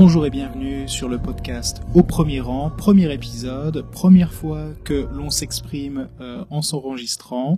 [0.00, 5.28] Bonjour et bienvenue sur le podcast Au premier rang, premier épisode, première fois que l'on
[5.28, 7.56] s'exprime euh, en s'enregistrant.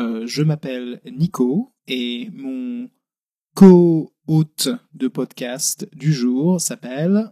[0.00, 2.88] Euh, je m'appelle Nico et mon
[3.54, 7.30] co-hôte de podcast du jour s'appelle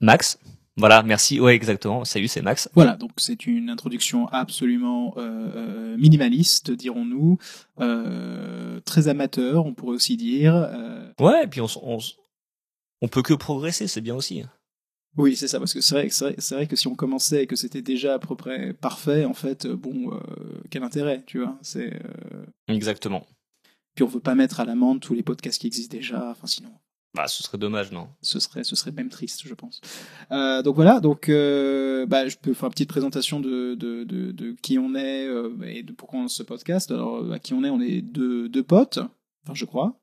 [0.00, 0.38] Max.
[0.78, 1.38] Voilà, merci.
[1.38, 2.06] Ouais, exactement.
[2.06, 2.70] Salut, c'est Max.
[2.74, 7.36] Voilà, donc c'est une introduction absolument euh, minimaliste, dirons-nous,
[7.82, 10.54] euh, très amateur, on pourrait aussi dire.
[10.54, 11.12] euh.
[11.20, 11.98] Ouais, et puis on, on,
[13.02, 14.42] on peut que progresser, c'est bien aussi.
[15.18, 17.46] Oui, c'est ça, parce que c'est vrai, que- c'est vrai, que si on commençait et
[17.46, 20.18] que c'était déjà à peu près parfait, en fait, euh, bon, euh,
[20.70, 23.26] quel intérêt, tu vois C'est euh, Exactement.
[23.94, 26.70] puis on veut pas mettre à l'amende tous les podcasts qui existent déjà, enfin sinon.
[27.14, 28.08] Bah, ce serait dommage, non?
[28.22, 29.82] ce serait ce serait même triste je pense
[30.30, 34.52] euh, donc voilà donc bah, je peux faire une petite présentation de de, de, de
[34.62, 35.26] qui on est
[35.66, 38.48] et de pourquoi on lance ce podcast alors à qui on est on est deux
[38.48, 38.98] deux potes
[39.44, 40.00] enfin je crois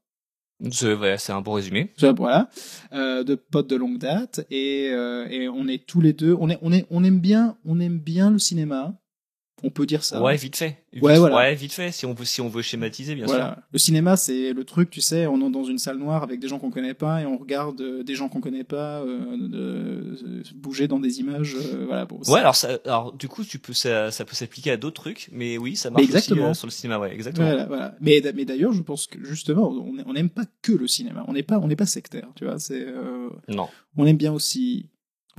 [0.71, 1.93] C'est ouais, c'est un bon résumé.
[2.17, 2.49] Voilà.
[2.91, 4.45] Euh, deux potes de longue date.
[4.51, 7.55] Et euh, et on est tous les deux on est on est on aime bien
[7.65, 8.93] on aime bien le cinéma
[9.63, 10.77] on peut dire ça Ouais, vite fait.
[10.93, 11.35] Vite- Ouais, voilà.
[11.35, 13.55] Ouais, vite fait, si on veut, si on veut schématiser, bien sûr.
[13.71, 16.47] Le cinéma, c'est le truc, tu sais, on est dans une salle noire avec des
[16.47, 19.47] gens qu'on connaît pas et on regarde euh, des gens qu'on connaît pas euh, de-
[19.47, 21.55] de- bouger dans des images.
[21.55, 22.05] euh, voilà.
[22.05, 25.01] Bon, Ouais, alors, ça, alors du coup, tu peux, ça, ça peut s'appliquer à d'autres
[25.01, 26.49] trucs, mais oui, ça marche exactement.
[26.49, 27.47] euh, sur le cinéma, ouais, exactement.
[27.47, 27.95] Voilà, voilà.
[28.01, 29.69] Mais, mais d'ailleurs, je pense que justement,
[30.05, 31.23] on n'aime pas que le cinéma.
[31.27, 32.59] On n'est pas, on n'est pas sectaire, tu vois.
[32.59, 33.67] C'est, euh, Non.
[33.97, 34.89] on aime bien aussi.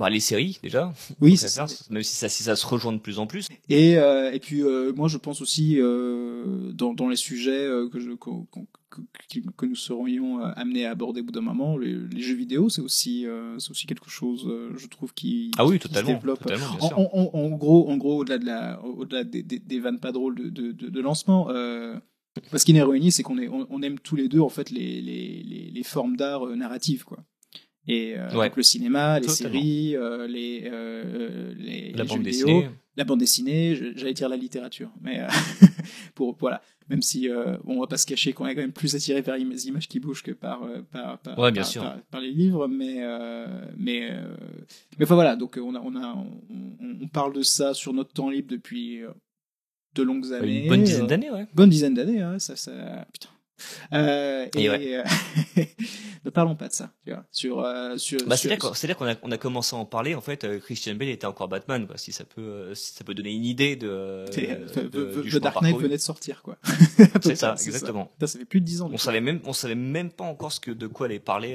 [0.00, 0.92] Bah, les séries, déjà.
[1.20, 1.66] Oui, c'est ça.
[1.90, 3.46] Même si ça, si ça se rejoint de plus en plus.
[3.68, 8.00] Et euh, et puis euh, moi, je pense aussi euh, dans dans les sujets que
[8.00, 8.30] je que,
[8.90, 9.00] que-
[9.56, 12.80] que nous serions amenés à aborder au bout d'un moment, les, les jeux vidéo, c'est
[12.80, 13.24] aussi
[13.58, 16.40] c'est aussi quelque chose, je trouve, qui Ah oui, qui se développe.
[16.40, 16.98] totalement bien En, sûr.
[16.98, 20.10] en- en- en gros, en gros, au-delà de la, au-delà des, des, des vannes pas
[20.12, 21.94] drôles de, de, de, de lancement, euh,
[22.56, 24.70] ce qui nous réunit, c'est qu'on est, on, on aime tous les deux en fait
[24.70, 27.18] les, les, les, les formes d'art narratives, quoi.
[27.92, 28.48] Et euh, Ouais.
[28.48, 29.52] donc le cinéma, les Totalement.
[29.60, 32.70] séries, euh, les, euh, les, La les bande jeux vidéo, dessinée.
[32.96, 35.26] la bande dessinée, j'allais dire la littérature, mais euh,
[36.14, 38.72] pour voilà, même si euh, bon, on va pas se cacher qu'on est quand même
[38.72, 40.60] plus attiré par les images qui bougent que par
[40.92, 41.82] par par, Ouais, bien par- sûr.
[41.82, 42.96] par- par les livres, mais
[43.76, 44.10] mais
[44.98, 46.26] mais enfin voilà, donc on a on a on,
[46.80, 49.00] on- on parle de ça sur notre temps libre depuis
[49.96, 51.46] de longues années, Une bonne dizaine d'années, ouais.
[51.54, 53.30] bonne dizaine d'années, hein, ça ça putain.
[53.92, 55.02] Euh, et Et euh,
[56.24, 59.14] ne parlons pas de ça, tu vois, sur euh, sur Bah, sur- c'est-à-dire qu'on a,
[59.22, 61.96] on a commencé à en parler, en fait, euh, Christian Bale était encore Batman, quoi,
[61.98, 65.76] si ça peut, euh, si ça peut donner une idée de, de- de- Dark Knight
[65.78, 66.56] venait de sortir, quoi.
[67.22, 68.06] C'est ça, exactement.
[68.06, 68.86] Putain, ça fait plus de 10 ans.
[68.86, 68.98] On coup.
[68.98, 71.54] savait même, on savait même pas encore ce que, de quoi allait parler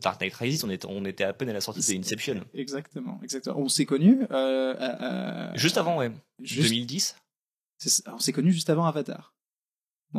[0.00, 2.40] Dark Knight Rises, on était, on était à peine à la sortie de Inception.
[2.54, 3.56] Exactement, exactement.
[3.58, 4.20] On s'est connus
[5.54, 6.10] Juste avant, ouais.
[6.42, 7.16] juste- 2010
[7.78, 9.34] c'est- on s'est connus juste avant Avatar.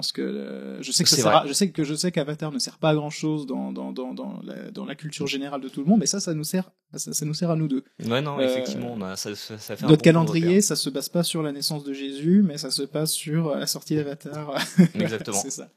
[0.02, 1.42] Que euh, je sais que ça C'est sert vrai.
[1.44, 3.92] à- je sais que je sais qu'Avatar ne sert pas à grand chose dans dans
[3.92, 6.44] dans dans la, dans la culture générale de tout le monde, mais ça ça nous
[6.44, 7.84] sert ça, ça nous sert à nous deux.
[8.06, 10.76] Ouais, non, Euh, effectivement, on a, ça, ça, ça fait un Notre bon calendrier, ça
[10.76, 13.96] se base pas sur la naissance de Jésus, mais ça se passe sur la sortie
[13.96, 14.54] d'Avatar.
[14.96, 15.38] Exactement.
[15.38, 15.70] c'est ça.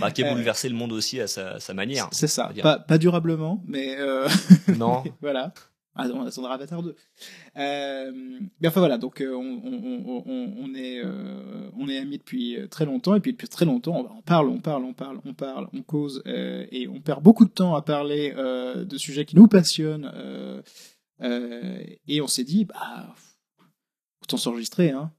[0.00, 2.08] Bah, qui a Euh, bouleversé le monde aussi à sa, sa manière.
[2.12, 2.52] C'est ça.
[2.62, 4.28] Pas, pas durablement, mais euh,
[4.78, 5.02] Non.
[5.20, 5.52] voilà.
[5.98, 6.94] Ah, on attendra Avatar 2.
[7.56, 8.12] Euh,
[8.60, 12.18] mais enfin voilà, donc euh, on, on, on, on, on est euh, on est amis
[12.18, 15.20] depuis euh, très longtemps et puis depuis très longtemps on, parle, on parle, on parle,
[15.24, 19.24] on parle, on cause euh, et on perd beaucoup de temps à parler de sujets
[19.24, 20.12] qui nous passionnent
[21.22, 23.14] et on s'est dit bah
[24.22, 25.12] autant s'enregistrer hein.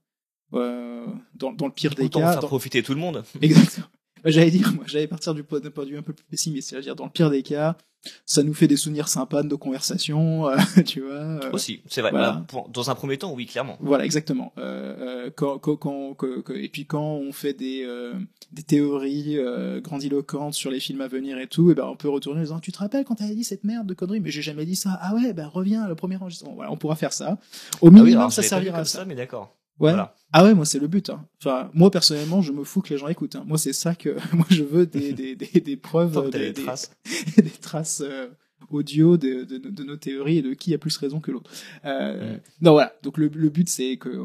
[0.52, 3.22] Dans, dans le pire des Autant cas, faire dans- profiter tout le monde.
[3.42, 3.86] Exactement.
[4.24, 6.96] Bah, J'allais dire, moi, j'allais partir du point de vue un peu plus pessimiste, c'est-à-dire
[6.96, 7.76] dans le pire des cas,
[8.24, 10.56] ça nous fait des souvenirs sympas de nos conversations, euh,
[10.86, 11.12] tu vois.
[11.14, 12.10] euh, Aussi, c'est vrai.
[12.10, 12.32] voilà.
[12.32, 13.76] Bah, pour- dans un premier temps, oui, clairement.
[13.80, 14.52] voilà, exactement.
[14.58, 18.14] Euh, euh, quand, quand, quand- que- et puis quand on fait des, euh,
[18.52, 22.08] des théories euh, grandiloquentes sur les films à venir et tout, et ben on peut
[22.08, 24.42] retourner en disant tu te rappelles quand t'avais dit cette merde de conneries, mais j'ai
[24.42, 24.96] jamais dit ça.
[25.02, 26.54] Ah ouais, ben reviens le premier enregistrement.
[26.54, 27.38] Voilà, on pourra faire ça.
[27.80, 29.00] Au Ah minimum, oui, alors, ça servira à ça.
[29.00, 29.54] ça, mais d'accord.
[29.80, 29.90] Ouais.
[29.90, 30.14] Voilà.
[30.32, 31.08] Ah ouais, moi c'est le but.
[31.10, 31.26] Hein.
[31.40, 33.36] Enfin, moi personnellement, je me fous que les gens écoutent.
[33.36, 33.44] Hein.
[33.46, 36.90] Moi c'est ça que moi je veux des des des, des preuves, Tant des, traces.
[37.36, 38.28] des traces euh,
[38.70, 41.50] audio de, de, de nos théories et de qui a plus raison que l'autre.
[41.84, 42.36] Euh.
[42.60, 42.94] Non voilà.
[43.02, 44.24] Donc le le but c'est que euh,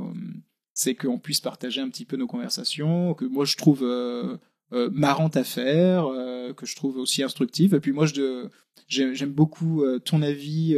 [0.73, 4.37] c'est qu'on puisse partager un petit peu nos conversations, que moi je trouve euh,
[4.73, 7.75] euh, marrante à faire, euh, que je trouve aussi instructive.
[7.75, 8.47] Et puis moi je
[8.87, 10.75] j'aime j'aime beaucoup euh, ton avis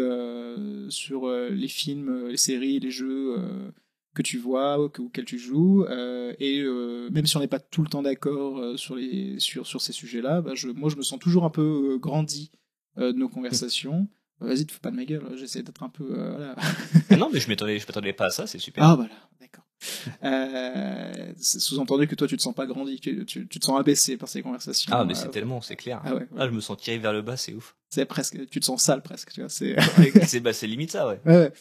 [0.89, 3.38] sur les films, les séries, les jeux.
[4.16, 7.48] Que tu vois ou que- auquel tu joues euh, et euh, même si on n'est
[7.48, 10.90] pas tout le temps d'accord euh, sur les sur sur ces sujets-là, bah, je moi
[10.90, 12.52] je me sens toujours un peu grandi
[12.98, 14.08] de nos conversations.
[14.42, 16.56] Vas-y, te fous pas de ma gueule, j'essaie d'être un peu voilà.
[17.10, 18.84] Ah non, mais je m'attendais, je m'attendais pas à ça, c'est super.
[18.84, 19.64] Ah voilà, d'accord.
[21.38, 24.28] Sous-entendu que toi, tu te sens pas grandi, que tu, tu te sens abaissé par
[24.30, 24.92] ces conversations.
[24.94, 26.02] Ah, mais c'est tellement, c'est clair.
[26.04, 27.76] Ah ouais, Ah, je me sens tiré vers le bas, c'est ouf.
[27.90, 29.50] c'est presque, tu te sens sale presque, tu vois.
[29.50, 29.76] C'est.
[30.42, 31.20] bah, limite ça, ouais.
[31.26, 31.54] Ouais, ouais.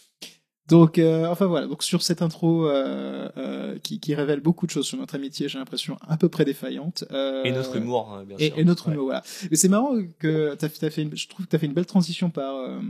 [0.69, 1.66] Donc, euh, enfin voilà.
[1.66, 5.49] Donc sur cette intro euh, euh, qui, qui révèle beaucoup de choses sur notre amitié,
[5.49, 7.05] j'ai l'impression à peu près défaillante.
[7.12, 8.58] Euh, Et notre humour, hein, bien sûr.
[8.58, 8.94] et notre Ouais.
[8.94, 9.22] humour, voilà.
[9.50, 11.84] Mais c'est marrant que t'as, t'as fait, une, je trouve que t'as fait une belle
[11.87, 12.81] transition par euh,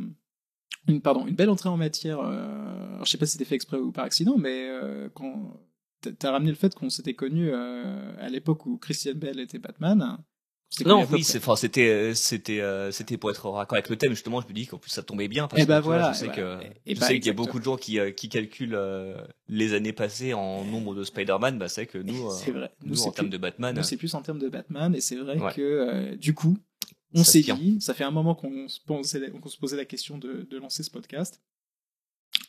[0.86, 2.20] une, pardon, une belle entrée en matière.
[2.20, 5.58] Euh, alors, je sais pas si c'était fait exprès ou par accident, mais euh, quand
[6.18, 10.18] t'as, ramené le fait qu'on s'était connus euh, à l'époque où Christian Bell était Batman.
[10.80, 14.10] À Non, oui, c'était, euh, c'était, euh, c'était pour être raccord avec le thème.
[14.10, 16.18] Justement, je me dis qu'en plus ça tombait bien parce Eh que vois, voilà, je
[16.18, 17.98] sais eh que, ben, eh je ben, sais qu'il y a beaucoup de gens qui,
[18.00, 18.78] euh, qui calculent
[19.48, 21.58] les années passées en nombre de Spider-Man.
[21.58, 22.72] Bah, c'est que nous, c'est vrai.
[22.84, 25.16] nous, en termes plus- de Batman, Nous, c'est plus en termes de Batman, et c'est
[25.16, 25.52] vrai Ouais.
[25.54, 26.58] que euh, du coup,
[27.14, 30.18] on s'est dit, ça fait un moment qu'on se posait, qu'on se posait la question
[30.18, 31.40] de, de lancer ce podcast,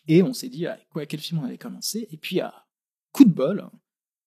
[0.07, 2.65] et on s'est dit, ah, quoi, quel film on avait commencé, et puis, ah,
[3.11, 3.69] coup de bol,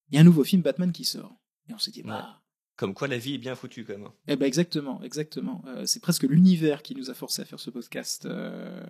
[0.09, 1.35] il y a un nouveau film Batman qui sort.
[1.69, 2.38] Et on s'est dit, bah,
[2.79, 4.07] comme quoi la vie est bien foutue quand même.
[4.29, 5.61] eh ben exactement, exactement.
[5.67, 8.25] Euh, c'est presque l'univers qui nous a forcé à faire ce podcast.
[8.25, 8.81] euh,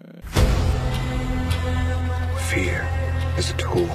[2.51, 2.83] Fear
[3.39, 3.88] is a tool.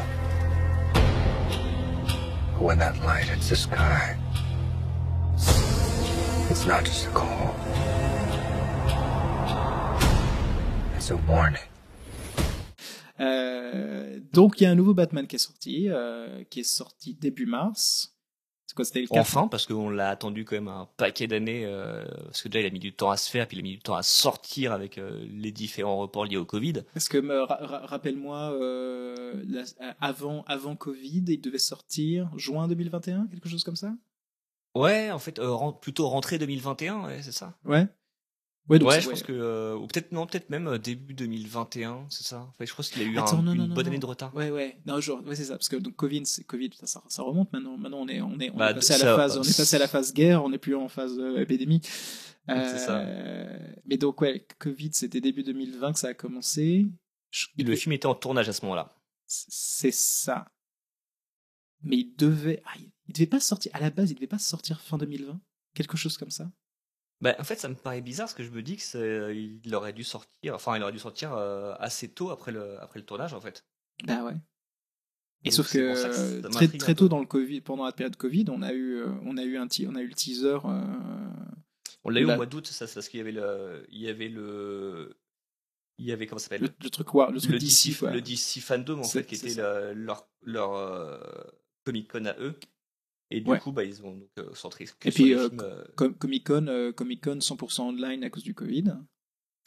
[2.58, 4.16] But when that light hits the sky,
[6.50, 7.54] it's not just a call.
[10.96, 11.62] It's a warning.
[13.20, 17.14] euh, donc, il y a un nouveau Batman qui est sorti, euh, qui est sorti
[17.14, 18.13] début mars.
[18.66, 21.64] C'est quoi, c'était le 4 Enfin, parce qu'on l'a attendu quand même un paquet d'années,
[21.66, 23.62] euh, parce que déjà il a mis du temps à se faire, puis il a
[23.62, 26.82] mis du temps à sortir avec euh, les différents reports liés au Covid.
[26.94, 29.64] Parce que me ra- ra- rappelle-moi, euh, la-
[30.00, 33.92] avant avant Covid, il devait sortir juin 2021, quelque chose comme ça?
[34.74, 37.56] Ouais, en fait, euh, ren- plutôt rentrée 2021, ouais, c'est ça.
[37.64, 37.86] Ouais.
[38.68, 42.06] Ouais, donc ouais, je pense que euh, ou peut-être non, peut-être même euh, début 2021,
[42.08, 42.46] c'est ça?
[42.48, 43.90] Enfin, je pense qu'il a eu Attends, un- non, une non, bonne non.
[43.90, 44.34] année de retard.
[44.34, 44.78] Ouais, ouais.
[44.86, 45.54] Non, genre, ouais, c'est ça.
[45.58, 47.76] Parce que donc Covid, Covid, putain, ça, ça remonte maintenant.
[47.76, 49.76] Maintenant, on est on est on Bah, est passé à la phase, on est passé
[49.76, 51.82] à la phase guerre, on n'est plus en phase euh, épidémie.
[52.46, 53.00] C'est ça.
[53.00, 56.86] Euh, Mais donc ouais, Covid, c'était début 2020 que ça a commencé.
[57.30, 58.96] Je- le film était en tournage à ce moment-là.
[59.26, 60.46] C'est ça.
[61.82, 63.72] Mais il devait, ah, il- il devait pas sortir.
[63.74, 65.38] À la base, il devait pas sortir fin 2020,
[65.74, 66.50] quelque chose comme ça.
[67.20, 69.34] Bah, en fait, ça me paraît bizarre parce que je me dis que c'est,
[69.64, 72.98] il aurait dû sortir, enfin, il aurait dû sortir euh, assez tôt après le, après
[72.98, 73.64] le tournage, en fait.
[74.04, 74.34] Bah ouais.
[75.44, 77.26] Et Donc, sauf c'est que, pour ça que ça très, m'intrigue très tôt dans le
[77.26, 79.94] Covid, pendant la période Covid, on a eu, euh, on a eu un, ti- on
[79.94, 80.58] a eu le teaser.
[80.64, 80.82] euh,
[82.04, 84.00] On l'a eu Là- au mois d'août, ça, c'est parce qu'il y avait le, il
[84.00, 85.16] y avait le,
[85.98, 86.62] il y avait comment ça s'appelle?
[86.62, 88.10] Le, le truc war- le truc DC, quoi.
[88.10, 91.18] le DC fandom en C'est- fait, qui c'est était leur, leur euh,
[91.84, 92.58] Comic Con à eux.
[93.36, 93.58] Et du Ouais.
[93.58, 95.84] coup, bah, ils ont donc euh, centré que Et sur puis, les euh, films, euh,
[95.96, 98.84] Com- Comic Con, Comic Con 100% online à cause du Covid.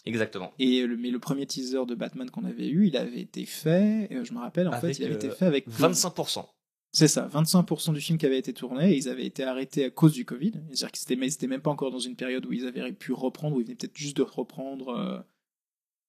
[0.06, 0.52] exactement.
[0.60, 4.08] Et le, mais le premier teaser de Batman qu'on avait eu, il avait été fait.
[4.24, 6.46] je me rappelle, en Avec, fait, il avait été fait avec 25%.
[6.94, 9.90] C'est ça, 25% du film qui avait été tourné, et ils avaient été arrêtés à
[9.90, 10.54] cause du Covid.
[10.72, 12.92] C'est-à-dire qu'ils étaient, mais ils étaient même pas encore dans une période où ils avaient
[12.94, 15.26] pu reprendre, où ils venaient peut-être juste de reprendre.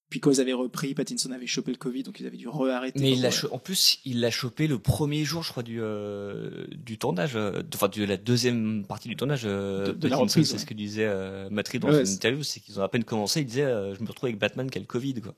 [0.09, 2.49] Euh, Puis quand ils avaient repris, Pattinson avait chopé le Covid, donc ils avaient dû
[2.49, 2.99] re-arrêter.
[3.01, 6.67] Mais il l'a en plus, il l'a chopé le premier jour, je crois, du, euh,
[6.75, 9.43] du tournage, euh, enfin, de la deuxième partie du tournage.
[9.45, 10.59] euh, De- de la reprise, C'est ouais.
[10.59, 13.41] ce que disait euh, Reeves dans Ouais, une interview, c'est qu'ils ont à peine commencé,
[13.41, 15.35] il disait, euh, je me retrouve avec Batman qui a le Covid, quoi.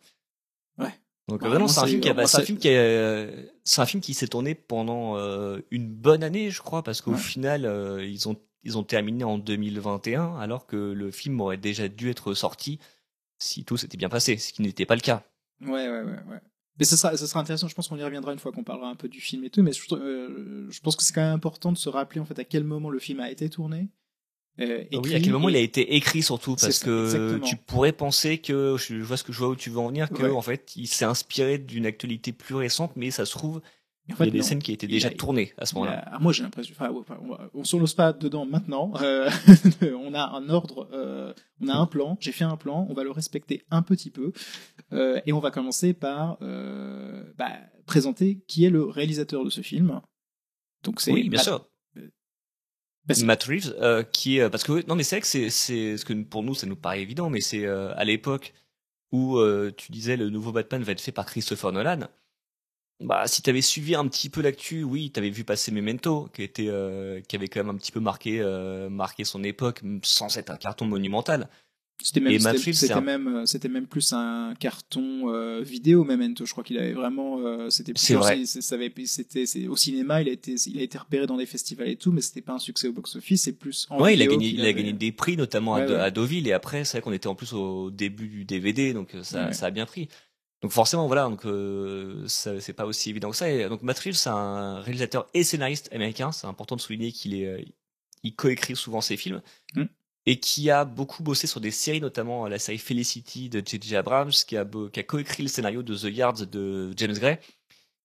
[0.78, 0.94] Ouais.
[1.28, 3.42] Donc Ouais, vraiment, moi, c'est un film qui a, c'est un film qui a- euh,
[3.64, 7.12] c'est un film qui s'est tourné pendant euh, une bonne année, je crois, parce qu'au
[7.12, 7.18] Ouais.
[7.18, 11.88] final, euh, ils ont, ils ont terminé en 2021, alors que le film aurait déjà
[11.88, 12.78] dû être sorti
[13.40, 15.24] si tout s'était bien passé, ce qui n'était pas le cas.
[15.62, 16.40] Ouais, ouais, ouais, ouais.
[16.78, 18.88] Mais ce sera, ce sera intéressant, je pense qu'on y reviendra une fois qu'on parlera
[18.88, 21.34] un peu du film et tout, mais je, euh, je pense que c'est quand même
[21.34, 23.88] important de se rappeler en fait à quel moment le film a été tourné.
[24.60, 26.84] euh, Ah oui, écrit, à quel moment et- il a été écrit surtout parce ça,
[26.86, 27.46] que exactement.
[27.46, 29.88] tu pourrais penser que je je vois ce que je vois où tu veux en
[29.88, 30.30] venir que Ouais.
[30.30, 33.60] en fait il s'est inspiré d'une actualité plus récente mais ça se trouve
[34.12, 34.44] en il y a des non.
[34.44, 36.04] scènes qui étaient déjà a- tournées à ce moment-là.
[36.06, 36.90] ah, moi j'ai l'impression, enfin,
[37.22, 38.92] on, va- on se lance pas dedans maintenant.
[39.02, 39.30] Euh,
[40.04, 42.16] on a un ordre, euh, on a un plan.
[42.20, 44.32] J'ai fait un plan, on va le respecter un petit peu,
[44.92, 47.52] Euh, et on va commencer par bah,
[47.86, 50.00] présenter qui est le réalisateur de ce film.
[50.82, 51.66] Donc c'est Oui, bien Matt- sûr.
[53.24, 56.12] Matt Reeves qui est parce que non mais c'est vrai que c'est c'est ce que
[56.22, 58.54] pour nous ça nous paraît évident mais c'est à l'époque
[59.12, 59.38] où
[59.76, 62.00] tu disais le nouveau Batman va être fait par Christopher Nolan.
[63.00, 66.68] Bah, si t'avais suivi un petit peu l'actu, oui, t'avais vu passer Memento, qui était,
[66.68, 70.50] euh, qui avait quand même un petit peu marqué, euh, marqué son époque, sans être
[70.50, 71.48] un carton monumental.
[72.02, 76.46] C'était même, c'était- un- même, euh, c'était même plus un carton euh, vidéo Memento.
[76.46, 77.92] Je crois qu'il avait vraiment, euh, c'était.
[77.94, 78.42] Genre, vrai.
[78.46, 82.10] c'était, au cinéma, il a été, il a été repéré dans des festivals et tout,
[82.10, 83.42] mais c'était pas un succès au box-office.
[83.42, 83.86] C'est plus.
[83.90, 86.48] En Ouais, il a gagné, il a gagné des prix, notamment à, Ouais, à Deauville,
[86.48, 89.66] et après, c'est vrai qu'on était en plus au début du DVD, donc ça, ça
[89.66, 90.08] a bien pris.
[90.62, 93.50] Donc forcément, voilà, donc euh, ça- c'est pas aussi évident que ça.
[93.50, 96.32] Et donc Matt Reeves, c'est un réalisateur et scénariste américain.
[96.32, 97.62] C'est important de souligner qu'il est, euh,
[98.22, 99.40] il coécrit souvent ses films
[99.74, 99.84] Mm.
[100.26, 103.96] et qui a beaucoup bossé sur des séries, notamment la série Felicity de J.J.
[103.96, 107.38] Abrams, qui a, qui a coécrit le scénario de The Yards de James Gray.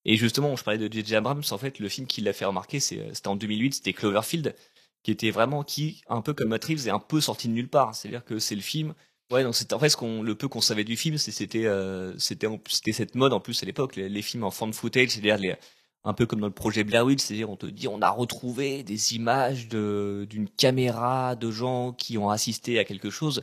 [0.06, 1.16] Et justement, je parlais de J.J.
[1.16, 1.42] Abrams.
[1.50, 4.54] En fait, le film qui l'a fait remarquer, c'est, euh, c'était en 2008, c'était Cloverfield,
[5.02, 7.68] qui était vraiment qui, un peu comme Matt Reeves, est un peu sorti de nulle
[7.68, 7.94] part.
[7.94, 8.94] C'est-à-dire que c'est le film
[9.32, 11.66] Ouais, donc c'était en fait ce qu'on le peu qu'on savait du film, c'est c'était
[11.66, 15.10] euh, c'était c'était cette mode en plus à l'époque les, les films en fan footage,
[15.10, 15.56] c'est-à-dire les
[16.04, 18.84] un peu comme dans le projet Blair Witch, c'est-à-dire on te dit on a retrouvé
[18.84, 23.42] des images de d'une caméra de gens qui ont assisté à quelque chose,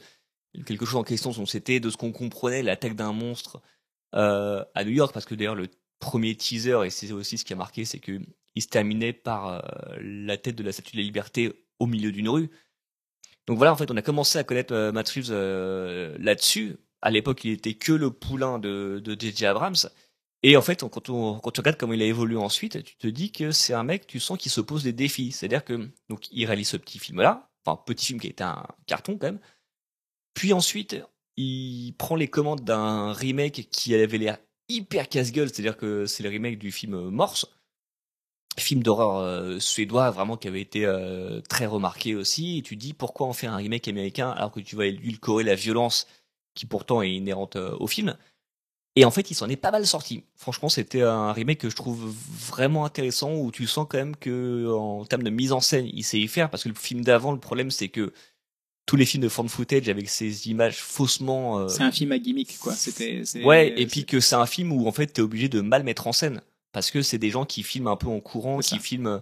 [0.65, 3.61] quelque chose en question, c'était de ce qu'on comprenait l'attaque d'un monstre
[4.15, 5.67] euh, à New York parce que d'ailleurs le
[5.99, 8.21] premier teaser et c'est aussi ce qui a marqué, c'est que
[8.55, 9.59] il se terminait par euh,
[9.99, 12.49] la tête de la Statue de la Liberté au milieu d'une rue.
[13.47, 16.77] Donc voilà, en fait, on a commencé à connaître euh, Matt Reeves euh, là-dessus.
[17.01, 19.45] À l'époque, il était que le poulain de J.J.
[19.45, 19.75] Abrams.
[20.43, 23.07] Et en fait, quand, on, quand tu regardes comment il a évolué ensuite, tu te
[23.07, 25.31] dis que c'est un mec, tu sens qu'il se pose des défis.
[25.31, 29.17] C'est-à-dire que donc il réalise ce petit film-là, enfin petit film qui était un carton
[29.17, 29.39] quand même.
[30.33, 30.97] Puis ensuite,
[31.37, 36.29] il prend les commandes d'un remake qui avait l'air hyper casse-gueule, c'est-à-dire que c'est le
[36.29, 37.47] remake du film euh, Morse,
[38.57, 42.59] film d'horreur euh, suédois vraiment qui avait été euh, très remarqué aussi.
[42.59, 45.55] Et tu dis pourquoi on fait un remake américain alors que tu vas édulcorer la
[45.55, 46.07] violence
[46.53, 48.15] qui pourtant est inhérente euh, au film?
[48.95, 50.23] Et en fait, il s'en est pas mal sorti.
[50.35, 52.13] Franchement, c'était un remake que je trouve
[52.47, 56.03] vraiment intéressant où tu sens quand même que en termes de mise en scène, il
[56.03, 58.13] sait y faire parce que le film d'avant, le problème c'est que
[58.85, 62.19] tous les films de fan footage avec ces images faussement euh, C'est un film à
[62.19, 62.73] gimmick, quoi.
[62.73, 63.23] C'était.
[63.43, 66.05] Ouais, et puis que c'est un film où en fait t'es obligé de mal mettre
[66.07, 66.41] en scène
[66.73, 69.21] parce que c'est des gens qui filment un peu en courant, qui filment.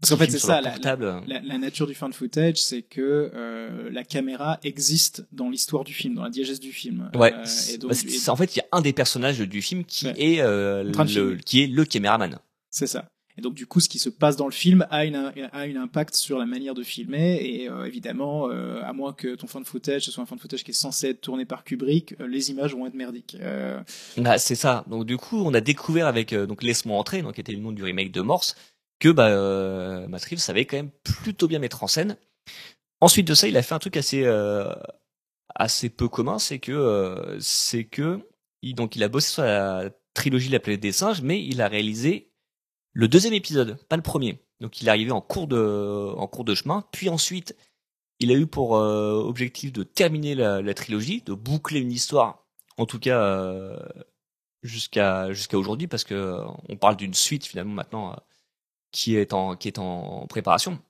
[0.00, 1.22] Parce qu'en fait, c'est ça, la- portable.
[1.28, 5.94] La, la nature du fan footage, c'est que euh, la caméra existe dans l'histoire du
[5.94, 7.08] film, dans la diégèse du film.
[7.14, 7.32] Ouais.
[7.32, 9.62] Euh, et c'est- donc, bah, et- en fait, il y a un des personnages du
[9.62, 10.14] film qui Ouais.
[10.16, 12.38] est euh, le, qui est le caméraman.
[12.70, 13.06] c'est ça.
[13.38, 15.76] Et donc, du coup, ce qui se passe dans le film a une, a un
[15.76, 17.40] impact sur la manière de filmer.
[17.42, 20.64] Et euh, évidemment, euh, à moins que ton fan footage ce soit un fan footage
[20.64, 23.36] qui est censé être tourné par Kubrick, euh, les images vont être merdiques.
[24.16, 24.84] Bah, c'est ça.
[24.88, 27.72] Donc du coup, on a découvert avec donc Laisse-moi entrer, donc qui était le nom
[27.72, 28.54] du remake de Morse,
[28.98, 32.16] que bah Matt Reeves savait quand même plutôt bien mettre en scène.
[33.00, 34.24] Ensuite de ça, il a fait un truc assez
[35.54, 38.20] assez peu commun, c'est que c'est que
[38.62, 42.31] donc il a bossé sur la trilogie La planète des singes, mais il a réalisé
[42.92, 44.42] le deuxième épisode, pas le premier.
[44.60, 47.56] Donc il est arrivé en cours de en cours de chemin, puis ensuite
[48.20, 52.46] il a eu pour euh, objectif de terminer la, la trilogie, de boucler une histoire,
[52.76, 53.76] en tout cas euh,
[54.62, 58.16] jusqu'à jusqu'à aujourd'hui, parce que on parle d'une suite finalement maintenant euh,
[58.92, 60.80] qui est en qui est en préparation.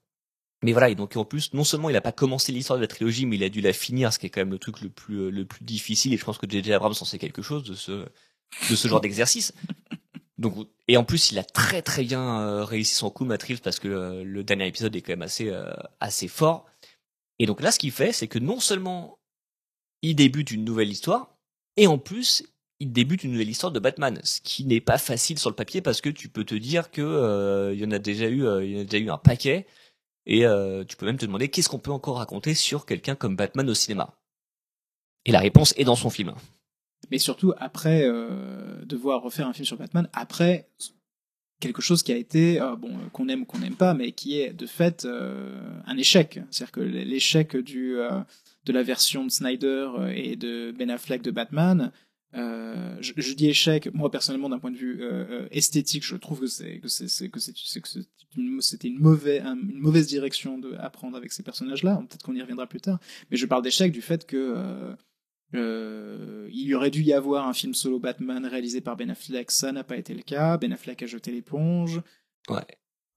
[0.62, 2.88] Mais voilà, et donc en plus, non seulement il n'a pas commencé l'histoire de la
[2.88, 4.90] trilogie, mais il a dû la finir, ce qui est quand même le truc le
[4.90, 6.14] plus euh, le plus difficile.
[6.14, 6.72] Et je pense que J.J.
[6.72, 8.06] Abrams en sait quelque chose de ce
[8.70, 9.52] de ce genre d'exercice.
[10.42, 13.60] Donc et en plus, il a très très bien euh, réussi son coup, Matt Reeves,
[13.60, 16.66] parce que euh, le dernier épisode est quand même assez euh, assez fort.
[17.38, 19.18] Et donc là, ce qu'il fait, c'est que non seulement
[20.02, 21.36] il débute une nouvelle histoire,
[21.76, 22.44] et en plus,
[22.80, 25.80] il débute une nouvelle histoire de Batman, ce qui n'est pas facile sur le papier
[25.80, 28.72] parce que tu peux te dire que euh, il y en a déjà eu, il
[28.72, 29.66] y en a déjà eu un paquet,
[30.26, 30.44] et
[30.88, 33.74] tu peux même te demander qu'est-ce qu'on peut encore raconter sur quelqu'un comme Batman au
[33.74, 34.16] cinéma.
[35.24, 36.34] Et la réponse est dans son film.
[37.10, 40.68] Mais surtout, après euh, devoir refaire un film sur Batman, après
[41.60, 44.12] quelque chose qui a été, euh, bon, euh, qu'on aime ou qu'on n'aime pas, mais
[44.12, 46.40] qui est de fait euh, un échec.
[46.50, 48.20] C'est-à-dire que l'échec du, euh,
[48.64, 51.92] de la version de Snyder et de Ben Affleck de Batman,
[52.34, 56.40] euh, je, je dis échec, moi personnellement d'un point de vue euh, esthétique, je trouve
[56.40, 57.38] que c'est que c'est que
[58.60, 62.02] c'était une mauvaise un- une mauvaise direction de à prendre avec ces personnages-là.
[62.08, 62.98] Peut-être qu'on y reviendra plus tard,
[63.30, 64.94] mais je parle d'échec du fait que euh,
[65.54, 69.50] euh, il y aurait dû y avoir un film solo Batman réalisé par Ben Affleck,
[69.50, 70.56] ça n'a pas été le cas.
[70.56, 72.00] Ben Affleck a jeté l'éponge.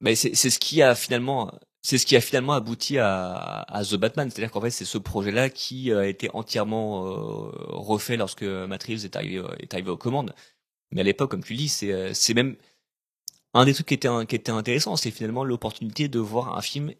[0.01, 1.51] Mais c'est ce qui a finalement,
[1.81, 4.97] c'est ce qui a finalement abouti à, à The Batman, c'est-à-dire qu'en fait c'est ce
[4.97, 9.97] projet-là qui a été entièrement euh, refait lorsque Matt Reeves est arrivé est arrivé aux
[9.97, 10.35] commandes.
[10.91, 12.57] Mais à l'époque, comme tu dis, c'est euh, c'est même
[13.53, 16.93] un des trucs qui était qui était intéressant, c'est finalement l'opportunité de voir un film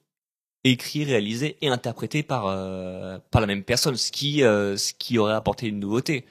[0.65, 5.17] écrit, réalisé et interprété par euh, par la même personne, ce qui euh, ce qui
[5.17, 6.25] aurait apporté une nouveauté.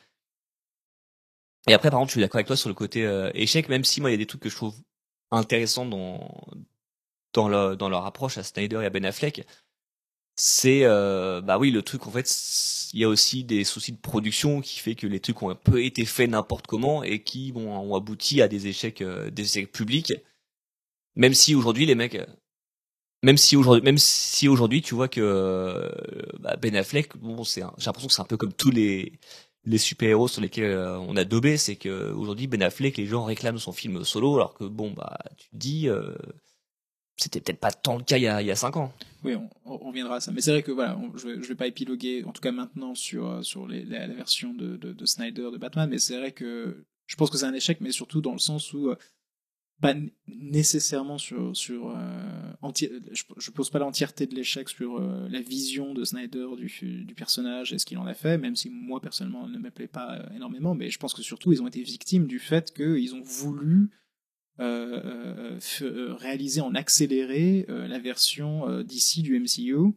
[1.67, 3.85] Et après, par contre, je suis d'accord avec toi sur le côté euh, échec, même
[3.85, 4.75] si moi il y a des trucs que je trouve
[5.31, 6.29] intéressants dans
[7.33, 9.47] dans leur dans leur approche à Snyder et à Ben Affleck.
[10.37, 12.29] C'est euh, bah oui le truc en fait
[12.93, 15.55] il y a aussi des soucis de production qui fait que les trucs ont un
[15.55, 19.45] peu été faits n'importe comment et qui bon, ont abouti à des échecs euh, des
[19.45, 20.13] échecs publics
[21.15, 22.19] même si aujourd'hui les mecs
[23.25, 25.89] même si aujourd'hui même si aujourd'hui tu vois que euh,
[26.41, 29.19] bah, Ben Affleck bon j'ai l'impression que c'est un peu comme tous les
[29.67, 33.25] les super-héros sur lesquels euh, on a dobé, c'est que aujourd'hui Ben Affleck, les gens
[33.25, 36.15] réclament son film solo, alors que bon, bah, tu te dis, euh,
[37.17, 38.93] c'était peut-être pas tant le cas il y a, il y a cinq ans.
[39.23, 40.33] Oui, on, on reviendra à ça.
[40.33, 43.45] Mais c'est vrai que voilà, je, je vais pas épiloguer, en tout cas maintenant, sur,
[43.45, 47.31] sur la, version de, de, de Snyder de Batman, mais c'est vrai que je pense
[47.31, 48.93] que c'est un échec, mais surtout dans le sens où,
[49.81, 49.95] pas
[50.29, 51.57] nécessairement sur.
[51.57, 56.05] sur euh, enti- je, je pose pas l'entièreté de l'échec sur euh, la vision de
[56.05, 59.59] Snyder du, du personnage et ce qu'il en a fait, même si moi personnellement ne
[59.59, 62.39] me plaît pas euh, énormément, mais je pense que surtout ils ont été victimes du
[62.39, 63.91] fait qu'ils ont voulu
[66.19, 69.93] réaliser en accéléré la version d'ici du MCU.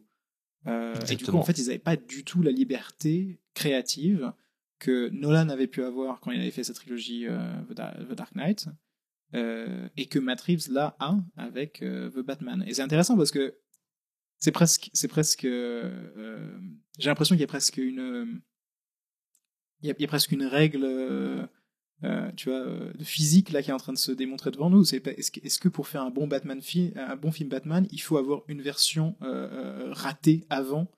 [1.12, 4.32] Et du coup, en fait, ils n'avaient pas du tout la liberté créative
[4.80, 7.26] que Nolan avait pu avoir quand il avait fait sa trilogie
[7.70, 8.66] The Dark Knight,
[9.34, 12.64] euh, et que Matt Reeves là a avec euh, The Batman.
[12.66, 13.56] Et c'est intéressant parce que
[14.38, 16.58] c'est presque, c'est presque, euh,
[16.98, 18.40] j'ai l'impression qu'il y a presque une,
[19.82, 21.48] il y a, presque une règle,
[22.36, 24.82] tu vois, de physique là qui est en train de se démontrer devant nous.
[24.82, 28.42] Est-ce que, pour faire un bon Batman film, un bon film Batman, il faut avoir
[28.48, 30.90] une version ratée avant?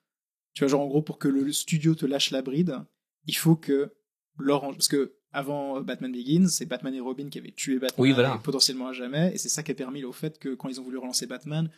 [0.54, 2.78] Tu vois, genre en gros pour que le, le studio te lâche la bride,
[3.26, 3.94] il faut que
[4.38, 8.12] l'orange, parce que avant Batman Begins, c'est Batman et Robin qui avaient tué Batman Oui,
[8.12, 8.36] voilà.
[8.36, 10.80] et potentiellement à jamais, et c'est ça qui a permis au fait que quand ils
[10.80, 11.70] ont voulu relancer Batman,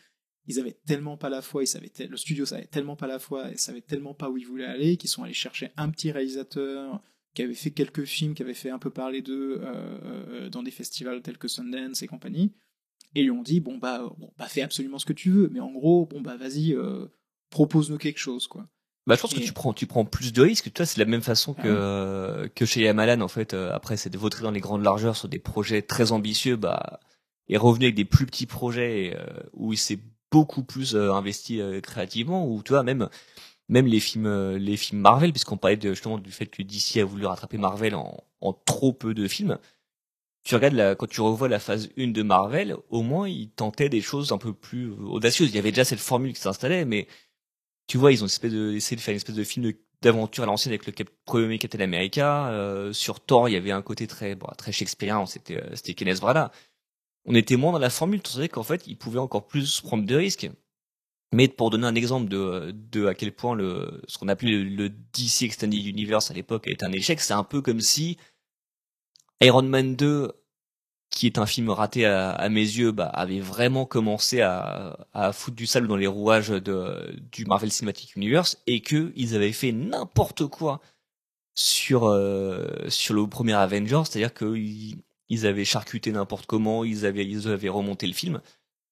[0.46, 3.50] ils avaient tellement pas la foi, ils savaient le studio savait tellement pas la foi,
[3.50, 7.00] et savait tellement pas où ils voulaient aller, qu'ils sont allés chercher un petit réalisateur
[7.34, 10.62] qui avait fait quelques films, qui avait fait un peu parler d'eux euh, euh, dans
[10.62, 12.52] des festivals tels que Sundance et compagnie,
[13.14, 15.48] et ils lui ont dit bon bah bon bah fais absolument ce que tu veux,
[15.48, 17.06] mais en gros bon bah vas-y euh,
[17.50, 18.68] propose-nous quelque chose quoi.
[19.06, 20.72] Bah, je pense que tu prends, tu prends plus de risques.
[20.72, 23.52] Toi, c'est de la même façon que, Ah euh, que chez Yamalan, en fait.
[23.52, 27.00] euh, après, c'est de vautrer dans les grandes largeurs sur des projets très ambitieux, bah,
[27.48, 29.98] et revenu avec des plus petits projets et, euh, où il s'est
[30.30, 33.08] beaucoup plus euh, investi euh, créativement, ou tu vois, même,
[33.68, 37.04] même les films, les films Marvel, puisqu'on parlait de, justement du fait que DC a
[37.04, 39.58] voulu rattraper Marvel en, en trop peu de films.
[40.44, 43.88] Tu regardes la, quand tu revois la phase 1 de Marvel, au moins, ils tentaient
[43.88, 45.50] des choses un peu plus audacieuses.
[45.50, 47.06] Il y avait déjà cette formule qui s'installait, mais
[47.86, 50.46] tu vois, ils ont essayé de, essayé de faire une espèce de film d'aventure à
[50.46, 52.48] l'ancienne avec le premier Captain America.
[52.48, 55.94] Euh, sur Thor, il y avait un côté très, bon, très shakespearien, c'était, euh, c'était
[55.94, 56.50] Kenneth Branagh.
[57.24, 60.04] On était moins dans la formule, tu savais qu'en fait, ils pouvaient encore plus prendre
[60.04, 60.50] de risques.
[61.32, 64.90] Mais pour donner un exemple de, de à quel point le, ce qu'on appelait le,
[64.90, 68.18] DC Extended Universe à l'époque était un échec, c'est un peu comme si
[69.40, 70.30] Iron Man 2
[71.12, 74.96] qui est un film raté à, mes yeux, bah, avait vraiment commencé à,
[75.32, 79.72] foutre du sable dans les rouages du Marvel Cinematic Universe et que ils avaient fait
[79.72, 80.80] n'importe quoi
[81.54, 84.96] sur euh, sur le premier Avengers, c'est-à-dire qu'ils
[85.28, 88.40] ils avaient charcuté n'importe comment, ils avaient ils avaient remonté le film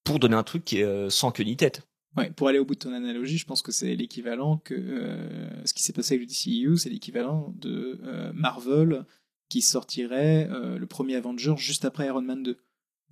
[0.04, 1.82] pour donner un truc euh, sans queue ni tête.
[2.16, 5.64] Ouais, pour aller au bout de ton analogie, je pense que c'est l'équivalent que euh,
[5.64, 9.04] ce qui s'est passé avec le DCU, c'est l'équivalent de euh, Marvel
[9.50, 12.56] qui sortirait euh, le premier Avenger juste après Iron Man 2.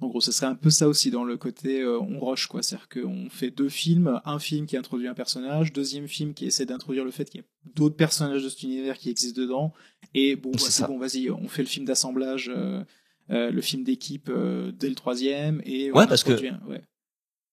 [0.01, 2.63] En gros, ce serait un peu ça aussi dans le côté euh, on rush quoi,
[2.63, 6.65] c'est-à-dire qu'on fait deux films, un film qui introduit un personnage, deuxième film qui essaie
[6.67, 9.73] d'introduire le fait qu'il y a d'autres personnages de cet univers qui existent dedans,
[10.15, 12.85] et bon, C'est bon, vas-y, on fait le film d'assemblage, euh,
[13.31, 16.83] euh, le film d'équipe euh, dès le troisième, et Ouais, on parce que- un- ouais.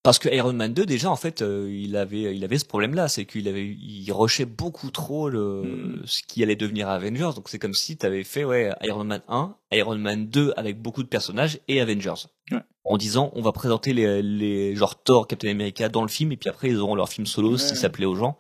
[0.05, 2.93] Parce que Iron Man 2 déjà en fait euh, il avait il avait ce problème
[2.93, 6.01] là, c'est qu'il avait il rushait beaucoup trop le Mhm.
[6.05, 7.31] ce qui allait devenir Avengers.
[7.35, 10.79] Donc c'est comme si tu avais fait ouais Iron Man 1, Iron Man 2 avec
[10.79, 12.27] beaucoup de personnages et Avengers.
[12.51, 12.59] Ouais.
[12.83, 16.37] En disant on va présenter les les genre Thor, Captain America dans le film et
[16.37, 17.57] puis après ils auront leur film solo Ouais.
[17.57, 18.37] si ça plaît aux gens.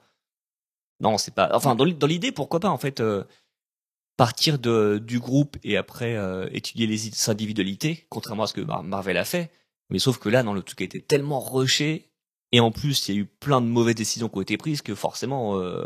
[1.01, 3.23] Non, c'est pas enfin dans, l'idée pourquoi pas en fait euh,
[4.17, 8.83] partir de du groupe et après euh, étudier les individualités contrairement à ce que Mar-
[8.83, 9.49] Marvel a fait.
[9.89, 12.11] Mais sauf que là, non, le truc a été tellement rushé,
[12.51, 14.81] et en plus, il y a eu plein de mauvaises décisions qui ont été prises
[14.81, 15.85] que forcément, euh,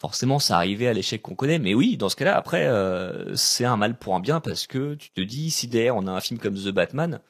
[0.00, 1.58] forcément, ça arrivait à l'échec qu'on connaît.
[1.58, 4.94] Mais oui, dans ce cas-là, après, euh, c'est un mal pour un bien parce que
[4.94, 7.20] tu te dis, si derrière on a un film comme The Batman,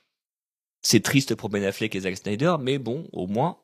[0.83, 3.59] c'est triste pour Ben Affleck et Zack Snyder, mais bon, au moins,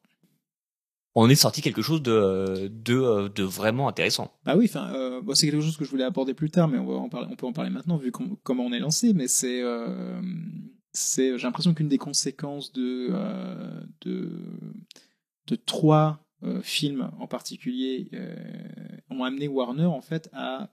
[1.14, 4.32] on est sorti quelque chose de, de, de vraiment intéressant.
[4.44, 7.46] Bah oui, euh, c'est quelque chose que je voulais aborder plus tard, mais on, peut
[7.46, 9.12] en parler maintenant vu com- comment on est lancé.
[9.12, 10.20] Mais c'est, euh,
[10.94, 14.30] c'est, j'ai l'impression qu'une des conséquences de, euh, de,
[15.48, 18.37] de trois euh, films en particulier euh,
[19.11, 20.70] ont amené Warner en fait à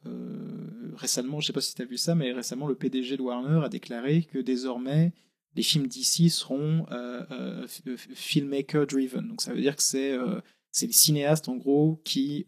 [0.95, 3.65] récemment, je sais pas si tu as vu ça, mais récemment le PDG de Warner
[3.65, 5.13] a déclaré que désormais
[5.55, 6.85] les films d'ici seront
[8.13, 9.27] filmmaker driven.
[9.27, 10.15] Donc ça veut dire que c'est
[10.71, 12.45] c'est les cinéastes en gros qui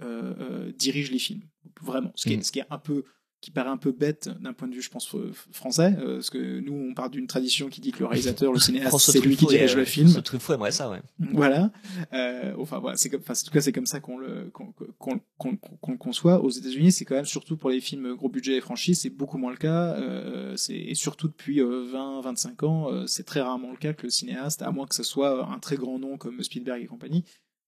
[0.78, 1.44] dirigent les films.
[1.82, 2.12] Vraiment.
[2.16, 3.04] Ce qui, est, ce qui est un peu
[3.44, 6.30] qui paraît un peu bête d'un point de vue, je pense, euh, français, euh, parce
[6.30, 9.36] que nous, on part d'une tradition qui dit que le réalisateur, le cinéaste, c'est lui
[9.36, 10.08] qui dirige euh, le film.
[10.08, 11.02] François Truffaut aimerait ça, ouais.
[11.20, 11.70] Voilà.
[12.14, 14.74] Euh, enfin, voilà, c'est comme, enfin, en tout cas, c'est comme ça qu'on le, qu'on,
[14.98, 16.42] qu'on, qu'on, qu'on conçoit.
[16.42, 19.38] Aux États-Unis, c'est quand même surtout pour les films gros budget et franchise, c'est beaucoup
[19.38, 19.94] moins le cas.
[19.96, 23.92] Euh, c'est, et surtout depuis euh, 20, 25 ans, euh, c'est très rarement le cas
[23.92, 26.88] que le cinéaste, à moins que ce soit un très grand nom comme Spielberg et
[26.88, 27.26] compagnie,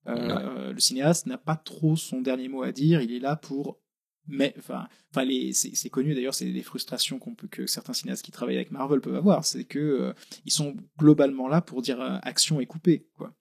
[0.07, 3.01] euh, le cinéaste n'a pas trop son dernier mot à dire.
[3.01, 3.79] Il est là pour
[4.27, 4.87] mais enfin,
[5.53, 9.01] c'est, connu d'ailleurs, c'est des frustrations qu'on peut que certains cinéastes qui travaillent avec Marvel
[9.01, 10.13] peuvent avoir, c'est que euh,
[10.45, 13.33] ils sont globalement là pour dire euh, action et coupé, quoi.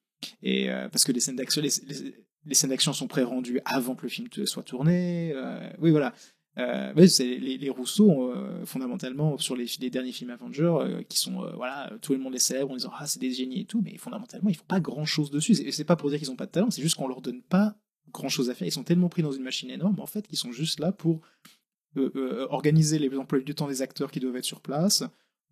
[0.43, 4.09] Et euh, parce que les scènes d'action, les, scènes d'action sont pré-rendues avant que le
[4.09, 5.35] film soit tourné.
[5.79, 6.15] oui, voilà.
[6.57, 8.33] Les, Rousseau
[8.65, 12.77] fondamentalement sur les, derniers films Avengers qui sont voilà tout le monde les célèbre en
[12.77, 15.55] disant ah c'est des génies et tout mais fondamentalement ils font pas grand chose dessus
[15.55, 17.77] c'est pas pour dire qu'ils ont pas de talent c'est juste qu'on leur donne pas
[18.15, 18.67] grand chose à faire.
[18.67, 21.21] Ils sont tellement pris dans une machine énorme en fait qu'ils sont juste là pour
[21.99, 25.05] euh, euh, organiser les emplois du temps des acteurs qui doivent être sur place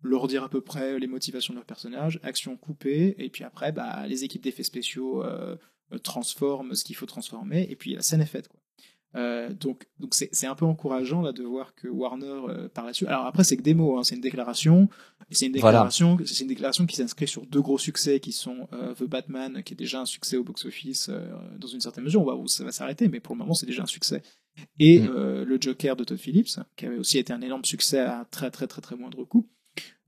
[0.03, 3.71] leur dire à peu près les motivations de leurs personnages action coupée et puis après
[3.71, 5.55] bah les équipes d'effets spéciaux euh,
[5.93, 8.49] euh, transforment ce qu'il faut transformer et puis la scène est faite
[9.15, 13.05] euh, donc, donc c'est, un peu encourageant là de voir que Warner euh, par là-dessus.
[13.07, 14.89] Alors après, c'est que des mots, hein, c'est une déclaration.
[15.29, 15.79] C'est une Voilà.
[15.79, 19.61] déclaration, c'est une déclaration qui s'inscrit sur deux gros succès qui sont euh, The Batman,
[19.63, 21.09] qui est déjà un succès au box-office
[21.59, 22.21] dans une certaine mesure.
[22.21, 24.21] On va ça va s'arrêter, mais pour le moment, c'est déjà un succès.
[24.79, 25.43] Et Mm.
[25.43, 28.67] le Joker de Todd Phillips, qui avait aussi été un énorme succès à très très
[28.67, 29.47] très très moindre coût.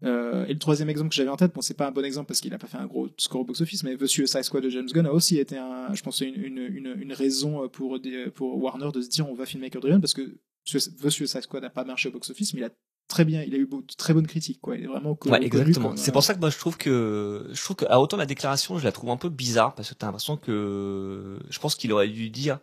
[0.04, 2.28] Euh, et le troisième exemple que j'avais en tête, bon, c'est pas un bon exemple
[2.28, 4.70] parce qu'il a pas fait un gros score au box-office, mais The Suicide Squad de
[4.70, 8.30] James Gunn a aussi été, un, je pense, une, une, une, une raison pour, des,
[8.30, 10.38] pour Warner de se dire on va filmer Hepburn parce que
[10.70, 12.70] The Suicide Squad n'a pas marché au box-office, mais il a
[13.08, 14.76] très bien, il a eu de très bonnes critiques, quoi.
[14.78, 15.96] Il est vraiment co- Ouais, exactement.
[15.96, 18.26] C'est euh, pour ça que moi je trouve que je trouve que à autant la
[18.26, 21.92] déclaration, je la trouve un peu bizarre parce que t'as l'impression que je pense qu'il
[21.94, 22.60] aurait dû dire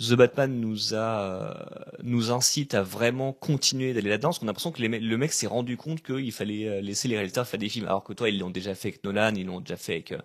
[0.00, 4.50] The Batman nous a euh, nous incite à vraiment continuer d'aller là-dedans parce qu'on a
[4.50, 7.60] l'impression que les le mec s'est rendu compte qu'il fallait euh, laisser les réalisateurs faire
[7.60, 9.92] des films alors que toi ils l'ont déjà fait avec Nolan, ils l'ont déjà fait
[9.92, 10.18] avec euh,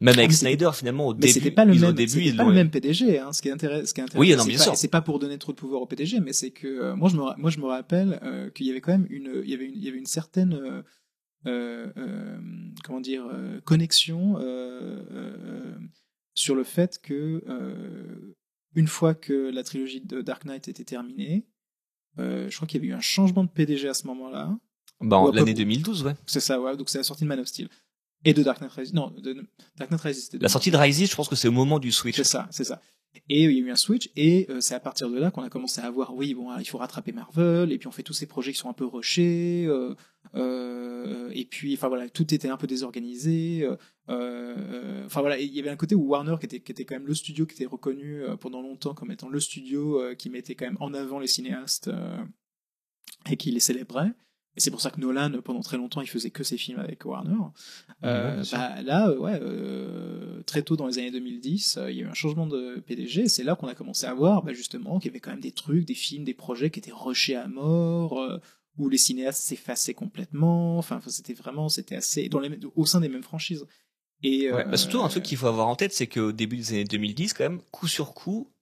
[0.00, 1.50] même avec c'était- Snyder finalement au Mais début.
[1.52, 3.32] pas le ils- au même, début, c'était ils pas le même PDG, hein.
[3.32, 4.76] Ce qui est intéressant, ce qui est intéressant, Oui, non, c'est bien pas- sûr.
[4.76, 7.16] C'est pas pour donner trop de pouvoir au PDG, mais c'est que euh, moi je
[7.16, 9.64] me, moi je me rappelle euh, qu'il y avait quand même une, il y avait
[9.66, 10.82] une, il y avait une certaine,
[11.46, 12.38] euh,
[12.84, 13.24] comment dire,
[13.64, 15.74] connexion euh, euh,
[16.34, 18.34] sur le fait que euh,
[18.74, 21.46] une fois que la trilogie de Dark Knight était terminée,
[22.18, 24.56] euh, je crois qu'il y avait eu un changement de PDG à ce moment-là.
[25.00, 26.14] Bah, à peu- l'année 2012, ouais.
[26.26, 26.76] C'est ça, ouais.
[26.76, 27.68] Donc c'est la sortie de Man of Steel
[28.24, 28.92] et de Dark Knight Rises.
[28.94, 29.34] Non, de
[29.76, 30.30] Dark Knight Rises.
[30.40, 32.16] La sortie de Rises, je pense que c'est au moment du switch.
[32.16, 32.80] c'est ça, c'est ça.
[33.28, 35.42] Et il y a eu un switch, et euh, c'est à partir de là qu'on
[35.42, 38.14] a commencé à voir, oui, bon, il faut rattraper Marvel, et puis on fait tous
[38.14, 39.94] ces projets qui sont un peu rushés, euh,
[40.34, 43.62] et puis, enfin voilà, tout était un peu désorganisé.
[43.64, 43.76] euh,
[44.08, 46.94] euh, Enfin voilà, il y avait un côté où Warner, qui était, qui était quand
[46.94, 50.30] même le studio qui était reconnu euh, pendant longtemps comme étant le studio euh, qui
[50.30, 52.22] mettait quand même en avant les cinéastes euh,
[53.30, 54.12] et qui les célébrait.
[54.54, 57.06] Et c'est pour ça que Nolan, pendant très longtemps, il faisait que ses films avec
[57.06, 57.32] Warner.
[58.04, 61.96] Euh, Ouais, bah, là, euh, ouais, euh, très tôt dans les années 2010, euh, il
[61.96, 63.28] y a eu un changement de PDG.
[63.28, 65.52] C'est là qu'on a commencé à voir, bah, justement, qu'il y avait quand même des
[65.52, 68.38] trucs, des films, des projets qui étaient rushés à mort, euh,
[68.78, 70.78] où les cinéastes s'effaçaient complètement.
[70.78, 73.66] Enfin, c'était vraiment, c'était assez dans les, au sein des mêmes franchises.
[74.22, 76.56] Et Ouais, euh, bah surtout un truc qu'il faut avoir en tête, c'est qu'au début
[76.56, 78.52] des années 2010, quand même, coup sur coup,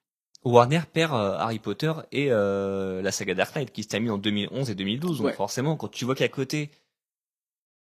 [0.44, 4.18] Warner perd euh, Harry Potter et euh, la saga Dark Knight qui se termine en
[4.18, 5.18] 2011 et 2012.
[5.18, 6.70] Donc forcément, quand tu vois qu'à côté,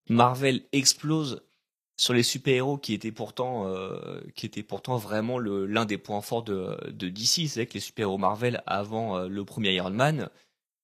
[0.09, 1.43] Marvel explose
[1.97, 6.43] sur les super-héros qui étaient pourtant, euh, qui étaient pourtant vraiment l'un des points forts
[6.43, 7.47] de, de DC.
[7.47, 10.29] C'est que les super-héros Marvel, avant le premier Iron Man,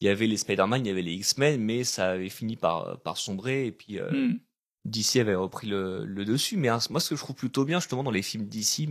[0.01, 2.99] il y avait les Spider-Man, il y avait les X-Men, mais ça avait fini par,
[3.01, 3.67] par sombrer.
[3.67, 4.39] Et puis, euh, hmm.
[4.86, 7.79] DC avait repris le, le dessus, mais hein, moi ce que je trouve plutôt bien
[7.79, 8.88] justement dans les films DC,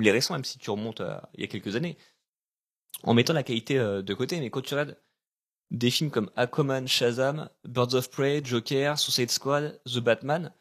[0.00, 1.96] les récents même si tu remontes à, il y a quelques années,
[3.04, 4.98] en mettant la qualité euh, de côté, mais quand tu regardes
[5.70, 10.52] des films comme Aquaman, Shazam, Birds of Prey, Joker, Suicide Squad, The Batman,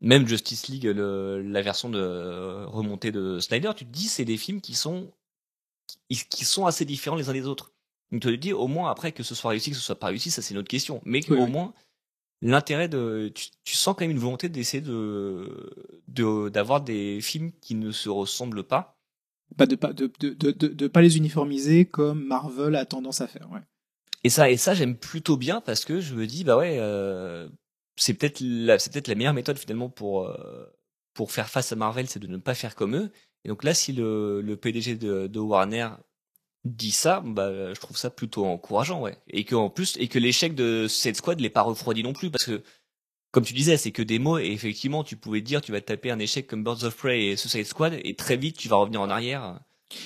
[0.00, 4.24] même Justice League, le- la version de euh, remontée de Snyder, tu te dis c'est
[4.24, 5.12] des films qui sont
[6.08, 7.72] qui, qui sont assez différents les uns des autres.
[8.12, 10.08] Donc tu te dis au moins après que ce soit réussi, que ce soit pas
[10.08, 11.50] réussi, ça c'est une autre question, mais Oui, au oui.
[11.50, 11.74] moins
[12.42, 15.70] l'intérêt de tu, tu sens quand même une volonté d'essayer de
[16.08, 18.98] de- d'avoir des films qui ne se ressemblent pas
[19.56, 23.20] pas de pas de, de, de, de, de pas les uniformiser comme Marvel a tendance
[23.20, 23.50] à faire.
[23.52, 23.60] Ouais.
[24.24, 27.48] et ça et ça j'aime plutôt bien parce que je me dis bah ouais euh,
[27.96, 30.66] c'est peut-être la c'est peut-être la meilleure méthode finalement pour euh,
[31.14, 33.10] pour faire face à Marvel c'est de ne pas faire comme eux
[33.44, 35.88] et donc là si le, le PDG de, de Warner
[36.74, 40.18] dit ça bah je trouve ça plutôt encourageant ouais et que en plus et que
[40.18, 42.62] l'échec de cette squad l'est pas refroidi non plus parce que
[43.32, 45.82] comme tu disais, c'est que des mots, et effectivement, tu pouvais te dire, tu vas
[45.82, 48.66] te taper un échec comme Birds of Prey et Suicide Squad, et très vite, tu
[48.68, 49.60] vas revenir en arrière.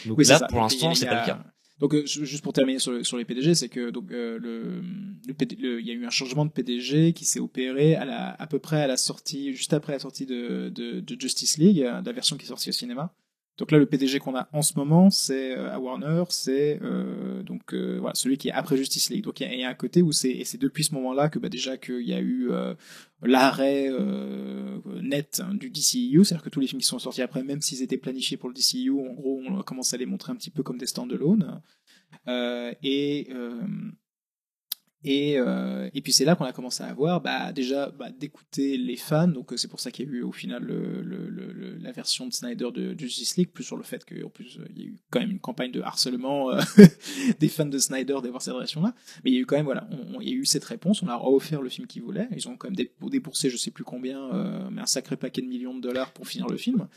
[0.04, 1.44] Donc Oui, là, pour l'instant, c'est a- pas le cas.
[1.78, 4.36] Donc euh, ju- juste pour terminer sur, le- sur les PDG, c'est que donc euh,
[4.40, 4.82] le,
[5.28, 8.04] le PD le- il y a eu un changement de PDG qui s'est opéré à
[8.04, 11.56] la à peu près à la sortie juste après la sortie de, de, de Justice
[11.56, 13.14] League, la version qui est sortie au cinéma.
[13.60, 17.42] Donc là, le PDG qu'on a en ce moment, c'est euh, à Warner, c'est euh,
[17.42, 19.22] donc euh, celui qui est après Justice League.
[19.22, 21.50] Donc il y a, un côté où c'est et c'est depuis ce moment-là que bah,
[21.50, 22.50] déjà qu'il y a eu
[23.22, 23.90] l'arrêt
[25.02, 27.82] net hein, du DCU, c'est-à-dire que tous les films qui sont sortis après, même s'ils
[27.82, 30.62] étaient planifiés pour le DCU, en gros, on commence à les montrer un petit peu
[30.62, 31.60] comme des stand-alone.
[32.26, 33.28] Et
[35.02, 38.76] et, euh, et puis c'est là qu'on a commencé à avoir bah, déjà bah, d'écouter
[38.76, 39.28] les fans.
[39.28, 41.92] Donc euh, c'est pour ça qu'il y a eu au final le, le, le- la
[41.92, 44.84] version de Snyder de, Justice League, plus sur le fait qu'en plus euh, il y
[44.84, 46.60] a eu quand même une campagne de harcèlement euh,
[47.40, 48.94] des fans de Snyder d'avoir cette version-là.
[49.24, 49.88] Mais il y a eu quand même voilà,
[50.20, 51.02] il y a eu cette réponse.
[51.02, 52.28] On leur a offert le film qu'ils voulaient.
[52.36, 55.40] Ils ont quand même dé- dépoursé je sais plus combien, euh, mais un sacré paquet
[55.40, 56.88] de millions de dollars pour finir le film.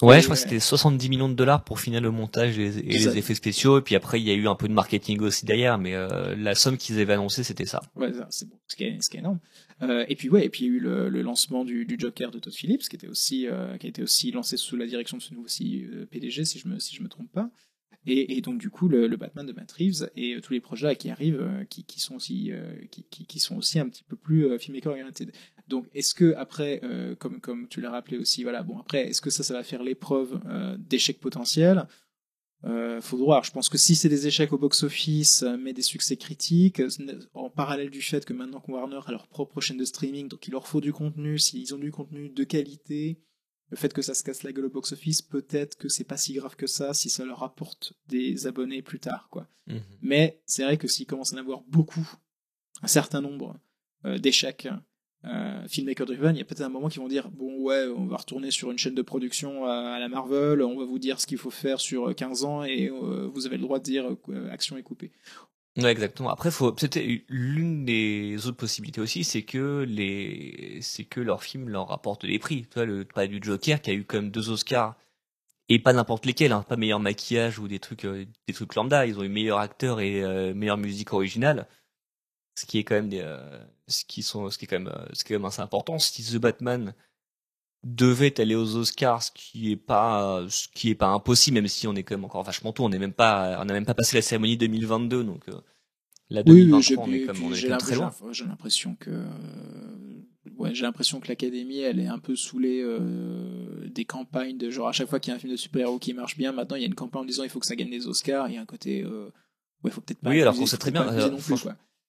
[0.00, 2.70] Ouais, Et, je crois que c'était 70 millions de dollars pour finir le montage et,
[2.70, 3.78] les effets spéciaux.
[3.78, 6.36] Et puis après, il y a eu un peu de marketing aussi derrière, mais euh,
[6.36, 7.80] la somme qu'ils avaient annoncée, c'était ça.
[7.96, 9.40] Ouais, c'est bon, ce qui est, ce qui est énorme.
[9.82, 11.96] Euh, et puis ouais, et puis il y a eu le, le lancement du, du
[11.98, 14.86] Joker de Todd Phillips, qui était aussi, euh, qui a été aussi lancé sous la
[14.86, 15.48] direction de ce nouveau
[16.10, 17.50] PDG, si je me, si je me trompe pas.
[18.06, 20.94] Et, et donc du coup le, le Batman de Matt Reeves et tous les projets
[20.96, 22.52] qui arrivent, qui, qui sont aussi,
[22.90, 25.32] qui, sont aussi un petit peu plus filmmaker oriented.
[25.68, 29.20] Donc est-ce que après, euh, comme comme tu l'as rappelé aussi, voilà, bon après, est-ce
[29.20, 31.86] que ça, ça va faire l'épreuve euh, d'échecs potentiels?
[32.64, 33.44] Euh, faut voir.
[33.44, 36.88] Je pense que si c'est des échecs au box-office, mais des succès critiques, euh,
[37.34, 40.48] en parallèle du fait que maintenant que Warner a leur propre chaîne de streaming, donc
[40.48, 43.20] il leur faut du contenu, s'ils ont du contenu de qualité,
[43.70, 46.32] le fait que ça se casse la gueule au box-office, peut-être que c'est pas si
[46.32, 49.46] grave que ça si ça leur apporte des abonnés plus tard, quoi.
[49.66, 49.82] Mhm.
[50.02, 52.08] Mais c'est vrai que s'ils commencent à en avoir beaucoup,
[52.82, 53.56] un certain nombre
[54.04, 54.68] euh, d'échecs
[55.24, 58.06] euh, filmmaker driven, il y a peut-être un moment qui vont dire bon ouais, on
[58.06, 61.26] va retourner sur une chaîne de production à, la Marvel, on va vous dire ce
[61.26, 64.50] qu'il faut faire sur 15 ans et euh, vous avez le droit de dire euh,
[64.50, 65.10] action est coupée.
[65.76, 66.30] Ouais, exactement.
[66.30, 66.74] Après, faut
[67.28, 72.38] l'une des autres possibilités aussi, c'est que les, c'est que leurs films leur rapportent des
[72.40, 72.62] prix.
[72.62, 74.96] Tu vois, le pas du Joker qui a eu même deux Oscars
[75.68, 79.06] et pas n'importe lesquels, hein, pas meilleur maquillage ou des trucs, euh, des trucs lambda.
[79.06, 81.66] Ils ont eu meilleur acteur et euh, meilleure musique originale,
[82.60, 83.38] ce qui est quand même des, euh,
[83.86, 85.62] ce qui sont, ce qui est quand même, euh, ce qui est quand même assez
[85.62, 85.98] important.
[85.98, 86.94] Si The Batman
[87.84, 91.86] devait aller aux Oscars, ce qui est pas, ce qui est pas impossible, même si
[91.86, 92.84] on est quand même encore vachement tôt.
[92.84, 95.48] On n'est même pas, on n'a même pas passé la cérémonie 2022, donc.
[95.48, 95.60] euh,
[96.30, 98.04] la Oui, 2023, oui, j'ai on est comme, on est j'ai quand même très loin.
[98.06, 99.24] l'impression j'ai l'impression que euh,
[100.56, 104.88] ouais, j'ai l'impression que l'académie elle est un peu saoulée euh, des campagnes de genre
[104.88, 106.80] à chaque fois qu'il y a un film de super-héros qui marche bien, maintenant il
[106.80, 108.58] y a une campagne en disant il faut que ça gagne des Oscars, il y
[108.58, 109.30] a un côté euh,
[109.84, 111.64] ouais, faut peut-être pas Oui, alors qu'on sait très bien, euh, plus.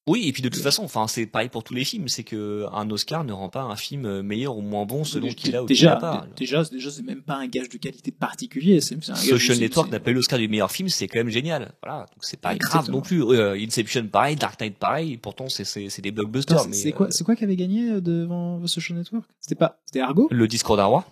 [0.09, 2.65] Oui, et puis de toute façon, enfin, c'est pareil pour tous les films, c'est que
[2.73, 5.67] un Oscar ne rend pas un film meilleur ou moins bon selon qu'il a ou
[5.67, 6.27] qu'il déjà, n'a pas.
[6.35, 8.81] déjà, déjà, c'est même pas un gage de qualité particulier.
[8.81, 11.19] C'est c'est un gage Social Network n'a pas eu l'Oscar du meilleur film, c'est quand
[11.19, 11.73] même génial.
[11.83, 13.23] Voilà, donc c'est pas grave non plus.
[13.23, 16.67] Euh, Inception pareil, Dark Knight pareil, pourtant c'est c'est c'est des blockbusters.
[16.67, 19.25] Mais C'est quoi, euh, c'est quoi qui avait gagné euh, devant Social Network?
[19.39, 20.27] C'était pas, c'était Argo?
[20.31, 21.05] Le discours d'un roi,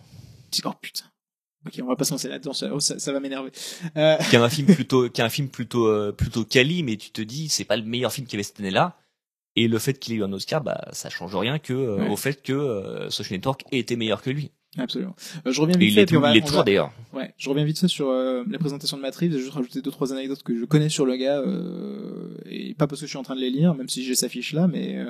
[0.66, 1.06] Oh putain.
[1.68, 3.52] Ok, on va pas se lancer là-dedans, ça, oh, ça, ça va m'énerver.
[3.98, 6.96] Euh, qui est un film plutôt, qui est un film plutôt euh, plutôt quali, mais
[6.98, 8.98] tu te dis c'est pas le meilleur film qu'il y avait cette année-là.
[9.56, 12.10] Et le fait qu'il ait eu un Oscar, bah ça change rien que euh, Ouais.
[12.10, 14.52] au fait que euh, Social Network ait été meilleur que lui.
[14.78, 15.16] absolument.
[15.48, 16.92] Euh, je reviens vite fait, il est toujours d'ailleurs.
[17.12, 19.30] Ouais, je reviens vite fait sur euh, la présentation de Matrix.
[19.32, 22.76] Je vais juste rajouter deux trois anecdotes que je connais sur le gars euh, et
[22.76, 24.54] pas parce que je suis en train de les lire, même si j'ai sa fiche
[24.54, 25.04] là, mais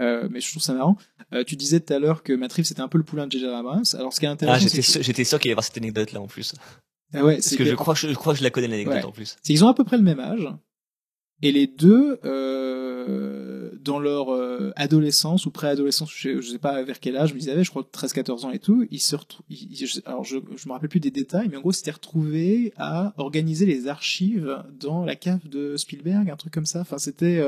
[0.00, 0.96] euh, mais je trouve ça marrant.
[1.32, 3.46] Euh, tu disais tout à l'heure que Matrix c'était un peu le poulain de J.J.
[3.46, 3.84] Abrams.
[3.94, 5.64] Alors ce qui est intéressant, Ah, j'étais sûr, que- j'étais sûr qu'il allait y avoir
[5.64, 6.54] cette anecdote là en plus.
[7.14, 8.68] Ah ouais, Parce c'est que je crois, que je, je crois que je la connais
[8.68, 9.04] l'anecdote Ouais.
[9.04, 9.36] en plus.
[9.42, 10.48] c'est qu'ils ont à peu près le même âge
[11.42, 14.28] et les deux euh, dans leur
[14.76, 17.86] adolescence ou préadolescence je, je sais pas vers quel âge mais ils avaient je crois
[17.90, 20.72] 13 14 ans et tout ils se retrou- ils- ils- je- alors je je me
[20.72, 25.04] rappelle plus des détails mais en gros ils s'étaient retrouvés à organiser les archives dans
[25.04, 27.40] la cave de Spielberg un truc comme ça enfin c'était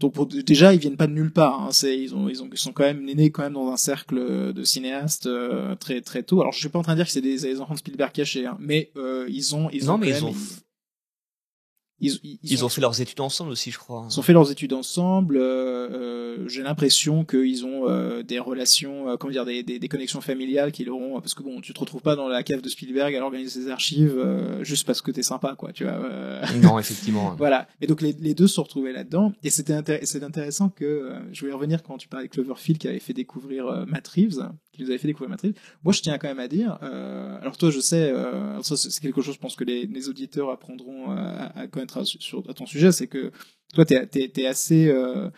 [0.00, 1.68] donc pour- déjà ils viennent pas de nulle part hein.
[1.70, 4.52] c'est ils ont ils ont ils sont quand même nés quand même dans un cercle
[4.52, 7.12] de cinéastes euh, très très tôt alors je suis pas en train de dire que
[7.12, 9.98] c'est des, des enfants de Spielberg cachés hein, mais euh, ils ont ils Non, ont
[9.98, 10.36] mais quand ils même- ont-
[12.02, 14.06] ils, ils, Ils ont fait leurs études ensemble aussi, je crois.
[14.10, 15.36] ils ont fait leurs études ensemble.
[15.36, 19.88] euh, euh, J'ai l'impression qu'ils ont euh, des relations, euh, comment dire, des, des, des
[19.88, 22.68] connexions familiales qu'ils auront, parce que bon, tu te retrouves pas dans la cave de
[22.68, 25.92] Spielberg à organiser ses archives euh, juste parce que t'es sympa, quoi, tu vois.
[25.94, 27.34] euh, Non, effectivement.
[27.38, 27.68] voilà.
[27.80, 29.32] Et donc les, les deux se sont retrouvés là-dedans.
[29.42, 32.78] Et c'était intér- c'est intéressant que euh, je voulais revenir quand tu parlais de Cloverfield
[32.78, 35.54] qui avait fait découvrir Matt Reeves, qui nous avait fait découvrir Reeves.
[35.84, 36.78] Moi, je tiens quand même à dire.
[36.82, 40.08] euh, alors toi, je sais, euh, ça c'est quelque chose, je pense que les, les
[40.08, 43.30] auditeurs apprendront euh, à, à connaître à, sur, à ton sujet, c'est que
[43.74, 45.30] toi, t'es es, assez euh,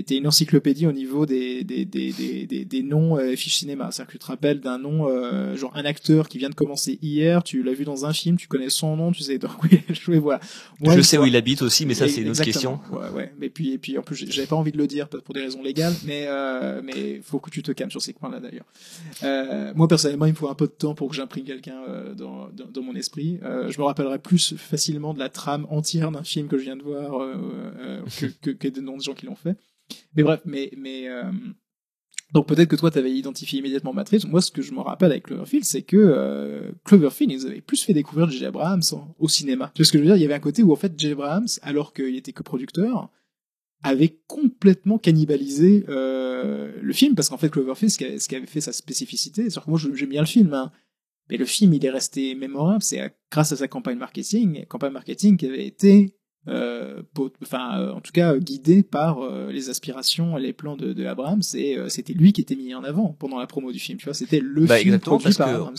[0.00, 3.90] t'es une encyclopédie au niveau des des des des, des, des noms euh, fiches cinéma.
[3.90, 6.98] C'est-à-dire que tu te rappelles d'un nom, euh, genre un acteur qui vient de commencer
[7.02, 9.80] hier, tu l'as vu dans un film, tu connais son nom, tu sais donc oui,
[9.90, 10.40] je voilà.
[10.80, 12.80] Moi, je sais où il habite aussi, mais ça c'est une autre question.
[12.90, 13.32] Ouais, ouais.
[13.38, 15.62] Mais puis, et puis, en plus, j'avais pas envie de le dire pour des raisons
[15.62, 18.66] légales, mais euh, mais faut que tu te calmes sur ces points-là d'ailleurs.
[19.22, 22.14] Euh, moi personnellement, il me faut un peu de temps pour que j'imprime quelqu'un euh,
[22.14, 23.38] dans, dans dans mon esprit.
[23.42, 26.76] Euh, je me rappellerai plus facilement de la trame entière d'un film que je viens
[26.76, 27.26] de voir
[28.18, 29.56] que, que que des noms de gens qui l'ont fait.
[30.16, 31.30] Mais bref, mais mais euh,
[32.32, 34.24] donc peut-être que toi, tu avais identifié immédiatement Matrix.
[34.26, 37.82] Moi, ce que je me rappelle avec Cloverfield, c'est que euh, Cloverfield, ils avaient plus
[37.82, 38.46] fait découvrir J.J.
[38.46, 38.82] Abrams
[39.18, 39.70] au cinéma.
[39.74, 40.16] Tu vois ce que je veux dire?
[40.16, 41.12] Il y avait un côté où en fait, J.J.
[41.12, 43.10] Abrams, alors qu'il était que producteur,
[43.82, 48.72] avait complètement cannibalisé euh, le film parce qu'en fait, Cloverfield, ce qui, avait, fait sa
[48.72, 50.72] spécificité, c'est que moi, j'aime bien le film, hein,
[51.28, 52.82] mais le film, il est resté mémorable.
[52.82, 56.16] C'est à- grâce à sa campagne marketing, campagne marketing qui avait été
[56.48, 60.52] euh, pot- enfin euh, en tout cas euh, guidé par euh, les aspirations et les
[60.52, 63.70] plans de, de Abrams et c'était lui qui était mis en avant pendant la promo
[63.72, 65.76] du film tu vois c'était le Bah, film produit parce par que- Abrams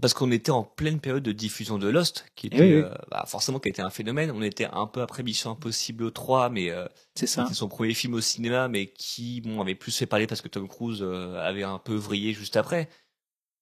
[0.00, 2.82] Parce qu'on était en pleine période de diffusion de Lost, qui était Eh oui, oui.
[2.84, 4.30] euh, bah, forcément qui a été un phénomène.
[4.30, 6.70] On était un peu après Mission Impossible 3, mais
[7.16, 10.40] c'est ça son premier film au cinéma, mais qui bon avait plus fait parler parce
[10.40, 12.88] que Tom Cruise avait un peu vrillé juste après.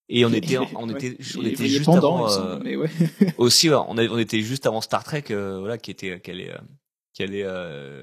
[0.08, 0.94] Et on était, on Ouais.
[0.94, 2.32] était, on Il est était juste pendant, avant.
[2.32, 2.88] euh, mais ouais
[3.38, 6.50] aussi, ouais, on, on était juste avant Star Trek, euh, voilà, qui était, qui allait,
[6.52, 6.58] euh,
[7.12, 7.42] qui allait.
[7.44, 8.02] euh,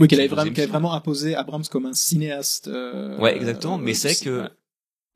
[0.00, 3.36] oui qui qu'elle avait est vraiment qu'elle vraiment imposé Abrams comme un cinéaste euh, Ouais,
[3.36, 3.78] exactement.
[3.78, 4.48] Mais euh, c'est que ouais.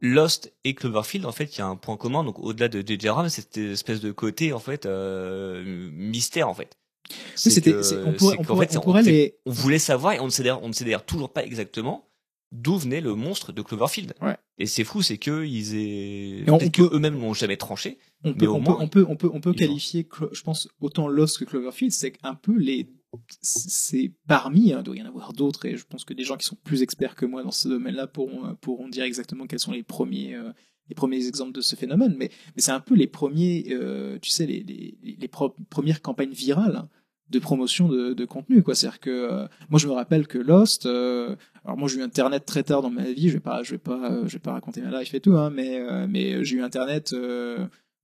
[0.00, 2.24] Lost et Cloverfield, en fait, il y a un point commun.
[2.24, 3.08] Donc, au-delà de J.J.
[3.08, 6.76] Abrams, cette espèce de côté, en fait, euh, mystère, en fait.
[7.11, 10.20] Oui, c'était on pourrait on pourrait, fait, on on pourrait les on voulait savoir et
[10.20, 12.08] on ne sait d'ailleurs, on ne sait d'ailleurs toujours pas exactement
[12.52, 14.14] d'où venait le monstre de Cloverfield.
[14.20, 14.36] Ouais.
[14.58, 17.56] Et c'est fou, c'est que ils aient, Et on peut-être peut- que eux-mêmes l'ont jamais
[17.56, 17.98] tranché.
[18.22, 20.42] on peut, au on, moins, peut, on peut, on peut, on peut ils qualifier, je
[20.42, 22.92] pense, autant Lost que Cloverfield, c'est un peu les,
[23.40, 26.36] c'est parmi, hein, il doit y en avoir d'autres, et je pense que des gens
[26.36, 29.58] qui sont plus experts que moi dans ce domaine-là pourront, euh, pourront dire exactement quels
[29.58, 30.52] sont les premiers, euh,
[30.88, 34.30] les premiers exemples de ce phénomène, mais, mais c'est un peu les premiers, euh, tu
[34.30, 35.28] sais, les,
[35.70, 36.88] premières campagnes virales hein,
[37.33, 38.75] de promotion de, de contenu, quoi.
[38.75, 42.45] C'est-à-dire que, euh, moi, je me rappelle que Lost, euh, alors moi, j'ai eu Internet
[42.45, 44.53] très tard dans ma vie, je vais pas, je vais pas, euh, je vais pas
[44.53, 47.14] raconter ma life et tout, hein, mais, mais j'ai eu Internet,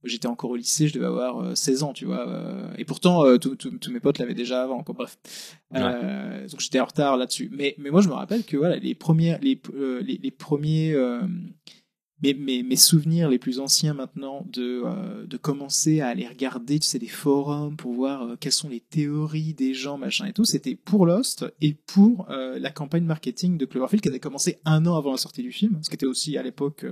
[0.04, 2.24] J'étais encore au lycée, je devais avoir euh, 16 ans, tu vois.
[2.78, 4.94] et pourtant, tous mes potes l'avaient déjà avant, quoi.
[4.94, 5.18] Bref.
[5.72, 7.50] Donc j'étais en retard là-dessus.
[7.52, 9.60] Mais, mais moi, je me rappelle que voilà, les premières, les,
[10.02, 10.94] les, les premiers,
[12.22, 16.86] mes, mes, souvenirs les plus anciens maintenant de, euh, de commencer à aller regarder, tu
[16.86, 20.44] sais, des forums pour voir euh, quelles sont les théories des gens, machin et tout,
[20.44, 24.84] c'était pour Lost et pour euh, la campagne marketing de Cloverfield qui avait commencé un
[24.86, 26.84] an avant la sortie du film, ce qui était aussi à l'époque.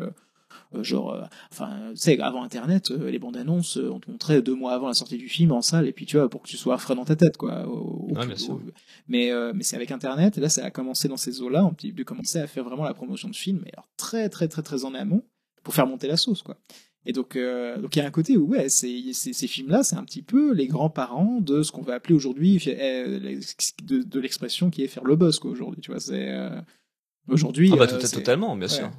[0.74, 4.42] Euh, genre, euh, enfin, tu sais, avant Internet, euh, les bandes annonces, on te montrait
[4.42, 6.48] deux mois avant la sortie du film en salle, et puis tu vois, pour que
[6.48, 7.66] tu sois frais dans ta tête, quoi.
[7.66, 8.54] au- au Ouais, plus- bien sûr.
[8.54, 8.60] au-
[9.08, 12.04] mais mais c'est avec Internet, et là, ça a commencé dans ces eaux-là, on peut
[12.04, 14.94] commencer à faire vraiment la promotion de films, mais alors très très très très en
[14.94, 15.22] amont,
[15.62, 16.56] pour faire monter la sauce, quoi.
[17.08, 19.94] Et donc, euh, donc il y a un côté où ouais, c'est- ces films-là, c'est
[19.94, 23.20] un petit peu les grands-parents de ce qu'on va appeler aujourd'hui euh,
[23.84, 25.52] de, de l'expression qui est faire le buzz, quoi.
[25.52, 26.60] Aujourd'hui, tu vois, c'est euh,
[27.28, 27.70] aujourd'hui.
[27.72, 28.74] Ah bah, totalement, bien ouais.
[28.74, 28.90] sûr.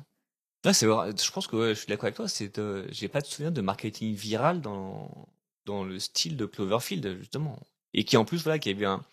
[0.65, 1.11] Là, c'est vrai.
[1.23, 2.27] Je pense que ouais, je suis d'accord avec toi.
[2.27, 5.27] C'est, euh, j'ai pas de souvenir de marketing viral dans
[5.65, 7.59] dans le style de Cloverfield justement,
[7.93, 9.03] et qui en plus voilà, qui un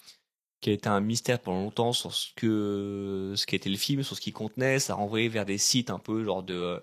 [0.61, 4.16] qui a été un mystère pendant longtemps sur ce que ce qu'était le film, sur
[4.16, 4.78] ce qu'il contenait.
[4.78, 6.80] Ça renvoyait vers des sites un peu genre de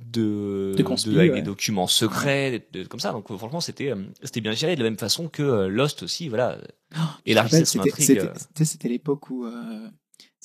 [0.00, 1.36] de, De conspi, avec ouais.
[1.38, 3.12] des documents secrets, de- comme ça.
[3.12, 6.28] Donc franchement, c'était euh, c'était bien géré de la même façon que euh, Lost aussi.
[6.28, 6.58] Voilà,
[7.42, 8.32] rappelle, son c'était- euh.
[8.36, 9.88] c'était- c'était l'époque où euh,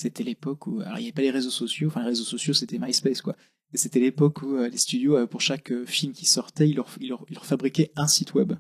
[0.01, 2.53] c'était l'époque où alors il n'y avait pas les réseaux sociaux, enfin les réseaux sociaux
[2.53, 3.35] c'était MySpace quoi.
[3.73, 6.75] Et c'était l'époque où euh, les studios euh, pour chaque euh, film qui sortait, ils
[6.75, 8.53] leur, ils leur, ils leur fabriquaient un site web.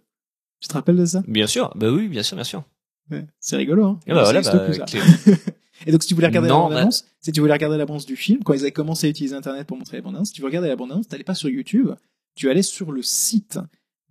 [0.59, 1.23] Tu te rappelles de ça?
[1.27, 2.63] Bien sûr, bah oui, bien sûr, bien sûr.
[3.09, 3.99] Ouais, C'est rigolo hein.
[4.05, 4.79] Et bah voilà, bah, plus,
[5.87, 8.03] Et donc si tu voulais regarder Non, la bande-annonce, si tu voulais regarder la bande
[8.05, 10.41] du film, quand ils avaient commencé à utiliser Internet pour montrer la bande-annonce, si tu
[10.41, 11.89] veux regarder la bande-annonce, t'allais pas sur YouTube,
[12.35, 13.57] tu allais sur le site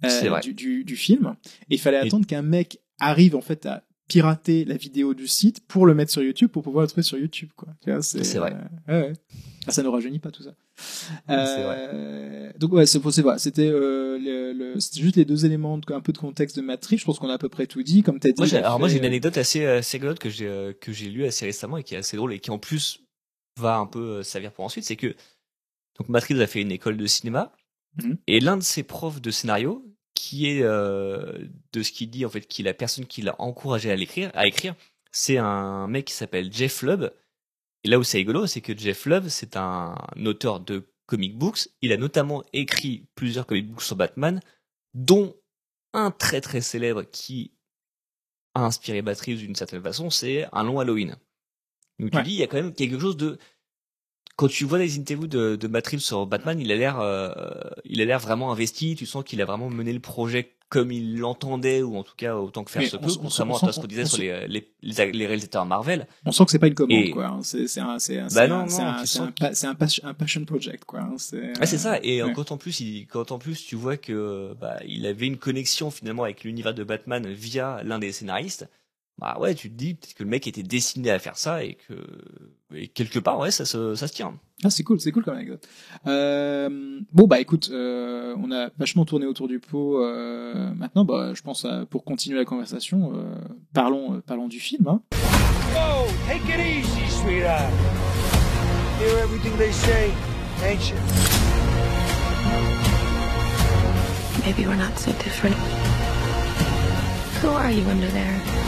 [0.05, 1.37] euh, du, du, du film,
[1.69, 5.29] et il fallait Et- attendre qu'un mec arrive en fait à pirater la vidéo du
[5.29, 7.69] site pour le mettre sur YouTube pour pouvoir le trouver sur YouTube quoi.
[8.03, 8.57] C'est vrai.
[8.89, 9.13] euh, ouais, ouais.
[9.67, 10.55] Ah, ça ne rajeunit pas tout ça.
[11.31, 15.79] Euh, donc ouais, c'est c'est voilà, c'était euh, le, le- c'était juste les deux éléments,
[15.79, 16.99] de, un peu de contexte de Matrix.
[16.99, 18.35] Je pense qu'on a à peu près tout dit, comme t'as dit.
[18.41, 21.11] Moi, alors moi j'ai une anecdote assez, euh, assez rigolote que j'ai euh, que j'ai
[21.11, 23.01] lue assez récemment et qui est assez drôle et qui en plus
[23.59, 25.09] va un peu servir pour ensuite, c'est que
[25.99, 27.53] donc Matrix a fait une école de cinéma
[28.03, 28.19] Mhm.
[28.29, 29.83] et l'un de ses profs de scénario
[30.19, 31.39] qui est euh,
[31.73, 34.33] de ce qu'il dit en fait qui est la personne qui l'a encouragé à l'écrire
[34.35, 34.75] à écrire,
[35.13, 37.13] c'est un mec qui s'appelle Jeff Lubb.
[37.85, 39.95] Et là où c'est rigolo, c'est que Jeff Lubb, c'est un
[40.25, 41.69] auteur de comic books.
[41.83, 44.41] Il a notamment écrit plusieurs comic books sur Batman,
[44.95, 45.37] dont
[45.95, 47.53] un très très célèbre qui
[48.55, 51.17] a inspiré Matrix d'une certaine façon, c'est Un long Halloween.
[52.01, 52.23] Donc tu Ouais.
[52.25, 53.39] dis, il y a quand même quelque chose de
[54.39, 57.29] quand tu vois les interviews de, de Matt Reeves sur Batman, il a l'air, euh,
[57.85, 58.95] il a l'air vraiment investi.
[58.95, 62.37] Tu sens qu'il a vraiment mené le projet comme il l'entendait, ou en tout cas
[62.37, 65.27] autant que faire se peut, contrairement on à ce qu'on disait sur les, les, les,
[65.27, 66.07] réalisateurs Marvel.
[66.25, 67.27] On sent que c'est pas une commande, Et- quoi.
[67.27, 67.41] hein.
[67.43, 69.29] C'est un, c'est un, Bah c'est un, un, un,
[69.71, 71.01] un, pas- un passion project, quoi.
[71.01, 71.15] hein.
[71.17, 71.99] C'est, Ah, c'est ça.
[72.05, 72.33] Et euh, ouais.
[72.35, 75.91] quand en plus, il, quand en plus tu vois que bah, il avait une connexion
[75.91, 78.69] finalement avec l'univers de Batman via l'un des scénaristes.
[79.19, 81.75] Bah ouais, tu te dis peut-être que le mec était destiné à faire ça et
[81.75, 81.95] que
[82.75, 84.39] et quelque part ouais ça se ça se tient.
[84.65, 85.69] Ah, c'est cool, c'est cool comme anecdote.
[86.09, 90.03] Euh, bon, bah écoute, euh, on a vachement tourné autour du pot.
[90.03, 93.37] Euh, maintenant, bah, je pense à, pour continuer la conversation, euh,
[93.73, 94.89] parlons, euh, parlons du film.
[94.89, 95.01] Hein.
[95.13, 97.73] Whoa, take it easy, sweetheart.
[98.99, 100.11] Hear everything they say,
[100.65, 100.97] ain't you?
[104.45, 105.55] Maybe we're not so different.
[107.43, 108.68] Who are you under there?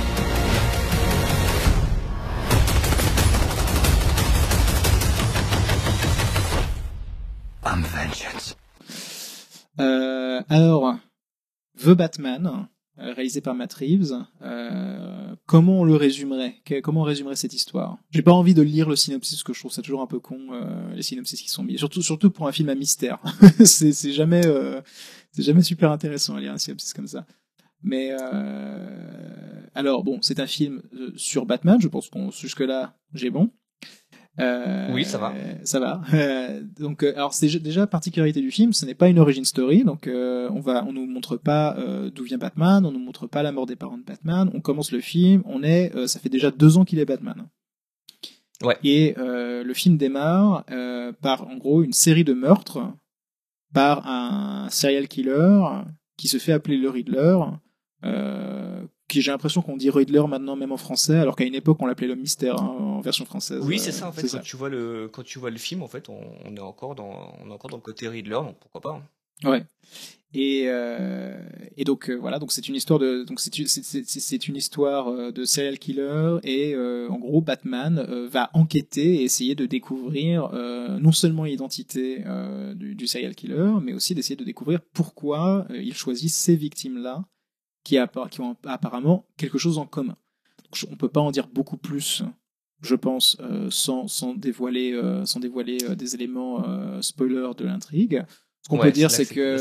[7.65, 8.57] I'm vengeance.
[9.79, 10.97] Euh, alors,
[11.79, 14.15] The Batman, euh, réalisé par Matt Reeves.
[14.43, 16.57] euh, comment on le résumerait?
[16.83, 17.99] Comment on résumerait cette histoire?
[18.11, 20.21] J'ai pas envie de lire le synopsis parce que je trouve ça toujours un peu
[20.21, 20.39] con
[20.95, 21.77] les synopsis qui sont mis.
[21.77, 23.19] Surtout, surtout pour un film à mystère.
[23.65, 24.43] c'est jamais,
[25.37, 27.27] jamais super intéressant à lire un synopsis comme ça.
[27.83, 28.11] Mais
[29.75, 30.83] alors bon, c'est un film
[31.17, 31.79] sur Batman.
[31.81, 33.51] Je pense qu'on jusque là j'ai bon.
[34.41, 35.33] Euh, Oui, ça va.
[35.65, 36.01] Ça va.
[36.15, 39.85] Euh, donc, euh, alors c'est déjà- particularité du film, ce n'est pas une origin story,
[39.85, 41.77] donc on va, on nous montre pas
[42.15, 44.51] d'où vient Batman, on nous montre pas la mort des parents de Batman.
[44.55, 47.47] On commence le film, on est, ça fait déjà deux ans qu'il est Batman.
[48.63, 48.77] Ouais.
[48.85, 52.81] Et euh, le film démarre euh, par en gros une série de meurtres
[53.73, 55.63] par un serial killer
[56.19, 57.39] qui se fait appeler le Riddler.
[59.11, 61.87] Qui j'ai l'impression qu'on dit Riddler maintenant même en français, alors qu'à une époque on
[61.87, 63.61] l'appelait l'homme mystère hein, en version française.
[63.65, 64.27] Oui Euh, c'est ça en fait.
[64.29, 66.95] Quand tu vois le quand tu vois le film en fait on, on est encore
[66.95, 69.03] dans on est encore dans le côté Riddler donc pourquoi pas.
[69.45, 69.49] hein.
[69.51, 69.65] Ouais.
[70.33, 71.43] Et, euh,
[71.77, 75.45] et donc euh, voilà, donc c'est une histoire de donc c'est c'est- une histoire de
[75.45, 78.01] serial killer et euh, en gros Batman
[78.31, 80.51] va enquêter et essayer de découvrir
[81.01, 82.23] non seulement l'identité
[82.77, 87.25] du, du serial killer, mais aussi d'essayer de découvrir pourquoi il choisit ces victimes là
[87.85, 90.17] qui, ont apparemment quelque chose en commun.
[90.65, 92.23] Donc, on peut pas en dire beaucoup plus,
[92.83, 96.63] je pense, euh, sans sans dévoiler euh, sans dévoiler euh, des éléments
[97.03, 98.25] spoilers de l'intrigue.
[98.63, 99.57] Ce qu'on Ouais, peut dire, c'est que.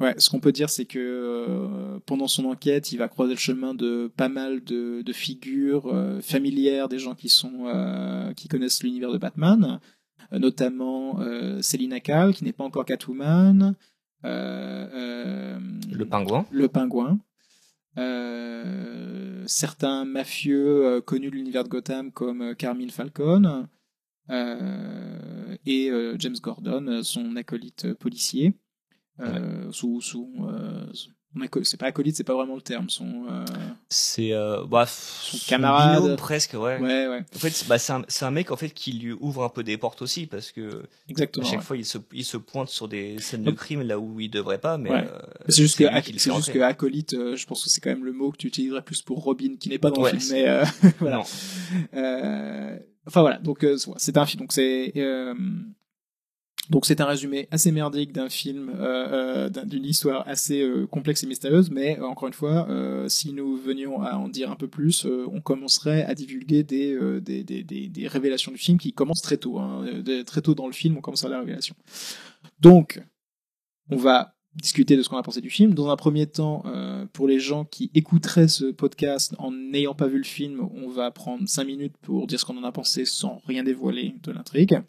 [0.00, 3.74] Ouais, ce qu'on peut dire, c'est que pendant son enquête, il va croiser le chemin
[3.74, 9.18] de pas mal de, de figures familières des gens qui sont qui connaissent l'univers de
[9.18, 9.78] Batman,
[10.32, 11.20] notamment
[11.60, 13.74] Selina Kyle, qui n'est pas encore Catwoman,
[14.22, 16.46] Le pingouin.
[16.50, 17.18] le pingouin,
[17.98, 23.68] euh, certains mafieux euh, connus de l'univers de Gotham comme euh, Carmine Falcone
[24.30, 28.54] euh, et euh, James Gordon, euh, son acolyte euh, policier.
[29.18, 30.00] Euh, sous,
[30.48, 30.86] euh,
[31.62, 32.90] c'est pas acolyte, c'est pas vraiment le terme.
[32.90, 33.44] Son, euh,
[33.88, 36.00] C'est euh, bah, son camarade.
[36.02, 36.78] binôme, presque ouais.
[36.78, 39.12] ouais, ouais, En fait, c'est- bah, c'est un, c'est un mec en fait qui lui
[39.12, 41.46] ouvre un peu des portes aussi parce que à exactement.
[41.46, 41.64] chaque ouais.
[41.64, 44.58] fois il se, il se pointe sur des scènes de crime là où il devrait
[44.60, 45.04] pas, mais euh,
[45.48, 48.12] C'est juste que, fait juste que acolyte, euh, je pense que c'est quand même le
[48.12, 50.64] mot que tu utiliserais plus pour Robin, qui n'est pas dans le film, mais euh,
[50.98, 51.22] voilà.
[51.94, 52.76] Euh,
[53.06, 54.40] enfin voilà, donc euh, c'est un film.
[54.40, 55.34] Donc c'est euh,
[56.70, 60.86] donc c'est un résumé assez merdique d'un film, euh, euh, d'un- d'une histoire assez euh,
[60.86, 61.68] complexe et mystérieuse.
[61.70, 62.68] Mais encore une fois,
[63.08, 67.42] si nous venions à en dire un peu plus, on commencerait à divulguer des, des,
[67.42, 69.58] des, des, révélations du film qui commencent très tôt.
[69.58, 69.84] Hein.
[70.24, 71.74] Très tôt dans le film, on commence à la révélation.
[72.60, 73.02] Donc,
[73.90, 75.74] on va discuter de ce qu'on a pensé du film.
[75.74, 76.62] Dans un premier temps,
[77.12, 81.10] pour les gens qui écouteraient ce podcast en n'ayant pas vu le film, on va
[81.10, 84.80] prendre 5 minutes pour dire ce qu'on en a pensé sans rien dévoiler de l'intrigue.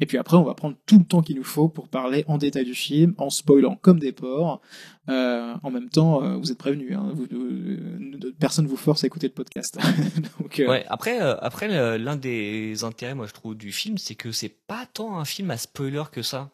[0.00, 2.38] Et puis après, on va prendre tout le temps qu'il nous faut pour parler en
[2.38, 4.60] détail du film, en spoilant comme des porcs.
[5.08, 9.28] Euh, en même temps, euh, vous êtes prévenus, hein, euh, personne vous force à écouter
[9.28, 9.78] le podcast.
[10.88, 15.18] Après, après l'un des intérêts, moi, je trouve, du film, c'est que c'est pas tant
[15.18, 16.50] un film à spoiler que ça.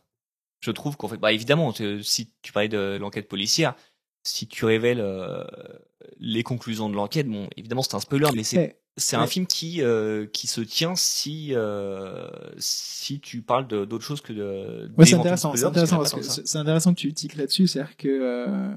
[0.60, 1.72] Je trouve qu'en fait, bah, évidemment,
[2.02, 3.74] si tu parlais de l'enquête policière,
[4.22, 5.44] si tu révèles euh,
[6.18, 9.22] les conclusions de l'enquête, bon, évidemment, c'est un spoiler, mais c'est mais- c'est ouais.
[9.22, 14.32] un film qui euh, qui se tient si euh, si tu parles d'autre chose que
[14.32, 14.90] de.
[14.98, 18.76] Ouais, c'est intéressant, c'est que intéressant tu tiques là-dessus, c'est-à-dire que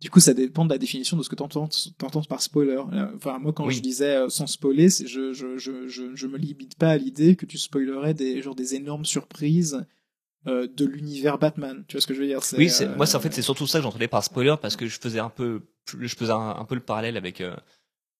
[0.00, 1.66] du coup, ça dépend de la définition de ce que t'entends
[1.96, 2.76] t'entends par spoiler.
[3.16, 3.74] Enfin, moi, quand Oui.
[3.74, 7.46] je disais euh, sans spoiler, je, je, je, je me limite pas à l'idée que
[7.46, 9.86] tu spoilerais des genre des énormes surprises
[10.46, 11.84] euh, de l'univers Batman.
[11.88, 13.66] Tu vois ce que je veux dire Oui, euh, moi, c'est en fait, c'est surtout
[13.66, 15.62] ça que j'entendais par spoiler parce que je faisais un peu,
[15.98, 17.54] je faisais un, un peu le parallèle avec euh,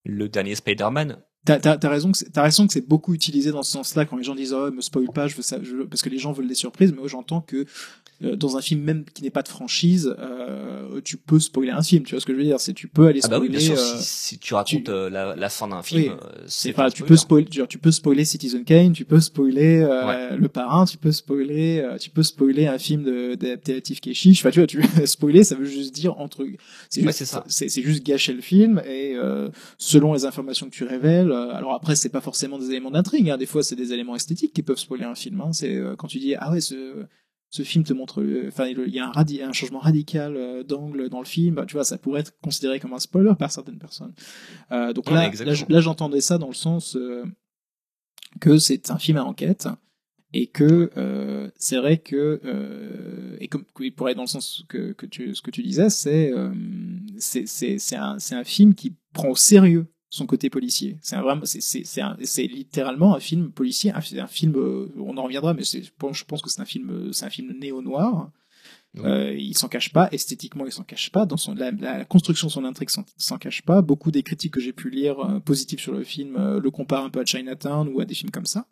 [0.04, 3.72] le dernier Spider-Man T'as, raison que c'est, t'as raison que c'est beaucoup utilisé dans ce
[3.72, 6.00] sens-là quand les gens disent oh me spoil pas je veux ça je veux- parce
[6.00, 7.66] que les gens veulent des surprises mais moi j'entends que
[8.36, 12.04] dans un film même qui n'est pas de franchise euh, tu peux spoiler un film
[12.04, 13.58] tu vois ce que je veux dire c'est tu peux aller Ah bah oui, spoiler
[13.66, 16.08] bien sûr, euh, si, si tu racontes tu- euh, la, la fin d'un film, Oui.
[16.10, 17.46] euh, c'est pas tu peux spoiler.
[17.50, 21.80] genre, tu peux spoiler Citizen Kane tu peux spoiler euh, le parrain tu peux spoiler
[21.80, 25.54] euh, tu peux spoiler un film de d'adaptatif Keshish enfin tu vois tu spoiler ça
[25.54, 26.46] veut juste dire entre
[26.88, 29.48] c'est Ouais, juste, c'est juste gâcher le film et euh,
[29.78, 33.30] selon les informations que tu révèles euh, alors après c'est pas forcément des éléments d'intrigue
[33.30, 35.52] hein, des fois c'est des éléments esthétiques qui peuvent spoiler un film hein.
[35.52, 37.04] c'est euh, quand tu dis ah ouais ce
[37.54, 41.20] ce film te montre le- enfin il y a un, changement radical euh, d'angle dans
[41.20, 44.12] le film bah, tu vois ça pourrait être considéré comme un spoiler par certaines personnes.
[44.72, 47.24] Euh, donc Ouais, là, là, j'entendais ça dans le sens euh,
[48.40, 49.68] que c'est un film à enquête
[50.32, 54.90] et que euh, c'est vrai que euh, et comme pour aller dans le sens que,
[54.92, 56.52] que tu ce que tu disais c'est euh,
[57.92, 60.96] un c'est un film qui prend au sérieux son côté policier.
[61.02, 65.64] C'est vraiment c'est littéralement un film policier un, un film euh, on en reviendra mais
[65.64, 68.30] je pense que c'est un film euh, c'est un film néo noir
[68.98, 71.26] euh, il s'en cache pas esthétiquement il s'en cache pas.
[71.26, 73.82] Dans son la, construction de son intrigue s'en s'en cache pas.
[73.82, 77.06] Beaucoup des critiques que j'ai pu lire euh, positives sur le film euh, le comparent
[77.06, 78.66] un peu à Chinatown ou à des films comme ça.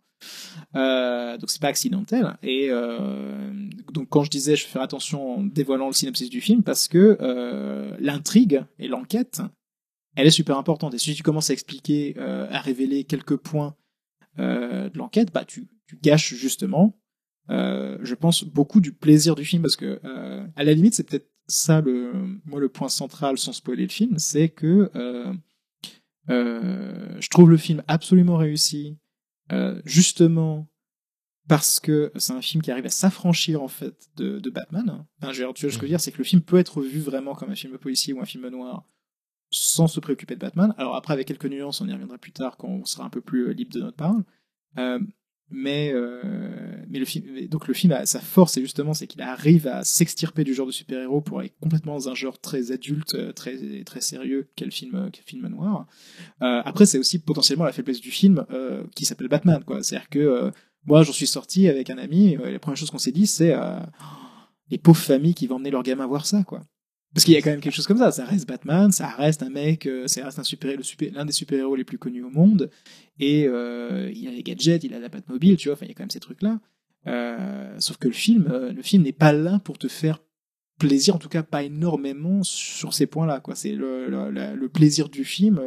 [0.77, 2.37] Euh, donc c'est pas accidentel.
[2.43, 3.53] Et euh,
[3.93, 6.89] donc quand je disais je vais faire attention en dévoilant le synopsis du film parce
[6.89, 9.43] que euh, l'intrigue et l'enquête
[10.17, 10.95] elle est super importante.
[10.95, 13.77] Et si tu commences à expliquer euh, à révéler quelques points
[14.39, 16.99] euh, de l'enquête bah tu, tu gâches justement
[17.51, 19.63] euh, je pense beaucoup du plaisir du film.
[19.63, 20.01] Parce que
[20.57, 22.13] à la limite c'est peut-être ça le
[22.45, 24.91] moi le point central sans spoiler le film c'est que
[26.29, 28.99] je trouve le film absolument réussi
[29.85, 30.69] justement
[31.49, 35.05] parce que c'est un film qui arrive à s'affranchir en fait de, de Batman.
[35.21, 36.41] Enfin, je veux dire, tu vois, ce que je veux dire, c'est que le film
[36.41, 38.87] peut être vu vraiment comme un film policier ou un film noir
[39.53, 40.75] sans se préoccuper de Batman.
[40.79, 43.21] Alors après, avec quelques nuances, on y reviendra plus tard quand on sera un peu
[43.21, 44.25] plus euh, libre de notre parole.
[44.79, 44.99] Euh,
[45.55, 49.67] mais euh, mais le film, donc le film, sa force, c'est justement, c'est qu'il arrive
[49.67, 53.85] à s'extirper du genre de super-héros pour aller complètement dans un genre très adulte, très
[53.85, 55.87] très sérieux, quel film, quel film noir.
[56.41, 58.47] Après, c'est aussi potentiellement la faiblesse du film
[58.97, 59.63] qui s'appelle Batman.
[59.83, 60.53] C'est-à-dire que
[60.85, 63.55] moi, j'en suis sorti avec un ami, euh, la première chose qu'on s'est dit, c'est
[64.71, 66.63] les pauvres familles qui vont emmener leurs gamins voir ça, quoi.
[67.15, 68.11] Parce qu'il y a quand même quelque chose comme ça.
[68.11, 71.33] Ça reste Batman, ça reste un mec, euh, ça reste un super, le l'un des
[71.33, 72.71] super-héros les plus connus au monde.
[73.19, 75.79] Et euh, il a les gadgets, il a la Batmobile, tu vois.
[75.83, 76.61] Il y a quand même ces trucs-là.
[77.07, 80.23] Euh, sauf que le film, le film n'est pas là pour te faire
[80.79, 83.41] plaisir, en tout cas pas énormément sur ces points-là.
[83.41, 85.61] Quoi, c'est le, plaisir du film.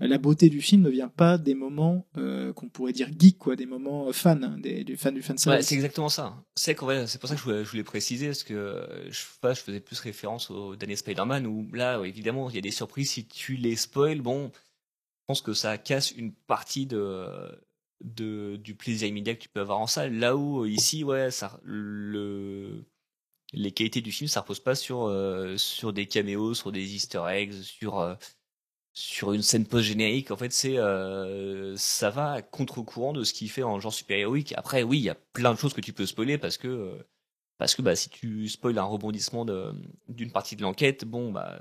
[0.00, 3.56] La beauté du film ne vient pas des moments euh, qu'on pourrait dire geek, quoi,
[3.56, 5.66] des moments fans, hein, des, du fan du fan Ouais, service.
[5.66, 6.44] c'est exactement ça.
[6.54, 9.26] C'est c'est pour ça que je voulais, je voulais préciser, parce que euh, je, sais
[9.40, 12.70] pas, je faisais plus référence au dernier Spider-Man, où là, évidemment, il y a des
[12.70, 13.10] surprises.
[13.10, 17.26] Si tu les spoil, bon, je pense que ça casse une partie de,
[18.04, 20.14] de, du plaisir immédiat que tu peux avoir en salle.
[20.14, 22.84] Là où, euh, ici, ouais, ça, le,
[23.52, 27.22] les qualités du film, ça repose pas sur, euh, sur des caméos, sur des easter
[27.28, 28.14] eggs, sur, euh,
[28.98, 30.30] sur une scène post-générique.
[30.32, 34.54] En fait, c'est, euh, ça va contre-courant de ce qu'il fait en genre super-héroïque.
[34.56, 37.08] Après, oui, il y a plein de choses que tu peux spoiler parce que, euh,
[37.58, 39.46] parce que, bah, si tu spoiles un rebondissement
[40.08, 41.60] d'une partie de l'enquête, bon, bah,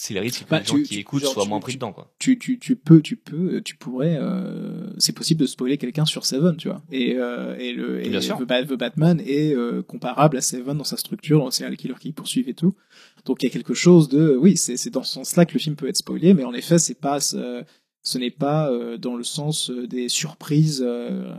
[0.00, 1.58] c'est le risque que Bah, les gens tu- qui tu- écoutent genre, soient tu- moins
[1.58, 2.10] pris dedans, quoi.
[2.20, 6.24] tu, tu, tu peux, tu peux, tu pourrais, euh, c'est possible de spoiler quelqu'un sur
[6.24, 6.80] Seven, tu vois.
[6.92, 8.38] Et, euh, et le, et Bien sûr.
[8.38, 11.76] The, Ba- The Batman est euh, comparable à Seven dans sa structure, dans le serial
[11.76, 12.74] killer qui poursuivent et tout.
[13.24, 15.58] Donc il y a quelque chose de, oui, c'est, c'est dans ce sens-là que le
[15.58, 17.64] film peut être spoilé, mais en effet, c'est pas, ce,
[18.04, 21.34] ce n'est pas euh, dans le sens euh, des surprises euh,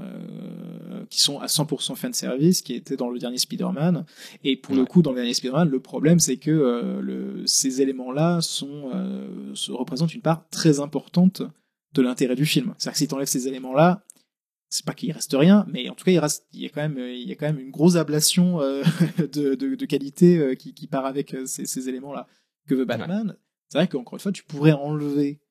[1.09, 4.05] qui sont à 100% fan service, qui étaient dans le dernier Spider-Man.
[4.43, 7.81] Et pour le coup, dans le dernier Spider-Man, le problème, c'est que euh, le, ces
[7.81, 11.41] éléments-là sont, euh, se représentent une part très importante
[11.93, 12.75] de l'intérêt du film.
[12.77, 14.03] C'est-à-dire que si tu enlèves ces éléments-là,
[14.69, 16.81] c'est pas qu'il reste rien, mais en tout cas, il, reste, il, y, a quand
[16.81, 18.83] même, il y a quand même une grosse ablation euh,
[19.17, 22.27] de, de, de qualité euh, qui, qui part avec euh, ces, ces éléments-là.
[22.67, 23.35] Que veut Batman
[23.67, 25.41] C'est vrai qu'encore une fois, tu pourrais enlever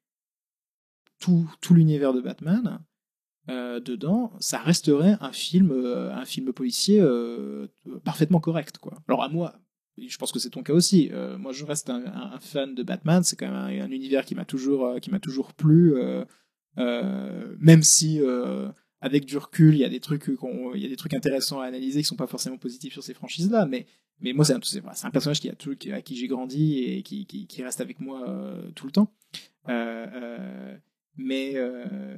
[1.18, 2.80] tout, tout l'univers de Batman
[3.48, 7.66] euh, dedans, ça resterait un film, euh, un film policier euh,
[8.04, 9.02] parfaitement correct, quoi.
[9.08, 9.54] Alors à moi,
[9.96, 11.10] je pense que c'est ton cas aussi.
[11.38, 13.24] moi, je reste un, fan de Batman.
[13.24, 15.94] C'est quand même un, un univers qui m'a toujours, qui m'a toujours plu,
[16.76, 18.20] même si
[19.00, 21.66] avec du recul, il y a des trucs il y a des trucs intéressants à
[21.66, 23.86] analyser qui sont pas forcément positifs sur ces franchises-là, mais
[24.20, 27.62] mais moi, c'est un, personnage qui a tout, à qui j'ai grandi et qui, qui,
[27.62, 28.24] reste avec moi
[28.76, 29.12] tout le temps.
[31.18, 32.16] Mais euh,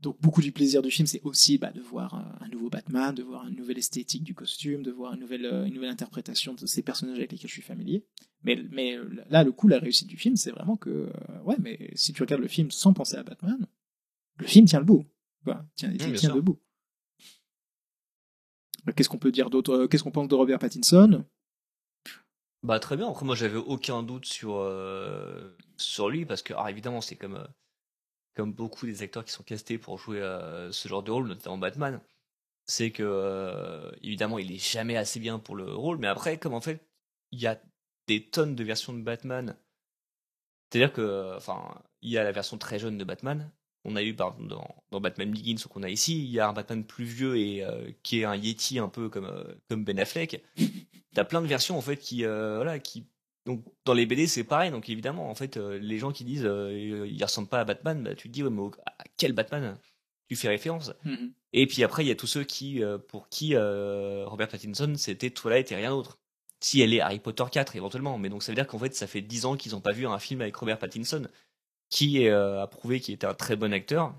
[0.00, 3.22] donc beaucoup du plaisir du film, c'est aussi bah, de voir un, nouveau Batman, de
[3.22, 6.64] voir une nouvelle esthétique du costume, de voir une nouvelle, euh, une nouvelle interprétation de
[6.64, 8.06] ces personnages avec lesquels je suis familier.
[8.44, 11.10] Mais, mais euh, là, le coup, la réussite du film, c'est vraiment que,
[11.44, 13.66] ouais, mais si tu regardes le film sans penser à Batman,
[14.36, 15.04] le film tient le bout.
[15.76, 16.60] Tient, tient debout.
[18.94, 21.24] Qu'est-ce qu'on peut dire d'autre Qu'est-ce qu'on pense de Robert Pattinson?
[22.62, 23.08] Bah très bien.
[23.08, 27.36] Après moi j'avais aucun doute sur euh, sur lui parce que alors, évidemment c'est comme
[27.36, 27.46] euh,
[28.38, 31.58] comme beaucoup des acteurs qui sont castés pour jouer euh, ce genre de rôle, notamment
[31.58, 32.00] Batman.
[32.66, 36.54] C'est que euh, évidemment il est jamais assez bien pour le rôle, mais après comme
[36.54, 36.80] en fait
[37.32, 37.60] il y a
[38.06, 39.56] des tonnes de versions de Batman.
[40.70, 43.50] C'est-à-dire que enfin il y a la version très jeune de Batman.
[43.84, 46.38] On a eu par exemple dans, dans Batman Begins ce qu'on a ici, il y
[46.38, 49.52] a un Batman plus vieux et euh, qui est un Yeti un peu comme euh,
[49.68, 50.44] comme Ben Affleck.
[51.14, 53.08] T'as plein de versions en fait qui euh, voilà qui
[53.48, 54.70] donc dans les BD c'est pareil.
[54.70, 58.02] Donc évidemment en fait euh, les gens qui disent euh, il ressemble pas à Batman
[58.04, 59.76] bah, tu te dis ouais, mais au- à quel Batman
[60.28, 60.92] tu fais référence?
[61.52, 64.94] Et puis après il y a tous ceux qui euh, pour qui euh, Robert Pattinson
[64.96, 66.18] c'était Twilight et rien d'autre.
[66.60, 68.18] Si elle est Harry Potter 4 éventuellement.
[68.18, 70.06] Mais donc ça veut dire qu'en fait ça fait 10 ans qu'ils ont pas vu
[70.06, 71.26] un film avec Robert Pattinson
[71.90, 74.14] qui a prouvé qu'il était un très bon acteur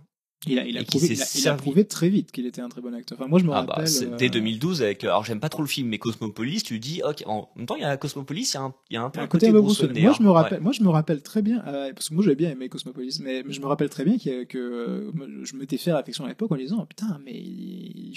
[0.48, 1.62] il a, il, a prouvé, s'est il, a, il a servi.
[1.62, 3.18] prouvé très vite qu'il était un très bon acteur.
[3.20, 3.92] Enfin, moi, je me Ah bah, rappelle.
[4.04, 7.24] euh, dès 2012 avec alors j'aime pas trop le film mais Cosmopolis tu dis ok
[7.26, 9.10] en même temps il y a Cosmopolis il y a un, il y a un
[9.10, 9.84] peu un un côté côté Bruce.
[10.02, 12.36] Moi, je me rappelle, moi, je me rappelle très bien, euh, parce que moi, j'avais
[12.36, 15.78] bien aimé Cosmopolis, mais je me rappelle très bien que, que euh, moi, je m'étais
[15.78, 18.14] fait réflexion à l'époque en disant, putain, mais il,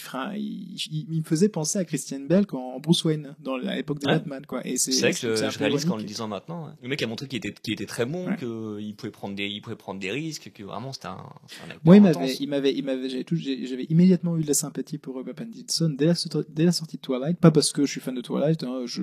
[1.08, 4.14] me faisait penser à Christian Bell quand Bruce Wayne, dans à l'époque de Ouais.
[4.14, 4.66] Batman, quoi.
[4.66, 6.72] Et c'est, vrai que je, réalise qu'en le disant maintenant, ouais.
[6.82, 9.60] le mec a montré qu'il était, qu'il était très bon, qu'il pouvait prendre des, il
[9.60, 12.48] pouvait prendre des risques, que vraiment c'était un, un acteur Moi, il intense.
[12.48, 16.06] m'avait, il m'avait, il m'avait, j'avais immédiatement eu de la sympathie pour Robert Pattinson dès
[16.06, 16.14] la,
[16.48, 17.38] dès la sortie de Twilight.
[17.38, 19.02] Pas parce que je suis fan de Twilight, hein, je,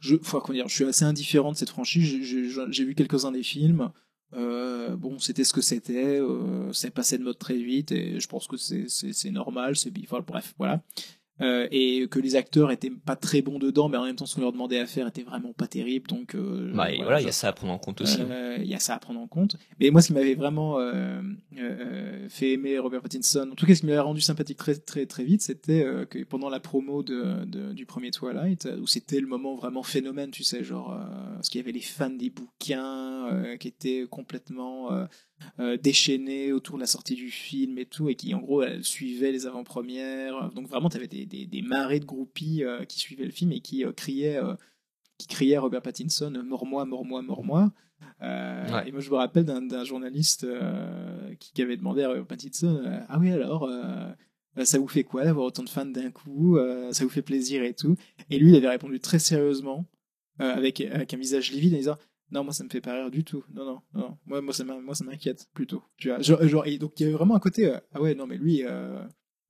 [0.00, 2.04] je, faut comment dire, je suis assez indifférent de cette franchise.
[2.22, 3.90] J'ai- vu quelques-uns des films.
[4.36, 6.18] Euh, bon, c'était ce que c'était.
[6.20, 9.76] Euh, c'est passé de mode très vite et je pense que c'est normal.
[9.76, 10.82] C'est, enfin, bref, voilà.
[11.40, 14.36] Euh, et que les acteurs étaient pas très bons dedans, mais en même temps, ce
[14.36, 16.06] qu'on leur demandait à faire était vraiment pas terrible.
[16.06, 18.20] Donc, euh, Bah, voilà, il y a ça à prendre en compte aussi.
[18.20, 19.56] euh, Il y a ça à prendre en compte.
[19.80, 20.78] Mais moi, ce qui m'avait vraiment
[22.28, 25.24] fait aimer Robert Pattinson, en tout cas, ce qui m'avait rendu sympathique très très très
[25.24, 29.54] vite, c'était que pendant la promo de, de- du premier Twilight, où c'était le moment
[29.56, 30.96] vraiment phénomène, tu sais, genre
[31.34, 34.90] parce qu'il y avait les fans des bouquins qui étaient complètement
[35.60, 38.84] euh, déchaînés autour de la sortie du film et tout, et qui en gros elles
[38.84, 40.50] suivaient les avant-premières.
[40.52, 43.52] Donc vraiment, tu avais des, des, des marées de groupies euh, qui suivaient le film
[43.52, 44.40] et qui euh, criaient.
[45.18, 47.72] qui à Robert Pattinson mors-moi, mors-moi, mors-moi.
[48.20, 48.88] Ouais.
[48.88, 50.46] Et moi, je me rappelle d'un journaliste
[51.38, 53.70] qui, avait demandé à Robert Pattinson Ah oui, alors,
[54.62, 56.58] ça vous fait quoi d'avoir autant de fans d'un coup
[56.90, 57.96] Ça vous fait plaisir et tout?
[58.30, 59.86] Et lui, il avait répondu très sérieusement,
[60.40, 61.98] euh, avec, avec un visage livide, en disant
[62.34, 63.44] non, moi ça me fait pas rire du tout.
[63.54, 64.18] Non, non, non.
[64.26, 65.82] Moi, moi ça m'inquiète plutôt.
[65.96, 68.36] Tu vois, genre, donc il y avait vraiment un côté euh, ah ouais, non mais
[68.36, 69.00] lui, euh,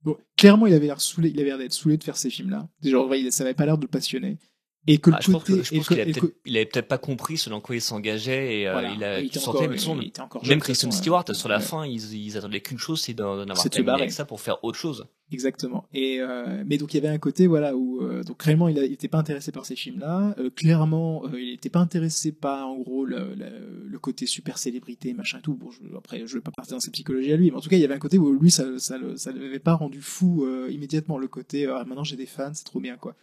[0.02, 2.68] bon, clairement il avait l'air il avait l'air d'être saoulé de faire ces films-là.
[2.82, 4.38] Genre, ça avait pas l'air de le passionner.
[4.86, 6.56] Et que Ah, le je pense côté, que- je pense qu'il avait que- peut-être, il
[6.56, 9.96] avait peut-être pas compris ce dans quoi il s'engageait et euh, il a, il jeune,
[9.96, 11.62] même de toute Kristen Stewart, sur la ouais.
[11.62, 14.76] fin, ils, ils attendaient qu'une chose, c'est d'en avoir terminé avec ça pour faire autre
[14.78, 15.06] chose.
[15.32, 15.86] Exactement.
[15.94, 18.78] Et euh, mais donc il y avait un côté voilà où euh, donc réellement il,
[18.78, 20.34] a- il était pas intéressé par ces films-là.
[20.38, 24.58] Euh, clairement, euh, il était pas intéressé par en gros le, le, le côté super
[24.58, 25.54] célébrité machin et tout.
[25.54, 27.70] Bon, je, après je vais pas partir dans ses psychologies à lui, mais en tout
[27.70, 30.44] cas il y avait un côté où lui ça ça ça l'avait pas rendu fou
[30.44, 33.16] euh, immédiatement le côté euh, maintenant j'ai des fans c'est trop bien quoi.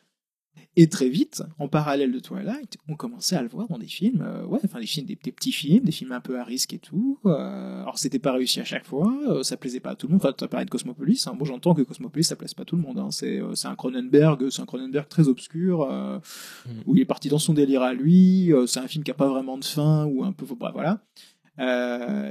[0.78, 4.22] Et très vite, en parallèle de Twilight, on commençait à le voir dans des films,
[4.26, 6.74] euh, ouais, enfin des films, des, des petits films, des films un peu à risque
[6.74, 7.20] et tout.
[7.26, 10.14] euh, alors c'était pas réussi à chaque fois, euh, ça plaisait pas à tout le
[10.14, 10.22] monde.
[10.24, 12.66] Enfin, tu as parlé de Cosmopolis, hein, moi j'entends que Cosmopolis ça plaise pas à
[12.66, 13.00] tout le monde.
[13.00, 13.12] Hein.
[13.12, 16.84] C'est euh, c'est un Cronenberg, c'est un Cronenberg très obscur, Mhm.
[16.86, 18.52] où il est parti dans son délire à lui.
[18.68, 21.02] c'est un film qui a pas vraiment de fin ou un peu, bref, voilà.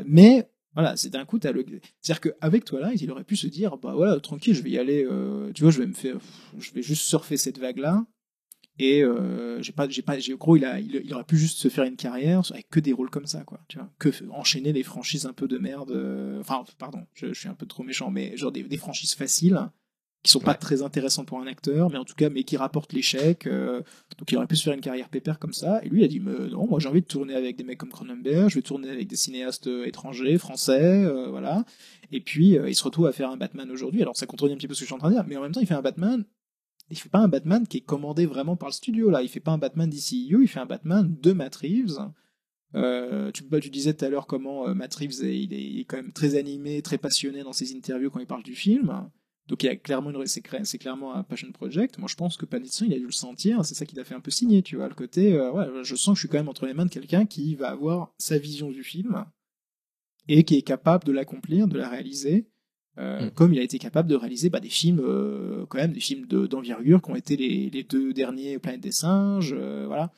[0.06, 1.64] Mais voilà, c'est d'un coup, t'as le.
[2.00, 5.04] C'est-à-dire qu'avec Twilight, il aurait pu se dire, bah voilà, tranquille, je vais y aller,
[5.10, 6.16] euh, tu vois, je vais me faire,
[6.58, 8.06] je vais juste surfer cette vague-là.
[8.78, 11.96] Et euh, j'ai pas, pas, gros, il, a, il aurait pu juste se faire une
[11.96, 13.60] carrière avec que des rôles comme ça, quoi.
[13.68, 15.90] Tu vois, que enchaîner des franchises un peu de merde.
[15.90, 19.14] euh, Enfin, pardon, je, je suis un peu trop méchant, mais genre des, des franchises
[19.14, 19.68] faciles
[20.22, 20.58] qui sont pas Ouais.
[20.58, 23.46] très intéressantes pour un acteur, mais en tout cas, mais qui rapportent l'échec.
[23.46, 23.78] euh,
[24.18, 25.82] donc il aurait pu se faire une carrière pépère comme ça.
[25.82, 27.78] Et lui, il a dit, mais non, moi j'ai envie de tourner avec des mecs
[27.78, 31.64] comme Cronenberg, je vais tourner avec des cinéastes euh, étrangers, français, euh, voilà.
[32.12, 34.02] Et puis euh, il se retrouve à faire un Batman aujourd'hui.
[34.02, 35.36] Alors ça contredit un petit peu ce que je suis en train de dire, mais
[35.36, 36.24] en même temps, il fait un Batman.
[36.90, 39.22] Il fait pas un Batman qui est commandé vraiment par le studio là.
[39.22, 41.98] Il fait pas un Batman DCU, il fait un Batman de Matt Reeves.
[42.74, 45.80] Euh, tu, bah, tu disais tout à l'heure comment Matt Reeves est, il est, il
[45.80, 49.08] est quand même très animé, très passionné dans ses interviews quand il parle du film.
[49.50, 51.98] Donc il y a clairement une, c'est, cla- c'est clairement un passion project.
[51.98, 54.14] Moi je pense que Pattinson il a dû le sentir, c'est ça qui l'a fait
[54.14, 56.38] un peu signer, tu vois, le côté euh, ouais, je sens que je suis quand
[56.38, 59.24] même entre les mains de quelqu'un qui va avoir sa vision du film
[60.28, 62.46] et qui est capable de l'accomplir, de la réaliser.
[62.98, 63.30] euh, Mm.
[63.32, 66.26] Comme il a été capable de réaliser bah, des films, euh, quand même des films
[66.26, 70.12] de, d'envergure qui ont été les, les deux derniers Planète des singes, voilà.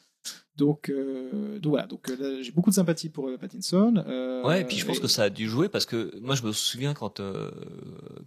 [0.56, 4.04] Donc, euh, donc voilà, donc euh, j'ai beaucoup de sympathie pour euh, Pattinson.
[4.06, 6.34] euh, Ouais, et puis je pense et- que ça a dû jouer parce que moi
[6.34, 7.50] je me souviens quand euh,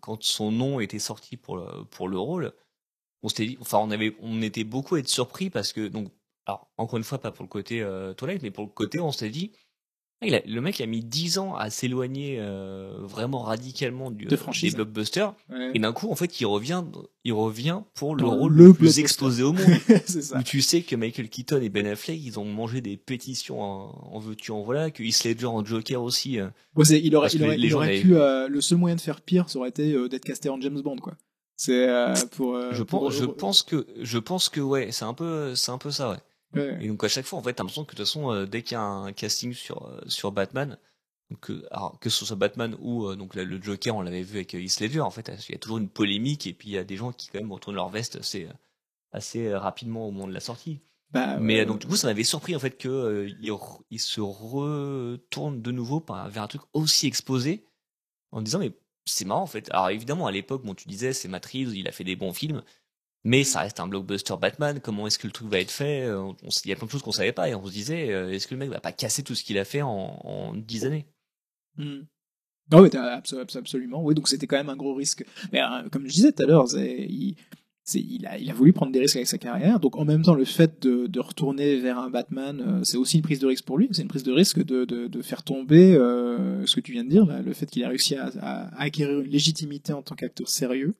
[0.01, 2.51] quand son nom était sorti pour le, pour le rôle,
[3.21, 6.11] on s'était dit, enfin on avait on était beaucoup à être surpris parce que donc
[6.47, 9.29] alors encore une fois pas pour le côté Twilight mais pour le côté on s'est
[9.29, 9.51] dit
[10.25, 14.35] il a- le mec a mis 10 ans à s'éloigner euh, vraiment radicalement du, De
[14.61, 15.71] des blockbusters Ouais.
[15.73, 16.83] et d'un coup en fait il revient
[17.23, 19.01] il revient pour le Dans rôle le le, plus blockbuster.
[19.01, 19.65] exposé au monde
[20.05, 20.37] c'est ça.
[20.39, 24.09] où tu sais que Michael Keaton et Ben Affleck ils ont mangé des pétitions en,
[24.13, 26.47] en veux-tu en voilà que Heath Ledger en Joker aussi euh,
[26.89, 28.07] il aurait, Parce il que aurait, les il gens aurait l'avaient pu.
[28.07, 28.17] vu.
[28.17, 30.81] euh, le seul moyen de faire pire, ça aurait été euh, d'être casté en James
[30.81, 31.13] Bond, quoi.
[31.57, 32.55] C'est euh, pour.
[32.55, 35.71] euh, Je pour- pense, je pense que, je pense que ouais, c'est un peu, c'est
[35.71, 36.17] un peu ça, ouais.
[36.55, 36.77] Ouais.
[36.81, 38.63] Et donc à chaque fois, en fait, t'as l'impression que de toute façon, euh, dès
[38.63, 40.77] qu'il y a un casting sur euh, sur Batman,
[41.71, 44.79] alors, que ce soit Batman ou euh, donc le Joker, on l'avait vu avec Heath
[44.79, 46.97] Ledger, en fait, il y a toujours une polémique et puis il y a des
[46.97, 48.47] gens qui quand même retournent leur veste assez
[49.11, 50.81] assez rapidement au moment de la sortie.
[51.11, 53.29] Bah, Mais euh, donc du coup, ça m'avait surpris en fait que euh,
[53.89, 57.65] il, se retourne de nouveau par, vers un truc aussi exposé
[58.31, 58.73] en disant mais
[59.05, 59.69] c'est marrant en fait.
[59.71, 62.33] Alors évidemment à l'époque, bon tu disais c'est Matt Reeves, il a fait des bons
[62.33, 62.63] films,
[63.25, 64.79] mais ça reste un blockbuster Batman.
[64.81, 66.31] Comment est-ce que le truc va être fait Euh,
[66.63, 68.47] Il y a plein de choses qu'on savait pas et on se disait euh, est-ce
[68.47, 69.89] que le mec va pas casser tout ce qu'il a fait en,
[70.23, 71.05] en 10 années?
[71.77, 72.03] Hmm.
[72.71, 74.01] Non, mais t'as abso- abso- absolument.
[74.03, 75.25] Oui, donc c'était quand même un gros risque.
[75.51, 78.99] Mais euh, comme je disais tout à l'heure, il, a, il a voulu prendre des
[78.99, 79.79] risques avec sa carrière.
[79.79, 83.17] Donc en même temps, le fait de, de retourner vers un Batman, euh, c'est aussi
[83.17, 83.89] une prise de risque pour lui.
[83.91, 87.03] C'est une prise de risque de, de, de faire tomber euh, ce que tu viens
[87.03, 90.15] de dire, là, le fait qu'il a réussi à, à acquérir une légitimité en tant
[90.15, 90.95] qu'acteur sérieux.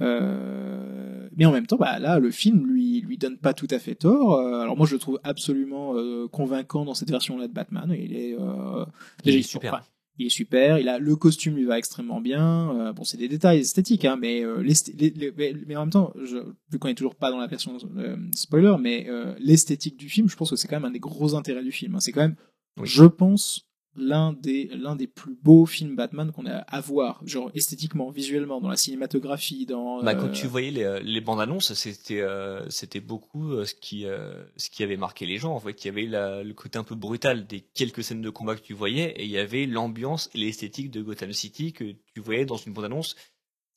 [0.00, 3.78] Euh, mais en même temps, bah, là, le film lui lui donne pas tout à
[3.78, 4.34] fait tort.
[4.36, 7.94] Euh, alors moi, je le trouve absolument euh, convaincant dans cette version-là de Batman.
[7.98, 8.84] Il est, euh,
[9.20, 9.74] Il déjà, est super.
[9.74, 9.82] enfin,
[10.18, 10.78] il est super.
[10.78, 12.92] Il a le costume lui va extrêmement bien.
[12.94, 16.12] Bon, c'est des détails esthétiques, hein, mais, l'esth- les- les- mais mais en même temps,
[16.22, 16.38] je,
[16.70, 17.76] vu qu'on est toujours pas dans la version
[18.32, 19.06] spoiler, mais
[19.38, 21.94] l'esthétique du film, je pense que c'est quand même un des gros intérêts du film.
[21.96, 22.00] hein.
[22.00, 22.36] C'est quand même,
[22.80, 22.86] Oui.
[22.86, 23.66] je pense,
[23.96, 28.60] l'un des l'un des plus beaux films Batman qu'on a à voir, genre esthétiquement, visuellement,
[28.60, 30.02] dans la cinématographie, dans.
[30.02, 33.74] Bah, euh, quand tu voyais les, les bandes annonces, c'était euh, c'était beaucoup euh, ce
[33.74, 35.54] qui euh, ce qui avait marqué les gens.
[35.54, 38.30] En fait, il y avait la- le côté un peu brutal des quelques scènes de
[38.30, 41.84] combat que tu voyais, et il y avait l'ambiance et l'esthétique de Gotham City que
[42.14, 43.16] tu voyais dans une bande annonce,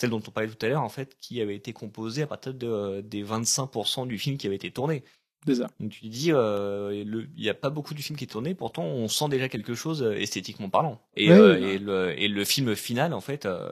[0.01, 2.53] celle dont on parlait tout à l'heure, en fait, qui avait été composée à partir
[2.53, 5.03] de, euh, des 25% du film qui avait été tourné.
[5.45, 5.67] C'est ça.
[5.79, 8.53] Donc tu te dis, euh, il n'y a pas beaucoup du film qui est tourné,
[8.55, 11.01] pourtant on sent déjà quelque chose euh, esthétiquement parlant.
[11.15, 13.71] Et, Ouais, euh, ouais, et, le, et le film final, en fait, euh,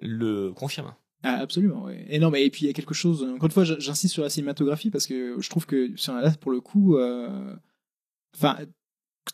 [0.00, 0.94] le confirme.
[1.22, 2.04] Ah, absolument, ouais.
[2.08, 3.22] Et non, mais et puis il y a quelque chose.
[3.22, 6.52] Encore une fois, j'insiste sur la cinématographie parce que je trouve que sur là, pour
[6.52, 7.54] le coup, euh,
[8.36, 8.58] enfin,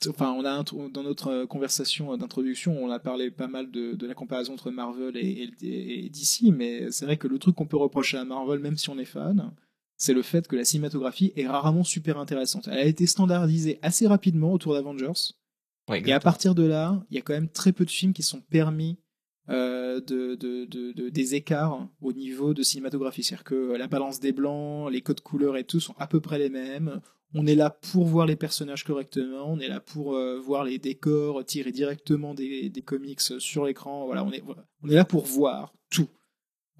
[0.08, 4.06] enfin, on a dans notre euh, conversation d'introduction, on a parlé pas mal de, de
[4.06, 7.66] la comparaison entre Marvel et, et- et DC, mais c'est vrai que le truc qu'on
[7.66, 9.50] peut reprocher à Marvel, même si on est fan,
[10.02, 12.66] c'est le fait que la cinématographie est rarement super intéressante.
[12.68, 15.34] Elle a été standardisée assez rapidement autour d'Avengers.
[15.88, 18.12] Ouais, Et à partir de là, il y a quand même très peu de films
[18.14, 18.98] qui sont permis
[19.50, 23.22] euh, de, de, de, de- des écarts au niveau de cinématographie.
[23.22, 26.38] C'est-à-dire que la balance des blancs, les codes couleurs et tout sont à peu près
[26.38, 27.00] les mêmes.
[27.34, 30.78] On est là pour voir les personnages correctement, on est là pour euh, voir les
[30.78, 34.06] décors tirés directement des, des comics sur l'écran.
[34.06, 34.42] Voilà, on est,
[34.82, 36.08] on est là pour voir tout.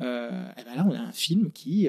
[0.01, 1.89] Euh, et ben là, on a un film qui,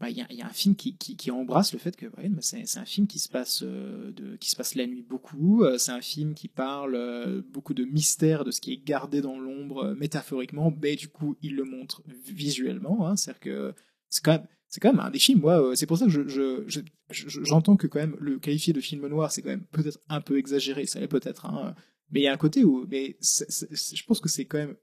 [0.00, 2.06] bah, il y, a, un film qui, embrasse le fait que
[2.40, 5.62] c'est, c'est un film qui se passe euh, qui se passe la nuit beaucoup.
[5.62, 9.20] Euh, c'est un film qui parle euh, beaucoup de mystère, de ce qui est gardé
[9.20, 13.06] dans l'ombre métaphoriquement, mais du coup il le montre visuellement.
[13.06, 13.74] Hein, c'est-à-dire que
[14.08, 15.40] c'est quand même c'est quand même un des films.
[15.40, 16.80] Moi, c'est pour ça que je, je, je-
[17.10, 20.22] je- j'entends que quand même le qualifier de film noir, c'est quand même peut-être un
[20.22, 20.86] peu exagéré.
[20.86, 21.44] Ça l'est peut-être.
[21.44, 21.74] Hein,
[22.10, 24.46] mais il y a un côté où, mais c'est- c'est- c'est- je pense que c'est
[24.46, 24.76] quand même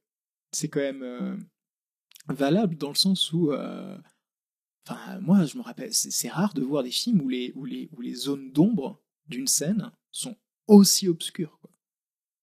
[0.51, 1.39] c'est quand même
[2.29, 3.51] valable dans le sens où
[4.89, 7.89] Enfin, moi, je me rappelle, c'est rare de voir des films où les, où les,
[7.95, 10.35] où les zones d'ombre d'une scène sont
[10.67, 11.57] aussi obscures.
[11.61, 11.71] Quoi.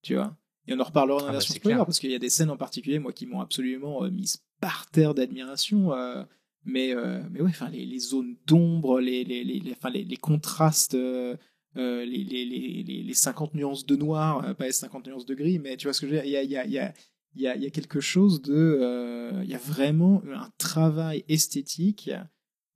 [0.03, 0.37] Tu vois?
[0.67, 1.87] Et on en reparlera dans la Ah bah, version spoiler, clair.
[1.87, 4.91] parce qu'il y a des scènes en particulier, moi, qui m'ont absolument euh, mise par
[4.91, 5.93] terre d'admiration.
[5.95, 6.25] euh,
[6.67, 10.05] mais, euh, mais ouais, enfin, les, les zones d'ombre, les, les, les, les, enfin, les,
[10.05, 11.37] les contrastes, euh,
[11.77, 15.27] euh, les, les, les, les, les 50 nuances de noir, euh, pas les 50 nuances
[15.27, 16.25] de gris, mais tu vois ce que je veux dire?
[16.45, 16.93] Il y a, y a,
[17.35, 18.55] il y a, y a quelque chose de.
[18.55, 22.11] euh, il y a vraiment un travail esthétique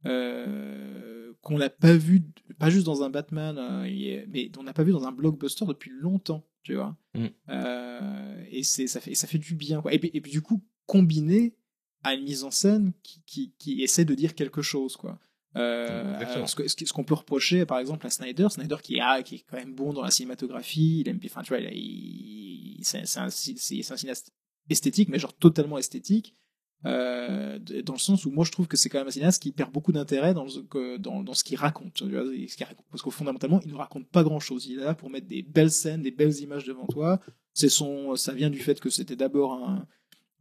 [0.06, 2.22] euh, qu'on n'a pas vu,
[2.58, 5.90] pas juste dans un Batman, euh, mais on n'a pas vu dans un blockbuster depuis
[5.90, 6.96] longtemps, tu vois.
[7.14, 7.26] Mm.
[8.50, 9.92] Et ça fait, ça fait du bien, quoi.
[9.92, 11.54] Et puis, et puis du coup, combiné
[12.02, 15.18] à une mise en scène qui, qui, qui essaie de dire quelque chose, quoi.
[15.56, 19.36] Euh, alors, ce qu'on peut reprocher, par exemple, à Snyder, Snyder qui est, ah, qui
[19.36, 21.62] est quand même bon dans la cinématographie, il aime, enfin, tu vois,
[22.82, 24.32] c'est un, un cinéaste
[24.70, 26.34] esthétique, mais genre totalement esthétique.
[26.86, 29.50] Euh, dans le sens où moi je trouve que c'est quand même un cinéaste qui
[29.50, 32.04] perd beaucoup d'intérêt dans, ce que- dans, dans ce qu'il raconte,
[32.90, 35.42] parce qu'au fondamentalement il ne raconte pas grand chose il est là pour mettre des
[35.42, 37.18] belles scènes des belles images devant toi
[37.52, 39.86] c'est son ça vient du fait que c'était d'abord un,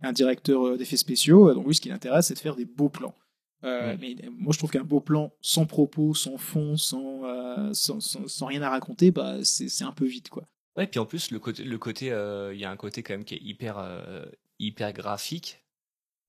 [0.02, 2.90] un directeur euh, d'effets spéciaux donc lui ce qui l'intéresse c'est de faire des beaux
[2.90, 3.16] plans
[3.64, 3.98] Euh, Ouais.
[4.00, 8.28] mais moi je trouve qu'un beau plan sans propos sans fond sans, euh, sans, sans,
[8.28, 10.44] sans rien à raconter bah c'est c'est un peu vite quoi
[10.78, 13.14] Ouais, puis en plus, le côté, le côté, euh, il y a un côté quand
[13.16, 14.26] même qui est hyper, euh,
[14.60, 15.64] hyper graphique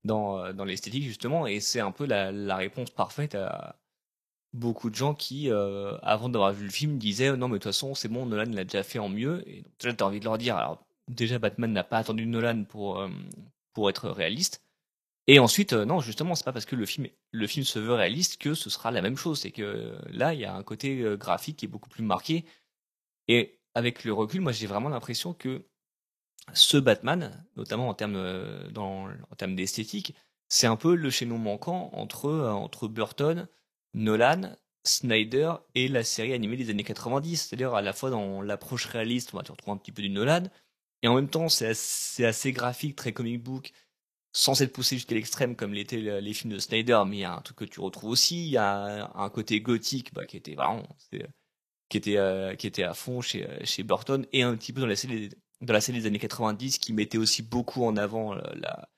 [0.04, 3.78] dans, euh, dans l'esthétique justement, et c'est un peu la, réponse parfaite à
[4.54, 7.94] beaucoup de gens qui, avant d'avoir vu le film, disaient non mais de toute façon
[7.94, 10.38] c'est bon, Nolan l'a déjà fait en mieux, et donc déjà t'as envie de leur
[10.38, 13.06] dire, alors déjà Batman n'a pas attendu Nolan pour,
[13.74, 14.62] pour être réaliste,
[15.26, 18.38] et ensuite non justement c'est pas parce que le film, le film se veut réaliste
[18.40, 21.58] que ce sera la même chose, c'est que là il y a un côté graphique
[21.58, 22.44] qui est beaucoup plus marqué,
[23.28, 25.64] et avec le recul, moi j'ai vraiment l'impression que
[26.54, 30.14] ce Batman, notamment en termes, euh, en termes d'esthétique,
[30.48, 33.48] c'est un peu le chaînon manquant entre, euh, entre Burton,
[33.94, 37.36] Nolan, Snyder et la série animée des années 90.
[37.48, 40.44] C'est-à-dire à la fois dans l'approche réaliste, on va retrouver un petit peu du Nolan,
[41.02, 41.68] et en même temps c'est
[42.24, 43.72] assez, graphique, très comic book,
[44.32, 47.24] sans être poussé jusqu'à l'extrême comme l'étaient le- les films de Snyder, mais il y
[47.24, 50.36] a un truc que tu retrouves aussi, il y a un côté gothique bah, qui
[50.38, 50.84] était vraiment...
[51.88, 54.80] qui était, euh, qui était à fond chez, euh, chez Burton et un petit peu
[54.80, 55.30] dans la série,
[55.60, 58.88] dans la série des années 90 qui mettait aussi beaucoup en avant euh, la,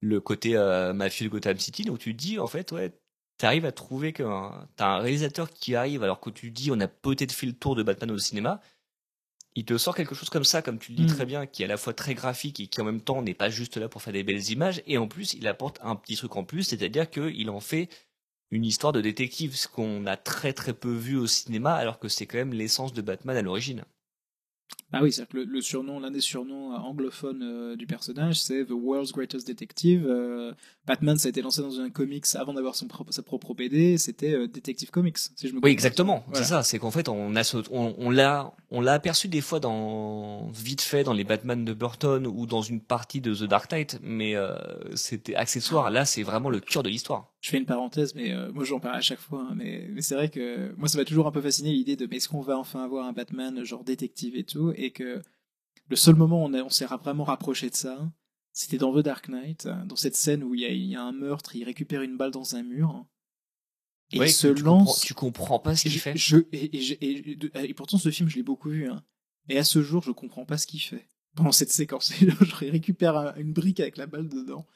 [0.00, 1.84] le côté euh, mafieux de Gotham City.
[1.84, 2.92] Donc tu te dis, en fait, ouais,
[3.38, 4.24] t'arrives à trouver que
[4.76, 7.52] t'as un réalisateur qui arrive alors que tu te dis, on a peut-être fait le
[7.52, 8.60] tour de Batman au cinéma.
[9.56, 11.16] Il te sort quelque chose comme ça, comme tu le dis Mm.
[11.16, 13.34] très bien, qui est à la fois très graphique et qui en même temps n'est
[13.34, 14.82] pas juste là pour faire des belles images.
[14.86, 17.88] Et en plus, il apporte un petit truc en plus, c'est-à-dire qu'il en fait
[18.50, 22.08] une histoire de détective, ce qu'on a très très peu vu au cinéma, alors que
[22.08, 23.84] c'est quand même l'essence de Batman à l'origine.
[24.92, 28.72] Ah oui, c'est-à-dire que le, surnom, l'un des surnoms anglophones euh, du personnage, c'est The
[28.72, 30.04] World's Greatest Detective.
[30.06, 30.52] Euh,
[30.90, 33.96] Batman, ça a été lancé dans un comics avant d'avoir son propre, sa propre BD,
[33.96, 36.24] c'était euh, Detective Comics, si je me Oui, exactement.
[36.26, 36.42] Voilà.
[36.42, 36.62] C'est ça.
[36.64, 40.80] C'est qu'en fait, on a, on, on l'a, on l'a aperçu des fois dans vite
[40.80, 44.34] fait dans les Batman de Burton ou dans une partie de The Dark Knight, mais
[44.34, 44.56] euh,
[44.96, 45.90] c'était accessoire.
[45.92, 47.32] Là, c'est vraiment le cœur de l'histoire.
[47.40, 49.46] Je fais une parenthèse, mais euh, moi j'en parle à chaque fois.
[49.48, 52.06] hein, mais mais c'est vrai que moi ça m'a toujours un peu fasciné l'idée de
[52.10, 55.22] mais est-ce qu'on va enfin avoir un Batman genre détective et tout, et que
[55.88, 58.10] le seul moment où on, on s'est ra- vraiment rapproché de ça,
[58.52, 60.96] c'était dans The Dark Knight, euh, dans cette scène où il y a, il y
[60.96, 63.06] a un meurtre, il récupère une balle dans un mur,
[64.12, 64.86] et Ouais, il se tu lance.
[64.86, 66.16] comprends- tu comprends pas ce qu'il fait.
[66.16, 66.94] Je, et, et je-
[67.64, 68.88] et- pourtant, ce film, je l'ai beaucoup vu.
[68.88, 69.04] Hein.
[69.48, 71.06] Et à ce jour, je comprends pas ce qu'il fait.
[71.36, 74.66] Pendant cette séquence, je récupère un- une brique avec la balle dedans.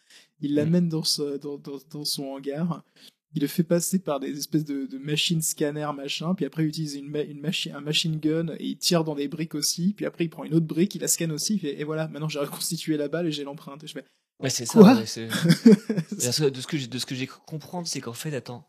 [0.40, 0.54] Il Mm.
[0.54, 2.84] l'amène dans, ce- dans, dans, dans son hangar.
[3.34, 6.34] Il le fait passer par des espèces de, de machines scanner machin.
[6.34, 9.14] Puis après, il utilise une, ma- une machine, un machine gun et il tire dans
[9.14, 9.92] des briques aussi.
[9.94, 11.58] Puis après, il prend une autre brique, il la scanne aussi.
[11.58, 13.82] fait, et voilà, maintenant j'ai reconstitué la balle et j'ai l'empreinte.
[13.82, 14.04] Et je fais,
[14.40, 14.80] Ouais, c'est ça.
[14.80, 14.94] Ouais,
[16.50, 18.68] de ce que j'ai, de ce que j'ai comprendre, c'est qu'en fait, attends,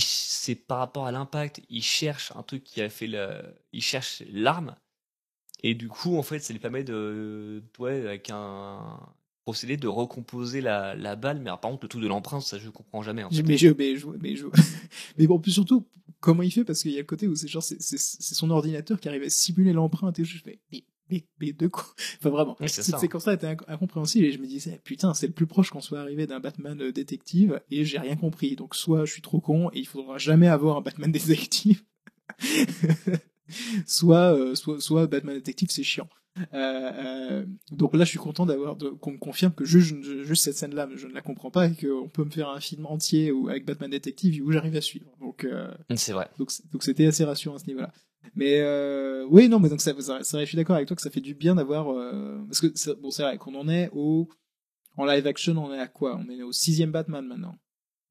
[0.00, 3.42] c'est par rapport à l'impact, il cherche un truc qui a fait le,
[3.72, 4.74] il cherche l'arme,
[5.62, 8.98] et du coup, en fait, ça lui permet de, ouais, avec un
[9.46, 12.58] procédé de recomposer la, la balle, mais alors, par contre, le tout de l'empreinte, ça,
[12.58, 13.22] je comprends jamais.
[13.22, 13.44] en fait.
[13.44, 14.46] Mais je, mais je, mais je,
[15.18, 15.86] mais bon, plus surtout,
[16.18, 18.98] comment il fait Parce qu'il y a le côté où c'est genre, c'est, son ordinateur
[18.98, 21.84] qui arrive à simuler l'empreinte et je fais, mais, mais, de quoi
[22.18, 22.56] Enfin, vraiment.
[22.58, 22.98] Oui, c'est Cette ça.
[22.98, 26.00] séquence-là était inc- incompréhensible et je me disais, putain, c'est le plus proche qu'on soit
[26.00, 28.56] arrivé d'un Batman euh, détective et j'ai rien compris.
[28.56, 31.84] Donc, soit je suis trop con et il faudra jamais avoir un Batman détective,
[33.86, 36.08] soit, euh, soit, soit Batman détective, c'est chiant.
[36.52, 36.92] Euh,
[37.34, 40.88] euh, donc là, je suis content d'avoir qu'on me confirme que juste, juste cette scène-là,
[40.94, 43.64] je ne la comprends pas et qu'on peut me faire un film entier où, avec
[43.64, 45.10] Batman détective où j'arrive à suivre.
[45.20, 46.28] Donc, euh, C'est vrai.
[46.38, 46.50] donc,
[46.82, 47.92] c'était assez rassurant à ce niveau-là.
[48.34, 51.02] Mais euh, oui, non, mais donc ça, ça, vrai, je suis d'accord avec toi que
[51.02, 53.88] ça fait du bien d'avoir euh, parce que ça- bon, c'est vrai qu'on en est
[53.92, 54.28] au
[54.96, 56.18] en live action, on est à quoi?
[56.18, 57.54] On est au sixième Batman maintenant,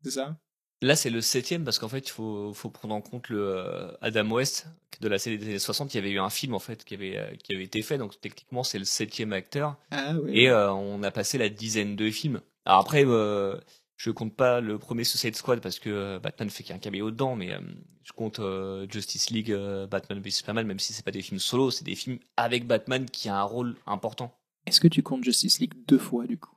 [0.04, 0.40] c'est ça?
[0.82, 3.92] Là, c'est le septième parce qu'en fait, il faut, faut prendre en compte le euh,
[4.02, 4.68] Adam West
[5.02, 5.94] de la série des années 60.
[5.94, 7.98] Il y avait eu un film en fait qui avait, euh, qui avait été fait,
[7.98, 9.78] donc techniquement, c'est le septième acteur.
[9.92, 10.38] Ah ouais.
[10.38, 12.42] Et euh, on a passé la dizaine de films.
[12.66, 13.58] Alors après, euh,
[13.98, 17.36] je compte pas le premier Suicide Squad parce que euh, Batman fait qu'un caméo dedans,
[17.36, 17.60] mais euh,
[18.04, 21.40] je compte euh, Justice League, euh, Batman vs Superman, même si c'est pas des films
[21.40, 24.38] solo, c'est des films avec Batman qui a un rôle important.
[24.66, 26.55] Est-ce que tu comptes Justice League deux fois du coup?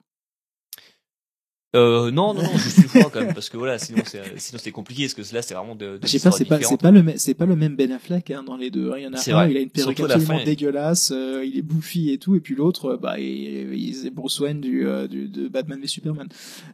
[1.77, 4.59] Euh, non, non, non, juste une fois quand même, parce que voilà, sinon c'est sinon
[4.63, 6.61] c'est compliqué, parce que là c'est vraiment de, de Je sais pas, c'est pas, c'est
[6.61, 6.81] différentes.
[6.81, 8.91] pas le, même- c'est pas le même Ben Affleck hein, dans les deux.
[8.97, 9.51] Il y en a un, vrai.
[9.51, 12.55] il a une perruque absolument fin, dégueulasse, euh, il est bouffi et tout, et puis
[12.55, 16.27] l'autre, euh, bah, il, il c'est Bruce Wayne du, euh, du, de Batman v Superman.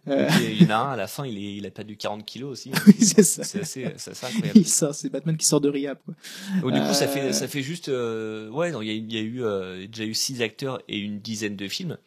[0.06, 1.96] Euh, Et Il y en a un à la fin, il, est, il a perdu
[1.96, 2.70] 40 kilos aussi.
[2.86, 3.42] oui, c'est ça.
[3.42, 4.52] C'est assez, assez incroyable.
[4.60, 5.98] Il sort, c'est Batman qui sort de rehab.
[6.04, 6.14] Quoi.
[6.62, 9.20] Donc, du coup, ça Euh, fait, ça fait juste, euh, ouais, il y a, y
[9.20, 11.98] a eu, euh, déjà eu six acteurs et une dizaine de films.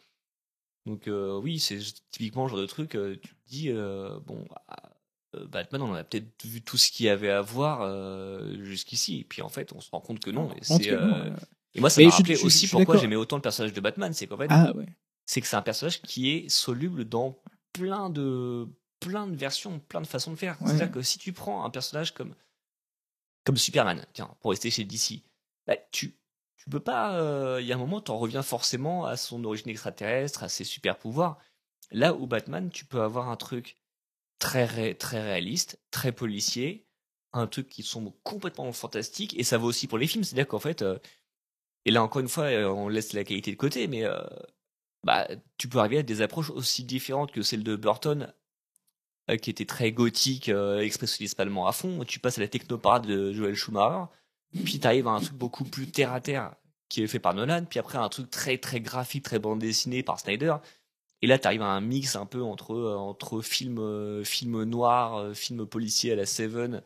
[0.88, 1.78] Donc euh, oui, c'est
[2.10, 4.42] typiquement le genre de truc, euh, tu te dis, euh, bon,
[5.36, 7.86] euh, Batman, on a peut-être vu tout ce qu'il y avait à voir
[8.62, 9.20] jusqu'ici.
[9.20, 10.50] Et puis en fait, on se rend compte que non.
[11.74, 14.12] Et, moi, ça m'a rappelé je aussi je pourquoi j'aimais autant le personnage de Batman.
[14.14, 14.86] C'est qu'en fait, Ah ouais.
[15.26, 17.38] c'est que c'est un personnage qui est soluble dans
[17.74, 18.66] plein de
[18.98, 20.56] plein de versions, plein de façons de faire.
[20.62, 20.68] Ouais.
[20.68, 22.34] C'est-à-dire que si tu prends un personnage comme
[23.44, 25.22] comme Superman, tiens, pour rester chez DC,
[25.66, 26.14] bah, tu
[26.58, 27.18] tu peux pas.
[27.18, 30.48] euh, Il y a un moment, tu en reviens forcément à son origine extraterrestre, à
[30.48, 31.38] ses super pouvoirs.
[31.90, 33.76] Là où Batman, tu peux avoir un truc
[34.38, 36.86] très très réaliste, très policier,
[37.32, 40.24] un truc qui sombre complètement fantastique, et ça vaut aussi pour les films.
[40.24, 40.98] C'est-à-dire qu'en fait, euh,
[41.84, 44.04] et là encore une fois, euh, on laisse la qualité de côté, mais
[45.04, 48.32] bah, tu peux arriver à des approches aussi différentes que celle de Burton,
[49.42, 52.04] qui était très gothique, expressionniste allemand à fond.
[52.04, 54.10] Tu passes à la technoparade de Joel Schumacher,
[54.64, 56.54] puis tu arrives à un truc beaucoup plus terre à terre
[56.88, 60.02] qui est fait par Nolan, puis après un truc très très graphique, très bande dessinée
[60.02, 60.56] par Snyder.
[61.20, 64.62] Et là, tu arrives à un mix un peu entre euh, entre film euh, film
[64.64, 66.80] noir, euh, film policier à la Seven,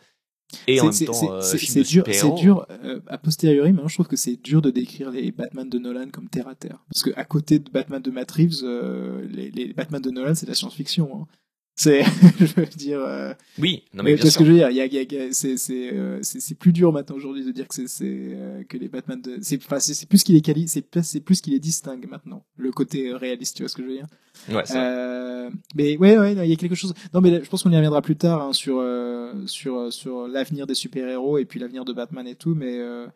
[0.66, 4.08] et en même C'est- temps c'est- dur, c'est dur euh, a posteriori, mais je trouve
[4.08, 6.82] que c'est dur de décrire les Batman de Nolan comme terre à terre.
[6.92, 10.34] Parce que à côté de Batman de Matt Reeves, euh, les, les Batman de Nolan,
[10.34, 11.10] c'est de la science-fiction.
[11.22, 11.26] hein.
[11.74, 12.02] C'est,
[12.38, 14.40] je veux dire, euh, Oui, non mais mais bien vois ce sûr.
[14.40, 14.70] que je veux dire.
[14.70, 17.66] Il y a, y a- c'est, c'est, euh, c'est, plus dur maintenant aujourd'hui de dire
[17.66, 20.42] que c'est, c'est euh, que les Batman de, c'est, enfin, c'est, c'est plus qu'il est
[20.42, 22.44] quali, c'est, c'est plus qu'il est distingue maintenant.
[22.56, 24.06] Le côté euh, réaliste, tu vois ce que je veux dire?
[24.48, 24.66] Ouais, vrai.
[24.76, 26.92] Euh, mais ouais, ouais, il y a quelque chose.
[27.14, 30.28] Non, mais là, je pense qu'on y reviendra plus tard hein, sur euh, sur sur
[30.28, 32.54] l'avenir des super héros et puis l'avenir de Batman et tout.
[32.54, 33.06] Mais euh,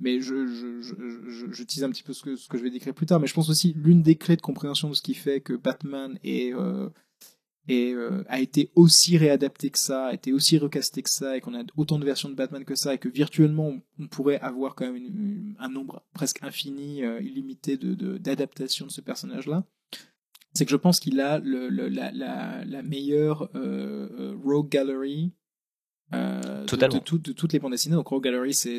[0.00, 0.94] mais je je, je,
[1.30, 3.20] je je tease un petit peu ce que ce que je vais décrire plus tard.
[3.20, 6.18] Mais je pense aussi l'une des clés de compréhension de ce qui fait que Batman
[6.24, 6.88] est euh,
[7.68, 11.40] et euh, a été aussi réadapté que ça, a été aussi recasté que ça, et
[11.40, 14.74] qu'on a autant de versions de Batman que ça, et que virtuellement on, pourrait avoir
[14.74, 19.00] quand même une- une- un nombre presque infini, euh, illimité de de- d'adaptations de, ce
[19.00, 19.64] personnage-là.
[20.54, 24.68] C'est que je pense qu'il a le, le- la, la, la meilleure euh, euh, rogue
[24.68, 25.32] gallery
[26.14, 26.96] euh, de, Totalement.
[26.98, 27.94] de, de toutes les bandes dessinées.
[27.94, 28.78] Donc rogue gallery, c'est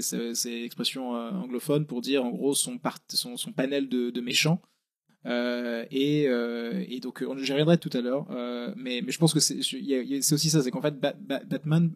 [0.64, 4.62] expression euh, anglophone pour dire en gros son, part, son, son panel de, de méchants.
[5.26, 9.34] Euh, et, euh, et donc euh, j'y reviendrai tout à l'heure, euh, mais, je pense
[9.34, 11.94] que c'est aussi ça, c'est qu'en fait Ba- Ba- Batman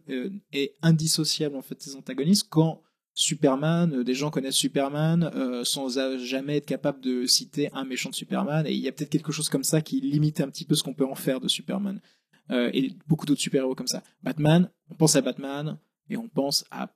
[0.52, 2.80] est indissociable en fait ses antagonistes quand
[3.12, 5.30] Superman, des gens connaissent Superman
[5.64, 9.10] sans jamais être capable de citer un méchant de Superman, et il y a peut-être
[9.10, 11.48] quelque chose comme ça qui limite un petit peu ce qu'on peut en faire de
[11.48, 12.00] Superman
[12.50, 14.02] et beaucoup d'autres super-héros comme ça.
[14.22, 16.94] Batman, on pense à Batman et on pense à,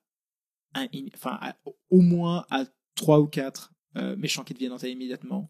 [0.75, 1.41] un, enfin
[1.91, 2.65] au moins à
[2.95, 3.75] trois ou quatre
[4.17, 5.49] méchants qui deviennent entaillés immédiatement.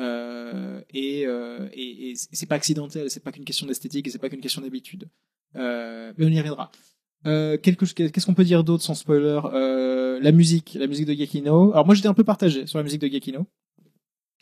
[0.00, 4.18] Euh, et, euh, et, et c'est pas accidentel, c'est pas qu'une question d'esthétique et c'est
[4.18, 5.08] pas qu'une question d'habitude.
[5.56, 6.70] Euh, mais on y reviendra.
[7.26, 9.40] Euh, Qu'est-ce qu'on peut dire d'autre sans spoiler?
[9.52, 11.72] Euh, La musique, la musique de Giacchino.
[11.72, 13.46] Alors moi j'étais un peu partagé sur la musique de Giacchino.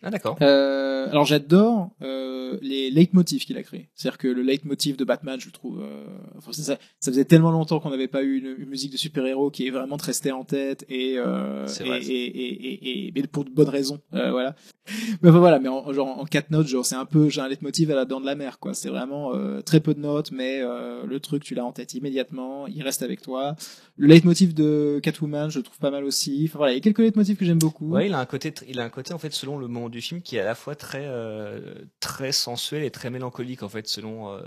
[0.03, 0.37] Ah d'accord.
[0.43, 3.89] Euh, alors j'adore euh, les leitmotifs qu'il a créés.
[3.95, 5.81] C'est-à-dire que le leitmotiv de Batman, je le trouve.
[5.83, 6.05] Euh,
[6.37, 9.51] enfin, ça, ça faisait tellement longtemps qu'on n'avait pas eu une, une musique de super-héros
[9.51, 13.45] qui est vraiment restée en tête et, euh, et, vrai, et, et, et, et- pour
[13.45, 14.01] de bonnes raisons.
[14.15, 14.55] Euh, voilà.
[15.23, 17.49] Mais enfin, voilà, mais en, genre en quatre notes, genre c'est un peu, j'ai un
[17.49, 18.73] leitmotiv à la dent de la mer, quoi.
[18.73, 21.93] C'est vraiment euh, très peu de notes, mais euh, le truc tu l'as en tête
[21.93, 23.55] immédiatement, il reste avec toi.
[23.99, 26.45] Le leitmotiv de Catwoman, je le trouve pas mal aussi.
[26.49, 27.89] Enfin voilà, il y a quelques leitmotifs que j'aime beaucoup.
[27.91, 30.01] Ouais, il a un côté, il a un côté en fait selon le moment du
[30.01, 33.87] film qui est à la fois très euh, très sensuel et très mélancolique en fait
[33.89, 34.41] selon euh,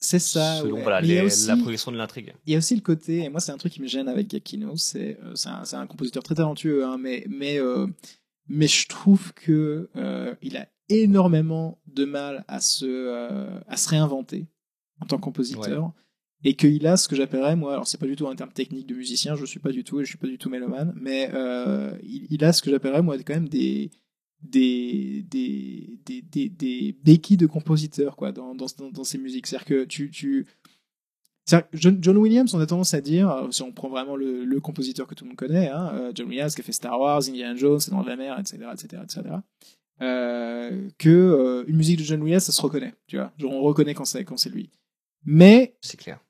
[0.00, 0.58] C'est ça.
[0.60, 0.82] selon ouais.
[0.82, 2.34] voilà les- aussi- la progression de l'intrigue.
[2.46, 4.30] Il y a aussi le côté, et moi c'est un truc qui me gêne avec
[4.30, 7.58] Giacchino, c'est euh, c'est un, un compositeur très talentueux, hein, mais mais
[8.48, 9.88] mais je trouve que
[10.42, 14.46] il a énormément de mal à se à se réinventer
[15.00, 15.92] en tant que compositeur.
[16.44, 18.86] Et qu'il a ce que j'appellerais moi, alors c'est pas du tout un terme technique
[18.86, 21.30] de musicien, je suis pas du tout, et je suis pas du tout mélomane, mais
[21.34, 23.90] euh, il, il a ce que j'appellerais moi quand même des
[24.42, 29.46] des des des des, des béquilles de compositeur quoi dans dans, dans, ses musiques.
[29.46, 30.46] C'est-à-dire que tu tu
[31.72, 35.14] John, Williams, on a tendance à dire, euh, si on prend vraiment le, compositeur que
[35.14, 37.80] tout le monde connaît, hein, euh, John Williams qui a fait Star Wars, Indiana Jones,
[37.80, 39.22] C'est dans la mer, etc., etc., etc.,
[40.00, 43.32] que euh, une musique de John Williams, ça se reconnaît, tu vois.
[43.42, 44.70] On reconnaît quand c'est lui.
[45.24, 46.20] Mais C'est clair.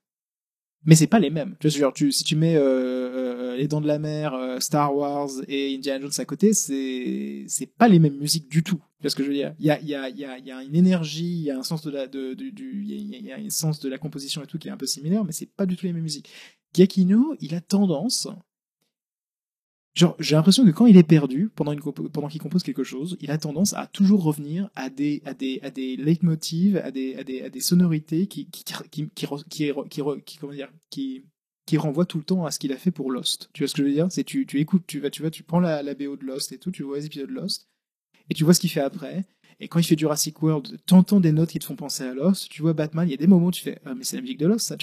[0.88, 1.54] Mais c'est pas les mêmes.
[1.60, 5.74] Tu si tu mets euh, euh, les Dents de la Mer, euh, Star Wars et
[5.74, 8.80] Indiana Jones à côté, c'est c'est pas les mêmes musiques du tout.
[9.02, 9.54] Tu ce que je veux dire?
[9.58, 11.62] Il y a y a y a y a une énergie, il y a un
[11.62, 14.56] sens de la de du il y a un sens de la composition et tout
[14.56, 16.30] qui est un peu similaire, mais c'est pas du tout les mêmes musiques.
[16.72, 18.26] Giacchino, il a tendance
[19.98, 23.32] Genre, j'ai l'impression que quand il est perdu, pendant, pendant qu'il compose quelque chose, il
[23.32, 27.24] a tendance à toujours revenir à des, à des, à des leitmotivs, à des, à
[27.24, 28.62] des, à des sonorités qui, qui,
[32.04, 33.50] tout le temps à ce qu'il a fait pour Lost.
[33.52, 34.06] Tu vois ce que je veux dire?
[34.24, 36.58] Tu, tu écoutes, tu vas, tu vas, tu prends la, la BO de Lost et
[36.58, 37.68] tout, tu vois les épisodes de Lost,
[38.30, 39.24] et tu vois ce qu'il fait après.
[39.58, 42.48] Et quand il fait Jurassic World, t'entends des notes qui te font penser à Lost.
[42.48, 44.22] Tu vois Batman, il y a des moments où tu fais, ah, mais c'est la
[44.22, 44.76] musique de Lost, ça.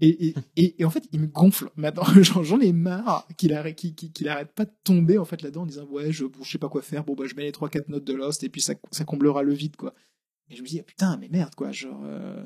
[0.00, 1.70] Et, et, et, en fait, il me gonfle.
[1.76, 5.62] Maintenant, j'en ai marre qu'il arrête, qu'il, qu'il arrête pas de tomber, en fait, là-dedans,
[5.62, 7.04] en disant, ouais, je, bon, je sais pas quoi faire.
[7.04, 9.42] Bon, bah, je mets les trois, quatre notes de Lost, et puis ça, ça comblera
[9.42, 9.94] le vide, quoi.
[10.50, 12.44] Et je me dis, ah, putain, mais merde, quoi, genre, euh,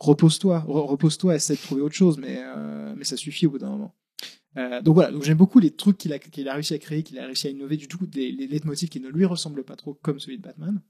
[0.00, 3.58] repose-toi, re- repose-toi, essaie de trouver autre chose, mais, euh, mais ça suffit au bout
[3.58, 3.94] d'un moment.
[4.56, 7.04] Euh, donc voilà, donc j'aime beaucoup les trucs qu'il a, qu'il a réussi à créer,
[7.04, 9.76] qu'il a réussi à innover, du tout, les, les leitmotifs qui ne lui ressemblent pas
[9.76, 10.82] trop comme celui de Batman,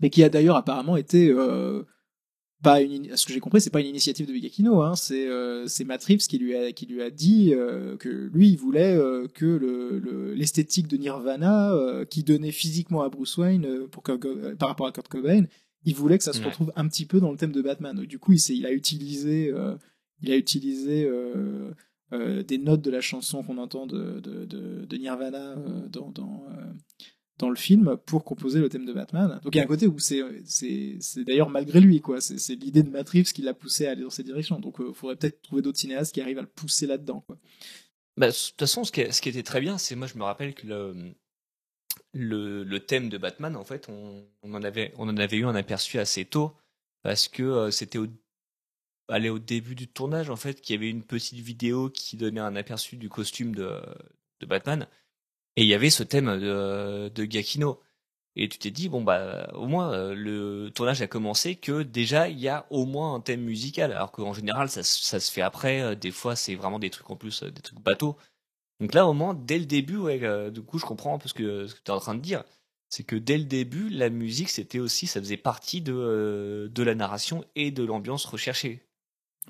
[0.00, 1.32] mais qui a d'ailleurs apparemment été
[2.62, 4.94] pas une, ini- à ce que j'ai compris, c'est pas une initiative de Giacchino, hein,
[4.96, 8.48] c'est euh, c'est Matt Reeves qui lui a qui lui a dit euh, que lui
[8.50, 13.36] il voulait euh, que le le- l'esthétique de Nirvana euh, qui donnait physiquement à Bruce
[13.36, 15.44] Wayne pour Kurt Go- par rapport à Kurt Cobain,
[15.84, 16.46] il voulait que ça se Ouais.
[16.46, 17.94] retrouve un petit peu dans le thème de Batman.
[17.96, 19.52] Donc, du coup, il, a utilisé
[20.22, 21.08] il a utilisé
[22.12, 25.56] des notes de la chanson qu'on entend de, de, de, de Nirvana
[25.90, 26.44] dans, dans,
[27.38, 29.40] dans le film pour composer le thème de Batman.
[29.42, 30.22] Donc il y a un côté où c'est
[31.16, 32.20] d'ailleurs malgré lui quoi.
[32.20, 34.58] C'est l'idée de Matt Reeves qui l'a poussé à aller dans cette direction.
[34.58, 37.24] Donc il faudrait peut-être trouver d'autres cinéastes qui arrivent à le pousser là-dedans.
[38.16, 40.66] Bah, de toute façon, ce qui, était très bien, c'est moi je me rappelle que
[42.14, 44.92] le, thème de Batman, en fait, on, en avait,
[45.36, 46.56] eu un aperçu assez tôt
[47.02, 48.06] parce que euh, c'était au,
[49.08, 52.40] allez, au début du tournage, en fait, qu'il y avait une petite vidéo qui donnait
[52.40, 53.82] un aperçu du costume de
[54.46, 54.88] Batman
[55.56, 57.80] et il y avait ce thème de, de Giacchino.
[58.36, 62.28] Et tu t'es dit, bon, bah, au moins, euh, le tournage a commencé que déjà,
[62.28, 63.92] il y a au moins un thème musical.
[63.92, 65.80] Alors qu'en général, ça, ça se fait après.
[65.82, 68.16] euh, Des fois, c'est vraiment des trucs en plus, euh, des trucs bateaux.
[68.80, 71.28] Donc là, au moins, dès le début, ouais, euh, du coup, je comprends un peu
[71.28, 72.44] ce que, ce que tu es en train de dire.
[72.90, 76.82] C'est que dès le début, la musique, c'était aussi, ça faisait partie de, euh, de
[76.84, 78.85] la narration et de l'ambiance recherchée.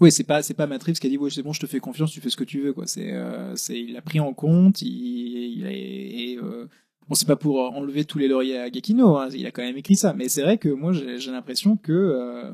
[0.00, 1.66] Oui, c'est pas c'est pas Matt Reeves qui a dit ouais c'est bon je te
[1.66, 2.86] fais confiance tu fais ce que tu veux quoi.
[2.86, 6.68] C'est euh, c'est il l'a pris en compte il, a, et, euh,
[7.08, 9.76] bon c'est pas pour enlever tous les lauriers à Giacchino hein, il a quand même
[9.78, 12.52] écrit ça mais c'est vrai que moi j'ai j'ai l'impression que euh,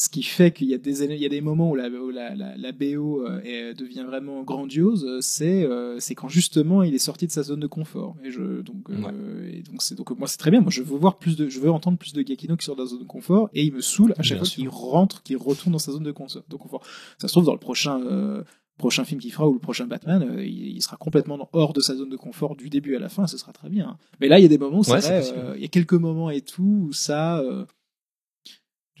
[0.00, 2.08] ce qui fait qu'il y a des il y a des moments où la où
[2.08, 6.82] la, la, la BO euh, est- devient vraiment grandiose euh, c'est euh, c'est quand justement
[6.82, 8.16] il est sorti de sa zone de confort.
[8.24, 10.62] Et je donc euh, et donc c'est donc moi c'est très bien.
[10.62, 12.80] Moi je veux voir plus de je veux entendre plus de Giacchino qui sort de
[12.80, 15.36] la zone de confort et il me saoule à chaque Bien fois qu'il rentre qu'il
[15.36, 16.82] retourne dans sa zone de confort de confort.
[17.18, 18.42] Ça se trouve dans le prochain euh,
[18.78, 21.94] prochain film qu'il fera ou le prochain Batman euh, il, sera complètement hors de sa
[21.94, 23.98] zone de confort du début à la fin ce sera très bien.
[24.18, 25.92] Mais là il y a des moments c'est Ouais, vrai euh, il y a quelques
[25.92, 27.66] moments et tout où ça euh,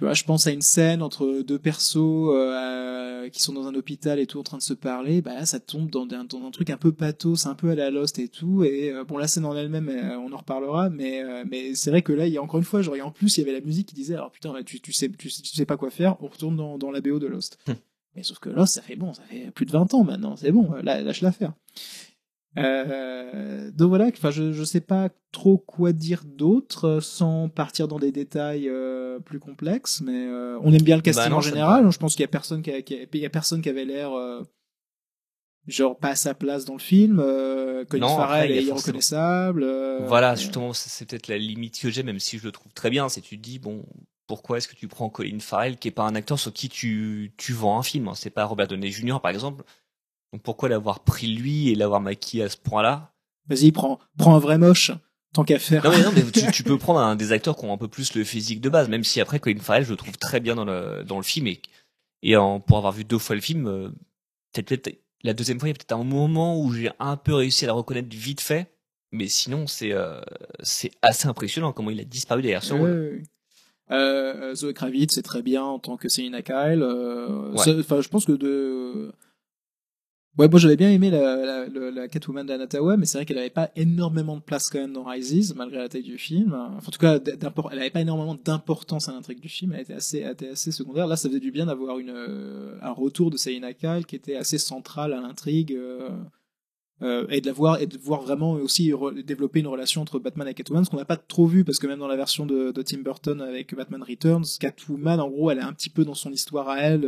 [0.00, 3.74] tu vois, je pense à une scène entre deux persos euh, qui sont dans un
[3.74, 5.20] hôpital et tout en train de se parler.
[5.20, 7.74] Bah là, ça tombe dans un, dans un truc un peu pathos, un peu à
[7.74, 8.64] la Lost et tout.
[8.64, 10.88] Et euh, bon, la scène en elle-même, euh, on en reparlera.
[10.88, 13.10] Mais mais c'est vrai que là, il y a encore une fois, genre, et en
[13.10, 15.28] plus, il y avait la musique qui disait, alors putain, ouais, tu, tu sais, tu,
[15.28, 16.16] tu sais pas quoi faire.
[16.22, 17.58] On retourne dans, dans la BO de Lost.
[17.68, 17.74] Hum.
[18.16, 20.34] Mais sauf que Lost, ça fait bon, ça fait plus de 20 ans maintenant.
[20.34, 21.52] C'est bon, là, lâche l'affaire.
[22.58, 27.86] Euh, donc voilà, enfin je je sais pas trop quoi dire d'autre euh, sans partir
[27.86, 31.36] dans des détails euh, plus complexes, mais euh, on aime bien le casting Bah non,
[31.36, 31.80] en me général.
[31.82, 31.92] paraît.
[31.92, 33.68] Je pense qu'il y a personne qui a, qui a- il y a personne qui
[33.68, 34.10] avait l'air
[35.66, 37.16] genre pas à sa place dans le film.
[37.88, 39.64] Colin Non, Farrell est irreconnaissable.
[40.06, 42.90] voilà, justement, c'est c'est peut-être la limite que j'ai, même si je le trouve très
[42.90, 43.08] bien.
[43.08, 43.84] C'est tu te dis, bon,
[44.26, 47.32] pourquoi est-ce que tu prends Colin Farrell, qui est pas un acteur sur qui tu,
[47.36, 48.14] tu vends un film hein?
[48.14, 49.64] C'est pas Robert Downey Jr., par exemple.
[50.32, 53.12] Donc pourquoi l'avoir pris lui et l'avoir maquillé à ce point-là?
[53.48, 54.92] Vas-y, prends prends un vrai moche
[55.32, 55.84] tant qu'à faire.
[55.84, 57.88] Non mais non, mais tu, tu peux prendre un des acteurs qui ont un peu
[57.88, 60.54] plus le physique de base, même si après Colin Farrell, je le trouve très bien
[60.54, 61.60] dans le dans le film et
[62.22, 63.88] et en- pour avoir vu deux fois le film, euh,
[64.52, 67.34] peut-être peut-être la deuxième fois, il y a peut-être un moment où j'ai un peu
[67.34, 68.72] réussi à la reconnaître vite fait,
[69.12, 70.20] mais sinon c'est euh,
[70.62, 73.22] c'est assez impressionnant comment il a disparu derrière ce rôle.
[73.90, 76.80] Euh, Zoe Kravitz, c'est très bien en tant que Selina Kyle.
[76.82, 77.64] Euh, Ouais.
[78.02, 79.12] je pense que de.
[80.38, 83.70] Ouais, moi j'avais bien aimé la, la, Catwoman d'Anatawa, mais c'est vrai qu'elle avait pas
[83.74, 86.54] énormément de place quand même dans Rises, malgré la taille du film.
[86.54, 89.72] En tout cas, elle avait pas énormément d'importance à l'intrigue du film.
[89.72, 91.08] Elle était assez, elle était assez secondaire.
[91.08, 94.58] Là, ça faisait du bien d'avoir euh, un retour de Selina Kyle qui était assez
[94.58, 95.72] central à l'intrigue.
[95.72, 96.10] Euh,
[97.02, 98.92] euh, et de la voir et de voir vraiment aussi
[99.24, 101.86] développer une relation entre Batman et Catwoman ce qu'on n'a pas trop vu parce que
[101.86, 105.60] même dans la version de, de Tim Burton avec Batman Returns Catwoman en gros elle
[105.60, 107.06] est un petit peu dans son histoire à elle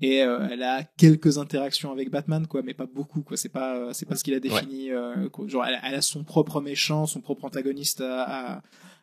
[0.00, 3.76] et euh, elle a quelques interactions avec Batman quoi mais pas beaucoup quoi c'est pas
[3.76, 5.46] euh, c'est pas ce qu'il a défini euh, quoi.
[5.48, 8.62] genre elle, a- elle a son propre méchant son propre antagoniste à, à,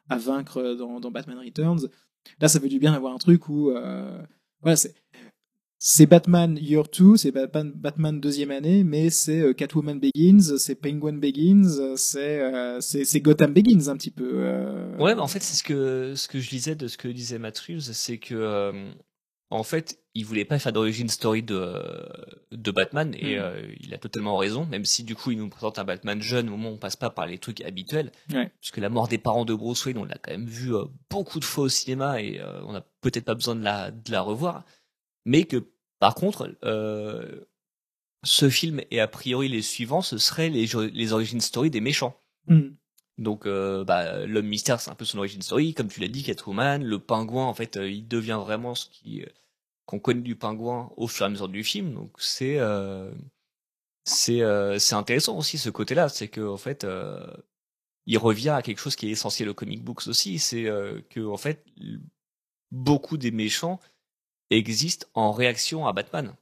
[0.09, 1.89] à vaincre dans, dans Batman Returns
[2.39, 4.21] là ça fait du bien d'avoir un truc où euh,
[4.61, 4.93] voilà c'est
[5.77, 11.17] c'est Batman Year 2, c'est Batman, Batman deuxième année, mais c'est Catwoman Begins, c'est Penguin
[11.17, 12.79] Begins, c'est euh,
[13.21, 14.27] Gotham Begins un petit peu.
[14.35, 14.97] euh.
[14.97, 17.37] Ouais, bah en fait, c'est ce que, ce que je disais de ce que disait
[17.37, 18.89] Matt Reeves, c'est que, euh,
[19.55, 21.81] en fait, il voulait pas faire d'origine story de,
[22.51, 23.39] de Batman et Mm.
[23.41, 26.47] euh, il a totalement raison, même si du coup il nous présente un Batman jeune
[26.47, 28.11] au moment où on passe pas par les trucs habituels.
[28.31, 28.51] Ouais.
[28.61, 31.39] Puisque la mort des parents de Bruce Wayne, on l'a quand même vu euh, beaucoup
[31.39, 34.21] de fois au cinéma et euh, on n'a peut-être pas besoin de la, de la
[34.21, 34.63] revoir.
[35.25, 35.65] Mais que
[35.99, 37.41] par contre, euh,
[38.23, 42.19] ce film et a priori les suivants, ce seraient les, les origin story des méchants.
[42.47, 42.69] Hmm.
[43.17, 46.21] Donc, euh, bah, l'homme mystère, c'est un peu son origin story, comme tu l'as dit,
[46.21, 46.83] Catwoman.
[46.83, 49.27] Le pingouin, en fait, euh, il devient vraiment ce qui euh,
[49.85, 51.93] qu'on connaît du pingouin au fur et à mesure du film.
[51.93, 53.11] Donc, c'est euh,
[54.03, 57.25] c'est euh, c'est intéressant aussi ce côté-là, c'est que en fait, euh,
[58.05, 60.63] il revient à quelque chose qui est essentiel aux comic books aussi, c'est
[61.09, 61.65] que en fait,
[62.71, 63.79] beaucoup des méchants
[64.51, 66.35] existent en réaction à Batman.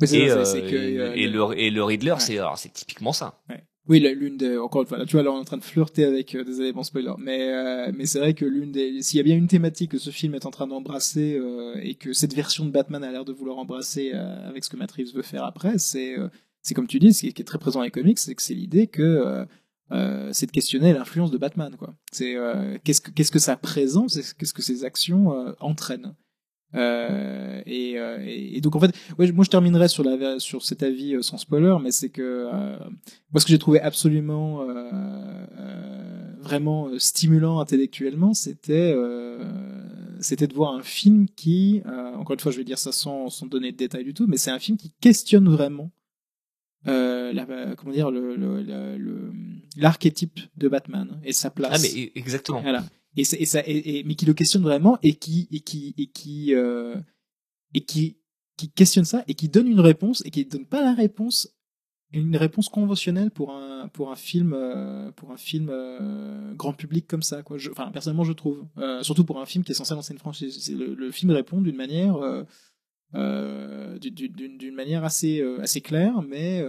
[0.00, 2.20] Mais Et, ça, c'est que, et le et le Riddler, Ouais.
[2.20, 3.42] c'est alors c'est typiquement ça.
[3.88, 5.64] Oui, l'une des encore une fois, là, tu vois, là on est en train de
[5.64, 9.18] flirter avec euh, des éléments spoilers, mais euh, mais c'est vrai que l'une des s'il
[9.18, 12.12] y a bien une thématique que ce film est en train d'embrasser euh, et que
[12.12, 15.14] cette version de Batman a l'air de vouloir embrasser euh, avec ce que Matt Reeves
[15.14, 16.28] veut faire après, c'est euh,
[16.62, 18.54] c'est comme tu dis, ce qui est, très présent dans les comics, c'est que c'est
[18.54, 19.46] l'idée que
[20.32, 21.94] c'est de questionner l'influence de Batman, quoi.
[22.10, 22.34] C'est
[22.82, 26.16] qu'est-ce que qu'est-ce que sa présence, qu'est-ce que ses actions entraînent.
[26.74, 30.62] Euh, et, euh, et, et donc en fait, ouais, moi je terminerai sur la sur
[30.64, 32.22] cet avis euh, sans spoiler, mais c'est que
[32.52, 32.76] euh,
[33.32, 34.64] moi ce que j'ai trouvé absolument
[36.40, 38.94] vraiment stimulant intellectuellement, c'était
[40.20, 41.82] c'était de voir un film qui,
[42.16, 44.36] encore une fois, je vais dire ça sans, sans donner de détails du tout, mais
[44.38, 45.90] c'est un film qui questionne vraiment
[46.88, 49.32] euh, la, comment dire le le- le- le-
[49.76, 51.72] l'archétype de Batman et sa place.
[51.74, 52.60] Ah mais e- exactement.
[52.62, 52.84] Voilà.
[53.16, 56.54] Et, et ça, et, mais qui le questionne vraiment et qui et qui et qui
[56.54, 56.96] euh,
[57.74, 58.16] et qui
[58.74, 61.48] questionne ça et qui donne une réponse et qui donne pas la réponse
[62.12, 67.06] une réponse conventionnelle pour un pour un film euh, pour un film euh, grand public
[67.06, 67.56] comme ça quoi.
[67.70, 68.64] Enfin personnellement je trouve
[69.02, 70.72] surtout pour un film qui est censé lancer une franchise.
[70.74, 72.16] Le, le film répond d'une manière
[73.14, 76.62] d'une- manière assez assez claire mais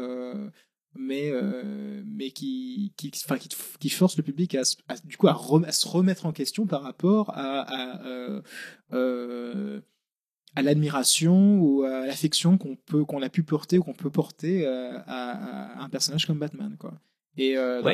[1.00, 3.50] mais euh, mais qui qui enfin qui,
[3.80, 4.64] qui force le public à,
[5.06, 8.42] du coup à, rem- à se remettre en question par rapport à à, euh,
[8.94, 9.82] euh,
[10.56, 14.66] à l'admiration ou à l'affection qu'on peut qu'on a pu porter ou qu'on peut porter
[14.66, 16.94] à, un personnage comme Batman quoi.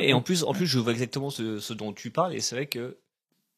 [0.02, 2.54] Et en plus, en plus, je vois exactement ce, ce dont tu parles, et c'est
[2.56, 2.96] vrai que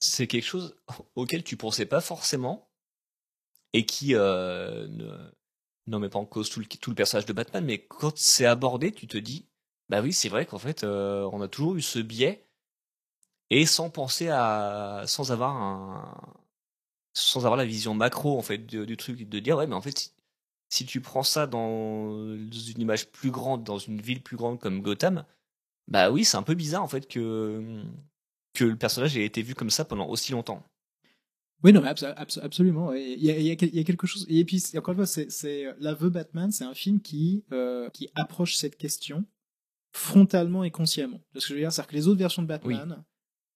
[0.00, 0.74] c'est quelque chose
[1.14, 2.68] auquel tu pensais pas forcément,
[3.72, 5.30] et qui ne,
[5.86, 9.06] non met pas en cause tout le, personnage de Batman, mais quand c'est abordé, tu
[9.06, 9.46] te dis,
[9.88, 12.46] bah oui, c'est vrai qu'en fait, euh, on a toujours eu ce biais,
[13.50, 16.36] et sans penser à, sans avoir un,
[17.14, 19.98] sans avoir la vision macro en fait du, truc, de dire ouais, mais en fait,
[19.98, 20.12] si,
[20.68, 24.82] si tu prends ça dans une image plus grande, dans une ville plus grande comme
[24.82, 25.24] Gotham,
[25.88, 27.82] bah oui, c'est un peu bizarre en fait que
[28.54, 30.62] que le personnage ait été vu comme ça pendant aussi longtemps.
[31.64, 32.92] Oui, non, mais abso- abso- absolument.
[32.92, 34.26] Il y, a, il, y a, quel- il y a quelque chose.
[34.28, 38.56] Et puis, encore une fois, c'est, l'aveu Batman, c'est un film qui euh, qui approche
[38.56, 39.24] cette question
[39.92, 41.22] frontalement et consciemment.
[41.32, 43.04] Parce que je veux dire, c'est-à-dire que les autres versions de Batman,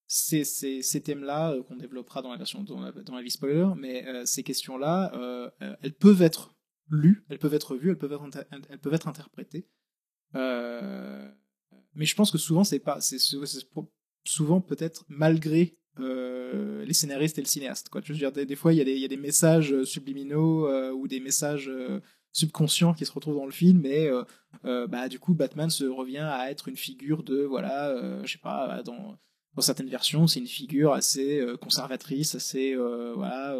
[0.07, 3.69] c'est ces thèmes-là euh, qu'on développera dans la version dans la, dans la vie spoiler,
[3.77, 5.53] mais euh, ces questions-là,
[5.83, 6.55] elles peuvent être
[6.89, 9.69] lues, elles peuvent être vues, elles peuvent être elles peuvent être interprétées.
[11.95, 13.19] Mais je pense que souvent c'est pas, c'est
[14.25, 17.89] souvent peut-être malgré euh, les scénaristes et le cinéaste.
[17.89, 18.01] Quoi.
[18.05, 19.73] Je veux dire, des, des fois, il y, a des- il y a des messages
[19.73, 22.01] euh, subliminaux euh, ou des messages euh,
[22.33, 24.09] subconscients qui se retrouvent dans le film, et
[24.63, 28.83] bah, du coup, Batman se revient à être une figure de, voilà, je sais pas,
[28.85, 29.19] dans,
[29.55, 32.77] dans certaines versions, c'est une figure assez conservatrice, assez,
[33.17, 33.57] voilà,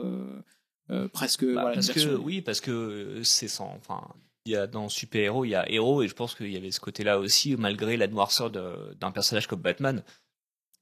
[1.13, 1.45] presque.
[1.47, 3.75] Bah, voilà, parce que oui, parce que c'est sans.
[3.77, 4.07] Enfin,
[4.47, 6.57] il y a dans super héros, il y a héros, et je pense qu'il y
[6.57, 10.05] avait ce côté-là aussi, malgré la noirceur d'un personnage comme Batman.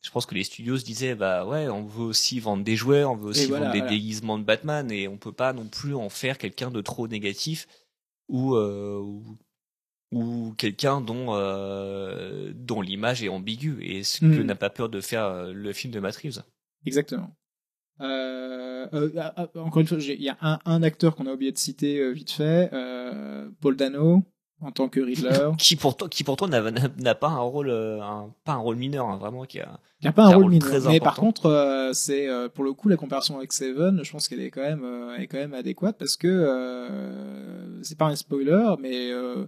[0.03, 3.05] Je pense que les studios se disaient bah ouais, on veut aussi vendre des jouets,
[3.05, 3.93] on veut aussi voilà, vendre des voilà.
[3.95, 7.67] déguisements de Batman, et on peut pas non plus en faire quelqu'un de trop négatif
[8.29, 9.37] ou euh, ou,
[10.13, 14.43] ou quelqu'un dont euh, dont l'image est ambiguë et ce que Mm.
[14.43, 16.43] n'a pas peur de faire euh, le film de Matt Reeves.
[16.87, 17.35] Exactement.
[18.01, 21.59] Ah, ah, encore une fois, il y a un, un acteur qu'on a oublié de
[21.59, 22.71] citer vite fait,
[23.61, 24.23] Paul Dano
[24.61, 25.51] en tant que Riddler.
[25.59, 29.17] qui pourtant qui pourtant n'a pas un rôle euh, un, pas un rôle mineur hein,
[29.17, 30.83] vraiment qui a Il n'y a pas un rôle rôle mineur.
[30.89, 34.29] Mais par contre, euh, c'est euh, pour le coup la comparaison avec Seven, je pense
[34.29, 38.07] qu'elle est quand même, euh, elle est quand même adéquate parce que euh, c'est pas
[38.07, 39.47] un spoiler, mais euh,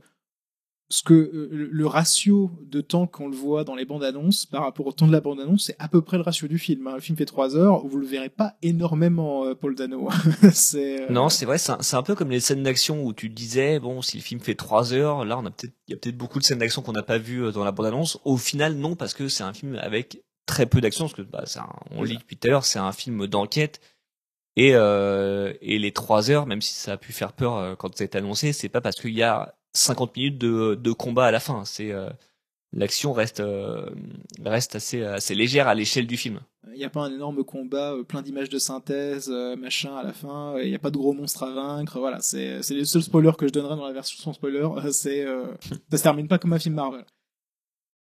[0.93, 4.65] ce que euh, le- ratio de temps qu'on le voit dans les bandes annonces par
[4.65, 6.87] rapport au temps de la bande annonce, c'est à peu près le ratio du film.
[6.89, 6.95] hein.
[6.97, 10.09] Le film fait 3 heures, vous le verrez pas énormément, euh, Paul Dano.
[10.53, 13.29] c'est euh, non c'est vrai c'est un, un peu comme les scènes d'action où tu
[13.29, 15.97] disais bon si le film fait trois heures là on a peut-être il y a
[15.97, 18.37] peut-être beaucoup de scènes d'action qu'on n'a pas vues euh, dans la bande annonce au
[18.37, 21.69] final non parce que c'est un film avec très peu d'action parce que bah, un-
[21.93, 23.81] on le dit depuis tout à l'heure c'est un film d'enquête
[24.57, 28.17] Et, euh, et les trois heures, même si ça a pu faire peur quand c'est
[28.17, 31.65] annoncé, c'est pas parce qu'il y a 50 minutes de, de combat à la fin.
[31.65, 32.09] C'est euh,
[32.73, 33.89] l'action reste euh,
[34.45, 36.41] reste assez assez légère à l'échelle du film.
[36.73, 40.13] Il n'y a pas un énorme combat, euh, plein d'images de synthèse, machin à la
[40.13, 40.59] fin.
[40.61, 41.99] Il n'y a pas de gros monstres à vaincre.
[41.99, 44.67] Voilà, c'est c'est les seuls spoilers que je donnerai dans la version sans spoiler.
[44.93, 45.25] C'est
[45.91, 47.05] ça se termine pas comme un film Marvel.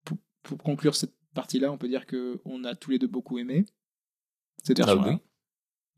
[0.05, 3.39] Pour, pour conclure cette partie-là, on peut dire que on a tous les deux beaucoup
[3.39, 3.67] aimé
[4.63, 5.13] cette Ah version-là.
[5.13, 5.19] oui.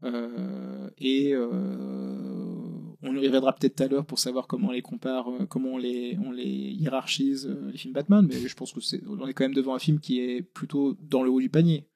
[0.05, 2.58] Euh, et euh,
[3.03, 5.71] on y reviendra peut-être tout à l'heure pour savoir comment on les compare, euh, comment
[5.71, 9.27] on les, on les hiérarchise, euh, les films Batman, mais je pense que c'est, on
[9.27, 11.87] est quand même devant un film qui est plutôt dans le haut du panier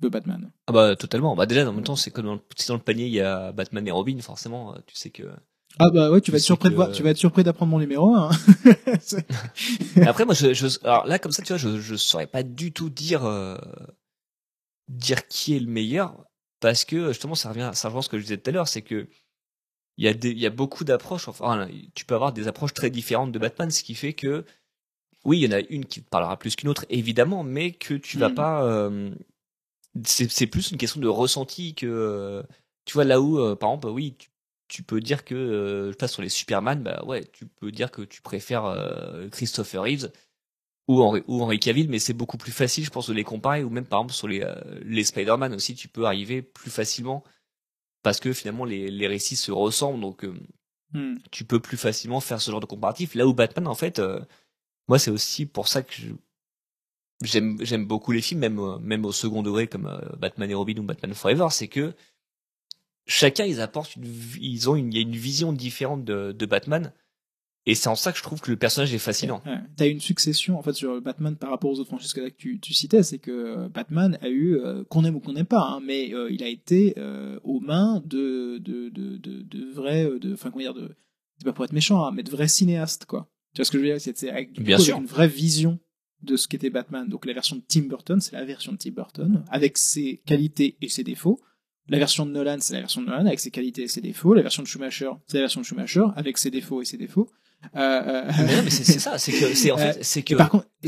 [0.00, 0.50] de Batman.
[0.66, 1.36] Ah bah totalement.
[1.36, 3.20] Bah déjà en même temps c'est comme dans le, si dans le panier il y
[3.20, 5.22] a Batman et Robin forcément euh, tu sais que.
[5.78, 7.70] Ah bah ouais, tu vas être surpris de que- voir, tu vas être surpris d'apprendre
[7.70, 8.14] mon numéro.
[8.14, 8.30] Hein.
[10.06, 12.72] Après moi je, je alors là comme ça tu vois je je saurais pas du
[12.72, 13.56] tout dire euh,
[14.88, 16.24] dire qui est le meilleur
[16.60, 18.82] parce que justement ça revient ça rejoint ce que je disais tout à l'heure c'est
[18.82, 19.08] que
[20.02, 22.74] il y a des il y a beaucoup d'approches enfin tu peux avoir des approches
[22.74, 24.44] très différentes de Batman ce qui fait que
[25.24, 27.94] oui il y en a une qui te parlera plus qu'une autre évidemment mais que
[27.94, 28.34] tu vas Mm.
[28.34, 29.14] pas euh,
[30.04, 32.42] c'est plus une question de ressenti que euh,
[32.84, 34.30] tu vois là où euh, par exemple oui tu,
[34.66, 38.02] tu peux dire que je passe sur les Superman bah ouais tu peux dire que
[38.02, 38.74] tu préfères
[39.30, 40.10] Christopher Reeves
[40.88, 43.62] ou Henry, ou Henry Cavill mais c'est beaucoup plus facile je pense de les comparer
[43.62, 44.44] ou même par exemple sur les
[44.84, 47.22] les Spider-Man aussi tu peux arriver plus facilement
[48.02, 50.34] parce que finalement les, les récits se ressemblent donc euh,
[50.92, 51.16] Hmm.
[51.30, 53.14] tu peux plus facilement faire ce genre de comparatif.
[53.14, 54.20] Là où Batman, en fait, euh,
[54.88, 55.92] moi, c'est aussi pour ça que
[57.22, 60.54] j'aime j'aime beaucoup les films, même euh, même au second degré comme euh, Batman et
[60.54, 61.94] Robin ou Batman Forever, c'est que
[63.06, 64.04] chacun ils apportent une,
[64.38, 66.92] ils ont une, il y a une vision différente de, de Batman,
[67.66, 69.42] et c'est en ça que je trouve que le personnage est fascinant.
[69.46, 69.58] Ouais.
[69.76, 72.74] T'as une succession en fait sur Batman par rapport aux autres franchises que, tu, tu
[72.74, 75.80] citais, c'est que euh, Batman a eu, euh, qu'on aime ou qu'on n'aime pas, hein,
[75.84, 80.34] mais euh, il a été euh, aux mains de de de de, de vrais, de,
[80.34, 80.94] enfin comment dire, de,
[81.38, 83.28] c'est pas pour être méchant, hein, mais de vrais cinéastes quoi.
[83.54, 84.00] Tu vois ce que je veux dire?
[84.00, 84.96] C'est avec, Bien coup, sûr.
[84.96, 85.78] une vraie vision
[86.22, 87.06] de ce qu'était Batman.
[87.08, 90.76] Donc la version de Tim Burton, c'est la version de Tim Burton avec ses qualités
[90.80, 91.38] et ses défauts.
[91.88, 94.32] La version de Nolan, c'est la version de Nolan avec ses qualités et ses défauts.
[94.32, 97.28] La version de Schumacher, c'est la version de Schumacher avec ses défauts et ses défauts.
[97.76, 97.78] Euh,
[98.26, 98.30] euh,
[98.64, 100.36] Mais c'est c'est ça, c'est que c'est en fait, c'est et que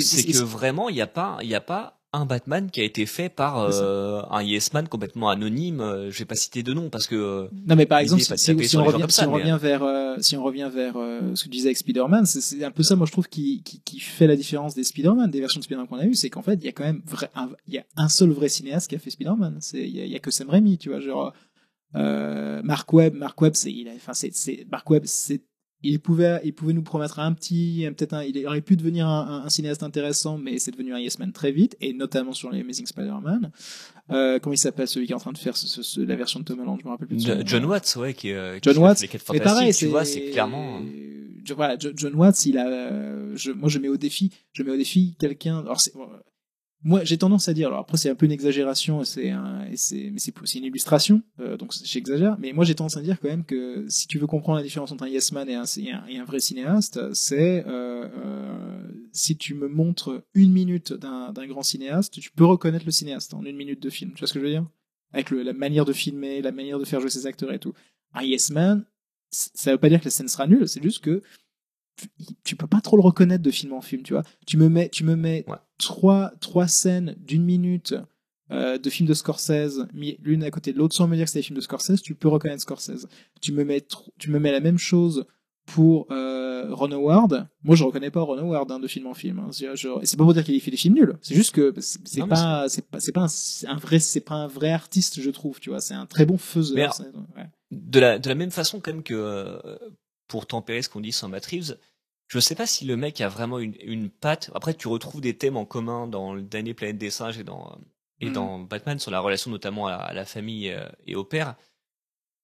[0.00, 2.84] c'est que vraiment il y a pas il y a pas un Batman qui a
[2.84, 5.80] été fait par C'est euh, un yes man complètement anonyme.
[5.80, 8.50] euh, Je vais pas citer de nom parce que euh, Non, mais par exemple, si,
[8.76, 11.34] on revient, comme si ça, on mais, revient vers, euh, si on revient vers euh,
[11.34, 13.62] ce que tu disais avec Spider-Man, c'est- c'est un peu ça, moi je trouve, qui,
[13.64, 16.30] qui, qui fait la différence des Spider-Man, des versions de Spider-Man qu'on a eues, c'est
[16.30, 18.88] qu'en fait, il y a quand même vrai, un, y a un seul vrai cinéaste
[18.88, 19.58] qui a fait Spider-Man.
[19.60, 21.32] C'est, il y a, il y a que Sam Raimi, tu vois, genre,
[21.96, 25.42] euh, Mark Webb, Mark Webb, c'est, il a, enfin, c'est, c'est, Mark Webb, c'est,
[25.84, 29.44] il pouvait, il pouvait nous promettre un petit, peut-être il aurait pu devenir un, un-
[29.44, 32.60] un cinéaste intéressant, mais c'est devenu un yes man très vite, et notamment sur les
[32.60, 33.50] Amazing Spider-Man.
[34.10, 36.16] Euh, comment il s'appelle celui qui est en train de faire ce- ce- ce- la
[36.16, 37.46] version de Tom Holland, je me rappelle plus de.
[37.46, 40.80] John Watts, ouais, qui, euh, John qui Watts, les fantastiques, pareil, tu vois, c'est clairement.
[41.44, 42.66] Je- voilà, Jo- John Watts, il a.
[42.68, 44.30] euh, Je, moi, je mets au défi.
[44.52, 45.58] Je mets au défi quelqu'un.
[45.58, 45.92] Alors, c'est.
[46.86, 47.68] Moi, j'ai tendance à dire.
[47.68, 49.04] Alors après, c'est un peu une exagération.
[49.04, 50.12] C'est un, mais c'est
[50.44, 51.22] c'est une illustration.
[51.40, 52.36] euh, donc j'exagère.
[52.38, 54.92] Mais moi, j'ai tendance à dire quand même que si tu veux comprendre la différence
[54.92, 58.82] entre un yes man et un, vrai cinéaste, c'est euh, euh,
[59.12, 63.42] si tu me montres une minute d'un, grand cinéaste, tu peux reconnaître le cinéaste en
[63.44, 64.12] une minute de film.
[64.12, 64.66] Tu vois ce que je veux dire?
[65.12, 67.72] Avec la manière de filmer, la manière de faire jouer ses acteurs et tout.
[68.12, 68.84] Un yes man,
[69.30, 71.22] ça veut pas dire que la scène sera nulle, c'est juste que
[72.44, 74.22] tu, peux pas trop le reconnaître de film en film, tu vois.
[74.46, 75.56] Tu me mets, tu me mets Ouais.
[75.78, 77.94] trois, trois scènes d'une minute
[78.50, 81.38] euh, de films de Scorsese, l'une à côté de l'autre, sans me dire que c'est
[81.38, 83.06] des films de Scorsese, tu peux reconnaître Scorsese.
[83.40, 83.86] Tu me mets,
[84.18, 85.24] tu me mets la même chose
[85.66, 87.48] pour euh, Ron Howard.
[87.62, 89.38] Moi, je reconnais pas Ron Howard hein, de film en film.
[89.38, 89.48] hein.
[89.50, 91.16] C'est pas pour dire qu'il fait des films nuls.
[91.22, 93.26] C'est juste que c'est pas, c'est pas, c'est pas
[93.66, 95.60] un, vrai, c'est pas un vrai artiste, je trouve.
[95.60, 96.76] Tu vois, c'est un très bon faiseur.
[97.36, 97.46] Ouais.
[97.70, 99.58] de la, de la même façon quand même que euh,
[100.28, 101.78] pour tempérer ce qu'on dit sur Matt Reeves,
[102.26, 104.50] je sais pas si le mec a vraiment une, une patte.
[104.54, 107.78] Après, tu retrouves des thèmes en commun dans le dernier Planète des singes et dans,
[108.20, 108.32] et Mhm.
[108.32, 111.56] dans Batman sur la relation notamment à la, à la famille euh, et au père.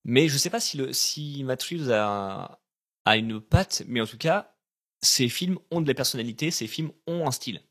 [0.03, 2.59] Mais je sais pas si, le, si Matt Reeves a,
[3.05, 4.55] a une patte, mais en tout cas,
[5.01, 7.61] ses films ont de la personnalité, ses films ont un style.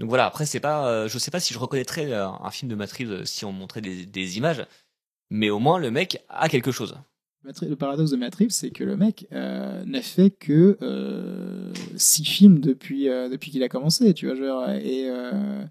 [0.00, 2.68] Donc voilà, après, c'est pas, euh, je sais pas si je reconnaîtrais euh, un film
[2.68, 4.66] de Matt Reeves euh, si on montrait des, des images,
[5.30, 6.96] mais au moins le mec a quelque chose.
[7.44, 12.58] Le paradoxe de Reeves, c'est que le mec euh, n'a fait que euh, six films
[12.60, 15.64] depuis euh, depuis qu'il a commencé, tu vois, genre, et euh,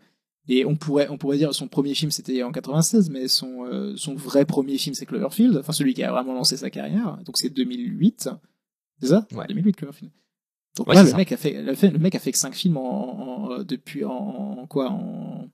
[0.48, 4.14] et on pourrait on pourrait dire son premier film c'était en 96, mais son son
[4.14, 7.50] vrai premier film c'est Cloverfield, enfin celui qui a vraiment lancé sa carrière, donc c'est
[7.50, 8.30] 2008,
[9.02, 9.28] c'est ça?
[9.34, 9.46] Ouais.
[9.48, 10.12] 2008 Cloverfield.
[10.78, 11.18] Donc Ouais, là, le ça.
[11.18, 13.64] mec a fait, le, fait- le mec a fait que cinq films en, en- en-
[13.64, 14.90] depuis en, en quoi?
[14.92, 15.48] En,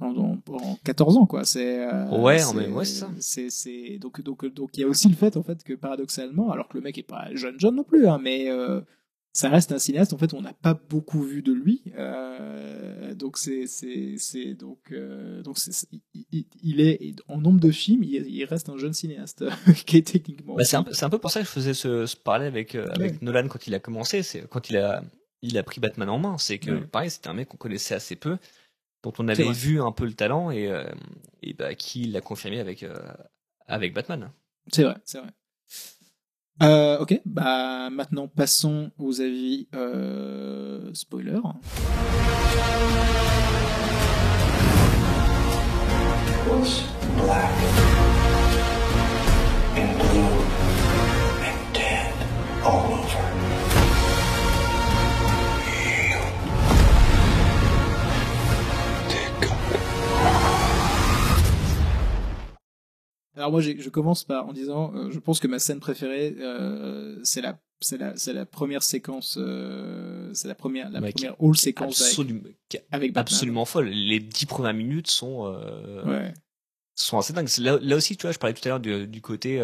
[0.00, 1.44] en- en- en 14 ans, quoi.
[1.44, 3.10] C'est euh, Ouais, c'est- mais ouais, c'est ça.
[3.20, 6.50] C'est c'est donc donc donc il y a aussi le fait en fait que paradoxalement,
[6.50, 8.80] alors que le mec est pas jeune jeune non plus, hein, mais euh,
[9.32, 13.36] ça reste un cinéaste en fait on n'a pas beaucoup vu de lui euh, donc
[13.36, 14.92] c'est c'est c'est donc
[15.44, 15.86] donc c'est
[16.62, 19.44] il, est en nombre de films il, il reste un jeune cinéaste
[19.86, 21.74] qui est techniquement Bah, c'est un, peu- c'est un peu pour ça que je faisais
[21.74, 23.18] ce, ce parallèle avec, avec Ouais.
[23.20, 25.02] Nolan quand il a commencé, c'est quand il a,
[25.42, 26.38] il a pris Batman en main.
[26.38, 26.80] C'est que, Ouais.
[26.86, 28.38] pareil, c'était un mec qu'on connaissait assez peu,
[29.02, 30.84] dont on avait vu un peu le talent et, euh,
[31.42, 32.94] et bah, qui l'a confirmé avec, euh,
[33.66, 34.30] avec Batman.
[34.72, 35.30] C'est vrai, c'est vrai.
[36.62, 41.38] Euh, ok, bah maintenant passons aux avis euh, spoiler.
[46.48, 46.82] was
[47.16, 47.52] black
[49.76, 50.42] and blue
[51.44, 52.14] and dead
[52.64, 53.25] all over?
[63.36, 67.20] Alors moi, je commence par en disant, euh, je pense que ma scène préférée, euh,
[67.22, 71.40] c'est la, c'est la, c'est la première séquence, euh, c'est la première, la Ouais, première
[71.42, 72.40] whole séquence avec, Absolument,
[72.90, 73.20] avec Batman.
[73.20, 73.88] absolument folle.
[73.88, 75.44] Les dix premières minutes sont,
[76.06, 76.32] Ouais.
[76.94, 77.48] sont assez dingues.
[77.58, 79.62] Là, là aussi, tu vois, je parlais tout à l'heure du, du côté,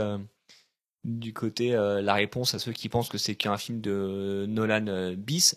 [1.05, 5.57] du côté la réponse à ceux qui pensent que c'est qu'un film de Nolan bis.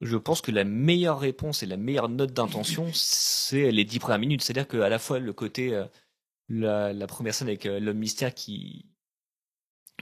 [0.00, 4.18] Je pense que la meilleure réponse et la meilleure note d'intention, c'est les dix premières
[4.18, 4.42] minutes.
[4.42, 5.80] C'est-à-dire qu'à la fois le côté,
[6.48, 8.86] la, la première scène avec euh, l'homme mystère qui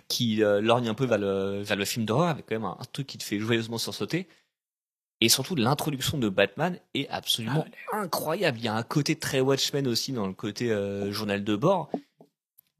[0.08, 2.76] qui euh, lorgne un peu vers le, vers le film d'horreur, avec quand même un,
[2.78, 4.28] un truc qui te fait joyeusement sursauter.
[5.20, 8.58] Et surtout, l'introduction de Batman est absolument incroyable.
[8.58, 11.90] Il y a un côté très Watchmen aussi dans le côté euh, journal de bord.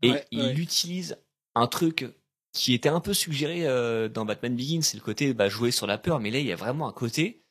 [0.02, 0.54] Et Ouais, il ouais.
[0.54, 1.18] utilise
[1.54, 2.06] un truc
[2.52, 5.86] qui était un peu suggéré euh, dans Batman Begins, c'est le côté bah, jouer sur
[5.86, 6.18] la peur.
[6.18, 7.44] Mais là, il y a vraiment un côté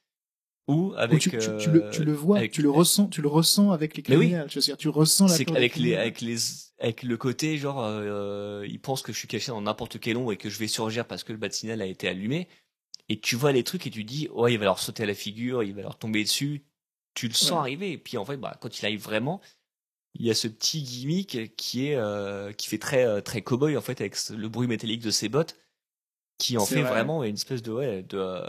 [0.70, 1.20] Où avec.
[1.22, 3.72] tu, tu- euh, tu le, tu le vois, avec- tu le ressens, tu le ressens
[3.72, 4.26] avec les Mais oui.
[4.28, 4.50] criminels.
[4.50, 6.00] Je veux dire, tu ressens la c'est peur des les criminels.
[6.00, 6.38] avec les
[6.80, 10.32] avec le côté genre euh, il pense que je suis caché dans n'importe quel ombre
[10.34, 12.48] et que je vais surgir parce que le bat signal a été allumé
[13.10, 15.14] et tu vois les trucs et tu dis ouais il va leur sauter à la
[15.16, 16.64] figure il va leur tomber dessus
[17.16, 17.58] tu le sens Ouais.
[17.58, 19.42] arriver et puis en fait bah quand il arrive vraiment
[20.16, 23.76] il y a ce petit gimmick qui est euh, qui fait très euh, très cowboy
[23.78, 25.58] en fait avec le bruit métallique de ses bottes
[26.38, 26.92] qui en fait vrai.
[26.92, 28.44] vraiment une espèce de ouais de euh,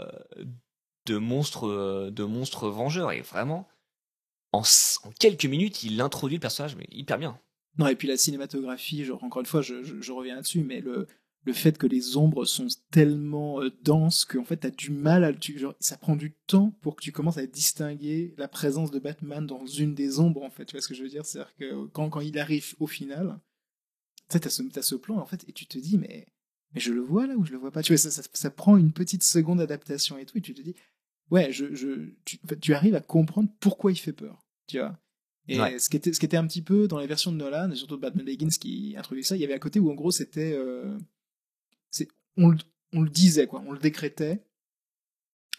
[1.11, 3.67] de monstre euh, de et vraiment
[4.53, 4.63] en,
[5.19, 7.39] quelques minutes il introduit le personnage mais hyper bien
[7.77, 11.07] Non, et puis la cinématographie, genre, encore une fois, je, reviens là-dessus, mais le,
[11.43, 15.33] le fait que les ombres sont tellement euh, denses qu'en fait, t'as du mal à
[15.33, 19.45] tu, ça prend du temps pour que tu commences à distinguer la présence de Batman
[19.45, 20.65] dans une des ombres, en fait.
[20.65, 21.25] Tu vois ce que je veux dire?
[21.25, 23.39] C'est-à-dire que quand, quand il arrive au final,
[24.29, 26.27] tu t'as ce, t'as ce plan, en fait, et tu te dis, mais,
[26.73, 27.83] mais je le vois là ou je le vois pas?
[27.83, 30.61] Tu vois, ça, ça, ça prend une petite seconde d'adaptation et tout, et tu te
[30.61, 30.75] dis,
[31.31, 34.97] ouais, je, je, tu, tu arrives à comprendre pourquoi il fait peur, tu vois.
[35.47, 35.79] Et Ouais.
[35.79, 37.75] ce, qui était, ce qui était un petit peu dans les versions de Nolan, et
[37.75, 40.11] surtout de Batman Begins qui introduit ça, il y avait un côté où en gros
[40.11, 40.53] c'était.
[40.53, 40.97] euh,
[42.37, 42.57] on, le,
[42.93, 44.43] on le disait, quoi, on le décrétait,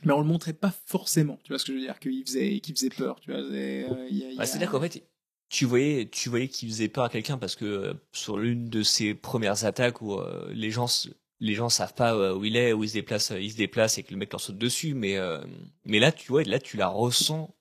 [0.04, 2.60] mais on le montrait pas forcément, tu vois ce que je veux dire, qu'il faisait,
[2.60, 3.40] qu'il faisait peur, tu vois.
[3.40, 3.88] euh,
[4.36, 5.06] Bah, a- C'est-à-dire qu'en fait,
[5.48, 8.82] tu voyais, tu voyais qu'il faisait peur à quelqu'un parce que euh, sur l'une de
[8.82, 11.10] ses premières attaques où euh, les gens, s-
[11.42, 13.56] les gens savent pas euh, où il est, où il se déplace, euh, il se
[13.56, 14.94] déplace et que le mec leur saute dessus.
[14.94, 15.44] Mais, euh,
[15.84, 17.52] mais là, tu vois, là, tu la ressens.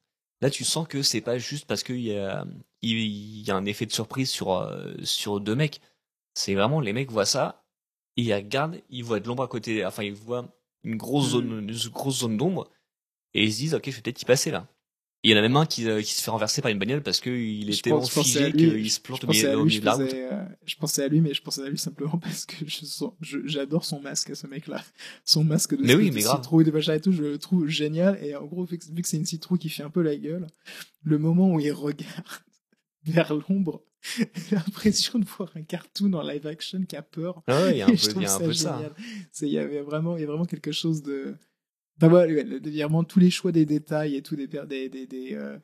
[0.41, 2.45] Là, tu sens que c'est pas juste parce qu'il y a,
[2.81, 4.67] il, y a un effet de surprise sur,
[5.03, 5.81] sur deux mecs.
[6.33, 7.63] C'est vraiment, les mecs voient ça,
[8.17, 10.47] et ils regardent, ils voient de l'ombre à côté, enfin, ils voient
[10.83, 11.31] une grosse Mm.
[11.31, 12.69] zone, une grosse zone d'ombre,
[13.33, 14.67] et ils se disent, ok, je vais peut-être y passer là.
[15.23, 17.03] Il y en a même un qui, euh, qui se fait renverser par une bagnole
[17.03, 20.14] parce qu'il est tellement figé qu'il se plante au milieu, de la route.
[20.14, 22.56] euh, je pensais à lui, mais je pensais à lui simplement parce que
[23.22, 24.84] j'adore son masque, ce mec-là.
[25.23, 26.38] Son masque de, Mais oui, de mais grave.
[26.38, 28.18] citrouille, de machin et tout, je le trouve génial.
[28.23, 30.48] Et en gros, vu que, c'est une citrouille qui fait un peu la gueule,
[31.03, 32.26] le moment où il regarde
[33.06, 33.84] vers l'ombre,
[34.18, 37.43] j'ai l'impression de voir un cartoon en live action qui a peur.
[37.45, 38.81] Ah ouais, il y a un peu, y a un peu ça.
[39.41, 41.35] il y avait vraiment, il y a vraiment quelque chose de,
[42.02, 44.90] enfin, voilà, ouais, le- le- vraiment tous les choix des détails et tout des, des,
[44.90, 45.57] des, des, euh,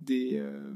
[0.00, 0.74] des, euh,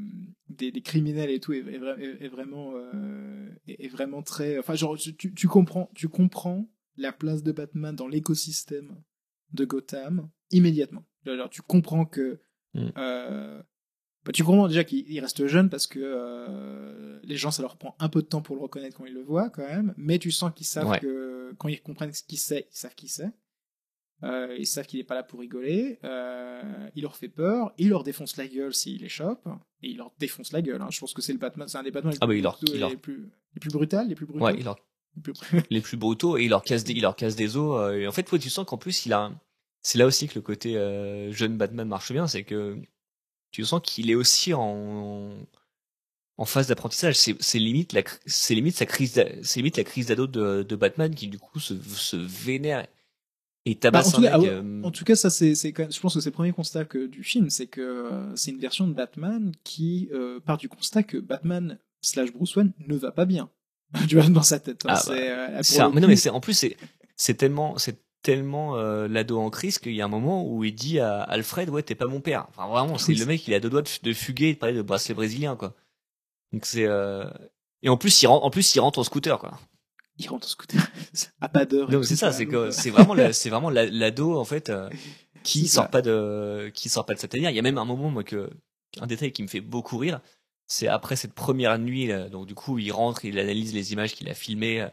[0.49, 4.59] des, des criminels et tout est, est, vra- est- est vraiment, euh, est, vraiment très,
[4.59, 8.97] enfin, genre, tu, tu comprends, tu comprends la place de Batman dans l'écosystème
[9.53, 11.05] de Gotham immédiatement.
[11.27, 12.41] Alors, tu comprends que,
[12.75, 12.91] Mm.
[12.95, 17.97] bah, tu comprends déjà qu'il il reste jeune parce que les gens, ça leur prend
[17.99, 19.95] un peu de temps pour le reconnaître quand ils le voient, quand même.
[19.97, 21.01] Mais tu sens qu'ils savent Ouais.
[21.01, 23.31] que quand ils comprennent ce qu'il sait, ils savent qui c'est.
[24.25, 25.99] Euh, ils savent qu'il est pas là pour rigoler.
[26.05, 26.61] Euh,
[26.97, 27.73] il leur fait peur.
[27.79, 29.47] Il leur défonce la gueule s'il les chope.
[29.83, 30.83] Et il leur défonce la gueule.
[30.83, 30.89] hein.
[30.91, 32.57] Je pense que c'est le Batman, c'est un des Batman les, Ah bah, plus, leur-
[32.59, 34.45] brutaux les plus, les plus brutales, les plus brutaux.
[34.45, 34.77] Ouais, il leur,
[35.17, 35.35] Les plus-
[35.71, 37.81] les plus brutaux et il leur casse des, il leur casse des os.
[37.81, 39.41] euh, et en fait, tu sens qu'en plus, il a, un-
[39.83, 42.77] c'est là aussi que le côté euh, jeune Batman marche bien, c'est que
[43.53, 45.31] tu sens qu'il est aussi en,
[46.37, 47.15] en phase d'apprentissage.
[47.17, 51.15] C'est, limite la, c'est limite sa crise, c'est limite la crise d'ado de, de Batman
[51.15, 52.87] qui du coup se, se vénère
[53.67, 56.15] et Bah, tabasse en, tout cas, ah euh, en tout cas, ça c'est, je pense
[56.15, 58.95] que c'est le premier constat que, du film, c'est que euh, c'est une version de
[58.95, 63.51] Batman qui euh, part du constat que Batman slash Bruce Wayne ne va pas bien.
[64.09, 64.85] tu vois dans sa tête.
[64.85, 64.97] hein, Ah,
[65.63, 66.77] c'est, le mais non, mais c'est en plus c'est
[67.17, 70.75] c'est tellement c'est tellement euh, l'ado en crise qu'il y a un moment où il
[70.75, 72.47] dit à Alfred ouais t'es pas mon père.
[72.51, 74.59] Enfin vraiment c'est Oui, le mec il a deux doigts de, de fuguer et de
[74.59, 75.75] parler de bracelet brésilien quoi.
[76.53, 77.25] Donc c'est euh...
[77.83, 79.59] et en plus il rentre en plus il rentre en scooter quoi.
[80.19, 80.81] Il rentre en scooter
[81.41, 81.89] à pas d'heure.
[81.89, 83.51] Donc c'est ça c'est donc, que c'est vraiment c'est
[83.91, 84.91] l'ado en fait euh,
[85.43, 85.89] qui sort ça.
[85.89, 87.51] pas de qui sort pas de sa tanière.
[87.51, 88.51] Il y a même un moment moi que
[89.01, 90.21] un détail qui me fait beaucoup rire.
[90.67, 94.15] C'est après cette première nuit, là, donc du coup il rentre, il analyse les images
[94.15, 94.89] qu'il a filmées, euh,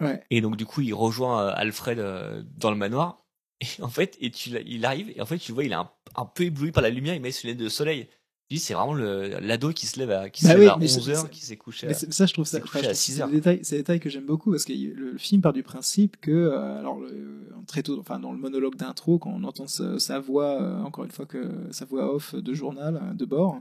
[0.00, 0.22] Ouais.
[0.30, 3.18] et donc du coup, il rejoint euh, Alfred euh, dans le manoir.
[3.60, 5.90] Et en fait, et tu, il arrive et en fait, tu vois, il est un,
[6.16, 7.14] un peu ébloui par la lumière.
[7.14, 8.08] Il met ses lunettes de soleil.
[8.58, 11.04] C'est vraiment l'ado qui se lève à qui se Bah lève oui, à mais 11
[11.04, 11.86] c'est- heures, c'est- qui s'est couché.
[11.88, 12.58] À- ça, je trouve ça.
[12.58, 13.28] c'est couché enfin, je à trouve 6 c'est heures.
[13.28, 15.62] des détails, c'est des détails que j'aime beaucoup parce que le, le film part du
[15.62, 19.66] principe que, euh, alors, le- très tôt, enfin, dans le monologue d'intro, quand on entend
[19.66, 23.24] sa, sa voix, euh, encore une fois que sa voix off de journal euh, de
[23.24, 23.60] bord,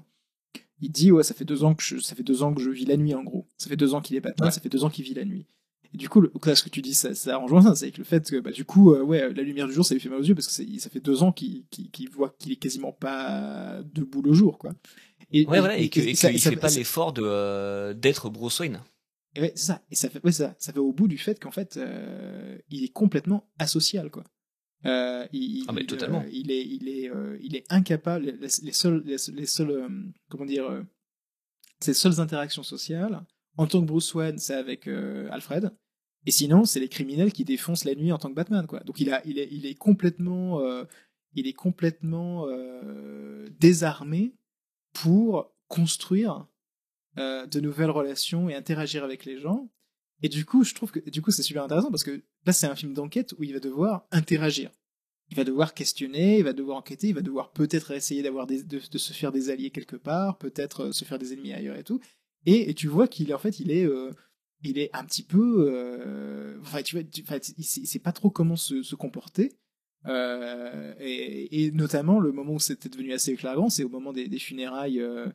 [0.81, 2.69] il dit ouais, ça fait deux ans que je, ça fait deux ans que je
[2.69, 3.45] vis la nuit en gros.
[3.57, 4.51] Ça fait deux ans qu'il est Ouais.
[4.51, 5.45] ça fait deux ans qu'il vit la nuit.
[5.93, 7.97] Et du coup, le, là, ce que tu dis, ça, ça rejoint ça, c'est avec
[7.97, 10.09] le fait que, bah, du coup, euh, ouais, la lumière du jour, ça lui fait
[10.09, 11.63] mal aux yeux parce que ça fait deux ans qu'il
[12.11, 14.73] voit qu'il est quasiment pas debout le jour, quoi.
[15.31, 18.59] Et, Ouais, voilà, et, que, et qu'il ça- fait pas l'effort de euh, d'être Bruce
[18.59, 18.81] Wayne.
[19.35, 19.81] et ouais, ça.
[19.91, 22.83] Et ça fait, ouais, ça, ça fait au bout du fait qu'en fait, euh, il
[22.83, 24.23] est complètement asocial, quoi.
[24.85, 26.23] Euh, il, Ah, mais totalement.
[26.31, 27.11] il est, il est,
[27.41, 28.25] il est incapable.
[28.25, 29.87] Les, les seules, les, les seules,
[30.29, 30.83] comment dire,
[31.79, 33.21] ses seules interactions sociales
[33.59, 35.75] en tant que Bruce Wayne, c'est avec euh, Alfred.
[36.25, 38.79] Et sinon, c'est les criminels qui défoncent la nuit en tant que Batman, quoi.
[38.81, 40.85] Donc il est, complètement, euh,
[42.47, 44.33] euh, désarmé
[44.93, 46.47] pour construire
[47.17, 49.69] de nouvelles relations et interagir avec les gens.
[50.21, 52.67] Et du coup, je trouve que du coup c'est super intéressant parce que là c'est
[52.67, 54.71] un film d'enquête où il va devoir interagir.
[55.29, 58.79] Il va devoir questionner, il va devoir enquêter, il va devoir peut-être essayer d'avoir de,
[58.79, 61.99] se faire des alliés quelque part, peut-être se faire des ennemis ailleurs et tout.
[62.45, 64.11] Et, et tu vois qu'il est en fait il est euh,
[64.63, 67.99] il est un petit peu euh, enfin tu vois tu- enfin, il, sait, il sait
[67.99, 69.51] pas trop comment se, se comporter.
[70.05, 74.27] Euh, et, et notamment le moment où c'était devenu assez flagrant, c'est au moment des,
[74.29, 75.27] des funérailles euh,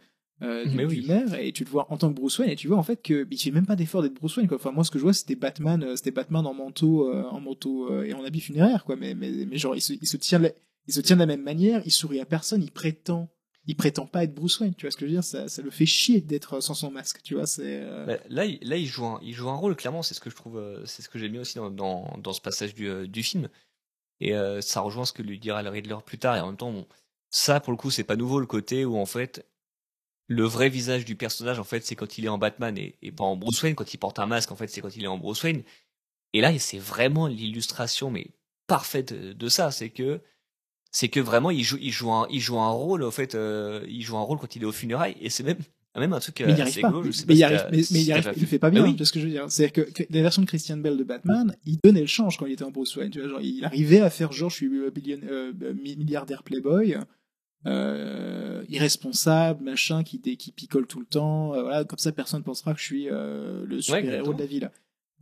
[0.65, 1.05] du, Mais oui.
[1.07, 3.01] maire, et tu le vois en tant que Bruce Wayne, et tu vois en fait
[3.03, 4.49] que il fait même pas d'effort d'être Bruce Wayne.
[4.49, 4.57] Quoi.
[4.57, 7.91] Enfin moi ce que je vois c'était Batman, c'était Batman en manteau, euh, en manteau
[7.93, 8.97] euh, et en habit funéraire, quoi.
[8.97, 10.51] Mais mais, mais genre il se, il se tient la,
[10.89, 13.29] il se tient de la même manière, il sourit à personne, il prétend
[13.67, 15.63] il prétend pas être Bruce Wayne, tu vois ce que je veux dire ça, ça
[15.63, 18.87] le fait chier d'être sans son masque, tu vois, euh, Bah, Là, il- là, il
[18.87, 20.03] joue un, il joue un rôle clairement.
[20.03, 22.33] C'est ce que je trouve, euh, c'est ce que j'aime bien aussi dans, dans, dans
[22.33, 23.49] ce passage du, euh, du film.
[24.21, 26.37] Et euh, ça rejoint ce que lui dira le Riddler plus tard.
[26.37, 26.87] Et en même temps,
[27.31, 29.47] ça pour le coup, c'est pas nouveau le côté où en fait
[30.29, 33.13] le vrai visage du personnage, en fait, c'est quand il est en Batman et, et
[33.13, 33.75] pas en Bruce Wayne.
[33.75, 35.63] Quand il porte un masque, en fait, c'est quand il est en Bruce Wayne.
[36.33, 38.29] Et là, c'est vraiment l'illustration, mais
[38.67, 39.71] parfaite de ça.
[39.71, 40.21] C'est que
[40.97, 43.85] c'est que vraiment il joue il joue un il joue un rôle en fait euh,
[43.89, 45.59] il joue un rôle quand il est au funérailles et c'est même
[45.97, 46.89] même un truc euh, mais il n'y assez arrive pas.
[46.89, 48.75] rigolo, je sais mais pas il arrive, mais, il arrive, il le fait pas Bah
[48.81, 48.85] bien.
[48.85, 48.91] oui.
[48.93, 51.05] Tu vois ce que je veux dire C'est-à-dire que, la version de Christian Bell de
[51.05, 53.11] Batman, il donnait le change quand il était en Bruce Wayne.
[53.11, 56.43] Tu vois, genre, il arrivait à faire genre, je suis euh, billion- euh, mi- milliardaire
[56.43, 56.97] playboy,
[57.67, 61.55] euh, irresponsable, machin, qui, dé- qui picole tout le temps.
[61.55, 64.37] euh, voilà, comme ça, personne ne pensera que je suis euh, le super héros exactement.
[64.37, 64.71] de la ville.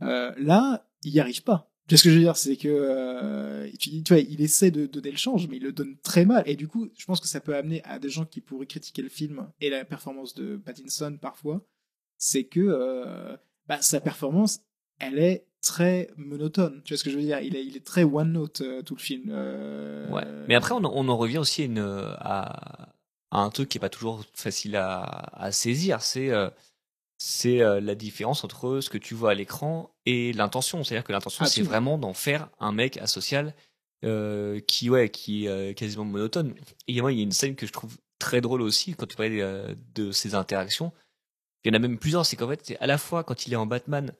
[0.01, 1.69] Euh, là, il y arrive pas.
[1.87, 5.11] Tu ce que je veux dire C'est que euh, tu, vois, il essaie de donner
[5.11, 6.43] le change, mais il le donne très mal.
[6.45, 9.01] Et du coup, je pense que ça peut amener à des gens qui pourraient critiquer
[9.01, 11.65] le film et la performance de Pattinson parfois,
[12.17, 13.35] c'est que euh,
[13.67, 14.61] bah, sa performance,
[14.99, 16.81] elle est très monotone.
[16.85, 19.01] Tu vois ce que je veux dire il est, très one note euh, tout le
[19.01, 19.29] film.
[20.09, 20.23] Ouais.
[20.47, 22.93] Mais après, on, en- revient aussi à,
[23.31, 25.01] un truc qui est pas toujours facile à,
[25.33, 26.01] à saisir.
[26.01, 26.31] C'est
[27.25, 30.83] c'est euh, la différence entre ce que tu vois à l'écran et l'intention.
[30.83, 31.69] C'est-à-dire que l'intention, c'est Absolument.
[31.69, 33.53] vraiment d'en faire un mec asocial
[34.03, 36.53] euh, qui, ouais, qui est euh, quasiment monotone.
[36.89, 39.15] Et moi, il y a une scène que je trouve très drôle aussi quand tu
[39.15, 40.91] parlais euh, de ces interactions.
[41.63, 42.25] Il y en a même plusieurs.
[42.25, 44.11] C'est qu'en fait, c'est à la fois quand il est en Batman,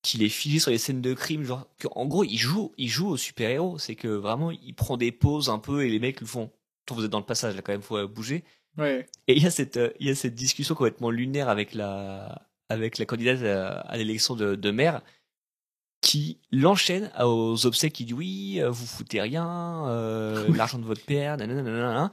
[0.00, 2.88] qu'il est figé sur les scènes de crime, genre que, en gros il joue, il
[2.88, 5.98] joue au super héros, c'est que vraiment il prend des pauses un peu et les
[5.98, 6.50] mecs lui font,
[6.90, 8.42] vous êtes dans le passage là quand même, faut bouger.
[8.78, 9.06] Ouais.
[9.28, 12.46] Et il y a cette, euh, il y a cette discussion complètement lunaire avec la,
[12.68, 15.02] avec la candidate à, à l'élection de, de maire
[16.00, 20.56] qui l'enchaîne aux obsèques qui dit oui, euh, vous foutez rien, euh, Oui.
[20.56, 22.12] l'argent de votre père, nanana,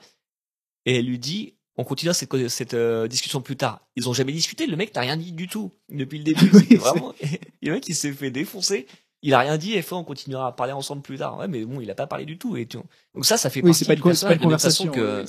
[0.86, 3.88] et elle lui dit, on continue cette, cette euh, discussion plus tard.
[3.96, 6.50] Ils ont jamais discuté, le mec n'a rien dit du tout depuis le début.
[6.54, 7.16] Oui, vraiment,
[7.62, 8.86] le mec il s'est fait défoncer.
[9.22, 11.38] Il a rien dit et fait on continuera à parler ensemble plus tard.
[11.38, 12.78] Ouais, mais bon, il a pas parlé du tout et tu...
[13.14, 14.92] Donc ça, ça fait Oui, partie pas, c'est pas de même façon conversation.
[14.92, 15.26] que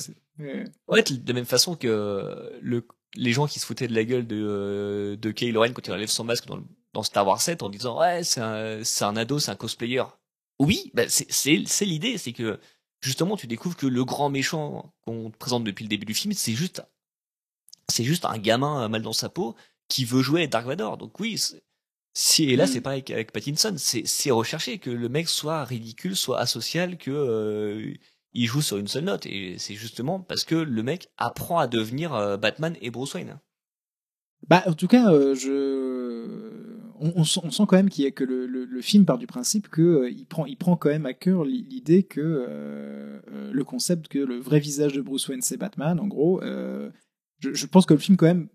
[0.89, 2.87] ouais, de la même façon que le
[3.17, 5.93] les gens qui se foutaient de la gueule de, euh, de Kylo Ren quand il
[5.93, 6.63] enlève son masque dans, le-
[6.93, 10.05] dans Star Wars 7 en disant ouais c'est un, c'est un ado, c'est un cosplayer.
[10.61, 12.61] Oui, bah, c'est, c'est, c'est l'idée, c'est que
[13.01, 16.33] justement tu découvres que le grand méchant qu'on te présente depuis le début du film,
[16.35, 16.83] c'est juste
[17.89, 19.57] c'est juste un gamin euh, mal dans sa peau
[19.89, 20.97] qui veut jouer Dark Vador.
[20.97, 21.63] Donc oui, c'est-
[22.13, 26.39] si et là c'est pareil avec Pattinson, c'est recherché que le mec soit ridicule, soit
[26.39, 27.95] asocial, que euh,
[28.33, 31.67] il joue sur une seule note et c'est justement parce que le mec apprend à
[31.67, 33.39] devenir euh, Batman et Bruce Wayne.
[34.49, 38.07] Bah, en tout cas, euh, je, on, on sent, on sent quand même qu'il y
[38.07, 40.77] a que le, le, le film part du principe que euh, il prend, il prend
[40.77, 42.21] quand même à cœur l'i- l'idée que
[43.53, 46.01] le concept que le vrai visage de Bruce Wayne c'est Batman.
[46.01, 46.41] En gros,
[47.41, 48.49] je, je pense que le film quand même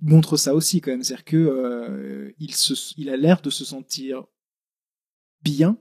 [0.00, 3.64] montre ça aussi quand même, c'est-à-dire que euh, il se, il a l'air de se
[3.64, 4.24] sentir
[5.42, 5.78] bien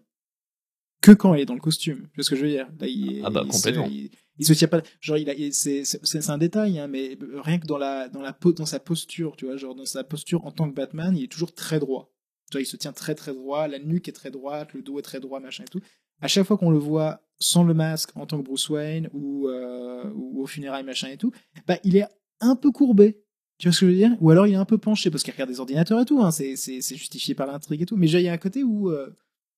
[1.01, 2.07] que quand il est dans le costume.
[2.09, 2.67] Tu vois ce que je veux dire?
[2.79, 3.85] Là, il, Ah bah, il complètement.
[3.85, 4.81] Se, il, il se tient pas.
[4.99, 8.33] Genre, il a, il- c'est, un détail, hein, mais rien que dans la, dans la,
[8.33, 11.23] po- dans sa posture, tu vois, genre dans sa posture en tant que Batman, il
[11.23, 12.13] est toujours très droit.
[12.49, 14.99] Tu vois, il se tient très très droit, la nuque est très droite, le dos
[14.99, 15.81] est très droit, machin et tout.
[16.21, 19.47] À chaque fois qu'on le voit sans le masque en tant que Bruce Wayne ou,
[19.49, 21.31] euh, ou au funérailles machin et tout,
[21.67, 22.05] bah il est
[22.39, 23.23] un peu courbé.
[23.59, 24.15] Tu vois ce que je veux dire?
[24.21, 26.21] Ou alors il est un peu penché parce qu'il regarde des ordinateurs et tout.
[26.21, 27.97] Hein, c'est, c'est, c'est justifié par l'intrigue et tout.
[27.97, 29.09] Mais déjà, il y a un côté où euh,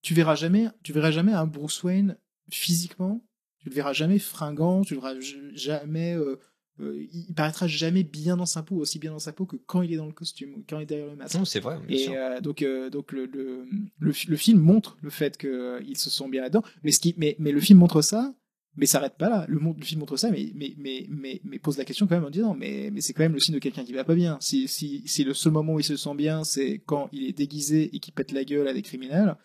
[0.02, 2.18] tu verras jamais, tu verras jamais un Bruce Wayne
[2.50, 3.22] physiquement.
[3.60, 4.82] Tu le verras jamais fringant.
[4.84, 5.16] Tu le verras
[5.54, 6.14] jamais.
[6.16, 6.40] euh,
[6.80, 9.82] euh, il paraîtra jamais bien dans sa peau, aussi bien dans sa peau que quand
[9.82, 11.36] il est dans le costume ou quand il est derrière le masque.
[11.38, 11.78] Non, c'est vrai.
[11.86, 12.14] bien Et sûr.
[12.16, 13.66] euh, donc, euh, donc le, le,
[14.00, 16.64] le, fi- le film montre le fait qu'ils se sont bien là-dedans.
[16.84, 18.34] Mais, ce qui, mais, mais le film montre ça,
[18.80, 19.46] mais s'arrête pas là.
[19.50, 23.14] Le, film montre ça, mais, pose la question quand même en disant mais, mais c'est
[23.14, 24.38] quand même le signe de quelqu'un qui va pas bien.
[24.40, 27.94] Si, si, le seul moment où il se sent bien, c'est quand il est déguisé
[27.94, 29.36] et qu'il pète la gueule à des criminels,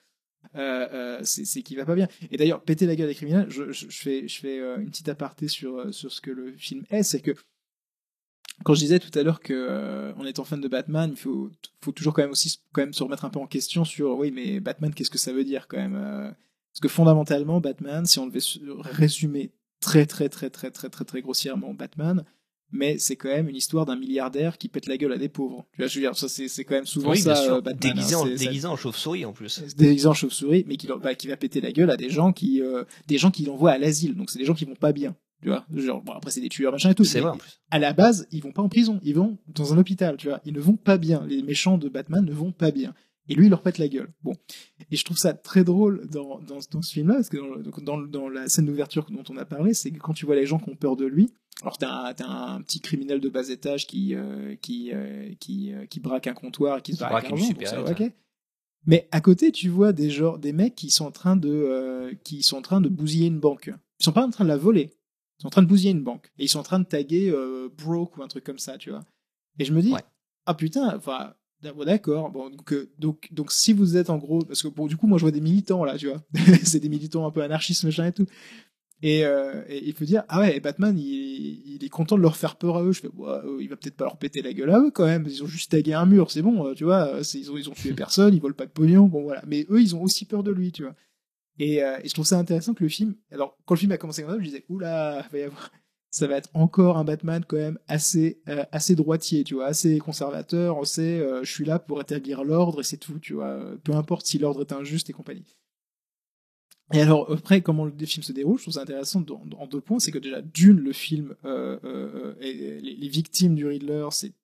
[0.54, 2.06] euh, euh, c'est qu'il va pas bien.
[2.30, 5.92] Et d'ailleurs, péter la gueule à des criminels, je, fais, euh, une petite aparté sur,
[5.92, 7.32] ce que le film est, c'est que
[8.62, 11.50] quand je disais tout à l'heure que euh, étant fan de Batman, il faut,
[11.92, 14.60] toujours quand même aussi quand même se remettre un peu en question sur oui mais
[14.60, 16.34] Batman qu'est-ce que ça veut dire quand même
[16.74, 18.40] parce que fondamentalement Batman si on devait
[18.82, 22.24] résumer très très très très très très très grossièrement Batman
[22.72, 25.64] mais c'est quand même une histoire d'un milliardaire qui pète la gueule à des pauvres
[25.72, 27.94] tu vois je veux dire ça c'est quand même souvent oui, ça euh, Batman hein,
[27.94, 29.48] déguisé, en, déguisé en chauve-souris en plus.
[29.48, 32.32] se déguisant en chauve-souris, mais qui, bah, qui va péter la gueule à des gens
[32.32, 34.14] qui, euh, des gens qui l'envoient à l'asile.
[34.14, 35.16] Donc c'est des gens qui vont pas bien.
[35.44, 37.04] Tu vois, genre, bon, après c'est des tueurs machin et tout.
[37.04, 37.60] C'est vrai en plus.
[37.70, 40.16] À la base, ils vont pas en prison, ils vont dans un hôpital.
[40.16, 41.22] Tu vois, ils ne vont pas bien.
[41.28, 42.94] Les méchants de Batman ne vont pas bien.
[43.28, 44.12] Et lui, il leur pète la gueule.
[44.22, 44.34] Bon.
[44.90, 48.28] Et je trouve ça très drôle dans, dans, dans ce film-là, parce que dans, dans,
[48.28, 50.68] la scène d'ouverture dont on a parlé, c'est que quand tu vois les gens qui
[50.68, 51.30] ont peur de lui,
[51.62, 55.86] alors t'as un, un petit criminel de bas étage qui, euh, qui, euh, qui, euh,
[55.86, 58.12] qui braque un comptoir et qui se barre avec une l'argent, bon, ça, supérette, ok.
[58.86, 62.42] Mais à côté, tu vois des gens, des mecs qui sont en train de, qui
[62.42, 63.70] sont en train de bousiller une banque.
[64.00, 64.90] Ils sont pas en train de la voler.
[65.38, 66.30] Ils sont en train de bousiller une banque.
[66.38, 67.34] Et ils sont en train de taguer
[67.78, 69.00] broke ou un truc comme ça, tu vois.
[69.58, 70.04] Et je me dis, Ouais.
[70.44, 71.32] ah putain, enfin,
[71.84, 72.30] d'accord.
[72.30, 75.06] Bon, donc, euh, donc, donc, si vous êtes en gros, parce que bon, du coup,
[75.06, 76.22] moi, je vois des militants là, tu vois.
[76.64, 78.26] c'est des militants un peu anarchistes, machin et tout.
[79.02, 82.38] Et, euh, et il faut dire, ah ouais, Batman, il, il est content de leur
[82.38, 82.92] faire peur à eux.
[82.92, 85.04] Je fais, ouais, euh, il va peut-être pas leur péter la gueule à eux quand
[85.04, 85.26] même.
[85.28, 87.20] Ils ont juste tagué un mur, c'est bon, euh, tu vois.
[87.34, 89.42] Ils ont, ils ont tué personne, ils volent pas de pognon, bon voilà.
[89.46, 90.94] Mais eux, ils ont aussi peur de lui, tu vois.
[91.58, 93.14] Et, je trouve ça intéressant que le film.
[93.30, 95.70] Alors, quand le film a commencé comme ça, je disais, oula, va y avoir.
[96.14, 99.98] Ça va être encore un Batman quand même assez, euh, assez droitier, tu vois, assez
[99.98, 100.76] conservateur.
[100.76, 103.58] On sait, euh, je suis là pour établir l'ordre et c'est tout, tu vois.
[103.82, 105.56] Peu importe si l'ordre est injuste et compagnie.
[106.92, 109.24] Et alors, après, comment le film se déroule, je trouve ça intéressant
[109.58, 109.98] en deux points.
[109.98, 114.34] C'est que déjà, d'une, le film, euh, et les, les victimes du Riddler, c'est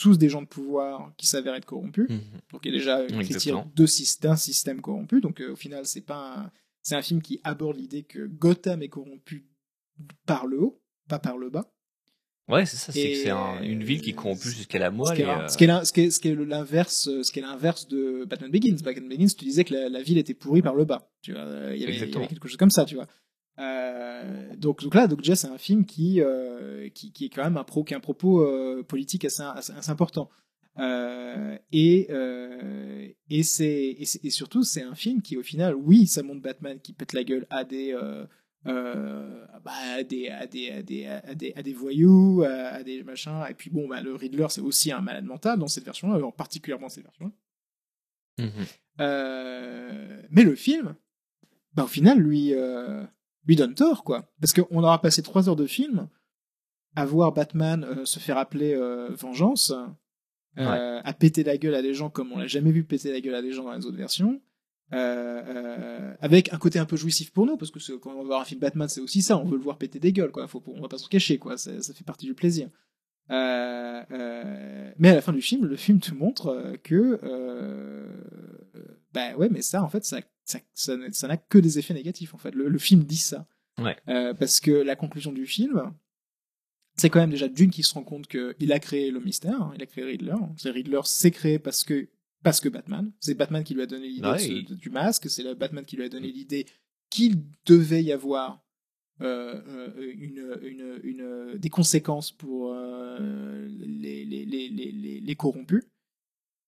[0.00, 2.08] tous des gens de pouvoir qui s'avèrent être corrompus.
[2.08, 2.20] Mhm.
[2.52, 3.52] Donc il y a déjà une critique
[4.22, 5.20] d'un système corrompu.
[5.20, 6.50] Donc euh, au final, c'est pas
[6.82, 9.46] c'est un film qui aborde l'idée que Gotham est corrompu
[10.24, 10.79] par le haut,
[11.10, 11.70] pas par le bas.
[12.48, 12.90] Ouais, c'est ça.
[12.92, 15.14] C'est Et- que c'est un- une ville qui est corrompue jusqu'à la Ce moelle.
[15.16, 17.22] qui est, et, euh, ce qui est ce qui est- ce qui est l'inverse, euh,
[17.22, 18.76] ce qui est l'inverse de Batman Begins.
[18.82, 21.10] Batman Begins, tu disais que la, la ville était pourrie par le bas.
[21.22, 22.24] Tu vois, euh, il y avait, il y Exactement.
[22.24, 23.06] avait quelque chose comme ça, tu vois.
[23.58, 27.44] Euh, donc, donc là, donc déjà, c'est un film qui, euh, qui, qui est quand
[27.44, 28.44] même un, pro, qui a un propos
[28.84, 30.28] politique assez, assez, assez important.
[31.72, 32.08] Et
[33.32, 36.80] et c'est et, et surtout c'est un film qui au final oui ça montre Batman
[36.80, 37.94] qui pète la gueule à des
[38.66, 42.68] euh, euh, bah, à des à des à des à des, à des voyous à,
[42.68, 45.68] à des machins et puis bon bah le Riddler c'est aussi un malade mental dans
[45.68, 47.32] cette version là particulièrement cette version
[48.38, 48.64] là mhm.
[49.00, 50.94] euh, mais le film,
[51.74, 53.04] bah, au final, lui, euh,
[53.46, 54.30] lui donne tort, quoi.
[54.40, 56.08] Parce qu'on aura passé trois heures de film
[56.96, 59.72] à voir Batman euh, se faire appeler euh, Vengeance,
[60.58, 63.20] euh, à péter la gueule à des gens comme on l'a jamais vu péter la
[63.20, 64.40] gueule à des gens dans les autres versions.
[64.92, 68.24] Euh, euh, avec un côté un peu jouissif pour nous parce que quand on va
[68.24, 70.48] voir un film Batman c'est aussi ça on veut le voir péter des gueules quoi
[70.48, 72.68] Faut, on va pas se cacher quoi ça, ça fait partie du plaisir
[73.30, 77.20] Euh, euh, mais à la fin du film, le film te montre que,
[79.12, 81.94] bah ouais, mais ça, en fait, ça, ça, ça, n'a- ça n'a que des effets
[81.94, 82.34] négatifs.
[82.34, 83.46] En fait, le, le film dit ça.
[83.78, 83.96] Ouais.
[84.34, 85.92] Parce que la conclusion du film,
[86.96, 89.72] c'est quand même déjà d'une qui se rend compte qu'il a créé le mystère, hein,
[89.76, 90.34] il a créé Riddler.
[90.64, 92.08] Riddler s'est créé parce que
[92.42, 93.12] parce que Batman.
[93.20, 95.28] C'est Batman qui lui a donné l'idée Ouais, il- du masque.
[95.28, 96.66] C'est Batman qui lui a donné l'idée
[97.10, 98.64] qu'il devait y avoir
[99.20, 105.34] euh, euh, une, une, une, des conséquences pour euh, les, les, les, les, les, les
[105.34, 105.82] corrompus.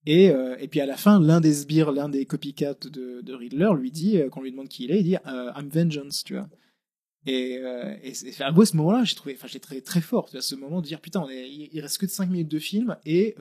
[0.05, 3.33] Et, euh, et puis à la fin, l'un des sbires, l'un des copycats de, de
[3.33, 6.23] Riddler lui dit, euh, quand on lui demande qui il est, il dit I'm vengeance,
[6.23, 6.49] tu vois.
[7.25, 7.61] Et,
[8.03, 10.55] et, c'est- enfin, moi, ce moment-là, j'ai trouvé, enfin, j'ai très fort, tu vois, ce
[10.55, 12.97] moment de dire putain, on est, il, il reste que de 5 minutes de film
[13.05, 13.33] et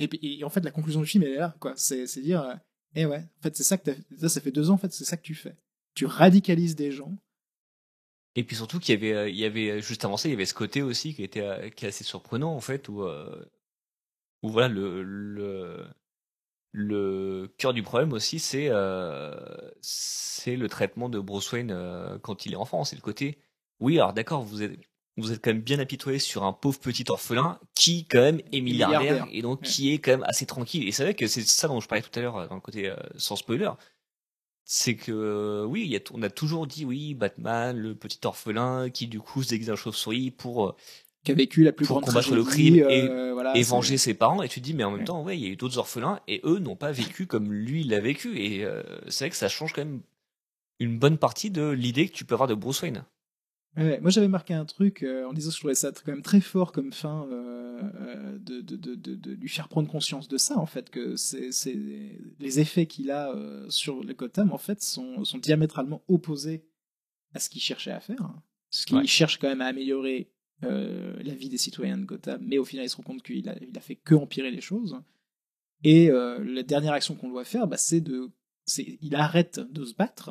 [0.00, 1.74] euh, et, et en fait, la conclusion du film, elle est là, quoi.
[1.76, 2.54] C'est, dire, euh,
[2.94, 5.04] eh ouais, en fait, c'est ça que ça, ça fait deux ans, en fait, c'est
[5.04, 5.56] ça que tu fais.
[5.94, 7.16] Tu radicalises des gens.
[8.36, 10.34] Et puis surtout qu'il y avait, euh, il y avait juste avant ça, il y
[10.34, 13.44] avait ce côté aussi qui était, euh, qui est assez surprenant en fait, où, euh,
[14.42, 15.86] voilà le, le,
[16.72, 19.32] le cœur du problème aussi, c'est, euh,
[19.80, 22.82] c'est le traitement de Bruce Wayne euh, quand il est enfant.
[22.84, 23.38] C'est le côté,
[23.78, 24.80] oui, alors d'accord, vous êtes,
[25.16, 28.60] vous êtes quand même bien apitoyé sur un pauvre petit orphelin qui quand même est
[28.60, 29.28] milliardaire, Milliardaire.
[29.32, 29.66] et donc Ouais.
[29.68, 30.88] qui est quand même assez tranquille.
[30.88, 32.60] Et c'est vrai que c'est ça dont je parlais tout à l'heure euh, dans le
[32.60, 33.70] côté euh, sans spoiler
[34.66, 38.18] c'est que euh, oui, il y a, on a toujours dit oui, Batman, le petit
[38.24, 40.74] orphelin qui du coup se déguise en chauve-souris pour euh,
[41.22, 43.70] qui a vécu la plus Pour grande combattre le crime et- euh, voilà, et c'est-
[43.70, 44.42] venger ses parents.
[44.42, 45.04] Et tu te dis mais en même Ouais.
[45.04, 47.82] temps ouais, il y a eu d'autres orphelins et eux n'ont pas vécu comme lui
[47.82, 48.38] il l'a vécu.
[48.40, 50.00] Et euh, c'est vrai que ça change quand même
[50.80, 53.04] une bonne partie de l'idée que tu peux avoir de Bruce Wayne.
[53.76, 56.22] Ouais, moi j'avais marqué un truc euh, en disant que je trouvais ça quand même
[56.22, 60.28] très fort comme fin euh, euh, de, de, de, de, de lui faire prendre conscience
[60.28, 61.76] de ça en fait que c'est c'est
[62.38, 63.34] les effets qu'il a
[63.68, 66.64] sur le Gotham en fait sont, sont diamétralement opposés
[67.34, 68.30] à ce qu'il cherchait à faire
[68.70, 69.06] ce qu'il Ouais.
[69.06, 70.30] cherche quand même à améliorer
[70.62, 73.56] la vie des citoyens de Gotham mais au final il se rend compte qu'il a,
[73.60, 75.00] il a fait que empirer les choses
[75.82, 78.30] et la dernière action qu'on doit faire bah, c'est de
[78.66, 80.30] c'est il arrête de se battre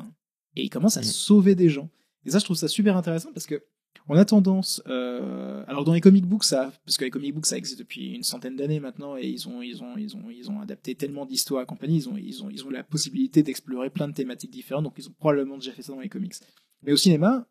[0.56, 1.04] et il commence à Mm.
[1.04, 1.90] sauver des gens
[2.26, 3.64] et ça, je trouve ça super intéressant parce que
[4.10, 7.46] on a tendance, euh, alors dans les comic books, ça, parce que les comic books
[7.46, 10.52] ça existe depuis une centaine d'années maintenant et ils ont, ils ont, ils ont, ils
[10.52, 13.90] ont adapté tellement d'histoires et compagnie, ils ont, ils ont, ils ont la possibilité d'explorer
[13.90, 16.34] plein de thématiques différentes, donc ils ont probablement déjà fait ça dans les comics.
[16.82, 17.48] Mais au cinéma,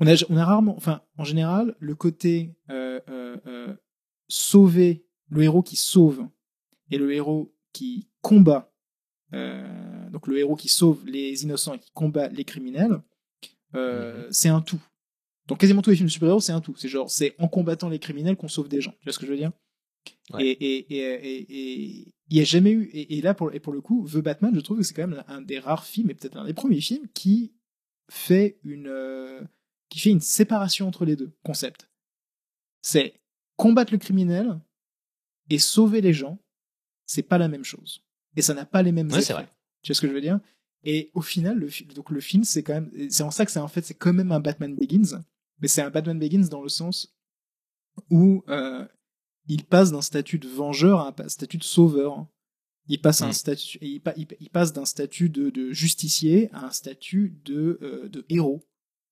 [0.00, 3.74] on a, on a rarement, enfin, en général, le côté euh, euh, euh,
[4.28, 6.26] sauver, le héros qui sauve
[6.90, 8.72] et le héros qui combat,
[9.32, 13.02] donc le héros qui sauve les innocents et qui combat les criminels,
[13.74, 14.80] euh, c'est un tout.
[15.46, 16.74] Dans quasiment tous les films de super-héros, c'est un tout.
[16.76, 18.92] C'est genre, c'est en combattant les criminels qu'on sauve des gens.
[19.00, 19.52] Tu vois ce que je veux dire?
[20.32, 20.46] Ouais.
[20.46, 22.84] Et il y a jamais eu.
[22.92, 25.06] Et, et là, pour et pour le coup, The Batman, je trouve que c'est quand
[25.06, 27.52] même un des rares films, et peut-être un des premiers films qui
[28.10, 29.42] fait une euh,
[29.88, 31.88] qui fait une séparation entre les deux concepts.
[32.82, 33.14] C'est
[33.56, 34.60] combattre le criminel
[35.50, 36.38] et sauver les gens.
[37.06, 38.02] C'est pas la même chose.
[38.36, 39.42] Et ça n'a pas les mêmes Ouais, c'est effets.
[39.44, 39.48] vrai.
[39.82, 40.38] Tu vois ce que je veux dire?
[40.90, 43.58] Et au final, le, donc le film, c'est quand même, c'est en ça que c'est
[43.60, 45.22] en fait, c'est quand même un Batman Begins,
[45.60, 47.14] mais c'est un Batman Begins dans le sens
[48.10, 48.86] où euh,
[49.48, 52.26] il passe d'un statut de vengeur à un statut de sauveur.
[52.86, 53.32] Il passe à un Mm.
[53.32, 57.78] statut, il, pa- il, il passe d'un statut de, de justicier à un statut de,
[57.82, 58.62] euh, de héros.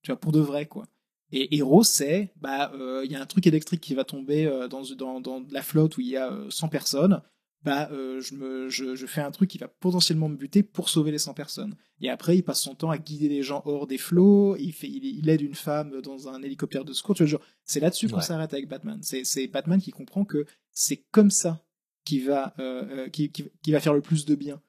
[0.03, 0.87] Tu vois, pour de vrai, quoi.
[1.33, 4.83] Et héros, c'est, bah, euh, il y a un truc électrique qui va tomber dans,
[4.97, 7.21] dans, dans la flotte où il y a euh, 100 personnes.
[7.63, 10.89] Bah, euh, je, me, je, je fais un truc qui va potentiellement me buter pour
[10.89, 11.75] sauver les 100 personnes.
[12.01, 14.57] Et après, il passe son temps à guider les gens hors des flots.
[14.57, 17.17] Il, fait, il, il aide une femme dans un hélicoptère de secours.
[17.65, 18.23] C'est là-dessus qu'on Ouais.
[18.23, 19.01] s'arrête avec Batman.
[19.03, 21.65] C'est, Batman qui comprend que c'est comme ça
[22.05, 24.63] qui va, euh, euh, qui, qui, qui va faire le plus de bien.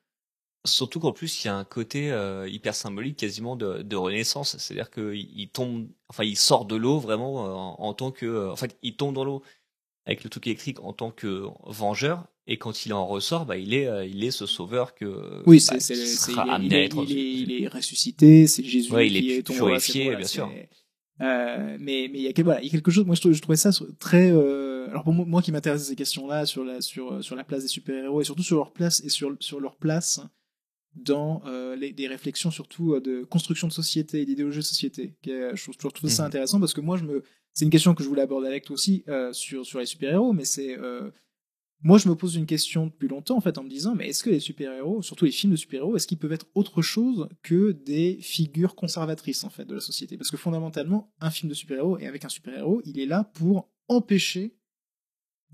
[0.66, 4.58] Surtout qu'en plus, il y a un côté euh, hyper symbolique quasiment de, de renaissance.
[4.58, 8.50] C'est-à-dire qu'il il tombe, enfin, il sort de l'eau vraiment en, en tant que.
[8.50, 9.44] en fait, il tombe dans l'eau
[10.06, 12.26] avec le truc électrique en tant que vengeur.
[12.50, 15.44] Et quand il en ressort, bah, il est, euh, il est ce sauveur que.
[15.46, 17.68] Oui, bah, c'est, sera il, est, amené il, à est, être- il, est, il est
[17.68, 20.50] ressuscité, c'est Jésus Ouais, il qui est est c'est- purifié, voilà, bien sûr.
[21.20, 23.06] Euh, mais mais il y a quel- voilà, il y a quelque chose.
[23.06, 24.32] Moi, je, trou- je trouvais ça très.
[24.32, 27.44] euh, alors pour moi, moi qui m'intéresse à ces questions-là sur la sur sur la
[27.44, 30.22] place des super-héros et surtout sur leur place et sur sur leur place
[30.96, 35.16] dans euh, les, des réflexions surtout de construction de société et d'idéologie de société.
[35.24, 36.28] qui est- Je trouve, je trouve ça Mhm.
[36.28, 38.76] intéressant parce que moi, je me, c'est une question que je voulais aborder avec toi
[38.76, 40.78] aussi sur sur les super-héros, mais c'est
[41.82, 44.24] moi, je me pose une question depuis longtemps, en fait, en me disant, mais est-ce
[44.24, 47.72] que les super-héros, surtout les films de super-héros, est-ce qu'ils peuvent être autre chose que
[47.72, 50.18] des figures conservatrices, en fait, de la société?
[50.18, 53.70] Parce que fondamentalement, un film de super-héros, et avec un super-héros, il est là pour
[53.88, 54.58] empêcher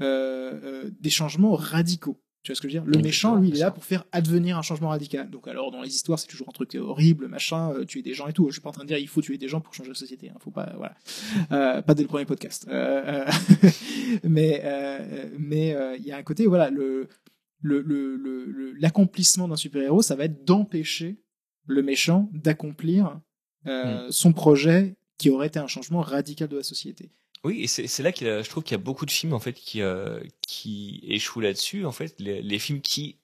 [0.01, 2.23] euh, euh, des changements radicaux.
[2.43, 2.91] Tu vois ce que je veux dire?
[2.91, 5.29] Le méchant, lui, il est là pour faire advenir un changement radical.
[5.29, 8.27] Donc alors, dans les histoires, c'est toujours un truc horrible, machin, euh, tuer des gens
[8.27, 8.47] et tout.
[8.49, 9.95] Je suis pas en train de dire il faut tuer des gens pour changer la
[9.95, 10.29] société.
[10.29, 10.35] Hein.
[10.41, 10.95] Faut pas, voilà,
[11.53, 12.67] euh, pas dès le premier podcast.
[12.69, 13.69] Euh, euh,
[14.23, 14.61] mais
[15.39, 17.07] mais il y a un côté, voilà, le
[17.61, 21.21] le le- le- le- l'accomplissement d'un super héros, ça va être d'empêcher
[21.65, 23.21] le méchant d'accomplir
[23.67, 27.11] euh, son projet qui aurait été un changement radical de la société.
[27.43, 29.53] Oui, et c'est là que je trouve qu'il y a beaucoup de films en fait
[29.53, 30.21] qui euh,
[31.03, 31.85] échouent là-dessus.
[31.85, 33.17] En fait, les, films qui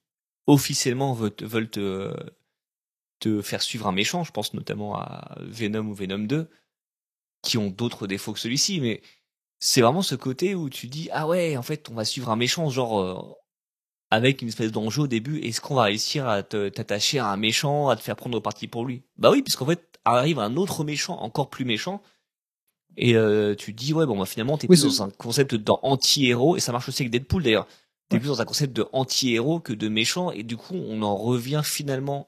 [0.46, 1.36] officiellement veulent,
[1.70, 4.24] te- faire suivre un méchant.
[4.24, 6.50] Je pense notamment à Venom ou Venom 2,
[7.44, 9.02] qui ont d'autres défauts que celui-ci, mais
[9.60, 12.36] c'est vraiment ce côté où tu dis ah ouais, en fait, on va suivre un
[12.38, 13.36] méchant genre euh,
[14.12, 15.40] avec une espèce d'enjeu au début.
[15.42, 18.86] Est-ce qu'on va réussir à t'attacher à un méchant, à te faire prendre parti pour
[18.86, 19.04] lui?
[19.18, 22.02] Bah oui, puisqu'en fait arrive un autre méchant encore plus méchant.
[22.98, 26.58] Et euh, tu dis ouais bon bah finalement t'es Oui, plus dans un concept d'anti-héros
[26.58, 27.68] et ça marche aussi avec Deadpool d'ailleurs.
[28.10, 28.20] T'es Ouais.
[28.20, 31.62] plus dans un concept de anti-héros que de méchant et du coup on en revient
[31.64, 32.28] finalement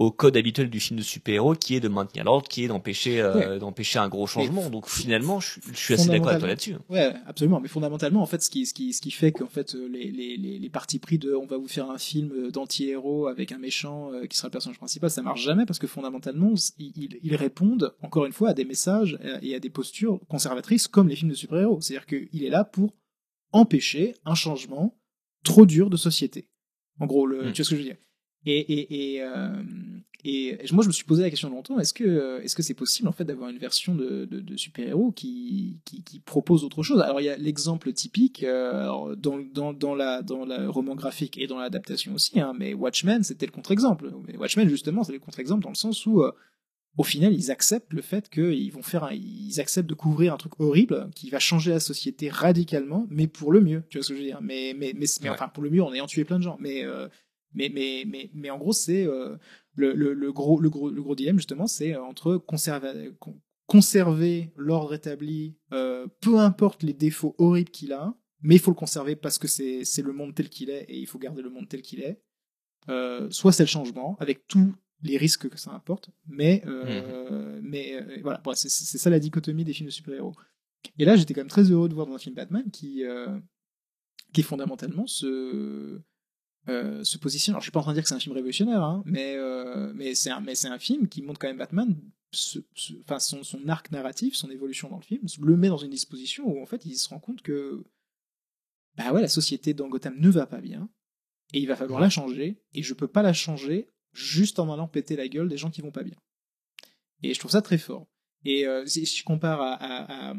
[0.00, 3.20] au code habituel du film de super-héros qui est de maintenir l'ordre, qui est d'empêcher
[3.20, 4.70] euh, d'empêcher un gros changement.
[4.70, 6.74] Donc finalement je, je suis assez d'accord avec toi là-dessus.
[6.88, 7.60] Ouais, absolument.
[7.60, 10.38] Mais fondamentalement, en fait, ce qui, ce qui, ce qui fait qu'en fait, les, les,
[10.38, 13.58] les, les partis pris de on va vous faire un film euh, d'anti-héros avec un
[13.58, 17.18] méchant euh, qui sera le personnage principal, ça marche jamais parce que fondamentalement, ils, ils-
[17.22, 21.08] ils répondent, encore une fois, à des messages euh, et à des postures conservatrices comme
[21.08, 21.82] les films de super-héros.
[21.82, 22.94] C'est-à-dire qu'il est là pour
[23.52, 24.96] empêcher un changement
[25.44, 26.48] trop dur de société.
[27.00, 27.52] En gros, le, Mm.
[27.52, 27.96] tu vois ce que je veux dire?
[28.46, 29.62] Et, et, et, euh,
[30.24, 32.74] et moi, je me suis posé la question longtemps est-ce que euh, est-ce que c'est
[32.74, 36.82] possible en fait d'avoir une version de, de, de super-héros qui, qui, qui propose autre
[36.82, 37.00] chose?
[37.00, 41.38] Alors, il y a l'exemple typique euh, dans, dans, dans, la, dans la roman graphique
[41.38, 44.10] et dans l'adaptation aussi, hein, mais Watchmen, c'était le contre-exemple.
[44.38, 46.32] Watchmen, justement, c'est le contre-exemple dans le sens où, euh,
[46.98, 50.36] au final, ils acceptent le fait qu'ils vont faire, un- ils acceptent de couvrir un
[50.36, 53.84] truc horrible qui va changer la société radicalement, mais pour le mieux.
[53.90, 54.40] Tu vois ce que je veux dire?
[54.42, 55.34] Mais, mais, mais, mais Ouais.
[55.34, 56.56] enfin, pour le mieux en ayant tué plein de gens.
[56.60, 57.06] Mais euh,
[57.52, 59.36] mais, mais, mais, mais en gros, c'est euh,
[59.74, 63.40] le, le, le, gros, le, gros, le gros dilemme, justement, c'est euh, entre conserver, con-
[63.66, 68.76] conserver l'ordre établi, euh, peu importe les défauts horribles qu'il a, mais il faut le
[68.76, 71.50] conserver parce que c'est c'est le monde tel qu'il est et il faut garder le
[71.50, 72.22] monde tel qu'il est.
[72.88, 78.20] Euh, soit c'est le changement, avec tous les risques que ça importe, mais, euh, mais
[78.22, 80.34] voilà, c'est ça la dichotomie des films de super-héros.
[80.98, 83.02] Et là, j'étais quand même très heureux de voir dans un film Batman qui,
[84.32, 86.00] qui fondamentalement se,
[86.70, 87.54] euh, se positionne.
[87.54, 89.34] Alors, je suis pas en train de dire que c'est un film révolutionnaire, hein, mais,
[89.36, 91.96] euh, mais c'est un, film qui montre quand même Batman,
[93.00, 96.46] enfin, son, son arc narratif, son évolution dans le film, le met dans une disposition
[96.46, 97.84] où en fait il se rend compte que
[98.96, 100.88] bah ouais, la société dans Gotham ne va pas bien
[101.52, 104.88] et il va falloir la changer et je peux pas la changer juste en allant
[104.88, 106.16] péter la gueule des gens qui vont pas bien.
[107.22, 108.06] Et je trouve ça très fort.
[108.44, 110.34] Et euh, si je compare à,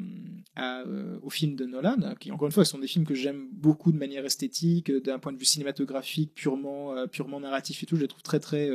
[0.55, 3.47] à, euh, aux films de Nolan, qui encore une fois sont des films que j'aime
[3.53, 7.95] beaucoup de manière esthétique, d'un point de vue cinématographique, purement, euh, purement narratif et tout,
[7.95, 8.69] je les trouve très très,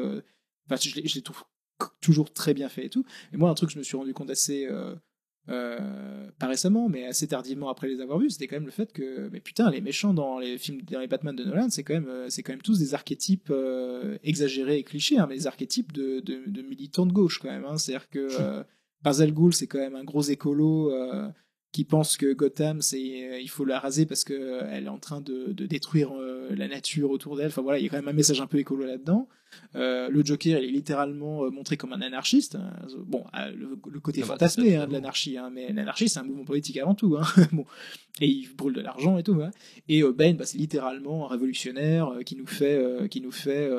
[0.66, 1.43] enfin je trouve
[2.01, 3.05] toujours très bien faits et tout.
[3.32, 4.69] Et moi un truc que je me suis rendu compte assez,
[5.48, 9.28] pas récemment, mais assez tardivement après les avoir vus, c'était quand même le fait que,
[9.32, 12.31] mais putain, les méchants dans les films, dans les Batman de Nolan, c'est quand même,
[12.31, 13.53] c'est quand même tous des archétypes
[14.23, 17.65] exagérés et clichés, hein, mais des archétypes de militants de gauche quand même.
[17.65, 18.28] Hein, C'est-à-dire que
[19.05, 21.28] Ra's al Ghul, c'est quand même un gros écolo euh,
[21.73, 24.98] qui pense que Gotham, c'est, euh, il faut la raser parce que euh, est en
[24.98, 26.12] train de, de détruire
[26.51, 27.48] la nature autour d'elle.
[27.48, 29.28] Enfin voilà, il y a quand même un message un peu écolo là-dedans.
[29.74, 32.56] Euh, le Joker, il est littéralement euh, montré comme un anarchiste.
[32.56, 32.73] hein.
[33.06, 36.18] Bon, euh, le, le côté Ah bah, fantasmé hein, de l'anarchie, hein, mais l'anarchie, c'est
[36.18, 37.16] un mouvement politique avant tout.
[37.16, 37.24] Hein.
[37.52, 37.64] bon,
[38.20, 39.39] et il brûle de l'argent et tout.
[39.89, 43.70] Et Ben, bah, c'est littéralement un révolutionnaire qui nous fait, qui nous fait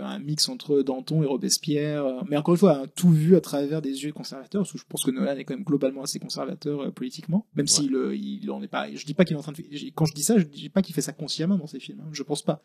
[0.00, 2.24] un mix entre Danton et Robespierre.
[2.28, 5.02] mais encore une fois, tout vu à travers des yeux conservateurs, parce que je pense
[5.04, 8.88] que Nolan est quand même globalement assez conservateur politiquement, même s'il il en est pas.
[8.94, 9.62] Je dis pas qu'il est en train de.
[9.94, 12.02] Quand je dis ça, je dis pas qu'il fait ça consciemment dans ses films.
[12.12, 12.62] je pense pas.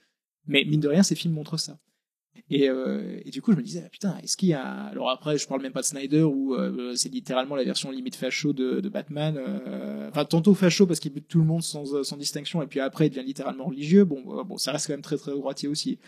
[0.47, 1.79] Mais mine de rien, ces films montrent ça.
[2.49, 4.63] Et, euh, et du coup, je me disais, ah, putain, est-ce qu'il y a.
[4.85, 8.15] Alors après, je parle même pas de Snyder, où euh, c'est littéralement la version limite
[8.15, 9.35] facho de, de Batman.
[9.37, 12.79] euh, Enfin, tantôt facho parce qu'il bute tout le monde sans, sans distinction, et puis
[12.79, 14.05] après, il devient littéralement religieux.
[14.05, 15.99] Bon, bon ça reste quand même très très droitier aussi.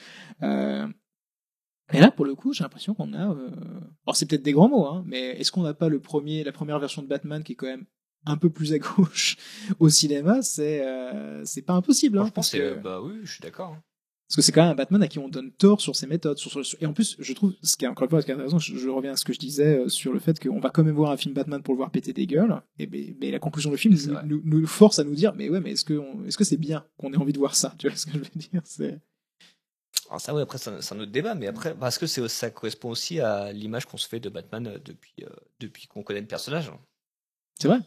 [1.93, 3.23] Et là, pour le coup, j'ai l'impression qu'on a.
[3.23, 6.51] Alors, c'est peut-être des grands mots, hein, mais est-ce qu'on n'a pas le premier, la
[6.51, 7.85] première version de Batman qui est quand même
[8.25, 9.37] un peu plus à gauche
[9.79, 10.41] au cinéma?
[10.41, 12.19] C'est euh, c'est pas impossible.
[12.19, 13.71] Hein, je pense que- bah oui, je suis d'accord.
[13.77, 13.83] hein.
[14.27, 16.37] Parce que c'est quand même un Batman à qui on donne tort sur ses méthodes.
[16.37, 18.31] Sur, sur- et en plus, je trouve, ce qui est encore une fois, ce qui
[18.31, 20.59] est intéressant, je, je reviens à ce que je disais euh, sur le fait qu'on
[20.59, 22.61] va quand même voir un film Batman pour le voir péter des gueules.
[22.77, 24.23] Et mais, mais la conclusion du film nous, vrai.
[24.25, 26.85] nous, nous force à nous dire, mais ouais, mais est-ce que est-ce que c'est bien
[26.97, 28.99] qu'on ait envie de voir ça Tu vois ce que je veux dire C'est
[30.09, 33.21] Alors ça, ouais, après, c'est un, autre débat, mais après, parce que ça correspond aussi
[33.21, 35.29] à l'image qu'on se fait de Batman euh, depuis, euh,
[35.61, 36.69] depuis qu'on connaît le personnage.
[37.57, 37.79] c'est vrai.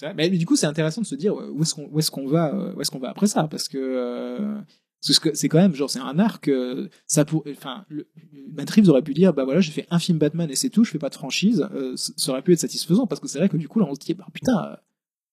[0.00, 2.52] Mais, mais du coup, c'est intéressant de se dire où est-ce qu'on est-ce qu'on va
[2.74, 4.58] où est-ce qu'on va après ça parce que euh,
[5.06, 6.48] Parce que c'est quand même, genre, c'est un arc.
[6.48, 8.06] euh, ça pour, enfin, le,
[8.52, 10.84] Matt Reeves aurait pu dire, bah voilà, j'ai fait un film Batman et c'est tout,
[10.84, 11.66] je fais pas de franchise.
[11.74, 13.94] Euh, ça aurait pu être satisfaisant parce que c'est vrai que du coup, là, on
[13.94, 14.76] se dit, bah putain, euh,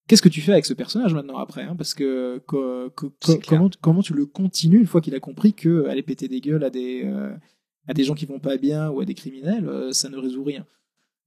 [0.07, 3.13] qu'est-ce que tu fais avec ce personnage maintenant après hein, Parce que co- co-
[3.47, 6.63] comment, comment tu le continues une fois qu'il a compris que aller péter des gueules
[6.63, 7.31] à des euh,
[7.87, 10.43] à des gens qui vont pas bien ou à des criminels, euh, ça ne résout
[10.43, 10.65] rien.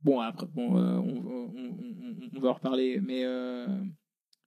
[0.02, 1.77] Bon, après, bon, euh, on, on, on-
[2.36, 3.66] on va en reparler, mais euh,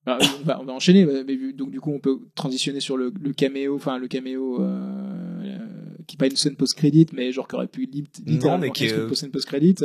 [0.06, 1.06] bah, on, va, on va enchaîner.
[1.06, 5.44] Mais, donc du coup, on peut transitionner sur le, le caméo, enfin le caméo euh,
[5.44, 5.68] euh,
[6.08, 9.16] qui est pas une scène post-crédit, mais genre qui aurait pu lit- littéralement être une
[9.16, 9.76] scène post-crédit.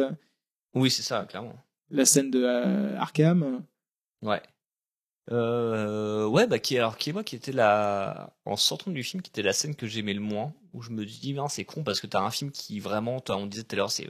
[0.75, 1.55] Oui, c'est ça, clairement.
[1.91, 3.63] La scène de euh, Arkham.
[4.23, 4.41] Ouais.
[5.33, 9.23] Euh, ouais, bah, qui, alors, qui est moi, qui était la, en sortant du film,
[9.23, 11.83] qui était la scène que j'aimais le moins, où je me dis, ben, c'est con
[11.85, 14.09] parce que t'as un film qui vraiment, on disait tout à l'heure, c'est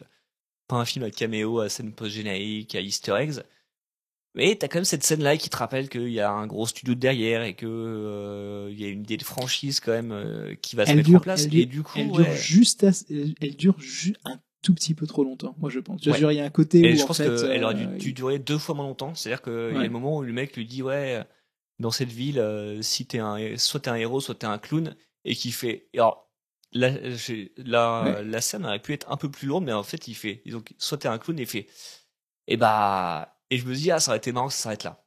[0.66, 3.41] pas un film à caméo, à scène post-générique, à easter eggs.
[4.35, 6.94] Mais t'as quand même cette scène-là qui te rappelle qu'il y a un gros studio
[6.94, 10.77] derrière et que, euh, il y a une idée de franchise quand même, euh, qui
[10.77, 11.47] va se mettre dure, en place.
[11.47, 12.24] elle et dure- du coup, elle ouais.
[12.24, 16.02] dure juste, elle, elle dure ju- un tout petit peu trop longtemps, moi je pense.
[16.05, 16.35] Je Ouais.
[16.35, 18.12] il y a un côté Et où je en pense qu'elle aurait euh, dû, dû
[18.12, 19.15] durer deux fois moins longtemps.
[19.16, 21.24] C'est-à-dire qu'il y a le moment où le mec lui dit Ouais,
[21.81, 24.94] dans cette ville, si t'es un, soit t'es un héros, soit t'es un clown,
[25.24, 25.89] et qui fait.
[25.94, 26.31] alors,
[26.73, 26.90] la,
[28.23, 30.43] la, scène aurait pu être un peu plus lourde, mais en fait, il fait.
[30.47, 31.66] Donc, soit t'es un clown, et il fait.
[32.47, 33.36] Et bah.
[33.51, 35.05] Et je me dis, ah, ça aurait été marrant que ça s'arrête là.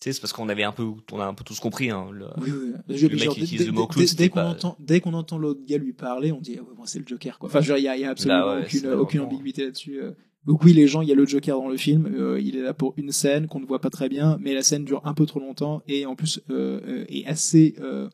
[0.00, 2.08] Tu sais, c'est parce qu'on avait un peu, on a un peu tous compris, hein,
[2.12, 2.72] le- Oui, oui.
[2.88, 5.60] Le mec genre, qui utilise le mot clown, dès, qu'on pas- entend, qu'on entend l'autre
[5.64, 7.48] gars lui parler, on dit, ah ouais, bon, c'est le Joker, quoi.
[7.48, 10.00] Enfin, je veux dire, il y a, y a absolument ouais, aucune, aucune ambiguïté là-dessus.
[10.02, 10.12] euh.
[10.44, 12.62] Donc oui, les gens, il y a le Joker dans le film, euh, il est
[12.62, 15.14] là pour une scène qu'on ne voit pas très bien, mais la scène dure un
[15.14, 18.08] peu trop longtemps et en plus euh, euh, est assez, euh,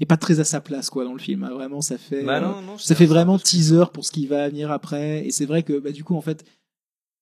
[0.00, 1.42] est pas très à sa place, quoi, dans le film.
[1.42, 1.50] hein.
[1.54, 4.70] Vraiment, ça fait, Bah non, non, ça fait vraiment teaser pour ce qui va venir
[4.70, 5.26] après.
[5.26, 6.44] Et c'est vrai que, bah, du coup, en fait,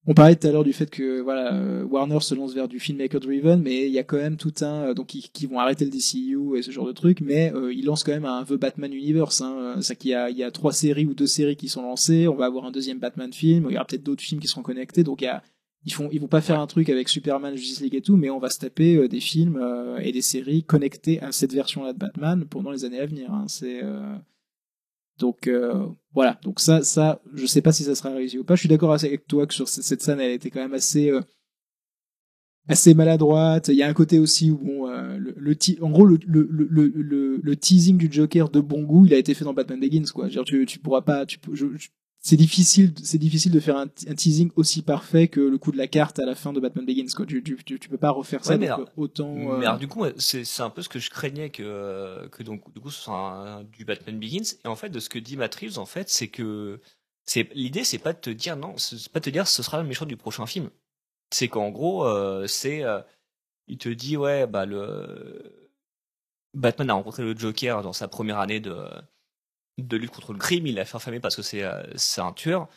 [0.06, 2.80] on parlait tout à l'heure du fait que voilà, euh, Warner se lance vers du
[2.80, 5.60] filmmaker driven, mais il y a quand même tout un euh, donc ils, qui vont
[5.60, 8.44] arrêter le DCU et ce genre de trucs, mais euh, ils lancent quand même un
[8.44, 9.40] The Batman Universe.
[9.42, 11.82] Hein, c'est qu'il y a il y a trois séries ou deux séries qui sont
[11.82, 12.26] lancées.
[12.26, 13.66] On va avoir un deuxième Batman film.
[13.68, 15.04] Il y aura peut-être d'autres films qui seront connectés.
[15.04, 15.42] Donc il y a
[15.84, 18.30] ils font ils vont pas faire un truc avec Superman, Justice League et tout, mais
[18.30, 19.60] on va se taper des films
[20.00, 23.32] et des séries connectées à cette version-là de Batman pendant les années à venir.
[23.32, 23.44] Hein.
[23.46, 24.16] C'est euh,
[25.18, 28.54] donc euh, voilà, donc ça, ça, je sais pas si ça sera réussi ou pas.
[28.54, 31.20] Je suis d'accord avec toi que sur cette scène, elle était quand même assez, euh,
[32.68, 33.68] assez maladroite.
[33.68, 37.56] Il y a un côté aussi où bon, euh, le, en gros, le, le, le,
[37.56, 40.28] teasing du Joker de bon goût, il a été fait dans Batman Begins, quoi.
[40.28, 41.24] Tu, tu pourras pas,
[42.24, 45.76] c'est difficile, c'est difficile de faire un, un teasing aussi parfait que le coup de
[45.76, 47.26] la carte à la fin de Batman Begins, quoi.
[47.26, 49.34] Tu, tu, tu, tu peux pas refaire ça Ouais, mais donc, alors- autant.
[49.36, 52.42] euh, Mais alors du coup, c'est c'est un peu ce que je craignais que que
[52.44, 54.56] donc du coup ce soit un- du Batman Begins.
[54.64, 56.80] Et en fait, de ce que dit Matt Reeves, en fait, c'est que
[57.26, 59.82] c'est l'idée, c'est pas de te dire non, c'est pas de te dire ce sera
[59.82, 60.70] le méchant du prochain film.
[61.30, 63.00] C'est qu'en gros, euh, c'est euh,
[63.66, 65.66] il te dit ouais bah le
[66.54, 68.76] Batman a rencontré le Joker dans sa première année de
[69.78, 70.66] de lutte contre le crime.
[70.66, 72.68] Il l'a fait parce que c'est euh, c'est un tueur.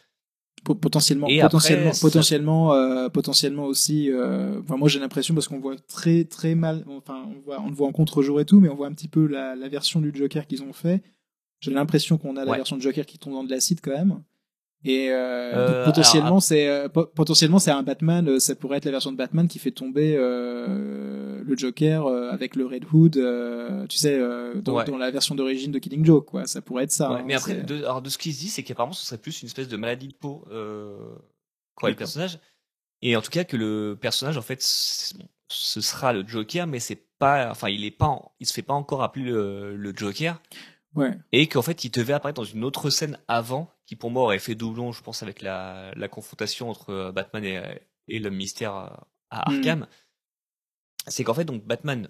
[0.63, 5.47] Po- potentiellement Et potentiellement après, potentiellement euh, potentiellement aussi euh, enfin moi j'ai l'impression parce
[5.49, 8.61] qu'on voit très très mal enfin on voit on le voit en contre-jour et tout
[8.61, 11.03] mais on voit un petit peu la, la version du Joker qu'ils ont fait
[11.59, 12.57] j'ai l'impression qu'on a la Ouais.
[12.57, 14.23] version de Joker qui tombe dans de l'acide quand même
[14.85, 18.55] et euh, Euh, donc, potentiellement alors, c'est euh, po- potentiellement c'est un Batman euh, ça
[18.55, 22.65] pourrait être la version de Batman qui fait tomber euh, le Joker euh, avec le
[22.65, 24.85] Red Hood euh, tu sais euh, dans, Ouais.
[24.85, 27.35] dans la version d'origine de Killing Joke quoi ça pourrait être ça Ouais, hein, mais
[27.35, 29.67] après, de, alors de ce qui se dit, c'est qu'apparemment ce serait plus une espèce
[29.67, 30.97] de maladie de peau euh,
[31.75, 32.39] qu'aurait le personnage.
[33.01, 37.03] Et en tout cas que le personnage, en fait, ce sera le Joker, mais c'est
[37.19, 40.41] pas, enfin, il est pas, en- il se fait pas encore appeler le, le Joker,
[40.95, 44.23] ouais et qu'en fait, il devait apparaître dans une autre scène avant, qui pour moi
[44.23, 47.61] aurait fait doublon, je pense, avec la, la confrontation entre euh, Batman et,
[48.07, 49.57] et l'homme mystère à à Mhm.
[49.57, 49.87] Arkham.
[51.07, 52.07] C'est qu'en fait, donc Batman,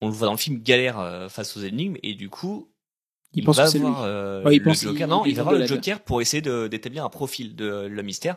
[0.00, 2.72] on le voit dans le film galère euh, face aux énigmes, et du coup,
[3.32, 5.08] il pense va voir euh, Ouais, il le pense Joker.
[5.08, 5.66] non, il va voir le.
[5.66, 8.36] Joker pour essayer d'établir un profil de l'homme mystère.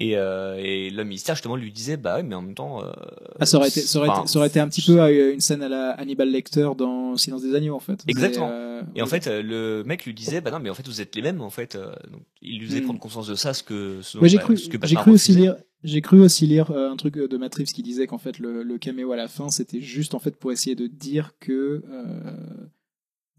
[0.00, 2.90] Et, euh, et l'homme mystère justement lui disait bah oui mais en même temps euh,
[3.38, 5.32] Ah, ça aurait été, ça aurait enfin, été, ça aurait été un petit peu euh,
[5.32, 8.02] une scène à la Hannibal Lecter dans Silence des agneaux en fait.
[8.08, 8.48] Exactement.
[8.50, 11.14] Euh, et en fait le mec lui disait bah non mais en fait vous êtes
[11.14, 11.76] les mêmes en fait
[12.10, 12.86] donc, il lui faisait Hmm.
[12.86, 15.54] prendre conscience de ça ce que ce, Moi j'ai bah, cru, j'ai cru aussi lire,
[15.84, 18.78] j'ai cru aussi lire un truc de Matt Reeves qui disait qu'en fait le, le
[18.78, 21.84] caméo à la fin c'était juste en fait pour essayer de dire que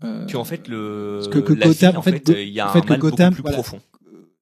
[0.04, 2.80] euh, que en fait le que- que Gotham- en fait, il y a en fait,
[2.80, 3.58] un mal Gotham, beaucoup plus voilà.
[3.58, 3.82] profond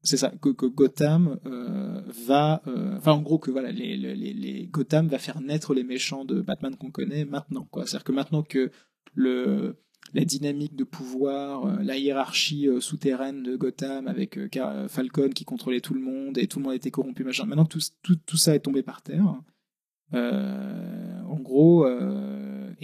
[0.03, 4.67] c'est ça que, Gotham euh, va euh, enfin en gros que voilà les, les, les-
[4.67, 7.85] Gotham va faire naître les méchants de Batman qu'on connaît maintenant quoi.
[7.85, 8.69] C'est à dire que maintenant que
[9.13, 9.77] le
[10.13, 14.37] la dynamique de pouvoir euh, la hiérarchie souterraine de Gotham avec
[14.89, 17.79] Falcon qui contrôlait tout le monde et tout le monde était corrompu machin maintenant tout,
[18.01, 19.39] tout, tout ça est tombé par terre.
[20.13, 21.85] En gros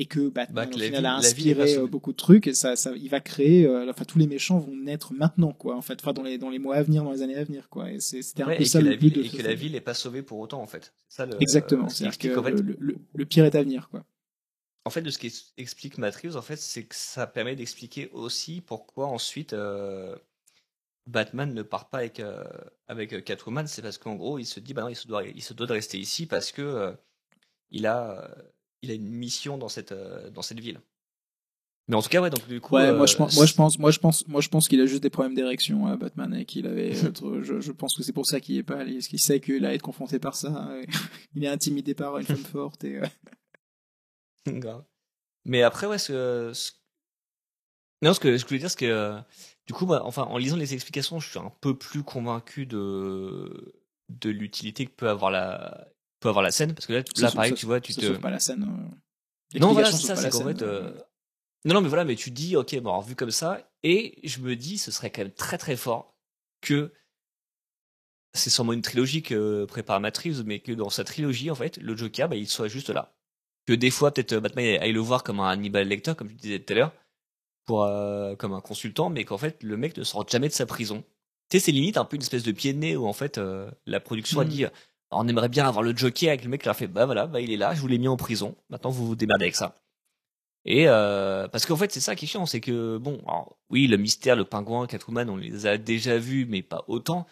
[0.02, 2.48] et que Batman Bah, que au la final ville- a inspiré euh, beaucoup de trucs
[2.48, 5.76] et ça, ça il va créer euh, enfin tous les méchants vont naître maintenant quoi
[5.76, 7.70] en fait enfin dans les dans les mois à venir dans les années à venir
[7.70, 9.54] quoi et c'est- c'était un peu ça que le la but de et que la
[9.54, 10.94] ville est pas sauvée pour autant en fait.
[11.10, 13.46] C'est Ça, le, exactement ce qui c'est-à-dire explique, que en fait, le, le- le pire
[13.46, 14.06] est à venir quoi
[14.86, 18.10] En fait, de ce qui explique Matt Reeves, en fait, c'est que ça permet d'expliquer
[18.14, 20.16] aussi pourquoi ensuite euh,
[21.08, 22.22] Batman ne part pas avec,
[22.88, 23.68] avec Catwoman.
[23.68, 25.68] C'est parce qu'en gros, il se dit, bah non, il se doit, il se doit
[25.68, 26.96] de rester ici parce que
[27.72, 28.30] il a,
[28.82, 30.80] il a une mission dans cette, euh, dans cette ville.
[31.88, 33.54] Mais en tout cas, ouais, donc du coup, ouais euh, moi je pense moi je
[33.56, 36.36] pense moi je pense moi je pense qu'il a juste des problèmes d'érection à Batman
[36.36, 36.92] et qu'il avait
[37.24, 39.40] euh, je, je pense que c'est pour ça qu'il est pas allé parce qu'il sait
[39.40, 40.86] qu'il allait être confronté par ça et
[41.36, 43.06] il est intimidé par une femme forte et euh,
[44.60, 44.84] Grave.
[45.46, 46.72] Mais après, ouais, ce, ce-
[48.04, 49.20] Non, ce que ce que je voulais dire, c'est que euh,
[49.68, 53.74] du coup, moi, enfin, en lisant les explications, je suis un peu plus convaincu de
[54.10, 55.88] de l'utilité que peut avoir la
[56.20, 58.40] peut avoir la scène, parce que là, là pareil, tu vois, tu te pas la
[58.40, 59.60] scène euh.
[59.60, 60.94] non, voilà, c'est ça, qu'en fait, euh.
[61.66, 64.40] non, non, mais voilà, mais tu dis, ok, bon, alors, vu comme ça, et je
[64.40, 66.16] me dis, ce serait quand même très très fort
[66.62, 66.92] que
[68.34, 71.96] c'est sûrement une trilogie que prépare Reeves, mais que dans sa trilogie, en fait, le
[71.96, 73.16] Joker, bah, il soit juste là.
[73.66, 76.36] Que des fois, peut-être euh, Batman aille le voir comme un Hannibal Lecter, comme tu
[76.36, 76.94] disais tout à l'heure,
[77.66, 80.66] pour euh, comme un consultant, mais qu'en fait, le mec ne sort jamais de sa
[80.66, 81.04] prison.
[81.50, 83.40] Tu sais, c'est limite un peu une espèce de pied de nez où en fait,
[83.88, 84.50] la production a Mhm.
[84.50, 84.66] dit,
[85.12, 87.42] on aimerait bien avoir le Joker, avec le mec qui leur fait, bah voilà, bah
[87.42, 89.76] il est là, je vous l'ai mis en prison, maintenant vous vous démerdez avec ça.
[90.66, 93.88] Et euh, parce qu'en fait, c'est ça qui est chiant, c'est que bon, alors, oui,
[93.88, 97.26] le mystère, le pingouin, Catwoman, on les a déjà vus, mais pas autant.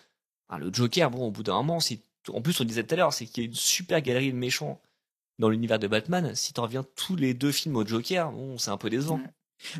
[0.57, 3.13] Le Joker, bon, au bout d'un moment, si en plus on disait tout à l'heure,
[3.13, 4.81] c'est qu'il y a une super galerie de méchants
[5.39, 6.33] dans l'univers de Batman.
[6.35, 9.19] Si t'en reviens tous les deux films au Joker, bon, c'est un peu décevant.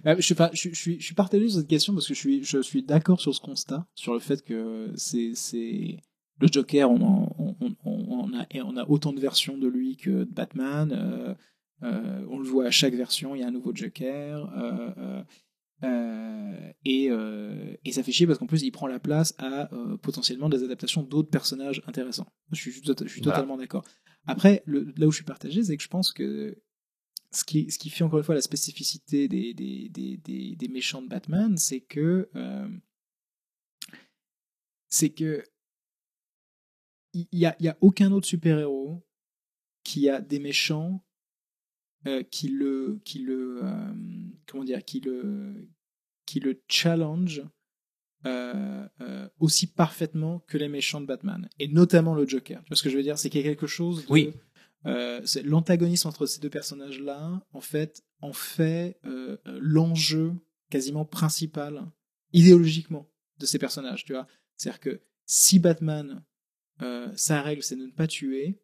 [0.03, 2.19] Bah, je, suis pas, je suis, je suis partagé sur cette question parce que je
[2.19, 5.97] suis, je suis d'accord sur ce constat, sur le fait que c'est, c'est
[6.39, 9.67] le Joker, on, en- on, on, on a, et on a autant de versions de
[9.67, 10.91] lui que de Batman.
[10.91, 11.33] euh,
[11.83, 14.51] euh, on le voit à chaque version, il y a un nouveau Joker.
[14.57, 15.23] euh,
[16.85, 17.09] et,
[17.85, 19.69] et ça fait chier parce qu'en plus il prend la place à
[20.01, 22.27] potentiellement des adaptations d'autres personnages intéressants.
[22.51, 23.21] Je suis, je suis Voilà.
[23.21, 23.83] totalement d'accord.
[24.25, 26.57] Après, le, là où je suis partagé, c'est que je pense que
[27.31, 30.67] ce qui, ce qui fait encore une fois la spécificité des, des, des, des, des
[30.67, 32.27] méchants de Batman, c'est que
[34.87, 35.43] c'est que
[37.13, 39.03] il y a, y a aucun autre super-héros
[39.83, 41.03] qui a des méchants
[42.05, 43.93] euh, qui le qui le euh,
[44.45, 45.67] comment dire qui le
[46.25, 47.43] qui le challenge
[48.25, 48.87] euh,
[49.39, 52.61] aussi parfaitement que les méchants de Batman et notamment le Joker.
[52.63, 54.33] Tu vois ce que je veux dire, c'est qu'il y a quelque chose de, Oui.
[55.25, 58.99] c'est l'antagonisme entre ces deux personnages-là, en fait, en fait
[59.45, 60.33] l'enjeu
[60.69, 61.89] quasiment principal
[62.33, 63.09] idéologiquement
[63.39, 64.03] de ces personnages.
[64.03, 66.23] Tu vois, c'est-à-dire que si Batman,
[66.81, 68.59] euh, sa règle, c'est de ne pas tuer,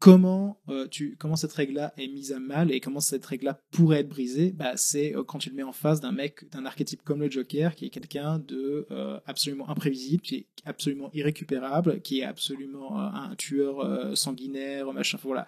[0.00, 4.00] comment euh, tu comment cette règle-là est mise à mal et comment cette règle-là pourrait
[4.00, 4.52] être brisée?
[4.52, 7.30] Bah c'est euh, quand tu le mets en face d'un mec d'un archétype comme le
[7.30, 12.98] Joker qui est quelqu'un de euh, absolument imprévisible qui est absolument irrécupérable qui est absolument
[12.98, 15.18] un tueur sanguinaire machin.
[15.22, 15.46] Voilà.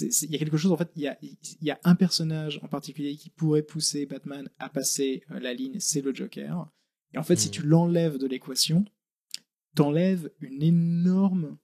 [0.00, 2.58] Il y a quelque chose en fait il y a il y a un personnage
[2.62, 6.68] en particulier qui pourrait pousser Batman à passer la ligne c'est le Joker.
[7.14, 7.52] Et en fait si Mhm.
[7.54, 8.84] tu l'enlèves de l'équation
[9.76, 11.58] t'enlèves une énorme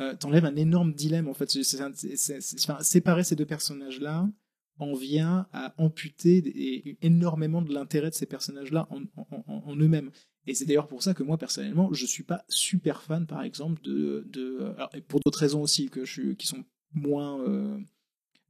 [0.00, 1.50] euh, t'enlèves un énorme dilemme en fait.
[2.80, 4.28] Séparer ces deux personnages-là
[4.78, 10.10] en vient à amputer énormément de l'intérêt de ces personnages-là en, en- eux-mêmes.
[10.46, 13.80] Et c'est d'ailleurs pour ça que moi personnellement, je suis pas super fan, par exemple,
[13.82, 17.78] de, de et pour d'autres raisons aussi que je qui sont moins euh,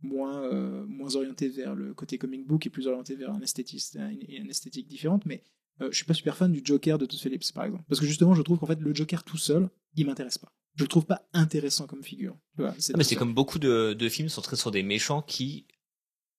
[0.03, 1.15] moins euh, moins
[1.49, 3.41] vers le côté comic book et plus orientées vers un
[4.37, 5.43] une esthétique différente, mais
[5.81, 8.07] euh, je suis pas super fan du Joker de Todd Phillips par exemple, parce que
[8.07, 10.53] justement je trouve qu'en fait le Joker tout seul, il m'intéresse pas.
[10.75, 12.37] Je le trouve pas intéressant comme figure.
[12.57, 15.67] Tu vois, Ah, mais c'est comme beaucoup de, de films centrés sur des méchants qui,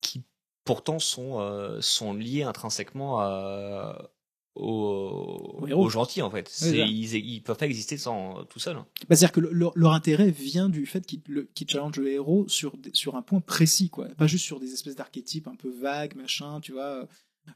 [0.01, 0.23] qui
[0.63, 4.11] pourtant sont, euh, sont liés intrinsèquement à,
[4.55, 5.85] aux, Aux héros.
[5.85, 6.51] aux gentils en fait.
[6.63, 8.75] ils, ils peuvent pas exister sans tout seuls.
[8.75, 8.83] Bah,
[9.15, 11.21] C'est-à-dire que le- leur, leur intérêt vient du fait qu'ils
[11.53, 14.07] qu'ils challengent le héros sur, sur un point précis, quoi.
[14.15, 17.07] Pas juste sur des espèces d'archétypes un peu vagues, machin, tu vois.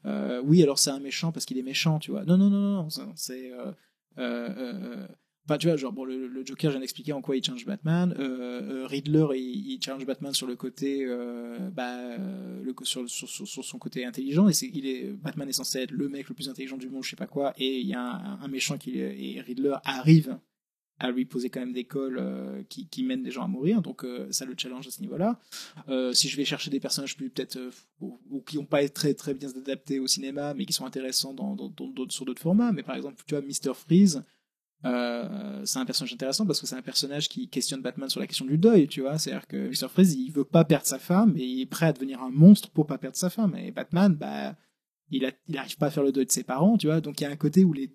[0.04, 2.24] Euh, oui, alors c'est un méchant parce qu'il est méchant, tu vois.
[2.24, 3.52] Non, non, non, non, c'est-.
[3.52, 3.72] Euh,
[4.18, 5.06] euh,
[5.44, 7.66] Enfin, tu vois, genre, bon, le, le Joker, je viens d'expliquer en quoi il challenge
[7.66, 8.14] Batman.
[8.86, 11.04] Riddler, il, il challenge Batman sur le côté,
[11.72, 12.16] bah,
[12.84, 14.48] sur, sur, son côté intelligent.
[14.48, 17.10] Et il est, Batman est censé être le mec le plus intelligent du monde, je
[17.10, 17.54] sais pas quoi.
[17.58, 20.38] Et il y a un, un méchant qui, et Riddler arrive
[20.98, 23.82] à lui poser quand même des cols euh, qui, qui mènent des gens à mourir,
[23.82, 25.38] donc euh, ça le challenge à ce niveau-là.
[25.88, 27.58] Euh, si je vais chercher des personnages plus peut-être
[28.00, 31.34] ou, qui n'ont pas été très très bien adaptés au cinéma, mais qui sont intéressants
[31.34, 31.56] dans,
[32.08, 34.22] sur d'autres formats, mais par exemple tu vois Mister Freeze,
[34.84, 38.44] c'est un personnage intéressant parce que c'est un personnage qui questionne Batman sur la question
[38.44, 39.18] du deuil, tu vois.
[39.18, 39.88] C'est-à-dire que Mr.
[39.88, 42.68] Freeze, il veut pas perdre sa femme et il est prêt à devenir un monstre
[42.70, 43.54] pour pas perdre sa femme.
[43.56, 44.56] Et Batman, bah,
[45.10, 47.00] il, a, il arrive pas à faire le deuil de ses parents, tu vois.
[47.00, 47.92] Donc il y a un côté où les.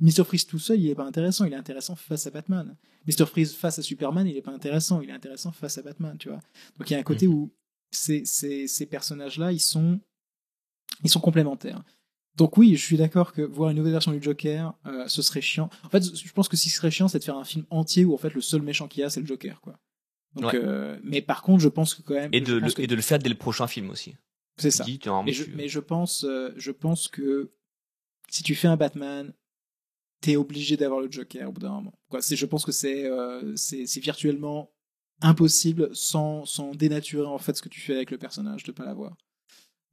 [0.00, 0.24] Mr.
[0.24, 1.44] Freeze tout seul, il est pas intéressant.
[1.44, 2.76] Il est intéressant face à Batman.
[3.06, 3.26] Mr.
[3.26, 5.00] Freeze face à Superman, il est pas intéressant.
[5.00, 6.40] Il est intéressant face à Batman, tu vois.
[6.78, 7.52] Donc il y a un côté où
[7.90, 10.00] ces, ces, ces personnages-là, ils sont,
[11.04, 11.82] ils sont complémentaires.
[12.36, 15.40] Donc oui, je suis d'accord que voir une nouvelle version du Joker, euh, ce serait
[15.40, 15.70] chiant.
[15.84, 18.04] En fait, je pense que ce qui serait chiant, c'est de faire un film entier
[18.04, 19.78] où en fait le seul méchant qu'il y a, c'est le Joker, quoi.
[20.34, 20.60] Donc, Ouais.
[20.60, 22.94] euh, mais par contre, je pense que quand même, Et de, le, que et de
[22.96, 24.16] le faire dès le prochain film aussi.
[24.56, 24.82] c'est ça.
[24.82, 24.98] dis,
[25.28, 27.52] je, mais je pense, euh, je pense que
[28.28, 29.32] si tu fais un Batman,
[30.24, 31.92] t'es obligé d'avoir le Joker au bout d'un moment.
[32.08, 33.54] Quoi, je pense que c'est, euh,
[34.00, 34.70] virtuellement
[35.20, 38.86] impossible sans, sans dénaturer en fait ce que tu fais avec le personnage de pas
[38.86, 39.16] l'avoir.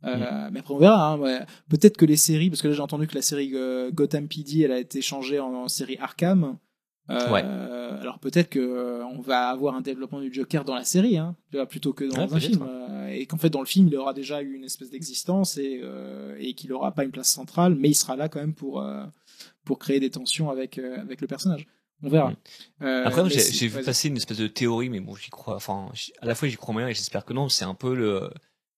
[0.05, 1.11] Euh, Mais après on verra.
[1.11, 1.41] hein, ouais.
[1.69, 4.61] Peut-être que les séries, parce que là j'ai entendu que la série euh, Gotham PD,
[4.61, 6.57] elle a été changée en, en série Arkham.
[7.09, 7.41] Ouais.
[7.43, 11.35] Alors peut-être que on va avoir un développement du Joker dans la série, hein,
[11.69, 12.65] plutôt que dans Ouais, un film,
[13.11, 15.81] et qu'en fait dans le film il aura déjà eu une espèce d'existence et,
[16.39, 18.81] et qu'il aura pas une place centrale, mais il sera là quand même pour
[19.65, 21.67] pour créer des tensions avec euh, avec le personnage.
[22.03, 22.31] On verra.
[22.31, 22.35] Mm.
[22.83, 25.55] Euh, Après, j'ai vu passer une espèce de théorie, mais bon, j'y crois.
[25.55, 25.89] Enfin,
[26.21, 27.47] à la fois j'y crois moyen et j'espère que non.
[27.49, 28.29] C'est un peu le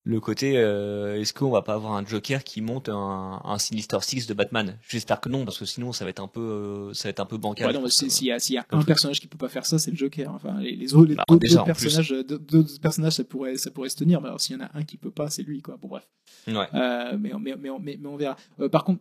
[0.06, 0.58] le côté.
[0.58, 4.34] euh, Est-ce qu'on va pas avoir un Joker qui monte un, un Sinister Six de
[4.34, 4.78] Batman?
[4.86, 7.20] J'espère que non, parce que sinon ça va être un peu euh, ça va être
[7.20, 7.74] un peu bancal.
[7.74, 8.86] Ouais, s'il y a, y un truc.
[8.86, 10.30] personnage qui peut pas faire ça, c'est le Joker.
[10.34, 11.66] Enfin, les, les autres, les Bah, déjà, plus.
[11.72, 14.20] personnages, d'autres personnages, ça pourrait, ça pourrait se tenir.
[14.20, 15.78] Mais alors, s'il y en a un qui peut pas, c'est lui, quoi.
[15.78, 16.06] Bon, bref.
[16.46, 16.68] Ouais.
[17.16, 18.36] Mais, mais, mais, mais, on verra.
[18.70, 19.00] Par contre,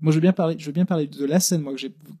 [0.00, 1.78] moi, je veux bien parler, je veux bien parler de la scène, moi, que,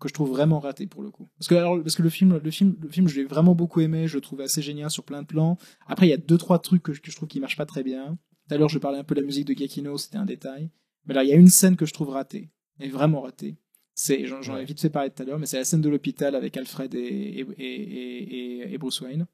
[0.08, 1.28] je trouve vraiment ratée pour le coup.
[1.38, 3.80] Parce que, alors, parce que le film, le film, le film, je l'ai vraiment beaucoup
[3.80, 5.56] aimé, je le trouve assez génial sur plein de plans.
[5.86, 7.66] Après, il y a deux, trois trucs que, je- que je trouve qui marchent pas
[7.66, 8.18] très bien.
[8.48, 10.70] Tout à l'heure, je parlais un peu de la musique de Giacchino, c'était un détail.
[11.06, 12.50] Mais là, il y a une scène que je trouve ratée.
[12.80, 13.56] Et vraiment ratée.
[13.94, 15.88] C'est, j'en, j'en ai vite fait parler tout à l'heure, mais c'est la scène de
[15.88, 19.26] l'hôpital avec Alfred et, et, et, et, et Bruce Wayne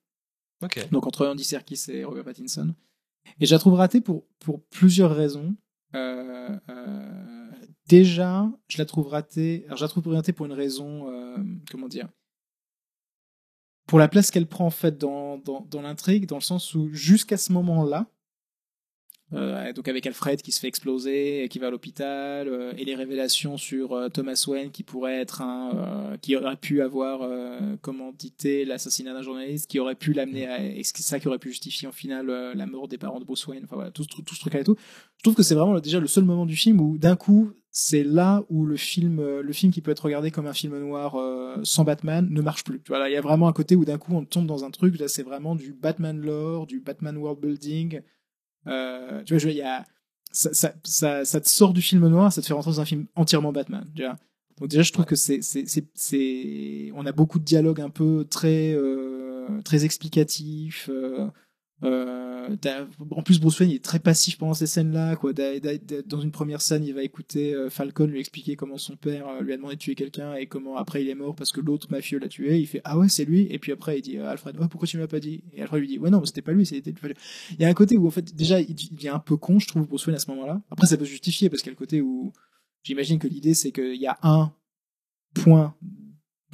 [0.91, 2.75] donc entre Andy Serkis et Robert Pattinson.
[3.41, 5.55] Et je la trouve ratée pour, pour plusieurs raisons.
[5.95, 7.36] Euh, euh,
[7.87, 9.65] déjà, je la trouve ratée.
[9.67, 11.37] Alors, je la trouve ratée pour une raison, euh,
[11.71, 12.09] comment dire,
[13.87, 16.93] pour la place qu'elle prend en fait dans, dans, dans l'intrigue, dans le sens où
[16.93, 18.07] jusqu'à ce moment-là,
[19.33, 22.85] euh, donc avec Alfred qui se fait exploser, et qui va à l'hôpital, euh, et
[22.85, 27.29] les révélations sur euh, Thomas Wayne qui pourrait être un, qui aurait pu avoir
[27.81, 31.49] commandité l'assassinat d'un journaliste, qui aurait pu l'amener à, et c'est ça qui aurait pu
[31.51, 33.63] justifier en final la mort des parents de Bruce Wayne.
[33.65, 34.77] Enfin voilà, tout, ce tru- tout ce truc-là et tout.
[35.19, 38.05] Je trouve que c'est vraiment déjà le seul moment du film où d'un coup, c'est
[38.05, 41.17] là où le film, le film qui peut être regardé comme un film noir
[41.63, 42.81] sans Batman ne marche plus.
[42.81, 44.65] Tu vois, là, il y a vraiment un côté où d'un coup on tombe dans
[44.65, 44.99] un truc.
[44.99, 48.01] Là, c'est vraiment du Batman lore, du Batman world building.
[48.67, 49.85] Euh, tu vois, il y a,
[50.33, 52.85] ça, ça, ça, ça te sort du film noir, ça te fait rentrer dans un
[52.85, 53.87] film entièrement Batman.
[53.95, 54.17] Tu vois.
[54.59, 57.91] Donc déjà, je trouve que c'est, c'est, c'est, c'est, on a beaucoup de dialogues un
[57.91, 60.89] peu très, euh, très explicatifs.
[60.91, 61.29] Euh,
[61.83, 62.57] euh,
[63.11, 65.17] en plus, Bruce Wayne est très passif pendant ces scènes-là.
[66.07, 69.41] Dans une première scène, il va écouter euh, Falcon lui expliquer comment son père euh,
[69.43, 71.89] lui a demandé de tuer quelqu'un et comment après il est mort parce que l'autre
[71.91, 72.59] mafieux l'a tué.
[72.59, 73.47] Il fait ah ouais c'est lui.
[73.51, 75.45] Et puis après il dit Alfred pourquoi tu me l'as pas dit?
[75.53, 76.95] Et Alfred lui dit ouais non c'était pas lui c'était.
[77.51, 79.67] Il y a un côté où en fait déjà il devient un peu con je
[79.67, 80.63] trouve Bruce Wayne à ce moment-là.
[80.71, 82.33] Après ça peut se justifier parce qu'il y a le côté où
[82.83, 84.53] j'imagine que l'idée c'est qu'il y a un
[85.35, 85.75] point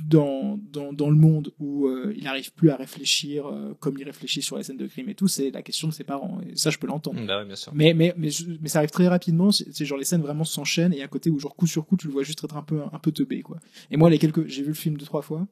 [0.05, 4.05] dans, dans, dans le monde où euh, il n'arrive plus à réfléchir euh, comme il
[4.05, 6.41] réfléchit sur les scènes de crime et tout, c'est la question de ses parents.
[6.49, 7.25] Et ça, je peux l'entendre.
[7.27, 7.73] Bah ouais, bien sûr.
[7.75, 11.03] Mais, mais, mais, mais ça arrive très rapidement, c'est genre les scènes vraiment s'enchaînent et
[11.03, 12.99] un côté où genre coup sur coup tu le vois juste être un peu, un
[12.99, 13.59] peu teubé quoi.
[13.91, 15.47] Et moi les quelques, j'ai vu le film deux trois fois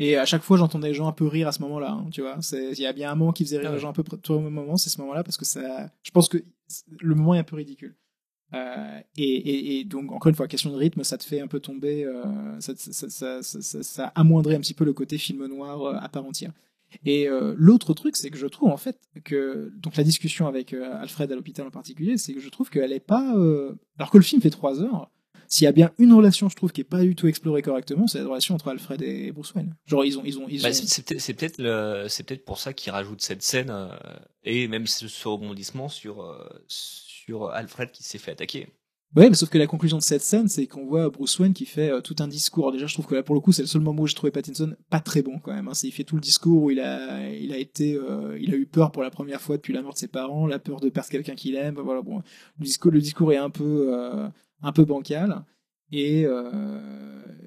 [0.00, 2.20] et à chaque fois j'entendais les gens un peu rire à ce moment-là, hein, tu
[2.22, 2.38] vois.
[2.52, 3.76] Il y a bien un moment qui faisait rire Ah ouais.
[3.76, 5.90] les gens un peu près- tout au même moment, c'est ce moment-là parce que ça,
[6.02, 6.38] je pense que
[7.00, 7.94] le moment est un peu ridicule.
[8.54, 11.46] Euh, et, et, et donc encore une fois, question de rythme, ça te fait un
[11.48, 12.22] peu tomber, euh,
[12.60, 16.52] ça, ça, ça, amoindrait un petit peu le côté film noir euh, à part entière.
[17.04, 20.72] Et euh, l'autre truc, c'est que je trouve en fait que donc la discussion avec
[20.72, 23.34] Alfred à l'hôpital en particulier, c'est que je trouve qu'elle est pas,
[23.98, 25.10] alors que le film fait trois heures,
[25.48, 28.06] s'il y a bien une relation, je trouve qui est pas du tout explorée correctement,
[28.06, 29.74] c'est la relation entre Alfred et Bruce Wayne.
[29.86, 32.72] Genre ils ont, ils ont, ils Bah, ont- c'est peut-être le- c'est peut-être pour ça
[32.72, 33.88] qu'il rajoute cette scène euh,
[34.44, 37.13] et même ce, ce rebondissement sur euh, sur
[37.52, 38.68] Alfred qui s'est fait attaquer.
[39.16, 41.66] Ouais, mais sauf que la conclusion de cette scène, c'est qu'on voit Bruce Wayne qui
[41.66, 42.72] fait euh, tout un discours.
[42.72, 44.32] Déjà, je trouve que là, pour le coup, c'est le seul moment où j'ai trouvé
[44.32, 45.68] Pattinson pas très bon quand même.
[45.68, 45.72] Hein.
[45.84, 48.66] Il fait tout le discours où il a, il a été, euh, il a eu
[48.66, 51.08] peur pour la première fois depuis la mort de ses parents, la peur de perdre
[51.10, 51.76] quelqu'un qu'il aime.
[51.76, 52.22] Voilà, bon,
[52.58, 54.28] le discours, est un peu, euh,
[54.62, 55.44] un peu bancal.
[55.94, 56.50] Euh,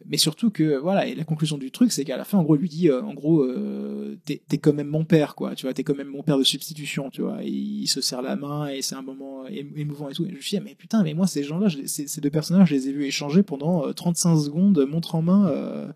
[0.09, 2.55] mais surtout que voilà, et la conclusion du truc, c'est qu'à la fin, en gros,
[2.55, 5.53] il lui dit, euh, en gros, euh, t'es quand même mon père, quoi.
[5.53, 7.43] Tu vois, t'es quand même mon père de substitution, tu vois.
[7.43, 10.25] Et il se serre la main et c'est un moment émo- émouvant et tout.
[10.25, 12.29] Et je me suis dit, mais putain, mais moi, ces gens-là, je les- ces, deux
[12.29, 15.91] personnages, je les ai vus échanger pendant euh, 35 secondes, montre en main, euh,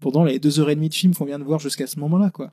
[0.00, 2.30] pendant les deux heures et demie de film qu'on vient de voir jusqu'à ce moment-là,
[2.30, 2.52] quoi.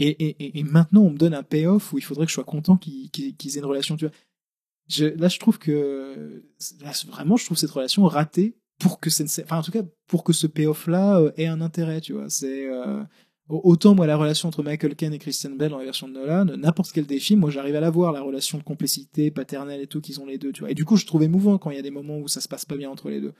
[0.00, 3.30] Et, maintenant, on me donne un payoff où il faudrait que je sois content qu'ils
[3.44, 4.14] aient une relation, tu vois.
[5.16, 6.42] Là, je trouve que
[6.80, 9.08] là, vraiment, je trouve cette relation ratée pour que
[9.42, 12.28] enfin, en tout cas, pour que ce payoff-là euh, ait un intérêt, tu vois.
[12.28, 13.02] C'est euh,
[13.48, 16.12] au- autant moi la relation entre Michael Caine et Christian Bell dans la version de
[16.14, 19.80] Nolan, n'importe quel des films, moi j'arrive à la voir la relation de complicité paternelle
[19.80, 20.70] et tout qu'ils ont les deux, tu vois.
[20.70, 22.48] Et du coup, je trouve émouvant quand il y a des moments où ça se
[22.48, 23.32] passe pas bien entre les deux.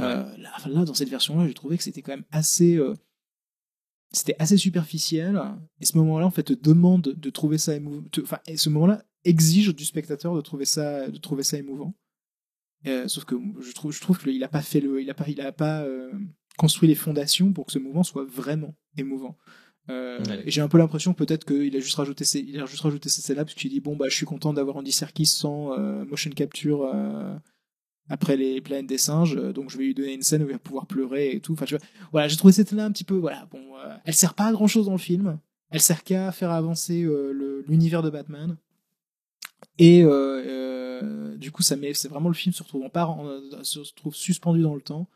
[0.00, 2.80] Euh, là, là, dans cette version-là, j'ai trouvé que c'était quand même assez
[4.12, 5.40] c'était assez superficiel
[5.80, 9.02] et ce moment-là en fait te demande de trouver ça émouvant enfin et ce moment-là
[9.24, 11.94] exige du spectateur de trouver ça de trouver ça émouvant
[12.86, 15.24] Euh, sauf que je trouve je trouve qu'il a pas fait le il a pas
[15.28, 16.12] il a pas euh,
[16.58, 19.36] construit les fondations pour que ce mouvement soit vraiment émouvant.
[19.90, 23.10] Euh, j'ai un peu l'impression peut-être qu'il a juste rajouté ces, il a juste rajouté
[23.10, 26.30] ces scènes-là parce qu'il dit bon bah je suis content d'avoir Andy Serkis sans motion
[26.30, 26.90] capture
[28.10, 30.58] après les planètes des singes donc je vais lui donner une scène où il va
[30.58, 31.54] pouvoir pleurer et tout.
[31.54, 33.62] Enfin tu vois voilà j'ai trouvé cette scène-là un petit peu voilà bon
[34.04, 35.38] elle sert pas à grand chose dans le film.
[35.70, 37.06] Elle sert qu'à faire avancer
[37.66, 38.58] l'univers de Batman
[39.78, 40.10] et euh,
[40.46, 43.80] euh, du coup ça met c'est vraiment le film se retrouve en part en- se
[43.80, 45.08] retrouve suspendu dans le temps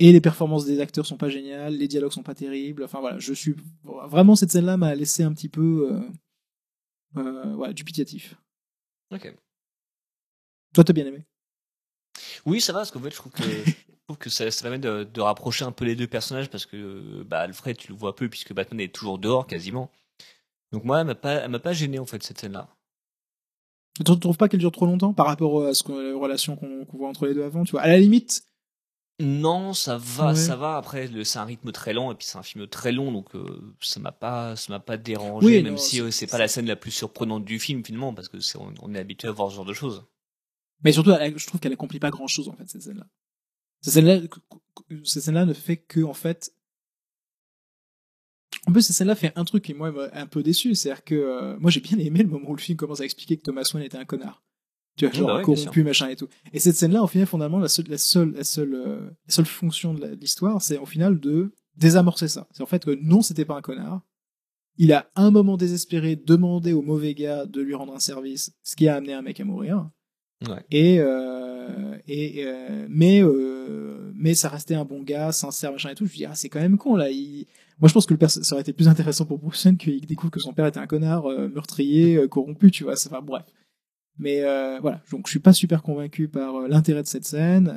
[0.00, 3.18] et les performances des acteurs sont pas géniales les dialogues sont pas terribles enfin voilà
[3.18, 3.54] je suis
[3.84, 5.88] vraiment cette scène là m'a laissé un petit peu
[7.16, 8.34] euh, euh, dubitatif
[9.10, 9.34] Ok.
[10.72, 11.24] toi t'as bien aimé?
[12.46, 13.44] Oui, ça va, parce qu'en fait, je trouve que, je
[14.06, 17.22] trouve que ça, ça permet de, de rapprocher un peu les deux personnages, parce que
[17.22, 19.90] bah, Alfred, tu le vois peu, puisque Batman est toujours dehors, quasiment.
[20.72, 22.68] Donc moi, elle m'a pas, elle m'a pas gêné, en fait, cette scène-là.
[24.02, 26.56] Tu ne trouves pas qu'elle dure trop longtemps par rapport à ce que, aux relations
[26.56, 27.82] qu'on qu'on voit entre les deux avant tu vois?
[27.82, 28.42] À la limite
[29.20, 30.34] Non, ça va, Ouais.
[30.34, 30.76] ça va.
[30.76, 33.74] Après, c'est un rythme très lent, et puis c'est un film très long, donc euh,
[33.80, 36.38] ça m'a pas, ça m'a pas dérangé, Oui, même non, si c'est- euh, c'est pas
[36.38, 39.28] la scène la plus surprenante du film, finalement, parce que c'est, on, on est habitué
[39.28, 40.04] à voir ce genre de choses.
[40.82, 43.06] Mais surtout, elle- je trouve qu'elle accomplit pas grand chose, en fait, cette scène-là.
[43.82, 44.20] Cette scène-là,
[45.04, 46.52] cette scène-là ne fait que, en fait,
[48.66, 50.74] en plus, cette scène-là fait un truc qui, moi, m'a un peu déçu.
[50.74, 53.36] C'est-à-dire que, euh, moi, j'ai bien aimé le moment où le film commence à expliquer
[53.36, 54.42] que Thomas Wayne était un connard.
[54.96, 56.28] Tu vois, Oui, genre, bah ouais, corrompu, machin et tout.
[56.52, 59.46] Et cette scène-là, au final, fondamentalement, la seule, la seule, la seule, euh, la seule
[59.46, 62.46] fonction de l'histoire, c'est, au final, de désamorcer ça.
[62.52, 64.02] C'est en fait que non, c'était pas un connard.
[64.76, 68.74] Il a, un moment désespéré, demandé au mauvais gars de lui rendre un service, ce
[68.76, 69.88] qui a amené un mec à mourir.
[70.70, 75.94] Et, euh, et euh, mais euh, mais ça restait un bon gars, sincère, machin et
[75.94, 76.06] tout.
[76.06, 77.06] Je me dis ah c'est quand même con là.
[77.80, 80.40] Moi je pense que le ça aurait été plus intéressant pour Bruce qu'il découvre que
[80.40, 82.94] son père était un connard euh, meurtrier, euh, corrompu, tu vois.
[82.94, 83.44] Enfin bref.
[84.16, 87.74] Mais euh, voilà, donc je suis pas super convaincu par l'intérêt de cette scène,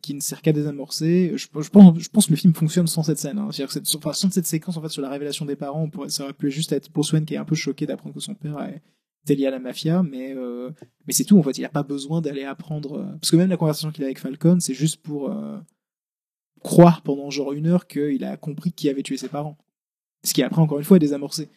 [0.00, 1.32] qui ne sert qu'à désamorcer.
[1.34, 1.66] Je, pense,
[1.98, 3.38] je pense que le film fonctionne sans cette scène.
[3.38, 3.48] Hein.
[3.50, 6.52] C'est-à-dire que sans cette séquence en fait sur la révélation des parents, ça aurait pu
[6.52, 8.80] juste être Bruce qui est un peu choqué d'apprendre que son père est-
[9.24, 10.70] était lié à la mafia, mais euh,
[11.06, 11.38] mais c'est tout.
[11.38, 14.04] En fait, il a pas besoin d'aller apprendre euh, parce que même la conversation qu'il
[14.04, 15.58] a avec Falcon, c'est juste pour euh,
[16.62, 19.56] croire pendant genre une heure qu'il a compris qui avait tué ses parents.
[20.24, 21.48] Ce qui après encore une fois est désamorcé.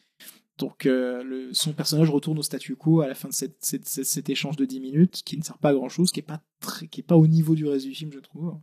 [0.57, 3.87] Donc euh, le, son personnage retourne au statu quo à la fin de cette, cette-
[3.87, 6.23] cette- cet échange de 10 minutes qui ne sert pas à grand chose, qui est
[6.23, 8.55] pas très, qui est pas au niveau du reste du film, je trouve.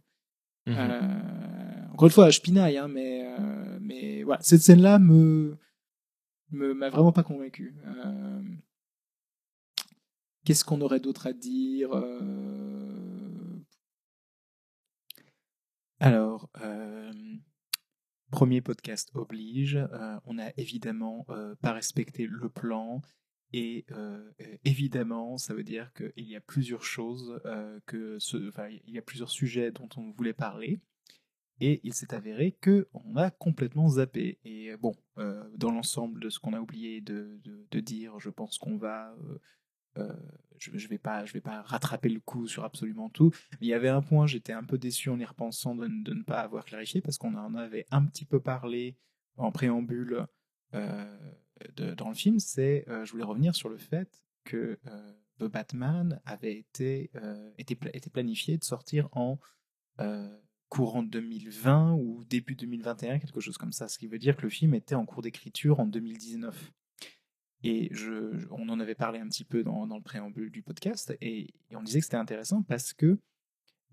[0.66, 0.76] Mhm.
[1.92, 3.26] Encore une fois, je pinaille, hein, mais
[3.80, 5.56] mais voilà, cette scène-là me
[6.52, 7.74] me m'a vraiment pas convaincu.
[7.86, 8.42] Euh,
[10.48, 13.58] Qu'est-ce qu'on aurait d'autre à dire Euh,
[16.00, 17.12] Alors, euh,
[18.30, 19.76] premier podcast oblige.
[19.76, 21.26] euh, on a évidemment
[21.60, 23.02] pas respecté le plan.
[23.52, 23.84] Et
[24.64, 27.38] évidemment, ça veut dire qu'il y a plusieurs choses,
[27.84, 28.50] que ce,
[28.86, 30.80] il y a plusieurs sujets dont on voulait parler.
[31.60, 34.38] Et il s'est avéré que on a complètement zappé.
[34.44, 37.38] Et bon, dans l'ensemble de ce qu'on a oublié de,
[37.80, 39.14] dire, je pense qu'on va
[39.98, 40.12] euh,
[40.58, 41.24] je, je vais pas,
[41.62, 43.32] rattraper le coup sur absolument tout.
[43.60, 46.22] Il y avait un point, j'étais un peu déçu en y repensant de, ne- ne
[46.22, 48.96] pas avoir clarifié parce qu'on en avait un petit peu parlé
[49.36, 50.26] en préambule
[50.74, 51.16] euh,
[51.96, 52.38] dans le film.
[52.38, 54.78] C'est, euh, je voulais revenir sur le fait que
[55.38, 57.10] The Batman avait été,
[58.12, 59.38] planifié de sortir en
[60.68, 63.88] courant 2020 ou début 2021, quelque chose comme ça.
[63.88, 66.72] Ce qui veut dire que le film était en cours d'écriture en 2019.
[67.64, 67.90] Et
[68.50, 71.82] on en avait parlé un petit peu dans, dans le préambule du podcast, et, on
[71.82, 73.18] disait que c'était intéressant parce que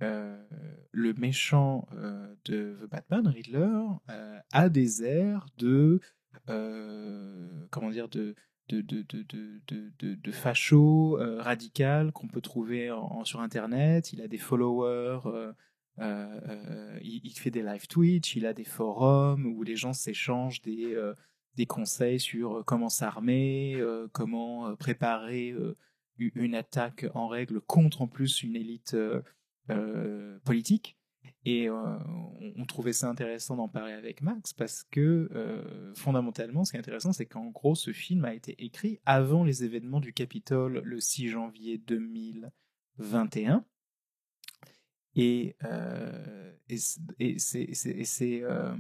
[0.02, 0.44] euh,
[0.92, 3.80] le méchant euh, de The Batman, Riddler,
[4.10, 6.00] euh, a des airs de
[7.72, 8.36] comment dire de
[8.68, 12.92] de, de, de, de, facho radical qu'on peut trouver
[13.24, 14.12] sur internet.
[14.12, 15.54] Il a des followers
[16.00, 20.96] il, il fait des live Twitch, il a des forums où les gens s'échangent des,
[21.56, 25.54] des conseils sur comment s'armer, comment préparer
[26.18, 28.96] une attaque en règle contre en plus une élite
[30.44, 30.98] politique.
[31.48, 35.30] Et on, trouvait ça intéressant d'en parler avec Max parce que
[35.96, 39.64] fondamentalement, ce qui est intéressant, c'est qu'en gros, ce film a été écrit avant les
[39.64, 43.64] événements du Capitole le 6 janvier 2021.
[45.18, 46.78] Et, euh, et,
[47.20, 48.76] et c'est euh,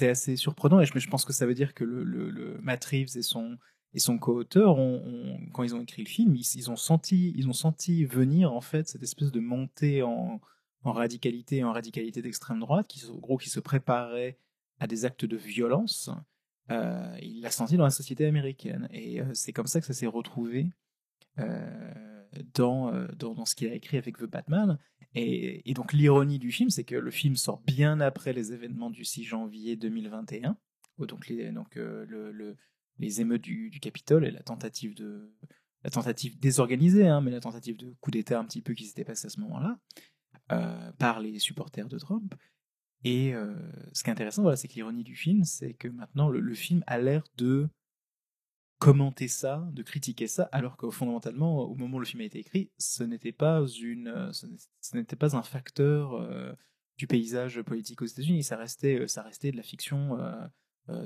[0.00, 0.80] assez surprenant.
[0.80, 3.22] Et je, je pense que ça veut dire que le, le, le Matt Reeves et
[3.22, 3.56] son,
[3.94, 7.48] et son co-auteur, ont, quand ils ont écrit le film, ils, ils ont senti, ils
[7.48, 10.40] ont senti venir en fait cette espèce de montée en,
[10.82, 14.38] en radicalité, en radicalité d'extrême droite, qui gros qui se préparait
[14.80, 16.10] à des actes de violence.
[16.72, 19.94] Euh, il l'a senti dans la société américaine, et euh, c'est comme ça que ça
[19.94, 20.68] s'est retrouvé
[22.54, 24.78] dans, dans, dans ce qu'il a écrit avec The Batman.
[25.18, 29.02] Et, donc l'ironie du film, c'est que le film sort bien après les événements du
[29.04, 30.58] 6 janvier 2021,
[30.98, 32.54] où donc les, euh,
[32.98, 34.94] émeutes du, Capitole et la tentative
[35.84, 39.04] la tentative désorganisée, hein, mais la tentative de coup d'État un petit peu qui s'était
[39.04, 39.78] passée à ce moment-là
[40.52, 42.34] euh, par les supporters de Trump.
[43.04, 43.54] Et euh,
[43.92, 46.84] ce qui est intéressant, voilà, c'est que l'ironie du film, c'est que maintenant le film
[46.86, 47.70] a l'air de
[48.78, 52.38] commenter ça, de critiquer ça, alors que fondamentalement, au moment où le film a été
[52.38, 56.52] écrit, ce n'était pas une, euh, ce n'était pas un facteur euh,
[56.98, 58.42] du paysage politique aux États-Unis.
[58.42, 60.18] Ça restait, euh, ça restait de la fiction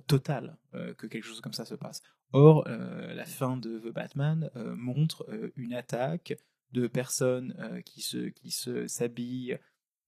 [0.06, 0.59] totale
[0.98, 2.02] que quelque chose comme ça se passe.
[2.32, 5.26] Or, la fin de The Batman montre
[5.56, 6.36] une attaque
[6.72, 9.59] de personnes qui se, qui se s'habillent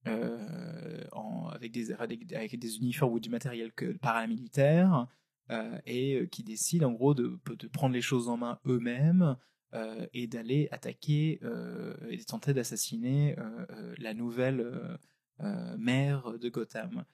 [0.04, 5.08] en, avec, des, avec des uniformes ou du matériel que, paramilitaire
[5.50, 7.38] euh, et euh, qui décident en gros de,
[7.72, 9.36] prendre les choses en main eux-mêmes
[9.74, 13.36] euh, et d'aller attaquer euh, et tenter d'assassiner
[13.98, 14.98] la nouvelle
[15.78, 17.04] maire de Gotham.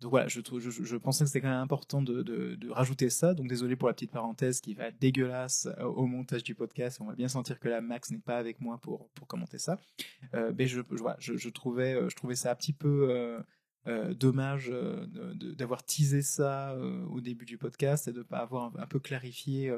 [0.00, 0.40] Donc voilà, je,
[0.96, 3.32] pensais que c'était quand même important de, rajouter ça.
[3.32, 7.00] Donc désolé pour la petite parenthèse qui va être dégueulasse au montage du podcast.
[7.00, 9.78] On va bien sentir que la Max n'est pas avec moi pour, commenter ça.
[10.34, 13.38] Mais je trouvais ça un petit peu
[13.88, 15.06] euh, dommage euh,
[15.54, 18.98] d'avoir teasé ça euh, au début du podcast et de ne pas avoir un, peu
[18.98, 19.72] clarifié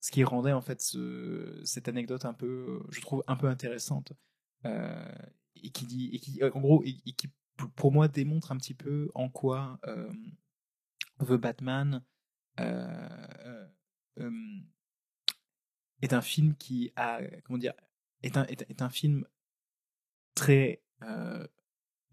[0.00, 4.12] ce qui rendait en fait ce- cette anecdote un peu, je trouve, un peu intéressante.
[4.64, 7.30] Et qui dit, et qui, en gros, et, qui
[7.76, 9.80] pour moi démontre un petit peu en quoi
[11.18, 12.04] The Batman
[16.00, 17.74] est un film qui a, comment dire,
[18.22, 19.26] est un, est, un film
[20.34, 20.82] très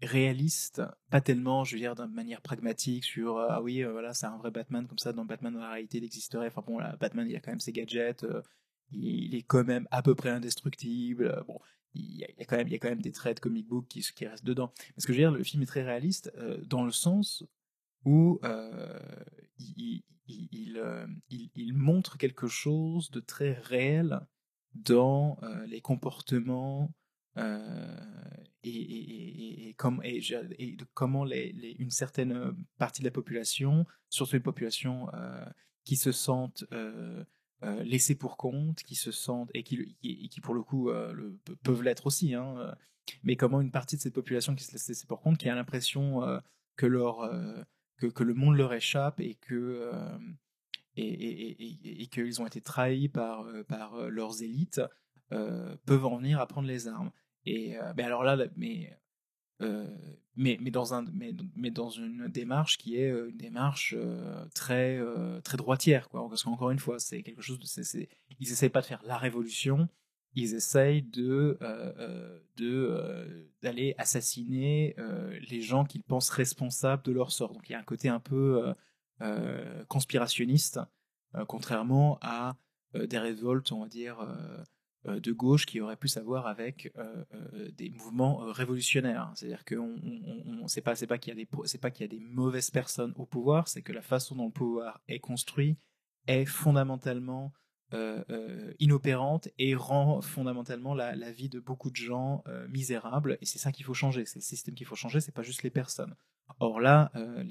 [0.02, 4.14] réaliste, pas tellement, je veux dire, d'une manière pragmatique sur euh, ah oui, euh, voilà,
[4.14, 6.46] c'est un vrai Batman comme ça, dans Batman dans la réalité il existerait.
[6.46, 8.42] Enfin bon, là, Batman il a quand même ses gadgets, euh,
[8.90, 11.44] il est quand même à peu près indestructible.
[11.46, 11.58] bon,
[11.94, 13.86] il y, a, quand même, il y a quand même des traits de comic book
[13.88, 14.72] qui, qui restent dedans.
[14.78, 16.32] Mais ce que je veux dire, le film est très réaliste
[16.64, 17.44] dans le sens
[18.04, 18.40] où
[19.58, 24.20] il, il, montre quelque chose de très réel
[24.74, 26.92] dans les comportements
[27.38, 27.96] euh,
[28.62, 29.74] et, et,
[30.94, 35.44] comment une certaine euh, partie de la population, surtout les populations euh,
[35.84, 37.24] qui se sentent euh,
[37.62, 40.90] laissées pour compte, qui se sentent et qui, pour le coup
[41.62, 42.74] peuvent l'être aussi, hein,
[43.22, 45.54] mais comment une partie de cette population qui se laisse laisser pour compte, qui a
[45.54, 46.22] l'impression
[46.76, 49.36] que le monde leur échappe et
[50.94, 53.44] qu'ils ont été trahis par,
[54.08, 54.80] leurs élites,
[55.86, 57.10] peuvent en venir à prendre les armes.
[57.46, 58.96] Et euh, ben alors là, mais,
[59.62, 59.86] euh,
[60.36, 64.46] mais, mais, dans un, mais, mais dans une démarche qui est euh, une démarche euh,
[64.54, 66.08] très, euh, très droitière.
[66.08, 66.28] Quoi.
[66.28, 67.58] Parce qu'encore une fois, c'est quelque chose
[68.38, 69.88] ils n'essayent pas de faire la révolution,
[70.34, 77.12] ils essayent de, euh, euh, euh, d'aller assassiner euh, les gens qu'ils pensent responsables de
[77.12, 77.52] leur sort.
[77.52, 78.74] Donc il y a un côté un peu euh,
[79.22, 80.80] euh, conspirationniste,
[81.34, 82.56] euh, contrairement à
[82.94, 84.64] euh, des révoltes, on va dire, euh, euh,
[85.06, 89.32] de gauche qui auraient plus à voir avec euh, euh, des mouvements euh, révolutionnaires.
[89.34, 89.98] C'est-à-dire que on,
[90.62, 93.14] on, c'est pas, qu'il y a des, c'est pas qu'il y a des mauvaises personnes
[93.16, 95.78] au pouvoir, c'est que la façon dont le pouvoir est construit
[96.26, 97.52] est fondamentalement
[97.92, 103.36] euh, euh, inopérante et rend fondamentalement la, vie de beaucoup de gens euh, misérable.
[103.40, 104.24] Et c'est ça qu'il faut changer.
[104.26, 105.20] C'est le système qu'il faut changer.
[105.20, 106.14] C'est pas juste les personnes.
[106.60, 107.42] Or là, euh,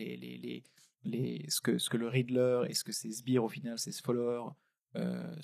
[1.03, 4.53] ce, que, ce que le Riddler et ce que ses sbires au final, ses followers,
[4.95, 5.35] euh,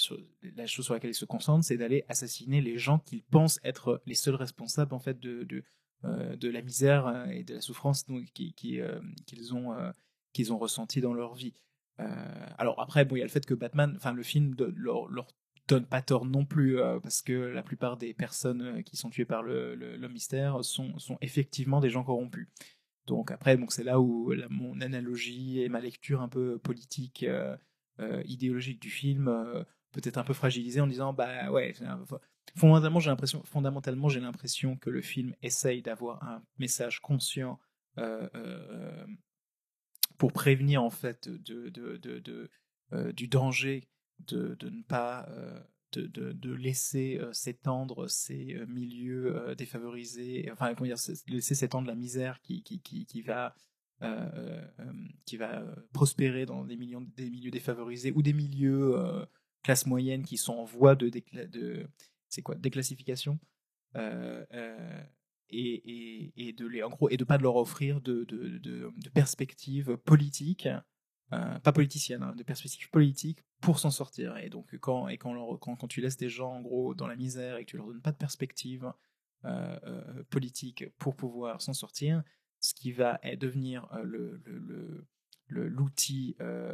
[0.55, 4.01] la chose sur laquelle ils se concentrent, c'est d'aller assassiner les gens qu'ils pensent être
[4.05, 5.63] les seuls responsables en fait de, de,
[6.05, 9.75] euh, la misère euh, et de la souffrance donc, qui- euh, qu'ils ont,
[10.33, 11.53] qu'ils ont ressenti dans leur vie.
[12.57, 15.07] Alors après, bon, il y a le fait que Batman, enfin le film de- leur,
[15.67, 19.41] donne pas tort non plus, parce que la plupart des personnes qui sont tuées par
[19.41, 22.47] le, mystère sont, sont effectivement des gens corrompus.
[23.07, 27.25] Donc après, donc c'est là où mon analogie et ma lecture un peu politique,
[28.25, 31.73] idéologique du film euh, peut être un peu fragilisée en disant bah ouais,
[32.55, 37.59] fondamentalement j'ai l'impression, fondamentalement j'ai l'impression que le film essaye d'avoir un message conscient
[37.97, 39.05] euh, euh,
[40.17, 42.49] pour prévenir en fait de, de, de,
[42.93, 43.87] euh, du danger
[44.19, 45.59] de, ne pas euh,
[45.93, 50.97] de, laisser euh, s'étendre ces euh, milieux euh, défavorisés, enfin comment dire,
[51.27, 53.74] laisser s'étendre la misère qui, qui, qui, va euh, euh,
[55.25, 59.25] qui va euh, prospérer dans des, millions, des milieux défavorisés ou des milieux euh,
[59.63, 61.87] classe moyenne qui sont en voie de, de
[62.29, 63.39] c'est quoi déclassification
[63.95, 65.03] euh, euh,
[65.49, 68.57] et, et, et de les en gros et de pas de leur offrir de, de,
[68.57, 70.67] de, perspectives politiques
[71.33, 74.37] euh, pas politiciennes hein, de perspectives politiques pour s'en sortir.
[74.37, 77.57] Et donc quand et quand, quand tu laisses des gens en gros dans la misère
[77.57, 78.91] et que tu leur donnes pas de perspective
[79.45, 82.23] euh, euh, politique pour pouvoir s'en sortir
[82.65, 86.73] ce qui va eh, devenir euh, le l'outil euh,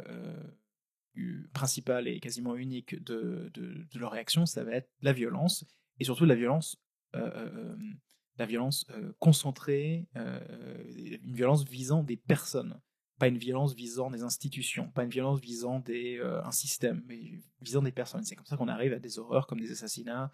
[1.18, 3.52] euh, principal et quasiment unique de,
[3.94, 5.66] leur réaction, ça va être la violence,
[6.00, 6.82] et surtout la violence,
[7.12, 8.86] la violence
[9.18, 12.80] concentrée, une violence visant des personnes,
[13.18, 17.92] pas une violence visant des institutions, pas une violence visant un système, mais visant des
[17.92, 18.24] personnes.
[18.24, 20.32] C'est comme ça qu'on arrive à des horreurs comme des assassinats,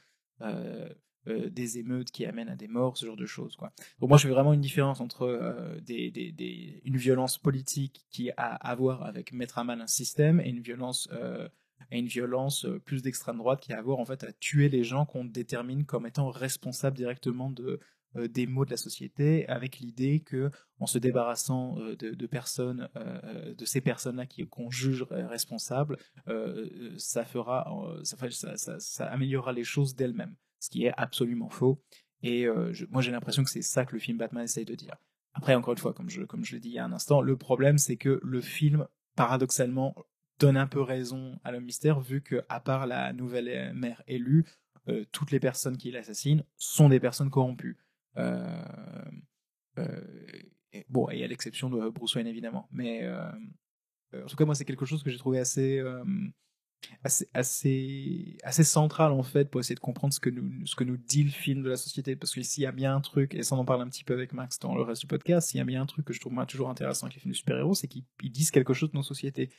[1.28, 3.56] euh, des émeutes qui amènent à des morts, ce genre de choses.
[4.00, 5.78] Moi, je fais vraiment une différence entre euh,
[6.84, 10.60] une violence politique qui a à voir avec mettre à mal un système et une
[10.60, 11.48] violence, euh,
[11.90, 15.06] une violence plus d'extrême droite qui a à voir en fait à tuer les gens
[15.06, 17.78] qu'on détermine comme étant responsables directement de,
[18.14, 20.50] des maux de la société, avec l'idée que
[20.80, 22.88] en se débarrassant de, personnes,
[23.56, 25.98] de ces personnes-là qui qu'on juge responsables,
[28.56, 31.82] ça- ça améliorera les choses d'elles-mêmes, ce qui est absolument faux.
[32.22, 34.96] Et euh, moi, j'ai l'impression que c'est ça que le film Batman essaye de dire.
[35.34, 37.78] Après, encore une fois, comme je, l'ai dit il y a un instant, le problème,
[37.78, 39.94] c'est que le film, paradoxalement,
[40.38, 44.44] donne un peu raison à l'homme mystère, vu que, à part la nouvelle mère élue,
[44.88, 47.76] euh, toutes les personnes qui l'assassinent sont des personnes corrompues.
[48.16, 48.64] Euh,
[49.78, 50.00] euh,
[50.72, 52.68] et- bon, et à l'exception de Bruce Wayne, évidemment.
[52.72, 55.82] Mais en tout cas, moi, c'est quelque chose que j'ai trouvé assez,
[57.04, 60.84] assez, assez, assez central, en fait, pour essayer de comprendre ce que, nous, ce que
[60.84, 62.16] nous dit le film de la société.
[62.16, 64.04] Parce que s'il y a bien un truc, et ça on en parle un petit
[64.04, 66.12] peu avec Max dans le reste du podcast, s'il y a bien un truc que
[66.12, 68.74] je trouve moi, toujours intéressant avec les films de super-héros, c'est qu'ils ils disent quelque
[68.74, 69.50] chose de nos sociétés.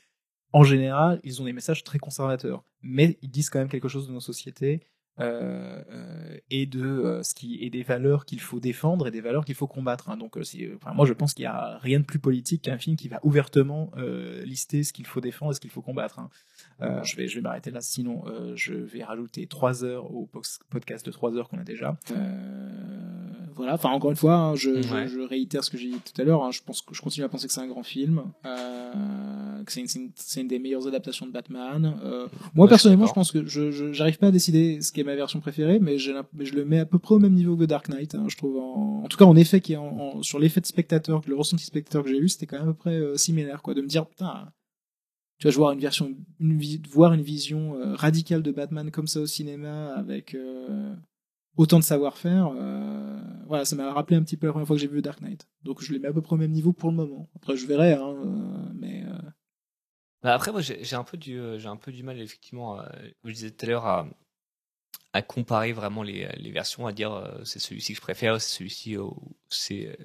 [0.51, 4.07] En général, ils ont des messages très conservateurs, mais ils disent quand même quelque chose
[4.07, 4.81] de nos sociétés
[5.19, 9.19] euh, euh, et de euh, ce qui et des valeurs qu'il faut défendre et des
[9.19, 10.09] valeurs qu'il faut combattre.
[10.09, 10.15] hein.
[10.15, 10.37] Donc,
[10.95, 13.91] moi, je pense qu'il y a rien de plus politique qu'un film qui va ouvertement
[14.45, 16.19] lister ce qu'il faut défendre et ce qu'il faut combattre.
[16.19, 16.29] hein.
[16.81, 20.29] Euh, je vais, je vais m'arrêter là, sinon euh, je vais rajouter trois heures au
[20.69, 21.97] podcast de trois heures qu'on a déjà.
[22.11, 22.75] Euh,
[23.55, 23.73] voilà.
[23.73, 25.07] Enfin, encore une fois, hein, je, je- Ouais.
[25.07, 26.43] je réitère ce que j'ai dit tout à l'heure.
[26.43, 26.51] hein.
[26.51, 29.81] Je pense que je continue à penser que c'est un grand film, euh, que c'est
[29.81, 30.11] une, une-
[30.41, 31.97] une des meilleures adaptations de Batman.
[32.03, 35.03] Euh, moi, Ouais, personnellement, je pense que je j'arrive pas à décider ce qui est
[35.03, 36.11] ma version préférée, mais, je
[36.55, 38.15] le mets à peu près au même niveau que The Dark Knight.
[38.15, 39.87] hein, je trouve, en, en tout cas, en effet, qui est en,
[40.17, 42.71] en- sur l'effet de spectateur, le ressenti spectateur que j'ai eu, c'était quand même à
[42.71, 44.47] peu près similaire, quoi, de me dire putain.
[45.39, 49.21] Tu vas voir une version, une, voir une vision euh, radicale de Batman comme ça
[49.21, 50.93] au cinéma avec euh,
[51.55, 52.51] autant de savoir-faire.
[52.55, 53.17] euh,
[53.47, 55.47] voilà, ça m'a rappelé un petit peu la première fois que j'ai vu Dark Knight.
[55.63, 57.29] Donc je les mets à peu près au même niveau pour le moment.
[57.35, 58.15] Après, je verrai, hein,
[58.75, 59.05] mais
[60.21, 62.77] Bah après, moi, j'ai un peu du, j'ai un peu du mal effectivement,
[63.23, 63.85] je disais tout à l'heure,
[65.13, 68.97] à, comparer vraiment les, les versions, à dire c'est celui-ci que je préfère, c'est celui-ci,
[68.97, 69.15] ou
[69.47, 69.97] c'est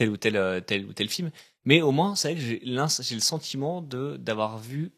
[0.00, 1.30] tel ou tel, euh, tel ou tel film.
[1.64, 4.92] Mais au moins, c'est vrai que j'ai le sentiment de d'avoir vu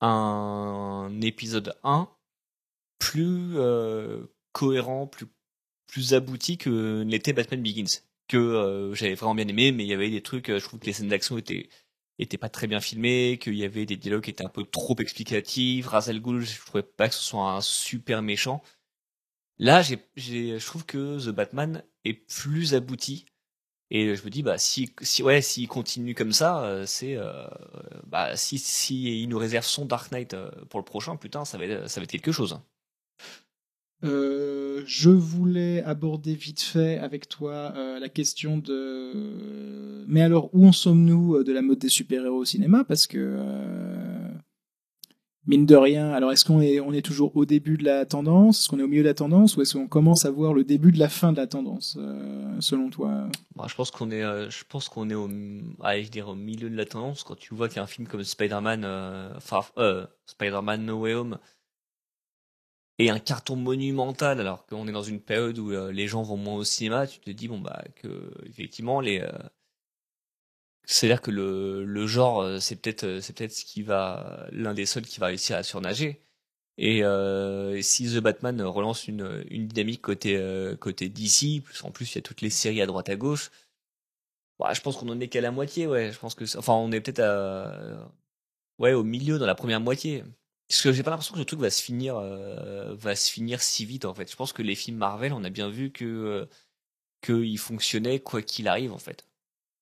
[0.00, 2.08] un épisode 1
[3.00, 5.26] plus euh, cohérent, plus
[5.88, 9.94] plus abouti que l'était Batman Begins, que euh, j'avais vraiment bien aimé, mais il y
[9.94, 11.68] avait des trucs, je trouve que les scènes d'action étaient
[12.20, 14.96] étaient pas très bien filmées, qu'il y avait des dialogues qui étaient un peu trop
[14.98, 15.86] explicatifs.
[15.88, 18.62] Ra's al Ghul, je trouvais pas que ce soit un super méchant.
[19.58, 23.26] Là, j'ai, je trouve que The Batman est plus abouti.
[23.90, 27.46] Et je me dis, bah, si, si, ouais, s'il continue comme ça, euh, c'est, euh,
[28.06, 31.56] bah, si, si il nous réserve son Dark Knight euh, pour le prochain, putain, ça
[31.56, 32.60] va être, ça va être quelque chose.
[34.04, 40.04] Euh, je voulais aborder vite fait avec toi la question de.
[40.06, 42.84] Mais alors, où en sommes-nous de la mode des super-héros au cinéma?
[42.84, 43.38] Parce que.
[45.48, 48.60] Mine de rien, alors est-ce qu'on est, on est toujours au début de la tendance?
[48.60, 49.56] Est-ce qu'on est au milieu de la tendance?
[49.56, 52.60] Ou est-ce qu'on commence à voir le début de la fin de la tendance, euh,
[52.60, 53.28] selon toi?
[53.56, 56.76] Bah, je pense qu'on est, euh, je pense qu'on est au, je au milieu de
[56.76, 57.22] la tendance.
[57.22, 58.84] Quand tu vois qu'il y a un film comme Spider-Man,
[59.40, 61.38] Far- euh, Spider-Man No Way Home
[62.98, 66.56] et un carton monumental alors qu'on est dans une période où les gens vont moins
[66.56, 69.24] au cinéma, tu te dis bon bah que effectivement les
[70.88, 74.74] c'est-à-dire que le, le genre euh, c'est peut-être euh, c'est peut-être ce qui va l'un
[74.74, 76.22] des seuls qui va réussir à surnager.
[76.78, 82.12] Et euh, si The Batman relance une, une dynamique côté euh, côté DC, en plus
[82.12, 83.50] il y a toutes les séries à droite à gauche.
[84.58, 86.12] Bah, je pense qu'on en est qu'à la moitié, ouais.
[86.12, 88.10] Je pense que enfin on est peut-être à
[88.78, 90.24] ouais au milieu dans la première moitié.
[90.68, 93.62] Parce que j'ai pas l'impression que le truc va se finir euh, va se finir
[93.62, 94.30] si vite en fait.
[94.30, 96.46] Je pense que les films Marvel, on a bien vu que euh,
[97.22, 99.27] que ils fonctionnaient quoi qu'il arrive en fait.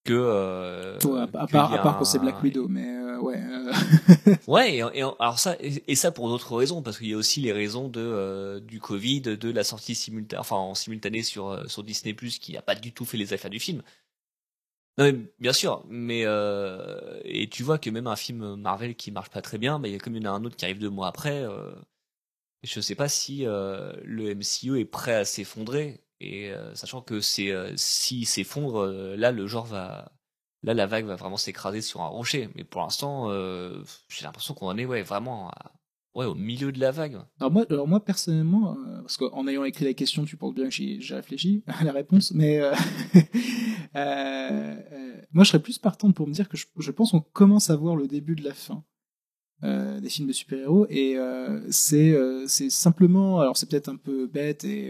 [0.06, 3.40] Que euh, Ouais, à, part, à part quand c'est Black Widow, mais euh, ouais.
[3.42, 3.72] euh,
[4.46, 7.16] Ouais, et, et alors ça et, et ça pour d'autres raisons parce qu'il y a
[7.16, 11.48] aussi les raisons de euh, du Covid, de la sortie simultanée enfin en simultané sur
[11.50, 13.82] euh, sur Disney+ qui n'a pas du tout fait les affaires du film.
[14.98, 19.10] Non, mais bien sûr, mais euh, et tu vois que même un film Marvel qui
[19.10, 20.56] marche pas très bien, bah, il y a comme il y en a un autre
[20.56, 21.42] qui arrive deux mois après.
[21.42, 21.72] Euh,
[22.62, 27.20] je sais pas si euh, le MCU est prêt à s'effondrer et euh, sachant que
[27.20, 30.12] c'est euh, s'il s'effondre, euh, là le genre va
[30.62, 32.48] là la vague va vraiment s'écraser sur un rocher.
[32.54, 33.30] Mais pour l'instant,
[34.08, 35.52] j'ai l'impression qu'on en est ouais vraiment
[36.14, 37.18] ouais au milieu de la vague.
[37.38, 40.74] Alors moi, alors moi personnellement, parce qu'en ayant écrit la question, tu penses bien que
[40.74, 42.58] j'ai réfléchi à la réponse, mais
[43.94, 47.76] moi je serais plus partante pour me dire que je, je pense qu'on commence à
[47.76, 48.82] voir le début de la fin
[49.64, 53.96] euh, des films de super-héros et euh, c'est euh, c'est simplement, alors c'est peut-être un
[53.96, 54.88] peu bête et,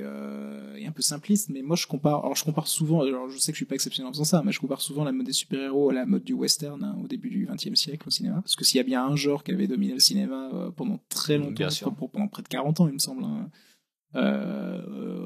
[0.78, 3.52] et un peu simpliste, mais moi je compare, alors je compare souvent, alors je sais
[3.52, 5.32] que je suis pas exceptionnel en faisant ça, mais je compare souvent la mode des
[5.32, 8.56] super-héros à la mode du western hein, au début du XXe siècle au cinéma, parce
[8.56, 11.54] que s'il y a bien un genre qui avait dominé le cinéma pendant très longtemps,
[11.92, 13.48] pour- pendant près de 40 ans il me semble, hein,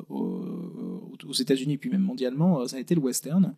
[0.09, 3.55] aux, aux États-Unis puis même mondialement, ça a été le western.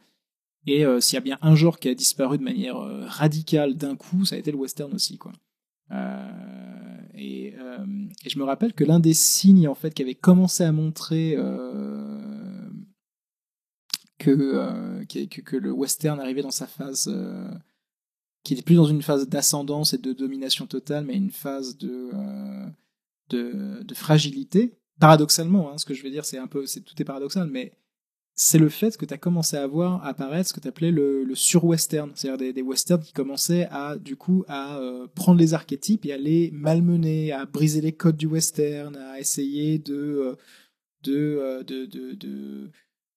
[0.67, 4.25] Et s'il y a bien un genre qui a disparu de manière radicale d'un coup,
[4.25, 5.33] ça a été le western aussi, quoi.
[5.93, 7.85] Euh, et, euh,
[8.25, 11.35] et je me rappelle que l'un des signes en fait qui avait commencé à montrer
[11.37, 12.71] euh,
[14.19, 17.13] que, que, le western arrivait dans sa phase,
[18.45, 22.11] qui était plus dans une phase d'ascendance et de domination totale, mais une phase de,
[23.31, 24.79] de, de fragilité.
[25.01, 27.73] Paradoxalement, hein, ce que je veux dire, c'est un peu, c'est tout est paradoxal, mais
[28.43, 31.29] c'est le fait que tu as commencé à voir apparaître ce que tu appelais le,
[31.35, 36.13] sur-western, c'est-à-dire des, westerns qui commençaient à, du coup, à euh, prendre les archétypes et
[36.13, 40.37] à les malmener, à briser les codes du western, à essayer de, euh,
[41.09, 42.69] euh,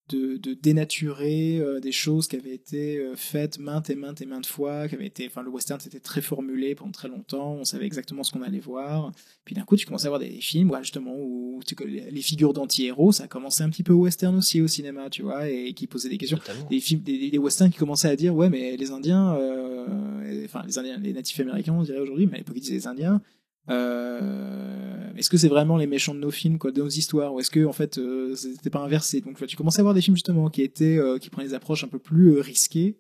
[0.10, 4.26] de, de dénaturer euh, des choses qui avaient été euh, faites maintes et maintes et
[4.26, 7.66] maintes fois, qui avaient été, enfin, le western c'était très formulé pendant très longtemps, on
[7.66, 9.12] savait exactement ce qu'on allait voir.
[9.46, 12.54] Puis d'un coup, tu commences à voir des films, ouais, justement, où tu, les figures
[12.54, 15.74] d'anti-héros, ça a commencé un petit peu au western aussi au cinéma, tu vois, et
[15.74, 16.68] qui posaient des questions Totalement.
[16.70, 20.64] des films, des, des westerns qui commençaient à dire ouais mais les Indiens, euh, enfin
[20.66, 23.22] les Indiens, les natifs américains on dirait aujourd'hui, mais à l'époque ils disaient les Indiens.
[23.70, 27.50] Euh, est-ce que c'est vraiment les méchants de nos films, de nos histoires, ou est-ce
[27.50, 29.22] que en fait euh, c'était pas inversé?
[29.22, 31.84] Donc tu commençais à voir des films justement qui étaient, euh, qui prenaient des approches
[31.84, 33.00] un peu plus risquées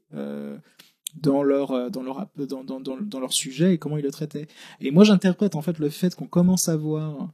[1.21, 1.71] dans leur,
[3.29, 4.47] sujet et comment ils le traitaient.
[4.81, 7.31] Et moi j'interprète en fait le fait qu'on commence à voir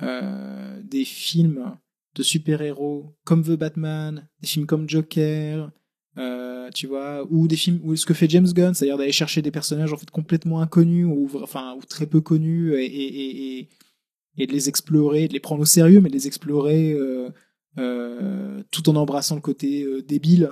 [0.00, 1.76] des films
[2.14, 5.70] de super-héros comme The Batman, des films comme Joker,
[6.18, 9.42] euh, tu vois, ou des films, ou ce que fait James Gunn, c'est-à-dire d'aller chercher
[9.42, 13.68] des personnages en fait complètement inconnus ou enfin ou très peu connus et, et,
[14.38, 17.28] et, de les explorer, de les prendre au sérieux, mais de les explorer euh,
[17.78, 20.50] euh, tout en embrassant le côté débile,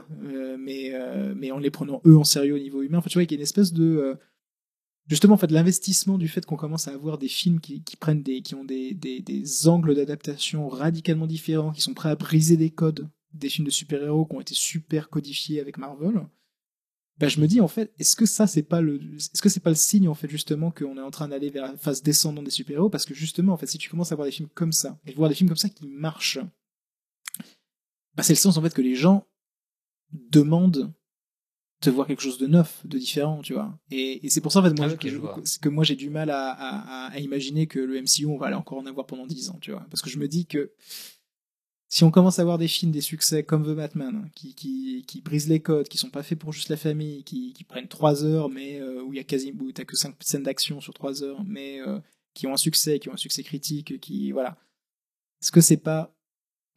[0.59, 0.93] mais
[1.35, 2.99] mais en les prenant eux en sérieux au niveau humain.
[2.99, 4.19] Enfin, tu vois, qu'il y a une espèce de
[5.09, 8.23] justement en fait l'investissement du fait qu'on commence à avoir des films qui, qui prennent
[8.23, 12.71] des qui ont des, des angles d'adaptation radicalement différents qui sont prêts à briser des
[12.71, 16.27] codes des films de super-héros qui ont été super codifiés avec Marvel
[17.17, 19.61] ben je me dis en fait est-ce que ça c'est pas le est-ce que c'est
[19.61, 22.45] pas le signe en fait justement qu'on est en train d'aller vers la phase descendante
[22.45, 22.91] des super-héros?
[22.91, 25.13] Parce que justement en fait si tu commences à voir des films comme ça et
[25.13, 26.41] voir des films comme ça qui marchent
[28.17, 29.27] ben c'est le sens en fait que les gens
[30.13, 30.93] demandent
[31.83, 33.79] de voir quelque chose de neuf, de différent, tu vois.
[33.91, 35.39] Et, et c'est pour ça, en fait, moi, Ah, que, je vois.
[35.61, 38.57] que moi, j'ai du mal à, à, à, imaginer que le MCU, on va aller
[38.57, 39.87] encore en avoir pendant 10 ans, tu vois.
[39.91, 40.73] Parce que je me dis que
[41.95, 45.05] si on commence à voir des films, des succès comme The Batman, hein, qui, qui,
[45.07, 47.87] qui brisent les codes, qui sont pas faits pour juste la famille, qui, qui prennent
[47.87, 50.81] 3 heures, mais euh, où il y a quasi, où t'as que 5 scènes d'action
[50.81, 52.01] sur 3 heures, mais euh,
[52.35, 54.57] qui ont un succès, qui ont un succès critique, qui, voilà.
[55.41, 56.13] Est-ce que c'est pas,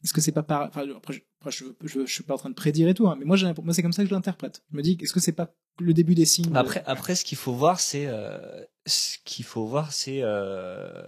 [0.04, 2.38] est-ce que c'est pas par, enfin, après, je, après, je, je, je, suis pas en
[2.38, 4.14] train de prédire et tout, hein, mais moi, j'ai, moi, c'est comme ça que je
[4.14, 4.62] l'interprète.
[4.72, 7.40] Je me dis, est-ce que c'est pas le début des signes Après, après, ce qu'il
[7.40, 8.38] faut voir, c'est euh,
[8.86, 11.08] ce qu'il faut voir, c'est euh,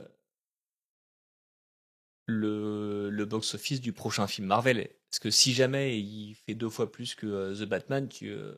[2.29, 4.89] le, le box-office du prochain film Marvel.
[5.09, 8.53] Parce que si jamais il fait deux fois plus que euh, The Batman, tu, euh,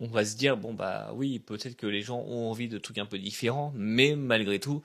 [0.00, 2.98] on va se dire bon bah oui, peut-être que les gens ont envie de trucs
[2.98, 4.82] un peu différents, mais malgré tout,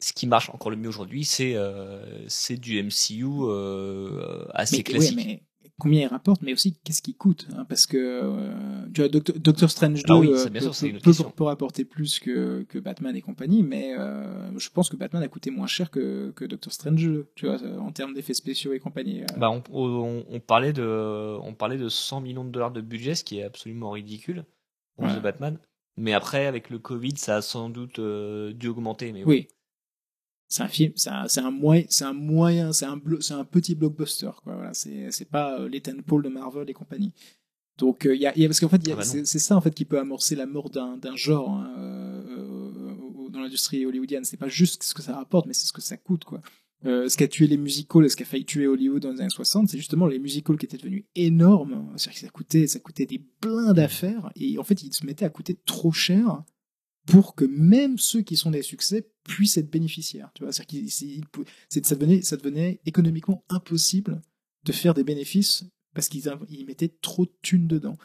[0.00, 4.82] ce qui marche encore le mieux aujourd'hui, c'est euh, c'est du MCU euh, assez mais,
[4.84, 5.16] classique.
[5.16, 5.42] mais
[5.78, 9.36] combien il rapporte, mais aussi qu'est-ce qu'il coûte hein, Parce que euh, tu vois, Doctor,
[9.38, 12.78] Doctor Strange 2 Ah oui, euh, peut, sûr, une autre peut- rapporter plus que, que
[12.78, 16.44] Batman et compagnie, mais euh, je pense que Batman a coûté moins cher que, que
[16.44, 19.22] Doctor Strange 2, tu vois, en termes d'effets spéciaux et compagnie.
[19.22, 19.26] euh.
[19.36, 23.14] Bah, on, on, on parlait de, on parlait de 100 millions de dollars de budget,
[23.14, 24.44] ce qui est absolument ridicule
[24.96, 25.16] pour Ouais.
[25.16, 25.58] The Batman.
[25.96, 29.12] Mais après, avec le Covid, ça a sans doute euh, dû augmenter.
[29.12, 29.48] Mais Oui.
[30.50, 33.74] C'est un film, c'est un, moyen, c'est un moyen, c'est un, blo- c'est un petit
[33.74, 34.54] blockbuster, quoi.
[34.54, 37.12] Voilà, c'est, c'est pas euh, les tentpoles de Marvel et compagnie.
[37.76, 39.74] Donc, il y a, y a- parce qu'en fait, Ah bah c'est, ça en fait
[39.74, 44.24] qui peut amorcer la mort d'un, d'un genre hein, euh, euh, dans l'industrie hollywoodienne.
[44.24, 46.40] C'est pas juste ce que ça rapporte, mais c'est ce que ça coûte, quoi.
[46.86, 49.10] Euh, ce qui a tué les musicals et ce qui a failli tuer Hollywood dans
[49.12, 51.92] les années 60, c'est justement les musicals qui étaient devenus énormes.
[51.96, 55.24] C'est-à-dire que ça coûtait, ça coûtait des blins d'affaires et en fait, ils se mettaient
[55.24, 56.42] à coûter trop cher
[57.08, 60.30] pour que même ceux qui sont des succès puissent être bénéficiaires.
[60.34, 64.20] Tu vois, ça devenait, ça devenait économiquement impossible
[64.64, 65.64] de faire des bénéfices
[65.94, 67.96] parce qu'ils ils mettaient trop de thunes dedans.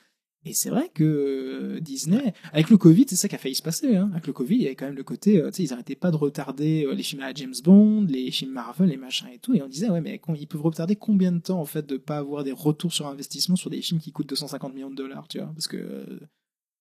[0.45, 3.61] Et c'est vrai que euh, Disney, avec le Covid, c'est ça qui a failli se
[3.61, 3.95] passer.
[3.95, 4.09] Hein.
[4.11, 5.95] Avec le Covid, il y avait quand même le côté, euh, tu sais, ils arrêtaient
[5.95, 9.39] pas de retarder euh, les films à James Bond, les films Marvel, les machins et
[9.39, 9.53] tout.
[9.53, 12.17] Et on disait, ouais, mais ils peuvent retarder combien de temps en fait de pas
[12.17, 15.39] avoir des retours sur investissement sur des films qui coûtent 250 millions de dollars, tu
[15.39, 15.47] vois?
[15.53, 16.19] Parce que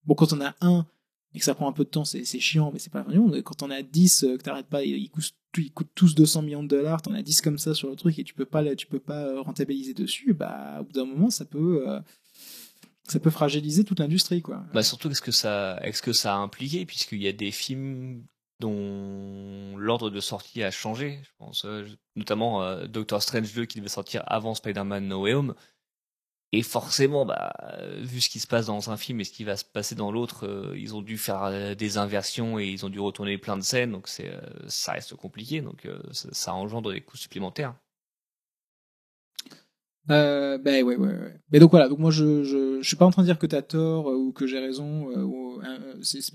[0.04, 0.86] bon, quand on a un
[1.34, 3.30] et que ça prend un peu de temps, c'est chiant, mais c'est pas vraiment.
[3.42, 6.62] Quand on a 10, euh, que t'arrêtes pas, ils, coûtent, ils coûtent tous 200 millions
[6.62, 8.86] de dollars, t'en as 10 comme ça sur le truc et tu peux pas, tu
[8.86, 12.00] peux pas euh, rentabiliser dessus, bah, au bout d'un moment, ça peut, euh,
[13.04, 14.64] ça peut fragiliser toute l'industrie, quoi.
[14.74, 16.84] Bah surtout qu'est-ce que ça, est-ce que ça a impliqué?
[16.84, 18.24] Puisqu'il y a des films
[18.60, 21.18] dont l'ordre de sortie a changé.
[21.24, 21.66] Je pense
[22.14, 25.54] notamment Doctor Strange 2 qui devait sortir avant Spider-Man No Way Home.
[26.54, 29.42] Et forcément, bah, euh, vu ce qui se passe dans un film et ce qui
[29.42, 32.84] va se passer dans l'autre, euh, ils ont dû faire euh, des inversions et ils
[32.84, 37.16] ont dû retourner plein de scènes, donc ça reste compliqué, donc ça, engendre des coûts
[37.16, 37.74] supplémentaires.
[40.08, 41.40] Ben ouais, ouais, ouais.
[41.52, 43.62] Mais donc voilà, donc moi je, je, suis pas en train de dire que t'as
[43.62, 45.08] tort ou que j'ai raison,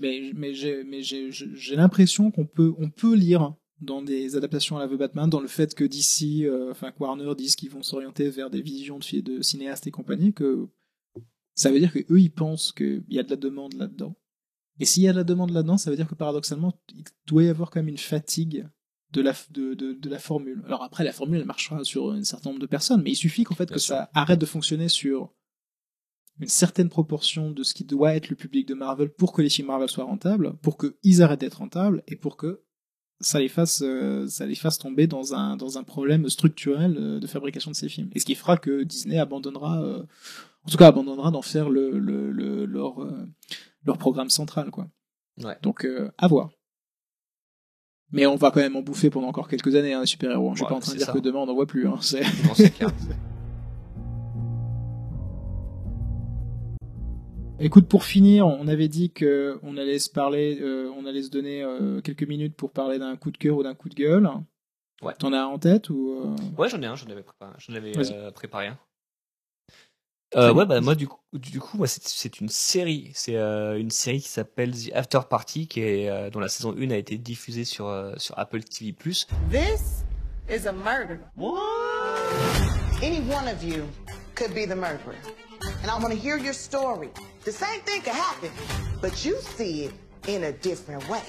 [0.00, 4.98] mais, j'ai j'ai l'impression qu'on peut, on peut lire dans des adaptations à la The
[4.98, 8.60] Batman, dans le fait que d'ici, enfin que Warner disent qu'ils vont s'orienter vers des
[8.60, 10.68] visions de, cinéastes et compagnie, que
[11.54, 14.16] ça veut dire que eux ils pensent qu'il y a de la demande là-dedans.
[14.80, 17.44] Et s'il y a de la demande là-dedans, ça veut dire que paradoxalement, il doit
[17.44, 18.68] y avoir quand même une fatigue
[19.12, 20.62] de la, de, de, de la formule.
[20.66, 23.44] Alors après, la formule elle marchera sur un certain nombre de personnes, mais il suffit
[23.44, 23.94] qu'en fait Bien que sûr.
[23.94, 25.32] ça arrête de fonctionner sur
[26.40, 29.48] une certaine proportion de ce qui doit être le public de Marvel pour que les
[29.48, 32.62] films Marvel soient rentables, pour qu'ils arrêtent d'être rentables et pour que
[33.20, 37.18] ça les fasse, euh, ça les fasse tomber dans un, dans un problème structurel euh,
[37.20, 38.10] de fabrication de ces films.
[38.14, 40.02] Et ce qui fera que Disney abandonnera, euh,
[40.64, 43.26] en tout cas abandonnera d'en faire le, le, le- leur, euh,
[43.84, 44.88] leur programme central, quoi.
[45.42, 45.56] Ouais.
[45.62, 46.50] Donc, euh, à voir.
[48.10, 50.52] Mais on va quand même en bouffer pendant encore quelques années, hein, les super-héros.
[50.52, 51.12] Je suis Ouais, pas en train de dire ça.
[51.12, 51.86] que demain on n'en voit plus.
[51.86, 51.98] Hein.
[52.00, 52.22] C'est...
[57.60, 61.30] Écoute, pour finir, on avait dit que on allait se parler, euh, on allait se
[61.30, 64.30] donner euh, quelques minutes pour parler d'un coup de cœur ou d'un coup de gueule.
[65.02, 65.14] Ouais.
[65.18, 67.92] T'en as en tête ou euh, Ouais, j'en ai un, j'en avais préparé, j'en avais
[67.96, 68.78] euh, préparé un.
[70.36, 73.90] Euh, ouais, bah moi du coup, du coup, moi c'est une série, c'est euh, une
[73.90, 77.16] série qui s'appelle The After Party, qui est euh, dont la saison 1 a été
[77.16, 78.94] diffusée sur euh, sur Apple TV+.
[79.50, 80.04] This
[80.48, 81.20] is a murder.
[83.02, 83.84] Any one of you
[84.34, 85.16] could be the murderer.
[85.82, 87.08] And I want to hear your story.
[87.44, 88.50] The same thing could happen,
[89.00, 89.92] but you see it
[90.28, 91.20] in a different way.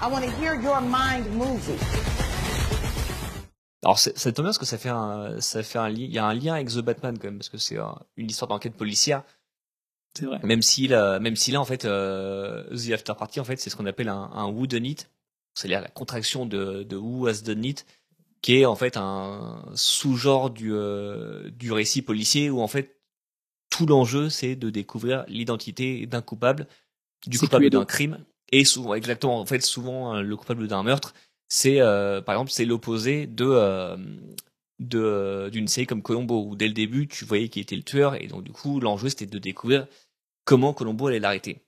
[0.00, 1.78] I want to hear your mind moving.
[3.82, 6.12] Alors c'est- ça tombe bien parce que ça fait un ça fait un lien, il
[6.12, 8.48] y a un lien avec The Batman quand même parce que c'est un- une histoire
[8.48, 9.22] d'enquête policière.
[10.16, 10.38] c'est vrai.
[10.42, 13.70] Même si là, même si là en fait euh, The After Party en fait c'est
[13.70, 15.08] ce qu'on appelle un, un Who Done It,
[15.54, 17.86] c'est-à-dire la contraction de, de Who Has Done It,
[18.42, 22.99] qui est en fait un sous-genre du euh, du récit policier où en fait
[23.70, 26.66] tout l'enjeu c'est de découvrir l'identité d'un coupable,
[27.26, 28.18] du coupable d'un crime
[28.52, 31.14] et souvent exactement en fait souvent euh, le coupable d'un meurtre
[31.48, 33.96] c'est euh, par exemple c'est l'opposé de euh,
[34.80, 37.82] de euh, d'une série comme Colombo où dès le début tu voyais qui était le
[37.82, 39.86] tueur et donc du coup l'enjeu c'était de découvrir
[40.44, 41.60] comment Colombo allait l'arrêter.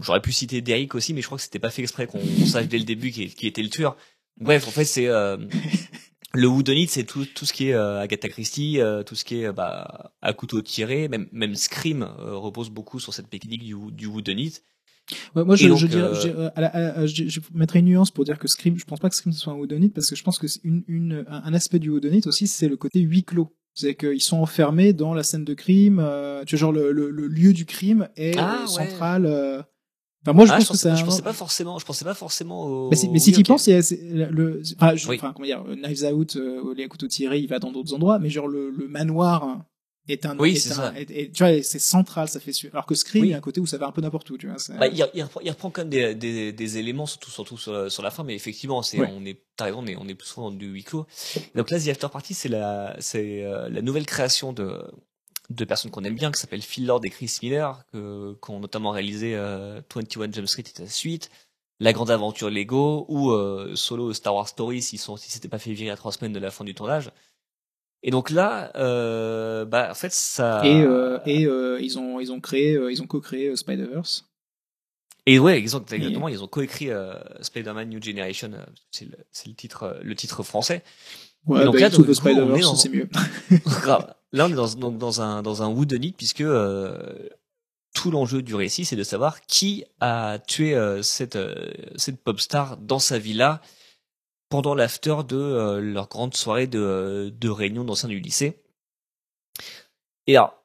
[0.00, 2.66] J'aurais pu citer Derrick aussi mais je crois que c'était pas fait exprès qu'on sache
[2.66, 3.96] dès le début qui, qui était le tueur.
[4.38, 5.36] Bref en fait c'est euh,
[6.34, 9.36] le whodunit c'est tout tout ce qui est euh, Agatha Christie, euh, tout ce qui
[9.40, 13.62] est euh, bah à couteau tiré, même même Scream euh, repose beaucoup sur cette technique
[13.64, 14.58] du du whodunit.
[15.36, 17.40] Ouais, moi, je, donc, je, dirais- euh, je, dirais, à la- à la- je- je
[17.52, 19.90] mettrais une nuance pour dire que Scream, je pense pas que Scream soit un whodunit
[19.90, 22.76] parce que je pense que c'est une, une, un aspect du whodunit aussi, c'est le
[22.78, 23.54] côté huis clos.
[23.74, 25.98] C'est qu'ils sont enfermés dans la scène de crime.
[26.00, 28.86] euh, tu vois, genre le, le, le lieu du crime est Ah, euh, ouais.
[30.26, 30.94] Euh, Enfin, moi, je Ah, pense je que ça.
[30.94, 32.90] je pensais pas forcément, je pensais pas forcément au.
[32.90, 33.46] Mais si, mais si ok.
[33.46, 35.16] penses, il y a, le, enfin, je- Oui.
[35.16, 38.30] enfin, comment dire, Knives Out, euh, les couteaux tirés, il va dans d'autres endroits, mais
[38.30, 39.64] genre le, le manoir
[40.08, 40.92] est un, Oui, est c'est un- ça.
[41.00, 43.28] est- est- tu vois, c'est central, ça fait su- Alors que Scream, Oui.
[43.28, 44.56] il y a un côté où ça va un peu n'importe où, tu vois.
[44.78, 47.90] Bah, il, il reprend, il reprend quand même des, des, des éléments, surtout, surtout sur,
[47.90, 50.28] sur la fin, mais effectivement, c'est, on est, t'as raison, on est, on est plus
[50.28, 51.06] souvent dans du huis clos.
[51.54, 54.78] Donc là, The After Party, c'est la, c'est euh, la nouvelle création de,
[55.50, 58.60] de personnes qu'on aime bien, qui s'appellent Phil Lord et Chris Miller, que, qui ont
[58.60, 61.30] notamment réalisé euh, 21 Jump Street et sa suite,
[61.80, 65.58] La Grande Aventure Lego, ou euh, Solo Star Wars Story, s'ils sont, s'ils s'étaient pas
[65.58, 67.10] fait virer à trois semaines de la fin du tournage.
[68.02, 70.60] Et donc là, euh, bah, en fait, ça.
[70.64, 74.26] Et, euh, et euh, ils ont ils ont créé euh, ils ont co-créé Spider-Verse.
[75.26, 76.28] Et ouais, exact- exactement.
[76.28, 78.50] Ils ont coécrit euh, Spider-Man New Generation,
[78.90, 80.82] c'est le, le titre, le titre français.
[81.46, 83.08] Ouais, Et donc bah, là, donc, coup, est Spider-Verse, dans- c'est mieux.
[83.64, 84.14] Grave.
[84.34, 85.72] Là, on est dans, un dans un
[86.16, 87.28] puisque euh,
[87.94, 92.40] tout l'enjeu du récit, c'est de savoir qui a tué euh, cette euh, cette pop
[92.40, 93.60] star dans sa villa
[94.48, 98.60] pendant l'after de leur grande soirée de de réunion d'anciens du lycée.
[100.26, 100.64] Et alors,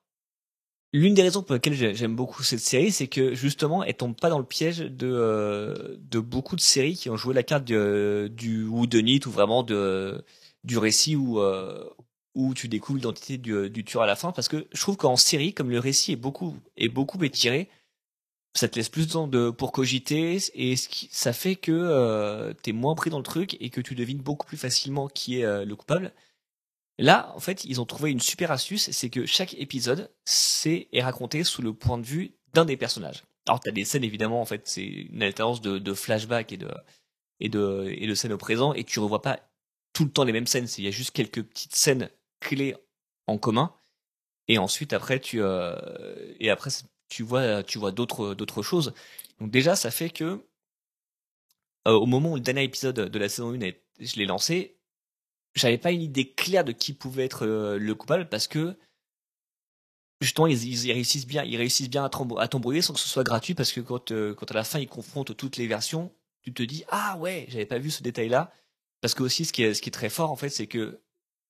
[0.93, 4.15] l'une des raisons pour lesquelles j'ai- j'aime beaucoup cette série, c'est que justement, elle tombe
[4.19, 8.29] pas dans le piège de de beaucoup de séries qui ont joué la carte du,
[8.31, 8.65] du
[9.27, 10.23] ou vraiment de
[10.63, 11.39] du récit où
[12.35, 15.15] où tu découvres l'identité du, du tueur à la fin parce que je trouve qu'en
[15.15, 17.69] série comme le récit est beaucoup est beaucoup étiré
[18.55, 22.71] ça te laisse plus de temps de pour cogiter et ça fait que euh, t'es
[22.71, 25.65] moins pris dans le truc et que tu devines beaucoup plus facilement qui est euh,
[25.65, 26.13] le coupable
[26.97, 31.01] là en fait ils ont trouvé une super astuce c'est que chaque épisode c'est est
[31.01, 34.45] raconté sous le point de vue d'un des personnages alors t'as des scènes évidemment en
[34.45, 36.69] fait c'est une alternance de, de flashback et de
[37.39, 39.39] et de et de scènes au présent et tu revois pas
[39.93, 40.67] tout le temps les mêmes scènes.
[40.77, 42.09] Il y a juste quelques petites scènes
[42.39, 42.75] clés
[43.27, 43.73] en commun.
[44.49, 45.75] Et ensuite, après, tu euh,
[46.39, 46.71] et après,
[47.09, 48.93] tu vois, tu vois d'autres choses.
[49.39, 50.45] Donc déjà, ça fait que
[51.87, 54.77] euh, au moment où le dernier épisode de la saison 1 est- je l'ai lancé,
[55.55, 58.77] j'avais pas une idée claire de qui pouvait être euh, le coupable parce que
[60.21, 62.09] justement ils, ils- ils réussissent bien ils réussissent bien à
[62.47, 64.87] t'embrouiller sans que ce soit gratuit parce que quand euh, quand à la fin ils
[64.87, 66.11] confrontent toutes les versions
[66.41, 68.51] tu te dis ah ouais j'avais pas vu ce détail là
[69.01, 71.01] parce que aussi ce qui est ce qui est très fort en fait c'est que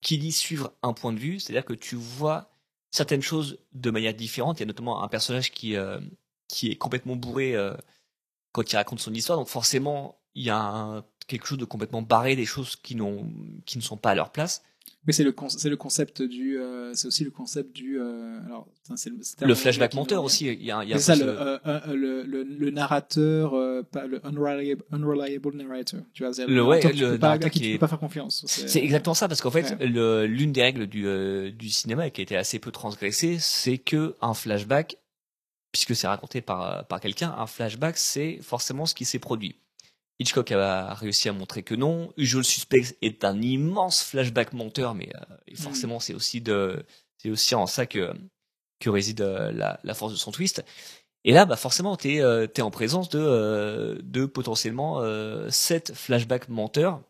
[0.01, 2.51] qui dit suivre un point de vue c'est à dire que tu vois
[2.91, 4.59] certaines choses de manière différente.
[4.59, 5.99] Il y a notamment un personnage qui euh,
[6.47, 7.75] qui est complètement bourré euh,
[8.51, 9.37] quand il raconte son histoire.
[9.37, 12.97] Donc forcément il y a quelque chose de complètement barré des choses qui
[13.65, 14.63] qui ne sont pas à leur place
[15.11, 19.09] C'est le con- le concept du euh, c'est aussi le concept du euh, alors c'est
[19.09, 21.93] le, le flashback menteur aussi il y a, il y a ça le, euh, euh,
[21.93, 26.79] le, le, le narrateur euh, pas le unreliable, unreliable narrator tu vois c'est Le- ouais,
[26.79, 28.83] tu le peux pas, narrateur à qui qui tu est- peux pas faire confiance C'est
[28.83, 29.87] exactement ça, parce qu'en fait, Ouais.
[30.27, 34.15] l'une des règles du, euh, du cinéma qui a été assez peu transgressée, c'est que
[34.21, 34.97] un flashback,
[35.71, 39.55] puisque c'est raconté par, par quelqu'un, un flashback, c'est forcément ce qui s'est produit.
[40.19, 42.13] Hitchcock a réussi à montrer que non.
[42.17, 46.85] Usual Suspects est un immense flashback menteur, mais euh, et forcément, c'est aussi de,
[47.17, 48.13] c'est aussi en ça que
[48.79, 50.63] que réside euh, la, la force de son twist.
[51.25, 55.93] Et là, bah forcément, t'es euh, t'es en présence de euh, de potentiellement euh, sept
[55.95, 57.01] flashbacks menteurs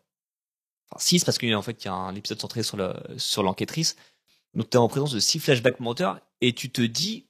[0.90, 3.96] enfin 6 parce qu'en fait il y a un épisode centré sur le sur l'enquêtrice
[4.54, 7.28] donc tu es en présence de six flashbacks menteurs et tu te dis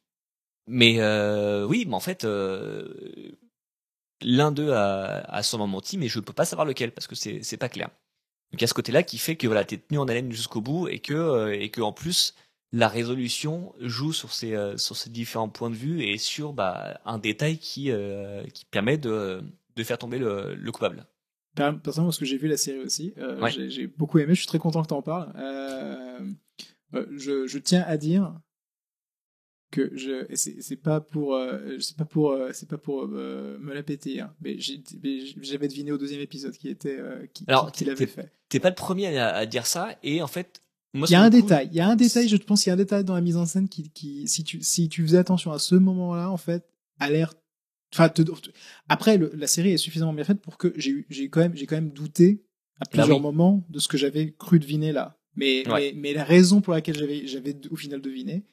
[0.67, 3.33] mais euh, oui mais en fait euh,
[4.23, 7.43] l'un d'eux a, a sûrement menti mais je peux pas savoir lequel parce que c'est
[7.43, 7.89] c'est pas clair
[8.53, 10.31] donc il y a ce côté là qui fait que voilà t'es tenu en haleine
[10.33, 12.35] jusqu'au bout et que euh, et que en plus
[12.73, 17.01] la résolution joue sur ces euh, sur ces différents points de vue et sur bah,
[17.05, 19.43] un détail qui euh, qui permet de
[19.77, 21.07] de faire tomber le, le coupable
[21.57, 23.51] Per- Personnellement, parce que j'ai vu la série aussi, Ouais.
[23.51, 24.35] j'ai j'ai beaucoup aimé.
[24.35, 25.33] Je suis très content que tu en parles.
[27.17, 28.33] Je, je tiens à dire
[29.71, 33.73] que je c'est pas pour euh, c'est pas pour euh, c'est pas pour euh, me
[33.73, 37.79] la péter hein, mais j'avais deviné au deuxième épisode qui était euh, qui, Alors, qui,
[37.79, 38.33] qui l'avait fait.
[38.49, 41.23] t'es pas le premier à, à dire ça et en fait moi Il y a
[41.23, 43.05] un coup, détail, il y a un détail, je pense, il y a un détail
[43.05, 45.77] dans la mise en scène qui, qui si tu si tu faisais attention à ce
[45.77, 46.65] moment-là, en fait,
[46.99, 47.33] a l'air.
[47.95, 48.51] Enfin, te- te-
[48.89, 51.55] après, le- la série est suffisamment bien faite pour que j'ai eu- j'ai quand même
[51.55, 52.43] j'ai quand même douté
[52.81, 53.21] à plusieurs Bah oui.
[53.23, 55.17] moments de ce que j'avais cru deviner là.
[55.37, 55.93] Mais, Ouais.
[55.93, 58.45] mais mais la raison pour laquelle j'avais j'avais au final deviné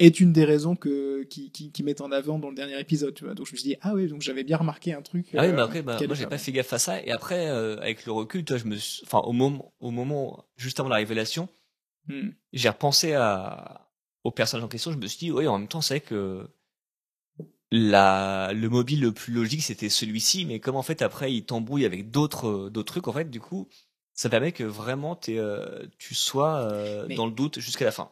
[0.00, 3.14] est une des raisons que qui qui, qui mettent en avant dans le dernier épisode,
[3.14, 3.34] tu vois.
[3.34, 5.26] Donc je me suis dit ah oui, donc j'avais bien remarqué un truc.
[5.34, 7.00] Ah oui, euh, mais après, bah, moi, j'ai pas fait gaffe à ça.
[7.02, 10.44] Et après, euh, avec le recul, toi, je me, suis- enfin, au moment, au moment,
[10.56, 11.48] juste avant la révélation,
[12.08, 12.30] Hmm.
[12.54, 13.88] j'ai repensé à,
[14.24, 14.90] au personnage en question.
[14.90, 16.48] Je me suis dit, oui, en même temps, c'est vrai que
[17.70, 20.44] la, le mobile le plus logique, c'était celui-ci.
[20.44, 23.40] Mais comme en fait, après, il t'embrouille avec d'autres, euh, d'autres trucs, en fait, du
[23.40, 23.68] coup,
[24.14, 27.92] ça permet que vraiment t'es, euh, tu sois euh, Mais- dans le doute jusqu'à la
[27.92, 28.10] fin.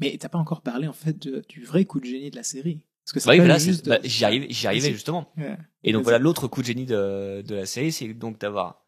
[0.00, 2.42] Mais t'as pas encore parlé en fait de- du vrai coup de génie de la
[2.42, 2.84] série.
[3.04, 4.92] Parce que c'est Bah oui, juste- c'est- bah, j'y arrivais, j'y arrivais Vas-y.
[4.94, 5.30] justement.
[5.36, 5.56] Ouais.
[5.82, 8.84] Et donc voilà, l'autre coup de génie de, de la série, c'est donc d'avoir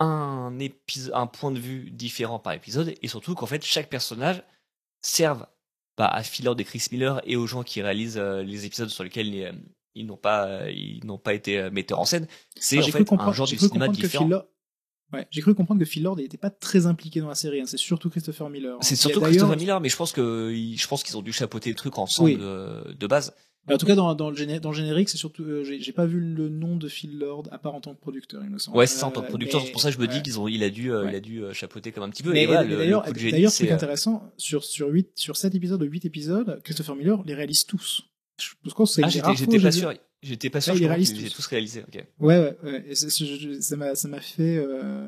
[0.00, 4.42] un épisode, un point de vue différent par épisode, et surtout qu'en fait chaque personnage
[5.02, 5.46] serve
[5.96, 8.88] bah, à Phil Lord et Chris Miller et aux gens qui réalisent euh, les épisodes
[8.90, 9.52] sur lesquels ils, euh,
[9.96, 12.28] ils n'ont pas, euh, ils n'ont pas été metteurs en scène.
[12.54, 14.28] C'est Alors, en fait un genre de cinéma que différent.
[15.12, 17.60] Ouais, j'ai cru comprendre que Phil Lord n'était pas très impliqué dans la série.
[17.60, 17.66] hein.
[17.66, 18.74] C'est surtout Christopher Miller.
[18.76, 18.78] hein.
[18.82, 21.76] C'est surtout Christopher Miller, mais je pense que je pense qu'ils ont dû chapeauter le
[21.76, 22.36] truc ensemble Oui.
[22.36, 23.32] de, de base.
[23.70, 25.42] En tout cas, dans, dans, le, géné- dans le générique, c'est surtout.
[25.44, 28.42] euh, j'ai pas vu le nom de Phil Lord à part en tant que producteur,
[28.42, 28.78] il me semble.
[28.78, 29.60] Ouais, c'est ça en tant que Euh, producteur.
[29.62, 30.22] C'est pour ça que je me dis ouais.
[30.22, 31.12] qu'ils ont, il a dû, euh, Ouais.
[31.12, 32.32] il a dû euh, chapeauter comme un petit peu.
[32.32, 36.60] Mais le d'ailleurs, d'ailleurs, c'est, euh, intéressant, sur, sur, 8, sur 7 épisodes 8 épisodes,
[36.64, 38.04] Christopher Miller les réalise tous.
[38.40, 39.92] Je pense que c'est Ah, j'étais, pas sûr.
[40.22, 40.74] J'étais pas sûr.
[40.74, 41.36] Ouais, qu'ils les tous.
[41.36, 41.84] tous réalisés.
[41.86, 42.04] Ok.
[42.18, 42.84] Ouais, ouais, ouais.
[42.88, 44.56] Et je- ça m'a, ça m'a fait.
[44.56, 45.06] Euh,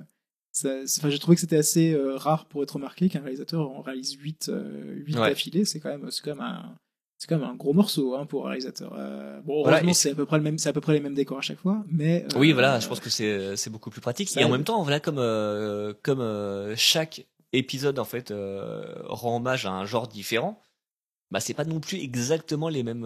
[0.65, 4.13] enfin, j'ai trouvé que c'était assez euh, rare pour être remarqué qu'un réalisateur en réalise
[4.15, 5.29] 8, euh, 8 Ouais.
[5.31, 5.65] d'affilée.
[5.65, 6.77] C'est quand même, c'est quand même un.
[7.19, 8.95] C'est quand même un gros morceau hein, pour un réalisateur.
[8.97, 11.01] Euh, bon, Voilà, heureusement, c'est à peu près le même, c'est à peu près les
[11.01, 12.25] mêmes décors à chaque fois, mais.
[12.25, 12.81] euh, Oui, voilà.
[12.81, 14.35] Je pense que c'est, c'est beaucoup plus pratique.
[14.39, 19.37] Et en même temps, voilà, comme, euh, comme euh, chaque épisode en fait euh, rend
[19.37, 20.63] hommage à un genre différent.
[21.31, 23.05] Bah, c'est pas non plus exactement les mêmes.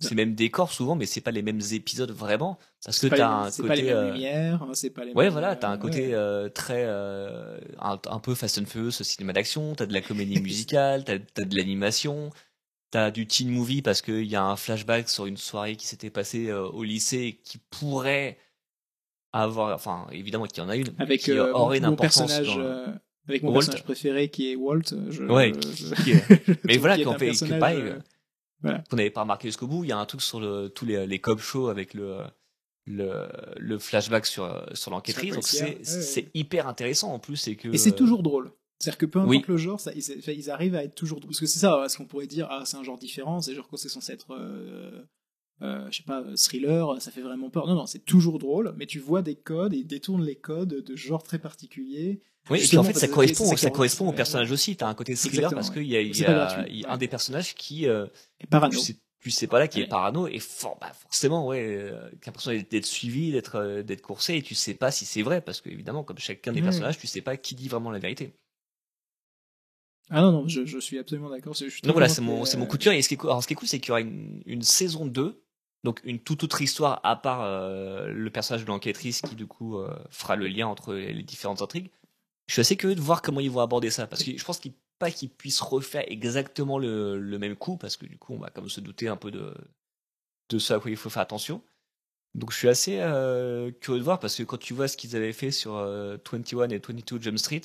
[0.00, 3.08] Euh, c'est les mêmes décors souvent, mais c'est pas les mêmes épisodes vraiment, parce que
[3.08, 3.68] c'est t'as un c'est côté.
[3.68, 5.78] pas les mêmes euh, lumières, hein, c'est pas les Ouais, mêmes, voilà, euh, t'as un
[5.78, 6.14] côté ouais.
[6.14, 9.74] euh, très euh, un, un peu Fast and Furious, cinéma d'action.
[9.74, 12.30] T'as de la comédie musicale, t'as as de l'animation,
[12.90, 16.10] t'as du teen movie parce qu'il y a un flashback sur une soirée qui s'était
[16.10, 18.38] passée euh, au lycée qui pourrait
[19.32, 21.98] avoir, enfin évidemment qu'il y en a une, avec qui euh, une importance.
[22.26, 22.86] personnage dans- euh,
[23.28, 23.56] avec mon Walt.
[23.58, 27.10] personnage préféré qui est Walt je, Ouais, je- qui est- je Mais voilà, qu'il est
[27.10, 27.82] un fait- que pareil,
[28.62, 29.84] qu'on n'avait pas remarqué jusqu'au bout.
[29.84, 32.18] Il y a un truc sur le, tous les, les cop shows avec le,
[32.86, 35.34] le, le flashback sur, sur l'enquêtrice.
[35.34, 37.36] Donc c'est c'est hyper intéressant en plus.
[37.36, 39.44] C'est que, et c'est toujours drôle c'est-à-dire que peu importe Oui.
[39.48, 41.96] le genre ça, ils, ils arrivent à être toujours drôles parce que c'est ça parce
[41.96, 45.02] qu'on pourrait dire ah c'est un genre différent c'est genre quand c'est censé être euh,
[45.62, 48.86] euh, je sais pas thriller ça fait vraiment peur non non c'est toujours drôle mais
[48.86, 52.20] tu vois des codes et ils détournent les codes de genres très particuliers
[52.50, 54.74] Oui, et puis en fait, ça correspond, ça correspond au personnage aussi.
[54.76, 55.82] T'as un côté thriller Exactement, parce ouais.
[55.82, 56.88] qu'il y a, il y a- y ouais.
[56.88, 58.06] un des personnages qui, euh,
[58.40, 59.88] et parano tu sais, tu sais pas là, qui est Ouais.
[59.88, 64.00] parano et for- bah, forcément, ouais, euh, qui a l'impression d'être- suivi, d'être, euh, d'être
[64.00, 66.64] coursé et tu sais pas si c'est vrai parce que évidemment, comme chacun des Ouais.
[66.64, 68.32] personnages, tu sais pas qui dit vraiment la vérité.
[70.10, 72.78] ah non non je, je suis absolument d'accord Donc voilà, c'est mon, c'est mon coup
[72.78, 72.94] de cœur.
[72.94, 74.42] Et ce qui est cool, alors ce qui est cool, c'est qu'il y aura une,
[74.46, 75.42] une saison 2,
[75.84, 79.78] donc une toute autre histoire à part euh, le personnage de l'enquêtrice qui du coup
[79.78, 81.90] euh, fera le lien entre les différentes intrigues.
[82.46, 84.58] Je suis assez curieux de voir comment ils vont aborder ça parce que je pense
[84.58, 88.38] qu'ils pas qu'ils puissent refaire exactement le, le même coup parce que du coup on
[88.38, 89.54] va comme se douter un peu de
[90.50, 91.62] de ce à quoi il faut faire attention.
[92.34, 95.16] Donc je suis assez euh, curieux de voir parce que quand tu vois ce qu'ils
[95.16, 97.62] avaient fait sur euh, 21 et 22 Jump Street,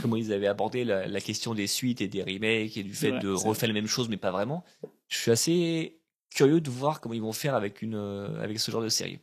[0.00, 3.12] comment ils avaient abordé la, la question des suites et des remakes et du fait
[3.18, 4.64] de refaire la même chose mais pas vraiment.
[5.08, 6.00] Je suis assez
[6.36, 9.18] curieux de voir comment ils vont faire avec une euh, avec ce genre de série.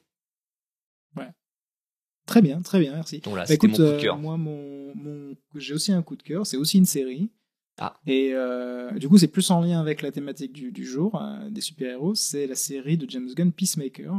[2.26, 4.18] très bien très bien merci Donc là, Bah, c'était écoute, mon coup de euh, cœur.
[4.18, 6.46] moi, mon, mon- j'ai aussi un coup de cœur.
[6.48, 7.30] C'est aussi une série.
[7.78, 7.96] Ah.
[8.08, 11.50] Et euh, du coup, c'est plus en lien avec la thématique du, du jour, euh,
[11.50, 12.16] des super-héros.
[12.16, 14.14] C'est la série de James Gunn, Peacemaker.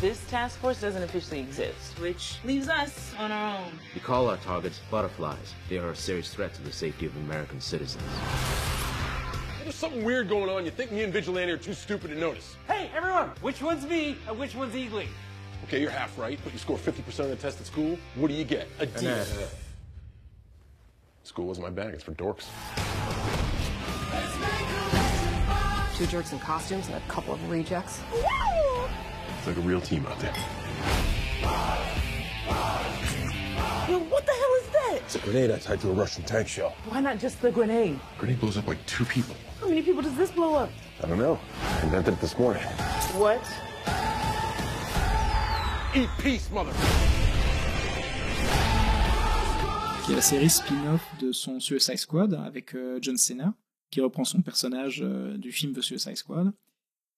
[0.00, 3.72] This task force doesn't officially exist, which leaves us on our own.
[3.94, 5.54] We call our targets butterflies.
[5.68, 8.02] They are a serious threat to the safety of American citizens.
[9.72, 10.66] There's something weird going on.
[10.66, 12.56] You think me and Vigilante are too stupid to notice.
[12.68, 13.30] Hey, everyone!
[13.40, 15.06] Which one's me and which one's Eagly?
[15.64, 17.98] Okay, you're half right, but you score 50% on the test at school.
[18.16, 18.68] What do you get?
[18.80, 19.10] A D.
[21.22, 21.94] School wasn't my bag.
[21.94, 22.48] It's for dorks.
[25.96, 28.02] Two jerks in costumes and a couple of rejects.
[29.38, 30.34] It's like a real team out there.
[33.88, 34.81] Yo, what the hell is that?
[34.96, 36.74] It's a grenade I tied to a Russian tank shell.
[36.88, 37.98] Why not just the grenade?
[38.18, 39.34] Grenade blows up like two people.
[39.60, 40.70] How many people does this blow up?
[41.02, 41.38] I don't know.
[41.60, 42.62] I invented it this morning.
[43.14, 43.40] What?
[45.94, 46.72] Eat peace, mother.
[50.04, 53.54] qui est la série spin-off de son Suicide Squad avec euh, John Cena,
[53.90, 56.52] qui reprend son personnage euh, du film The Suicide Squad.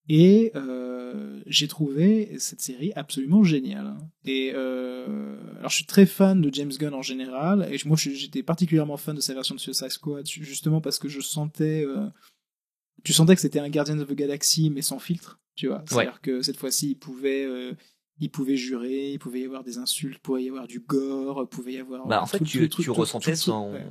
[0.08, 3.97] Et euh, j'ai trouvé cette série absolument géniale.
[4.26, 8.42] Et euh, alors je suis très fan de James Gunn en général, et moi j'étais
[8.42, 12.07] particulièrement fan de sa version de Suicide Squad, justement parce que je sentais, euh,
[13.02, 15.83] tu sentais que c'était un Guardian of the Galaxy mais sans filtre, tu vois.
[15.89, 17.47] C'est-à-dire que cette fois-ci il pouvait
[18.20, 21.41] il pouvait jurer, il pouvait y avoir des insultes, il pouvait y avoir du gore,
[21.42, 22.07] il pouvait y avoir.
[22.07, 23.84] Bah, en fait, tu, tout le truc- tu tout- ressentais son, ouais.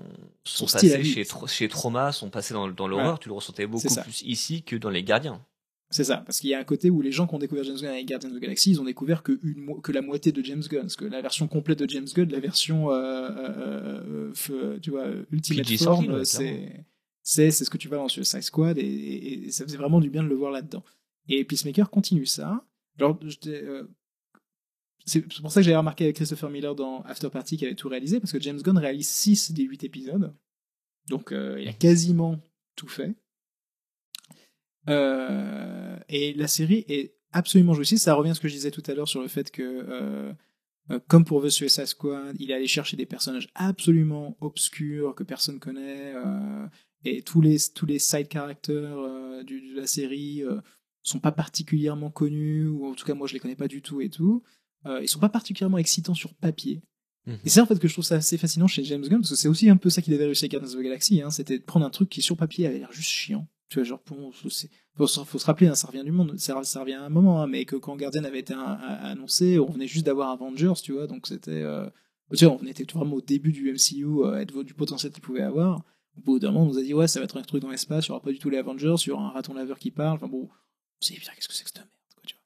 [0.46, 3.20] son, Son passé chez, chez Trauma, son passé dans, dans l'horreur, Ouais.
[3.20, 5.44] tu le ressentais beaucoup plus ici que dans Les Gardiens.
[5.94, 7.76] C'est ça, parce qu'il y a un côté où les gens qui ont découvert James
[7.78, 10.44] Gunn avec Guardians of the Galaxy, ils ont découvert que, une, que la moitié de
[10.44, 14.32] James Gunn, parce que la version complète de James Gunn, la version, euh, euh, euh,
[14.32, 16.06] f- tu vois, Ultimate PG-13, Form,
[17.22, 20.10] c'est ce que tu vois dans Suicide Squad et, et- et ça faisait vraiment du
[20.10, 20.84] bien de le voir là-dedans.
[21.30, 22.66] Et Peacemaker continue ça.
[23.48, 23.84] Euh,
[25.06, 27.90] c'est pour ça que j'avais remarqué avec Christopher Miller dans After Party qui avait tout
[27.90, 30.34] réalisé, parce que James Gunn réalise 6 des 8 épisodes.
[31.10, 32.40] Donc euh, il a quasiment
[32.76, 33.14] tout fait.
[34.90, 37.98] Euh, et la série est absolument jouissive.
[37.98, 40.34] Ça revient à ce que je disais tout à l'heure sur le fait que, euh,
[40.92, 45.24] euh, comme pour The Suicide Squad, il est allé chercher des personnages absolument obscurs que
[45.24, 46.14] personne connaît.
[46.16, 46.66] euh,
[47.06, 48.96] et tous les, tous les side characters
[49.44, 50.42] de la série
[51.02, 54.00] sont pas particulièrement connus, ou en tout cas moi je les connais pas du tout
[54.00, 54.42] et tout.
[54.86, 56.82] Ils sont pas particulièrement excitants sur papier.
[57.26, 57.40] Mhm.
[57.44, 59.36] Et c'est en fait que je trouve ça assez fascinant chez James Gunn, parce que
[59.36, 61.58] c'est aussi un peu ça qu'il avait réussi avec Guardians of the Galaxy, hein, c'était
[61.58, 63.48] de prendre un truc qui sur papier avait l'air juste chiant.
[63.74, 66.54] Tu vois, genre, bon, faut, c'est- faut, se- rappeler, hein, ça revient du monde, ça,
[66.80, 68.60] revient à un moment, hein, mais que quand Guardian avait été a-
[69.10, 71.90] annoncé, on venait juste d'avoir Avengers, tu vois, donc c'était, euh,
[72.38, 75.84] tu vois, on était vraiment au début du MCU, euh, du potentiel qu'il pouvait avoir.
[76.16, 77.72] Au bout d'un moment, on nous a dit, ouais, ça va être un truc dans
[77.72, 79.80] l'espace, il n'y aura pas du tout les Avengers, il y aura un raton laveur
[79.80, 80.52] qui parle, enfin bon, on
[81.02, 82.44] dit, putain, qu'est-ce que c'est que cette merde, quoi, tu vois.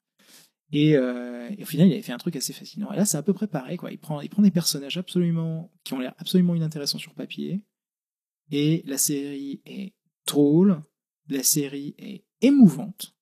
[0.72, 2.90] Et, euh, et au final, il avait fait un truc assez fascinant.
[2.92, 3.92] Et là, c'est à peu près pareil, quoi.
[3.92, 7.60] Il prend, il prend des personnages absolument, qui ont l'air absolument inintéressants sur papier.
[8.50, 9.92] Et la série est
[10.26, 10.82] drôle.
[11.28, 13.14] La série est émouvante.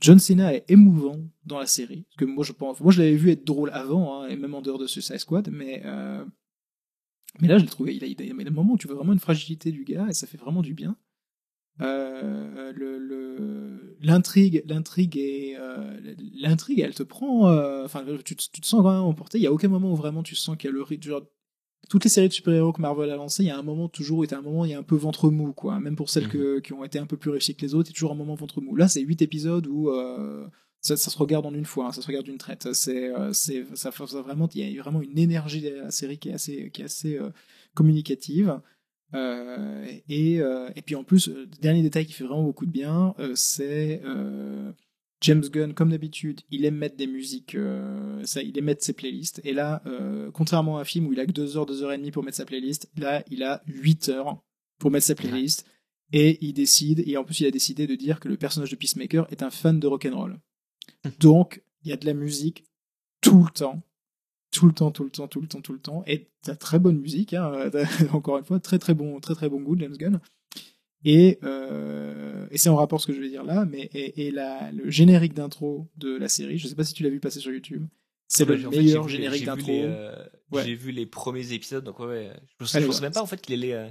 [0.00, 2.06] John Cena est émouvant dans la série.
[2.18, 4.60] Que moi, je pense, moi, je l'avais vu être drôle avant, hein, et même en
[4.60, 6.24] dehors de Suicide Squad, mais, euh,
[7.40, 8.78] mais là, je l'ai trouvé, il a, il a, il y a des moments où
[8.78, 10.96] tu vois vraiment une fragilité du gars, et ça fait vraiment du bien.
[11.80, 17.48] Euh, le, le, l'intrigue, l'intrigue est, euh, l'intrigue, elle te prend,
[17.84, 19.38] enfin, tu, tu te sens vraiment emporté.
[19.38, 21.20] Il y a aucun moment où vraiment tu sens qu'il y a le rythme.
[21.88, 24.18] Toutes les séries de super-héros que Marvel a lancées, il y a un moment toujours
[24.18, 25.78] où il y a un moment, il y a un peu ventre mou, quoi.
[25.80, 27.92] Même pour celles que, qui ont été un peu plus réussies que les autres, il
[27.92, 28.76] y a toujours un moment ventre mou.
[28.76, 30.46] Là, c'est huit épisodes où euh,
[30.82, 32.72] ça, ça se regarde en une fois, hein, ça se regarde d'une traite.
[32.72, 36.18] C'est, euh, c'est, ça, ça vraiment, il y a vraiment une énergie de la série
[36.18, 37.30] qui est assez, qui est assez euh,
[37.74, 38.60] communicative.
[39.14, 44.02] Et, et puis en plus, euh, dernier détail qui fait vraiment beaucoup de bien, c'est
[45.22, 48.92] James Gunn, comme d'habitude, il aime mettre des musiques, euh, ça, il aime mettre ses
[48.92, 49.40] playlists.
[49.44, 51.92] Et là, euh, contrairement à un film où il a que 2 heures, 2 heures
[51.92, 54.42] et demie pour mettre sa playlist, là, il a 8 heures
[54.78, 55.64] pour mettre sa playlist.
[56.12, 58.76] Et il décide, et en plus, il a décidé de dire que le personnage de
[58.76, 60.38] Peacemaker est un fan de rock'n'roll.
[61.20, 62.64] Donc, il y a de la musique
[63.20, 63.80] tout le temps.
[64.50, 66.02] Tout le temps, tout le temps, tout le temps, tout le temps.
[66.06, 67.70] Et t'as très bonne musique, hein.
[68.12, 70.20] encore une fois, très très bon, très très bon goût, James Gunn.
[71.04, 74.30] Et, euh, et c'est en rapport ce que je vais dire là, mais et, et
[74.30, 77.40] la, le générique d'intro de la série, je sais pas si tu l'as vu passer
[77.40, 77.86] sur YouTube,
[78.28, 79.70] c'est Ouais, le fait, meilleur vu générique d'intro.
[79.72, 80.14] euh,
[80.52, 80.64] Ouais.
[80.64, 82.30] J'ai vu les premiers épisodes, donc ouais, ouais.
[82.60, 82.86] Je, Allez je voir.
[82.88, 83.88] pensais même pas en fait qu'il allait, euh,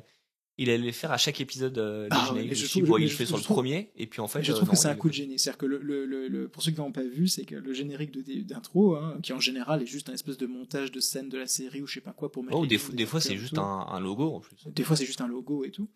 [0.58, 2.54] il allait faire à chaque épisode euh, les Ah, génériques.
[2.54, 4.44] Je trouve- il le fait sur le premier, et puis en fait.
[4.44, 5.40] je euh, trouve non, que c'est un coup de génie.
[5.40, 7.74] C'est-à-dire que le, le, le, le- pour ceux qui n'ont pas vu, c'est que le
[7.74, 8.12] générique
[8.46, 11.48] d'intro, hein, qui en général est juste un espèce de montage de scène de la
[11.48, 12.58] série ou je sais pas quoi pour mettre.
[12.58, 14.56] Oh, des, des fois, c'est juste un logo en plus.
[14.68, 15.90] Des fois, c'est juste un logo et tout.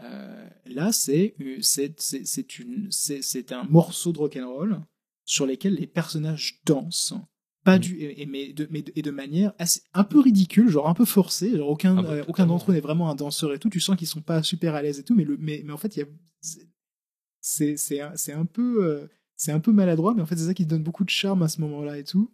[0.00, 1.34] Euh, là, c'est
[2.90, 4.80] c'est un morceau de rock'n'roll
[5.24, 7.14] sur lesquels les personnages dansent.
[7.64, 10.88] Pas du et, mais de mais de- et de manière assez, un peu ridicule, genre
[10.88, 11.56] un peu forcée.
[11.56, 13.70] Genre aucun Ah bah, euh, aucun d'entre eux n'est vraiment un danseur et tout.
[13.70, 15.78] Tu sens qu'ils sont pas super à l'aise et tout, mais le mais mais en
[15.78, 15.94] fait
[16.40, 16.68] c'est-
[18.00, 19.06] un, un peu euh,
[19.36, 21.48] c'est un peu maladroit, mais en fait c'est ça qui donne beaucoup de charme à
[21.48, 22.30] ce moment-là et tout.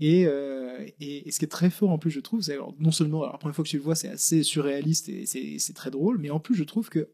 [0.00, 2.92] Et, euh, et, et ce qui est très fort en plus, je trouve, c'est non
[2.92, 5.90] seulement, alors, la première fois que tu le vois, c'est assez surréaliste et c'est très
[5.90, 7.10] drôle, mais en plus, je trouve que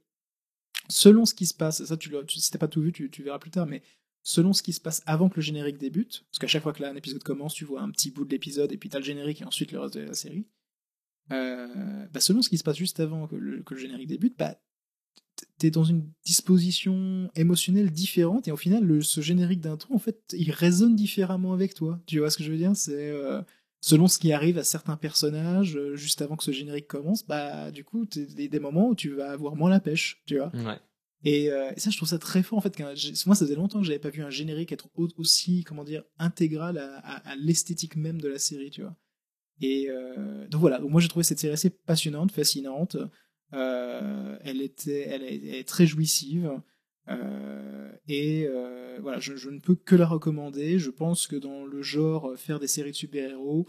[0.89, 3.23] selon ce qui se passe, ça, tu, tu si t'as pas tout vu, tu, tu
[3.23, 3.83] verras plus tard, mais
[4.23, 6.83] selon ce qui se passe avant que le générique débute, parce qu'à chaque fois que
[6.83, 9.05] là, un épisode commence, tu vois un petit bout de l'épisode et puis t'as le
[9.05, 10.47] générique et ensuite le reste de la série.
[11.33, 14.37] Euh, bah, selon ce qui se passe juste avant que le, que le générique débute,
[14.39, 14.59] bah,
[15.65, 20.21] t'es dans une disposition émotionnelle différente et au final le, ce générique d'intro en fait
[20.37, 21.99] il résonne différemment avec toi.
[22.07, 22.77] Tu vois ce que je veux dire?
[22.77, 23.41] C'est euh,
[23.81, 27.71] selon ce qui arrive à certains personnages euh, juste avant que ce générique commence bah
[27.71, 30.53] du coup t'es des, moments où tu vas avoir moins la pêche tu vois?
[30.55, 30.79] Ouais.
[31.23, 32.79] et, euh, et ça je trouve ça très fort en fait
[33.25, 36.03] moi ça faisait longtemps que j'avais pas vu un générique être au- aussi comment dire
[36.19, 38.95] intégral à, à- à l'esthétique même de la série tu vois?
[39.61, 39.89] Et
[40.51, 42.97] donc voilà, donc moi j'ai trouvé cette série assez passionnante, fascinante.
[43.55, 46.61] Euh, elle était, elle est, elle est très jouissive.
[47.09, 50.79] Euh, et euh, voilà, je, je ne peux que la recommander.
[50.79, 53.67] Je pense que dans le genre faire des séries de super-héros,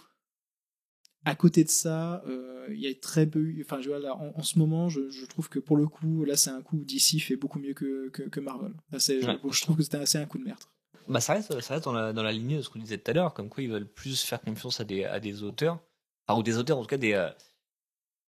[1.26, 3.52] à côté de ça, euh, il y a très peu.
[3.62, 6.24] Enfin, je vois là, en, en ce moment, je, je trouve que pour le coup,
[6.24, 8.74] là, c'est un coup où DC fait beaucoup mieux que, que, que Marvel.
[8.92, 9.40] Là, Ouais.
[9.44, 10.72] je, je trouve que c'était assez un coup de meurtre.
[11.08, 13.12] Bah, ça reste, ça reste dans, la, dans la lignée de ce qu'on disait tout
[13.12, 15.80] à l'heure, comme quoi ils veulent plus faire confiance à des, à des auteurs,
[16.28, 17.14] enfin, ou des auteurs en tout cas, des,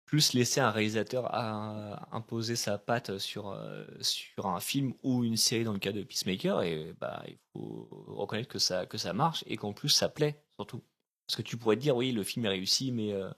[0.05, 5.37] plus laisser un réalisateur à, imposer sa patte sur, euh, sur un film ou une
[5.37, 9.13] série dans le cas de Peacemaker, et bah, il faut reconnaître que ça, que ça
[9.13, 10.83] marche et qu'en plus ça plaît surtout.
[11.27, 13.29] Parce que tu pourrais te dire, oui, le film est réussi, mais euh,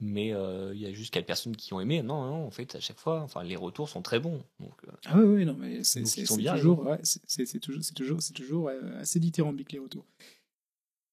[0.00, 2.02] mais euh, il y a juste quelques personnes qui ont aimé.
[2.02, 4.44] Non, non, en fait, à chaque fois, enfin, les retours sont très bons.
[4.60, 8.32] Donc, euh, Ah oui, oui, non, mais c'est toujours, ouais, c'est- toujours, c'est toujours, c'est
[8.32, 10.06] toujours assez dithyrambique les retours.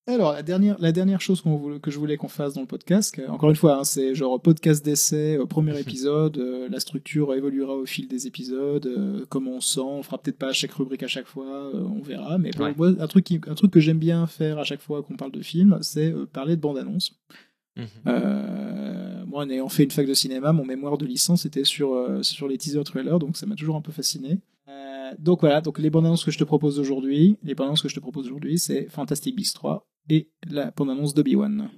[0.07, 3.19] Alors, la dernière, la dernière chose voulait- que je voulais qu'on fasse dans le podcast,
[3.27, 7.75] encore une fois, hein, c'est genre podcast d'essai, euh, premier épisode, euh, la structure évoluera
[7.75, 11.07] au fil des épisodes, euh, comme on sent, on fera peut-être pas chaque rubrique à
[11.07, 12.73] chaque fois, euh, on verra, mais bon, Ouais.
[12.77, 15.31] moi, un truc, qui- un truc que j'aime bien faire à chaque fois qu'on parle
[15.31, 17.15] de film, c'est parler de bande-annonce.
[17.75, 17.87] mhm.
[19.27, 22.47] Moi, en ayant fait une fac de cinéma, mon mémoire de licence était sur, sur
[22.47, 24.37] les teaser trailers, donc ça m'a toujours un peu fasciné.
[25.19, 27.89] Donc voilà, donc les bandes annonces que je te propose aujourd'hui, les bandes annonces que
[27.89, 31.69] je te propose aujourd'hui, c'est Fantastic Beasts 3 et la bande annonce d'Obi-Wan.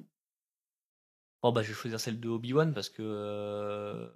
[1.43, 4.07] Oh bah je vais choisir celle de Obi-Wan parce que euh,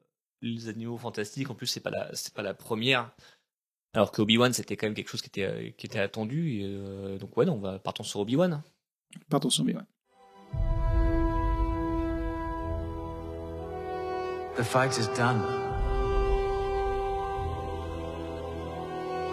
[0.42, 3.12] les animaux fantastiques en plus c'est pas la c'est pas la première
[3.94, 6.66] alors que Obi-Wan c'était quand même quelque chose qui était euh, qui était attendu et,
[6.66, 8.64] euh, donc ouais non, on va partons sur Obi-Wan.
[9.30, 9.86] Partons sur Obi-Wan.
[14.58, 15.71] The fight is done.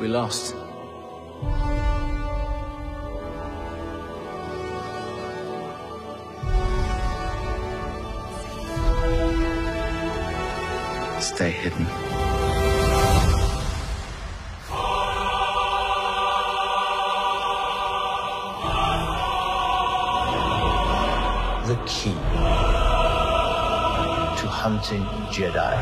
[0.01, 0.55] We lost.
[11.21, 11.85] Stay hidden.
[21.67, 22.15] The key
[24.39, 25.03] to hunting
[25.33, 25.75] Jedi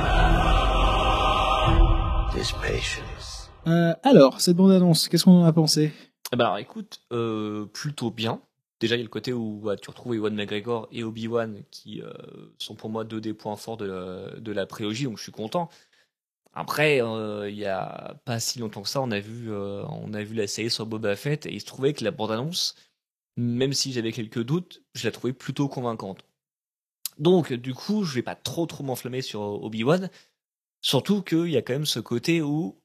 [2.35, 3.36] is patience.
[3.67, 5.93] Euh, alors, cette bande annonce, qu'est-ce qu'on en a pensé?
[6.33, 8.41] Alors écoute euh, plutôt bien.
[8.81, 12.03] Déjà il y a le côté où bah, tu retrouves Ewan McGregor et Obi-Wan qui
[12.03, 12.13] euh,
[12.59, 15.33] sont pour moi deux des points forts de la, de la prélogie donc je suis
[15.33, 15.69] content.
[16.53, 20.35] Après, il y a pas si longtemps que ça, on a vu, on a vu
[20.35, 22.77] la série sur Boba Fett et il se trouvait que la bande-annonce,
[23.37, 26.25] même si j'avais quelques doutes, je la trouvais plutôt convaincante.
[27.19, 30.09] Donc, du coup, je vais pas trop trop m'enflammer sur Obi-Wan,
[30.81, 32.81] surtout qu'il y a quand même ce côté où,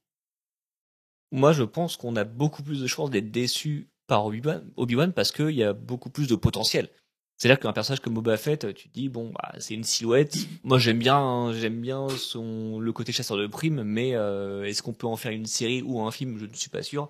[1.32, 5.51] moi, je pense qu'on a beaucoup plus de chances d'être déçu par Obi-Wan parce qu'il
[5.51, 6.90] y a beaucoup plus de potentiel.
[7.38, 10.38] C'est-à-dire qu'un personnage comme Boba Fett, tu te dis bon, bah, c'est une silhouette.
[10.64, 14.84] Moi, j'aime bien, hein, j'aime bien son le côté chasseur de primes, mais euh, est-ce
[14.84, 16.38] qu'on peut en faire une série ou un film?
[16.38, 17.10] Je ne suis pas sûr.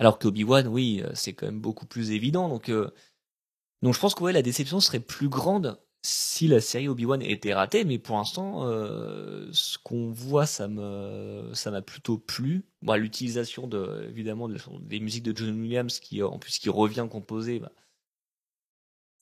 [0.00, 2.48] Alors qu'Obi Wan, oui, euh, c'est quand même beaucoup plus évident.
[2.48, 2.90] Donc, euh,
[3.82, 7.22] donc je pense que ouais, la déception serait plus grande si la série Obi Wan
[7.22, 7.84] était ratée.
[7.84, 12.64] Mais pour l'instant, euh, ce qu'on voit, ça m'a plutôt plu.
[12.82, 17.60] L'utilisation de, évidemment, de- des musiques de John Williams, qui en plus qui revient composer.
[17.60, 17.72] Bah,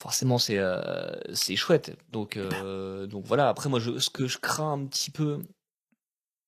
[0.01, 1.13] forcément c'est euh,
[1.55, 5.39] chouette donc euh, voilà après moi ce que je crains un petit peu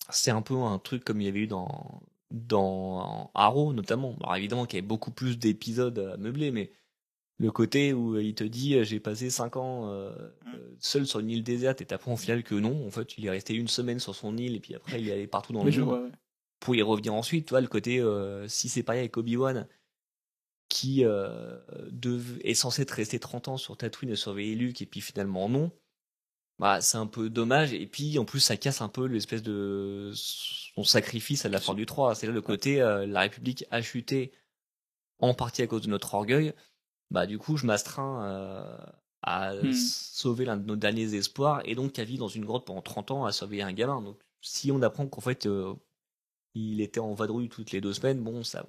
[0.10, 2.01] c'est un peu un truc comme il y avait eu dans
[3.34, 6.72] Arrow notamment alors évidemment qu'il y avait beaucoup plus d'épisodes à meubler mais
[7.42, 10.11] le côté où il te dit euh, j'ai passé 5 ans euh,
[10.53, 12.86] euh, seul sur une île déserte et t'apprends au final que non.
[12.88, 15.14] En fait il est resté une semaine sur son île et puis après il est
[15.14, 16.11] allé partout dans le je monde vois, ouais.
[16.60, 19.68] pour y revenir ensuite, tu vois, le côté, euh, si c'est pareil avec Obi-Wan,
[20.70, 21.58] qui euh,
[21.92, 25.50] dev- est censé être resté 30 ans sur Tatooine et surveiller Luke, et puis finalement
[25.50, 25.72] non,
[26.60, 30.11] bah, c'est un peu dommage, et puis en plus ça casse un peu l'espèce de
[30.14, 33.82] son sacrifice à la fin du 3, c'est là le côté, euh, la République a
[33.82, 34.32] chuté
[35.20, 36.53] en partie à cause de notre orgueil,
[37.11, 38.77] bah du coup je m'astreins euh,
[39.23, 39.72] à Hmm.
[39.72, 43.11] sauver l'un de nos derniers espoirs, et donc à vivre dans une grotte pendant 30
[43.11, 45.75] ans à surveiller un gamin, donc si on apprend qu'en fait euh,
[46.53, 48.65] il était en vadrouille toutes les deux semaines, bon, ça,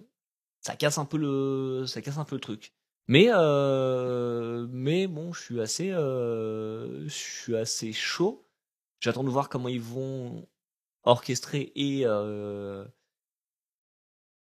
[0.60, 2.74] ça casse un peu le, ça casse un peu le truc.
[3.08, 8.48] Mais, euh, mais bon, je suis assez, euh, je suis assez chaud.
[9.00, 10.48] J'attends de voir comment ils vont
[11.04, 12.86] orchestrer et, euh,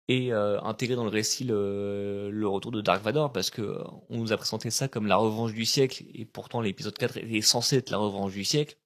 [0.08, 3.78] et euh, intégrer dans le récit le, le retour de Dark Vador parce que
[4.08, 7.40] on nous a présenté ça comme la revanche du siècle et pourtant l'épisode 4 est
[7.42, 8.76] censé être la revanche du siècle.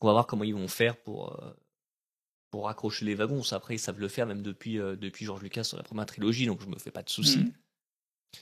[0.00, 1.52] On va voir comment ils vont faire pour, euh,
[2.50, 3.44] pour accrocher les wagons.
[3.44, 6.06] Ça, après, ils savent le faire même depuis, euh, depuis George Lucas sur la première
[6.06, 7.38] trilogie, donc je me fais pas de soucis.
[7.38, 7.52] Mhm.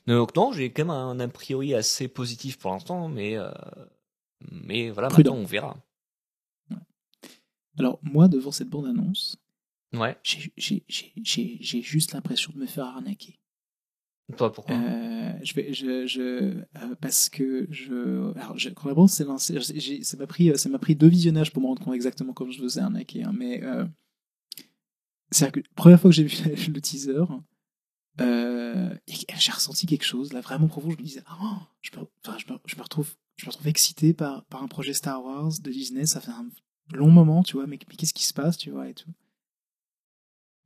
[0.07, 3.51] Donc non, j'ai quand même un a priori assez positif pour l'instant, mais, euh,
[4.51, 5.33] mais voilà, Prudent.
[5.33, 5.77] maintenant on verra.
[7.79, 9.37] Alors, moi, devant cette bande annonce,
[9.93, 13.41] Ouais, j'ai- juste l'impression de me faire arnaquer.
[14.37, 14.77] toi pourquoi?
[14.77, 19.59] Euh, je vais, je, je, euh, parce que je, alors, je, vraiment, c'est lancé,
[20.03, 22.53] ça m'a pris, euh, ça m'a pris deux visionnages pour me rendre compte exactement comment
[22.53, 23.85] je faisais arnaquer, hein, mais, euh,
[25.33, 26.37] c'est-à-dire que la première fois que j'ai vu
[26.73, 27.25] le teaser,
[28.21, 32.39] euh, j'ai ressenti quelque chose, là, vraiment profond, je me disais, oh, je me, enfin,
[32.39, 35.53] je me, je me retrouve, je me retrouve excité par, par un projet Star Wars
[35.61, 36.49] de Disney, ça fait un
[36.93, 39.11] long moment, tu vois, mais, mais qu'est-ce qui se passe, tu vois, et tout.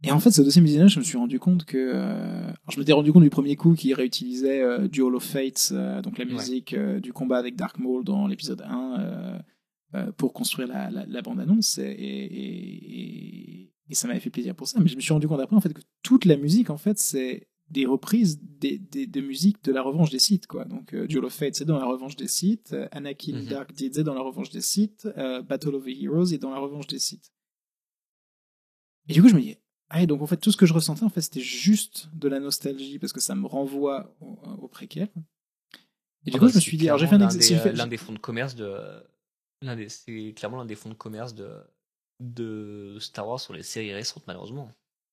[0.06, 2.78] Et en fait, ce deuxième visionnage, je me suis rendu compte que, euh, alors je
[2.78, 6.18] m'étais rendu compte du premier coup qu'il réutilisait euh, du Hall of Fates, euh, donc
[6.18, 9.40] la musique euh, du combat avec Dark Maul dans l'épisode 1,
[9.94, 14.54] euh, pour construire la, la, la bande-annonce, et, et, et, et ça m'avait fait plaisir
[14.54, 14.78] pour ça.
[14.80, 16.98] Mais je me suis rendu compte après, en fait, que toute la musique, en fait,
[16.98, 20.64] c'est des reprises des, des, de musique de la revanche des Sith, quoi.
[20.66, 23.46] Donc, du Hall of Fates, c'est dans la revanche des Sith, Anakin Mhm.
[23.46, 25.08] Dark Deeds est dans la revanche des Sith,
[25.48, 27.32] Battle of the Heroes est dans la revanche des Sith.
[29.08, 29.56] Et du coup, je me dis,
[29.94, 32.28] ah, et donc en fait, tout ce que je ressentais, en fait, c'était juste de
[32.28, 35.08] la nostalgie parce que ça me renvoie au, au préquel.
[36.26, 37.50] Et du Ah coup, bah, je me suis dit, alors j'ai fait un l'un exercice.
[37.52, 38.76] des, euh, l'un des fonds de commerce de.
[39.62, 41.50] l'un des- C'est clairement l'un des fonds de commerce de,
[42.20, 44.70] de Star Wars sur les séries récentes, malheureusement.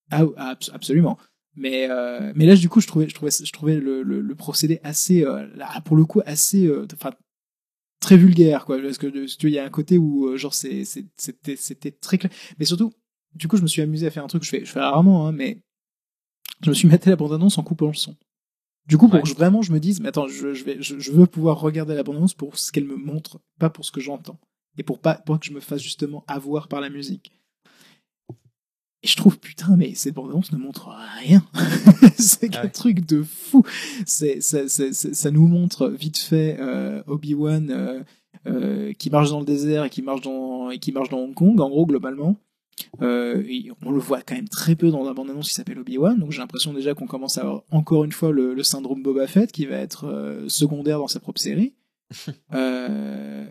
[0.09, 1.17] Ah, ah, abs- absolument.
[1.55, 4.35] Mais, euh, mais là, du coup, je trouvais, je trouvais, je trouvais le, le, le
[4.35, 7.11] procédé assez, euh, là, pour le coup, assez, euh, enfin,
[7.99, 8.79] très vulgaire, quoi.
[8.81, 12.31] Parce que, euh, tu il y a un côté où, euh, genre, c'était très clair.
[12.59, 12.93] Mais surtout,
[13.35, 14.79] du coup, je me suis amusé à faire un truc que je fais, je fais
[14.81, 15.61] rarement, hein, mais
[16.63, 18.15] je me suis maté la bande-annonce en coupant le son.
[18.87, 19.21] Du coup, pour Ouais.
[19.21, 21.59] que je- vraiment je me dise, mais attends, je, je vais, je, je veux pouvoir
[21.59, 24.39] regarder la bande-annonce pour ce qu'elle me montre, pas pour ce que j'entends.
[24.77, 27.31] Et pour pas, pour que je me fasse justement avoir par la musique.
[29.03, 31.43] Et je trouve, putain, mais cette bande-annonce ne montre rien.
[32.17, 32.69] c'est un Ouais.
[32.69, 33.63] truc de fou.
[34.05, 38.03] C'est, ça, ça, ça, ça nous montre vite fait euh, Obi-Wan euh,
[38.47, 41.33] euh, qui marche dans le désert et qui marche dans, et qui marche dans Hong
[41.33, 42.37] Kong, en gros, globalement.
[43.01, 46.19] Euh, et on le voit quand même très peu dans la bande-annonce qui s'appelle Obi-Wan,
[46.19, 49.27] donc j'ai l'impression déjà qu'on commence à avoir encore une fois le, le syndrome Boba
[49.27, 51.73] Fett qui va être euh, secondaire dans sa propre série.
[52.53, 53.45] Euh,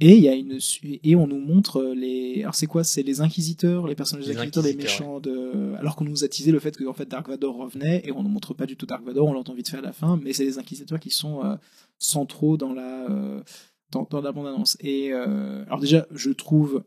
[0.00, 0.58] et il y a une
[1.04, 2.82] et on nous montre les alors c'est quoi?
[2.82, 6.50] C'est les inquisiteurs les personnages Les inquisiteurs les méchants de alors qu'on nous a teasé
[6.50, 8.86] le fait que en fait Dark Vador revenait et on ne montre pas du tout
[8.86, 11.58] Dark Vador on l'entend vite fait à la fin mais c'est les inquisiteurs qui sont
[11.98, 13.06] centraux dans la
[13.90, 16.82] dans, dans la bande annonce et alors déjà je trouve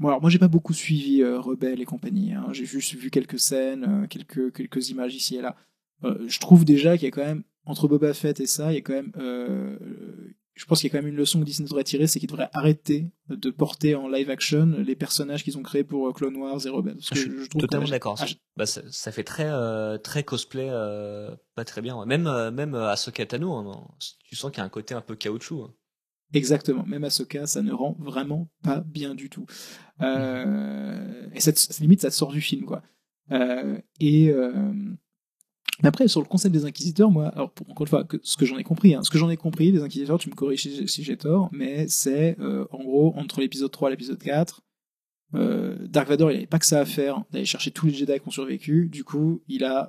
[0.00, 2.32] Bon, alors moi j'ai pas beaucoup suivi euh, Rebelle et compagnie.
[2.32, 2.46] Hein.
[2.52, 5.54] J'ai juste vu quelques scènes, euh, quelques quelques images ici et là.
[6.04, 8.76] Euh, je trouve déjà qu'il y a quand même entre Boba Fett et ça, il
[8.76, 9.76] y a quand même, euh,
[10.54, 12.28] je pense qu'il y a quand même une leçon que Disney devrait tirer, c'est qu'ils
[12.30, 16.66] devraient arrêter de porter en live action les personnages qu'ils ont créés pour Clone Wars
[16.66, 16.94] et Rebelle.
[16.94, 18.16] Parce que Je je trouve totalement d'accord.
[18.18, 19.50] Ah, Bah, ça, ça fait très,
[19.98, 20.68] très cosplay,
[21.54, 21.96] pas très bien.
[21.98, 22.06] ouais.
[22.06, 23.88] Même, même à Ahsoka Tano, hein,
[24.24, 25.64] tu sens qu'il y a un côté un peu caoutchouc.
[25.64, 25.74] hein.
[26.32, 26.84] Exactement.
[26.86, 29.46] Même Ahsoka, ça ne rend vraiment pas bien du tout.
[30.02, 32.82] Euh, et cette, cette limite, ça sort du film, quoi.
[33.32, 34.72] Euh, et euh,
[35.82, 38.58] après, sur le concept des inquisiteurs, moi, alors pour, encore une fois, ce que j'en
[38.58, 41.16] ai compris, hein, ce que j'en ai compris des inquisiteurs, tu me corriges si, j'ai
[41.16, 42.36] tort, mais c'est
[42.70, 44.62] en gros entre l'épisode 3 et l'épisode 4.
[45.36, 48.18] Euh, Dark Vador, il avait pas que ça à faire d'aller chercher tous les Jedi
[48.18, 48.88] qui ont survécu.
[48.88, 49.88] Du coup, il a,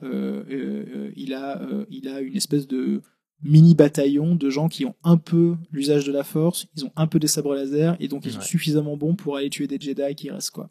[1.15, 3.01] il a, il a une espèce de
[3.43, 7.07] mini bataillon de gens qui ont un peu l'usage de la force, ils ont un
[7.07, 10.15] peu des sabres laser et donc ils sont suffisamment bons pour aller tuer des Jedi
[10.15, 10.69] qui restent quoi.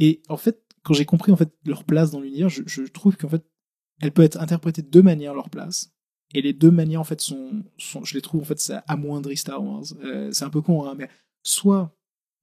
[0.00, 3.16] Et en fait, quand j'ai compris en fait leur place dans l'univers, je, je trouve
[3.16, 3.44] qu'en fait
[4.00, 5.92] elle peut être interprétée de deux manières leur place.
[6.34, 9.36] Et les deux manières en fait sont, sont je les trouve en fait ça amoindrit
[9.36, 9.84] Star Wars.
[10.02, 11.08] Euh, c'est un peu con hein, mais
[11.42, 11.96] soit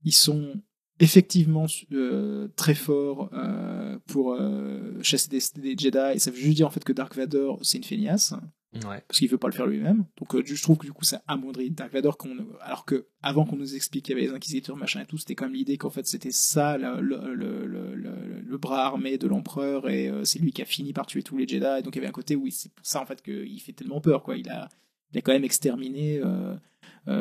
[0.03, 0.61] ils sont
[0.99, 6.57] effectivement euh, très forts euh, pour euh, chasser des, des Jedi et ça veut juste
[6.57, 8.33] dire en fait que Dark Vador c'est une feignasse
[8.79, 10.05] Parce qu'il veut pas le faire lui-même.
[10.17, 12.17] Donc euh, je trouve que du coup ça amoindrit Dark Vador
[12.61, 15.35] alors que avant qu'on nous explique qu'il y avait les inquisiteurs machin et tout, c'était
[15.35, 19.89] quand même l'idée qu'en fait c'était ça le, le, le, le, bras armé de l'empereur
[19.89, 21.65] et euh, c'est lui qui a fini par tuer tous les Jedi.
[21.79, 23.73] Et donc il y avait un côté où c'est pour ça en fait qu'il fait
[23.73, 24.37] tellement peur quoi.
[24.37, 24.69] Il a
[25.13, 26.55] il a quand même exterminé euh,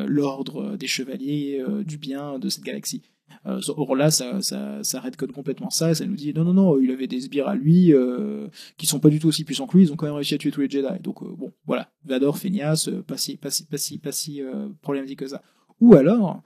[0.07, 3.03] l'ordre des chevaliers du bien de cette galaxie.
[3.47, 5.02] Euh, or là, ça, ça, ça
[5.33, 7.92] complètement ça, et ça nous dit non, non, non, il avait des sbires à lui
[7.92, 10.34] euh, qui sont pas du tout aussi puissants que lui, ils ont quand même réussi
[10.34, 10.86] à tuer tous les Jedi.
[11.02, 14.42] Donc euh, bon, voilà, Vador, feignasse, euh, pas si, pas si, pas si, pas si
[14.42, 15.42] euh, problématique que ça.
[15.81, 16.42] Ou alors,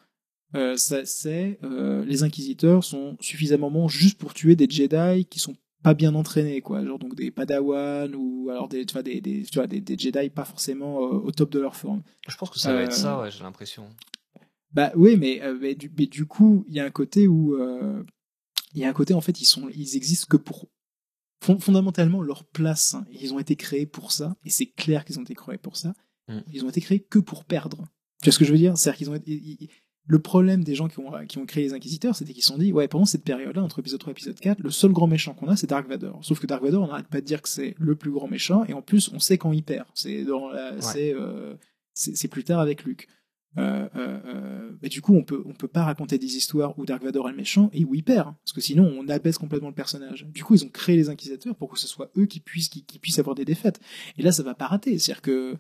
[0.77, 1.59] ça, c'est
[2.07, 6.61] les inquisiteurs sont suffisamment bons juste pour tuer des Jedi qui sont pas bien entraînés,
[6.61, 9.81] quoi, genre donc des Padawan ou alors des, tu vois, des, des, tu vois, des,
[9.81, 12.03] des Jedi pas forcément au top de leur forme.
[12.29, 13.85] Je pense que ça va être ça, ouais, j'ai l'impression.
[14.75, 17.55] Bah oui, mais, euh, mais, du, mais du coup, il y a un côté où
[17.55, 18.03] euh,
[18.75, 20.69] il y a un côté en fait ils sont ils existent que pour
[21.43, 22.95] fond- fondamentalement leur place.
[22.95, 23.07] hein.
[23.13, 25.95] Ils ont été créés pour ça et c'est clair qu'ils ont été créés pour ça.
[26.29, 26.39] Mm.
[26.53, 27.87] Ils ont été créés que pour perdre.
[28.23, 28.77] Tu vois ce que je veux dire?
[28.77, 29.69] C'est-à-dire qu'ils ont été- ils- ils-
[30.07, 32.59] le problème des gens qui ont, qui ont créé les Inquisiteurs, c'était qu'ils se sont
[32.59, 35.33] dit, ouais, pendant cette période-là, entre épisode 3 et épisode 4, le seul grand méchant
[35.33, 36.23] qu'on a, c'est Dark Vador.
[36.23, 38.65] Sauf que Dark Vador, on n'arrête pas de dire que c'est le plus grand méchant,
[38.67, 39.87] et en plus, on sait quand il perd.
[39.95, 41.55] C'est dans la- c'est, euh,
[41.95, 43.09] c'est c'est plus tard avec Luke.
[43.57, 44.21] Euh, euh,
[44.83, 47.33] euh, du coup, on peut, on peut pas raconter des histoires où Dark Vador est
[47.33, 50.27] le méchant et où il perd, hein, parce que sinon on abaisse complètement le personnage.
[50.33, 52.99] Du coup, ils ont créé les Inquisiteurs pour que ce soit eux qui puissent, qui,
[52.99, 53.81] puissent avoir des défaites.
[54.19, 54.99] Et là, ça va pas rater.
[54.99, 55.57] C'est-à-dire que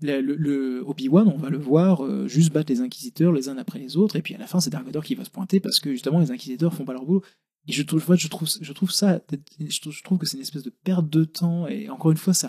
[0.00, 4.16] le, Obi-Wan, on va le voir juste battre les Inquisiteurs les uns après les autres,
[4.16, 6.20] et puis à la fin, c'est Dark Vador qui va se pointer parce que justement
[6.20, 7.22] les Inquisiteurs font pas leur boulot.
[7.66, 9.20] Et je trouve, je trouve, je trouve ça,
[9.60, 12.16] je trouve, je trouve que c'est une espèce de perte de temps et encore une
[12.18, 12.48] fois, ça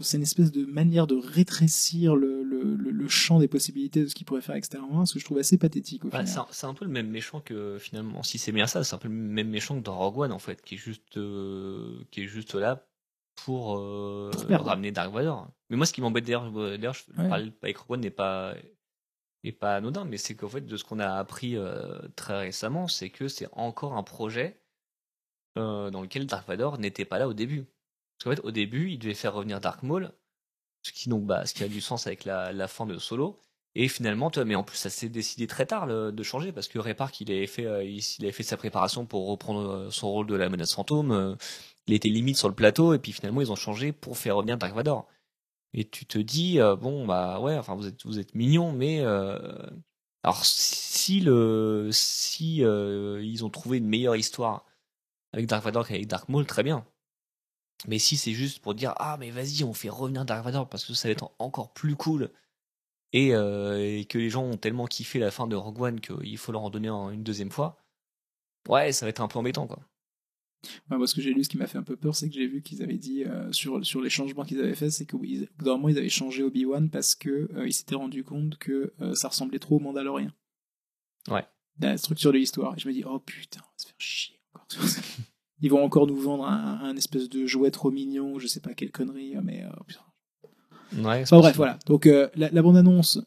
[0.00, 4.06] c'est une espèce de manière de rétrécir le, le, le, le champ des possibilités de
[4.06, 6.46] ce qu'il pourrait faire extérieurement, ce que je trouve assez pathétique au Bah, final.
[6.52, 9.08] c'est un, peu le même méchant que finalement, si c'est bien ça, c'est un peu
[9.08, 12.26] le même méchant que dans Rogue One en fait, qui est juste, euh, qui est
[12.28, 12.86] juste là
[13.44, 15.48] pour, euh, Pour ramener Dark Vador.
[15.70, 17.28] Mais moi, ce qui m'embête d'ailleurs, d'ailleurs, je Ouais.
[17.28, 18.54] parle avec Rogue One n'est pas
[19.44, 22.88] est pas anodin, mais c'est qu'en fait, de ce qu'on a appris euh, très récemment,
[22.88, 24.60] c'est que c'est encore un projet
[25.58, 27.64] euh, dans lequel Dark Vador n'était pas là au début.
[27.64, 30.12] Parce qu'en fait, au début, il devait faire revenir Dark Maul,
[30.82, 33.38] ce qui donc, bah, ce qui a du sens avec la, fin de Solo.
[33.74, 36.78] Et finalement, tu mais en plus, ça s'est décidé très tard de changer parce que
[36.78, 40.26] Ray Park, il avait fait, euh, il, avait fait sa préparation pour reprendre son rôle
[40.26, 41.36] de la menace fantôme.
[41.86, 44.58] il était limite sur le plateau et puis finalement, ils ont changé pour faire revenir
[44.58, 45.08] Dark Vador.
[45.74, 47.86] Et tu te dis, euh, bon, bah ouais, enfin, vous
[48.18, 49.38] êtes, mignon, mais euh,
[50.22, 54.66] alors si le, si euh, ils ont trouvé une meilleure histoire
[55.32, 56.86] avec Dark Vador qu'avec Dark Maul, très bien.
[57.88, 60.84] Mais si c'est juste pour dire ah mais vas-y on fait revenir Dark Vador parce
[60.84, 62.30] que ça va être en- encore plus cool
[63.12, 66.38] et, euh, et que les gens ont tellement kiffé la fin de Rogue One qu'il
[66.38, 67.78] faut leur en donner une deuxième fois,
[68.68, 69.80] ouais ça va être un peu embêtant quoi.
[70.90, 72.34] Ouais, moi, ce que j'ai lu, ce qui m'a fait un peu peur, c'est que
[72.34, 75.18] j'ai vu qu'ils avaient dit euh, sur, sur les changements qu'ils avaient faits, c'est qu'au
[75.18, 75.26] bout
[75.64, 79.14] d'un moment, ils avaient changé Obi-Wan parce que euh, ils s'étaient rendu compte que euh,
[79.14, 80.32] ça ressemblait trop au Mandalorien.
[81.28, 81.44] Ouais.
[81.80, 82.74] La structure de l'histoire.
[82.76, 84.88] Et je me dis, oh putain, on va se faire chier encore.
[85.60, 88.74] Ils vont encore nous vendre un, un espèce de jouet trop mignon, je sais pas
[88.74, 90.00] quelle connerie, mais euh, putain.
[91.08, 91.78] Ouais, Enfin bref, voilà.
[91.86, 93.20] Donc la, la bande-annonce,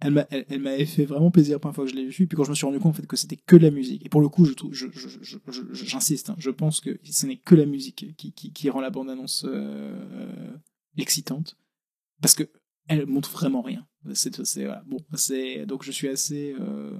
[0.00, 2.26] elle m'a- elle, elle m'avait fait vraiment plaisir la première fois que je l'ai vue.
[2.26, 4.04] Puis quand je me suis rendu compte en fait, que c'était que la musique.
[4.04, 7.36] Et pour le coup, trouve, je- je- je- j'insiste, hein, je pense que ce n'est
[7.38, 10.52] que la musique qui, qui, qui rend la bande-annonce euh,
[10.96, 11.56] excitante.
[12.20, 12.44] Parce que
[12.88, 13.86] elle montre vraiment rien.
[14.14, 14.82] C'est, voilà.
[14.86, 16.92] bon, c'est, donc je suis assez euh,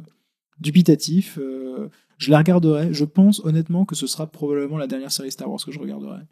[0.58, 1.38] dubitatif.
[1.38, 2.92] euh, je la regarderai.
[2.92, 6.22] Je pense honnêtement que ce sera probablement la dernière série Star Wars que je regarderai.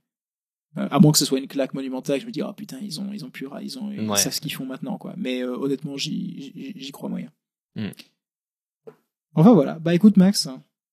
[0.76, 3.12] À moins que ce soit une claque monumentale, je me dis, ah putain, ils ont,
[3.12, 4.16] ils ont pu, ils ont, ils Ouais.
[4.18, 5.14] savent ce qu'ils font maintenant, quoi.
[5.16, 7.30] Mais euh, honnêtement, j'y, crois moyen.
[7.76, 7.88] Mm.
[9.34, 9.78] Enfin voilà.
[9.78, 10.48] Bah écoute, Max,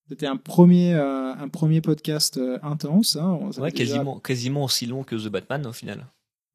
[0.08, 3.16] c'était un premier, euh, un premier podcast euh, intense.
[3.16, 3.38] Hein.
[3.42, 6.08] On- Ouais, déjà- quasiment, quasiment aussi long que The Batman au final.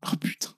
[0.06, 0.50] Oh putain.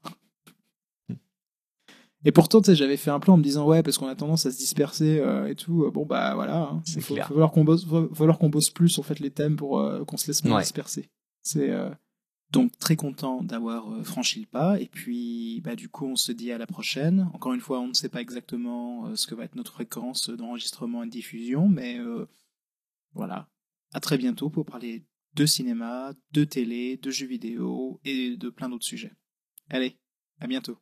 [2.24, 4.50] Et pourtant, j'avais fait un plan en me disant, ouais, parce qu'on a tendance à
[4.50, 5.88] se disperser euh, et tout.
[5.92, 6.62] Bon, bah voilà.
[6.62, 6.82] Hein.
[6.96, 9.56] Il faut, faut falloir qu'on bosse, va falloir qu'on bosse plus, en fait, les thèmes
[9.56, 10.62] pour euh, qu'on se laisse moins Ouais.
[10.62, 11.08] disperser.
[11.42, 11.88] C'est euh,
[12.50, 14.80] donc très content d'avoir euh, franchi le pas.
[14.80, 17.30] Et puis, bah, du coup, on se dit à la prochaine.
[17.34, 20.30] Encore une fois, on ne sait pas exactement euh, ce que va être notre fréquence
[20.30, 22.26] d'enregistrement et de diffusion, mais euh,
[23.12, 23.48] voilà.
[23.92, 25.04] À très bientôt pour parler
[25.34, 29.12] de cinéma, de télé, de jeux vidéo et de plein d'autres sujets.
[29.70, 29.98] Allez,
[30.40, 30.78] à bientôt.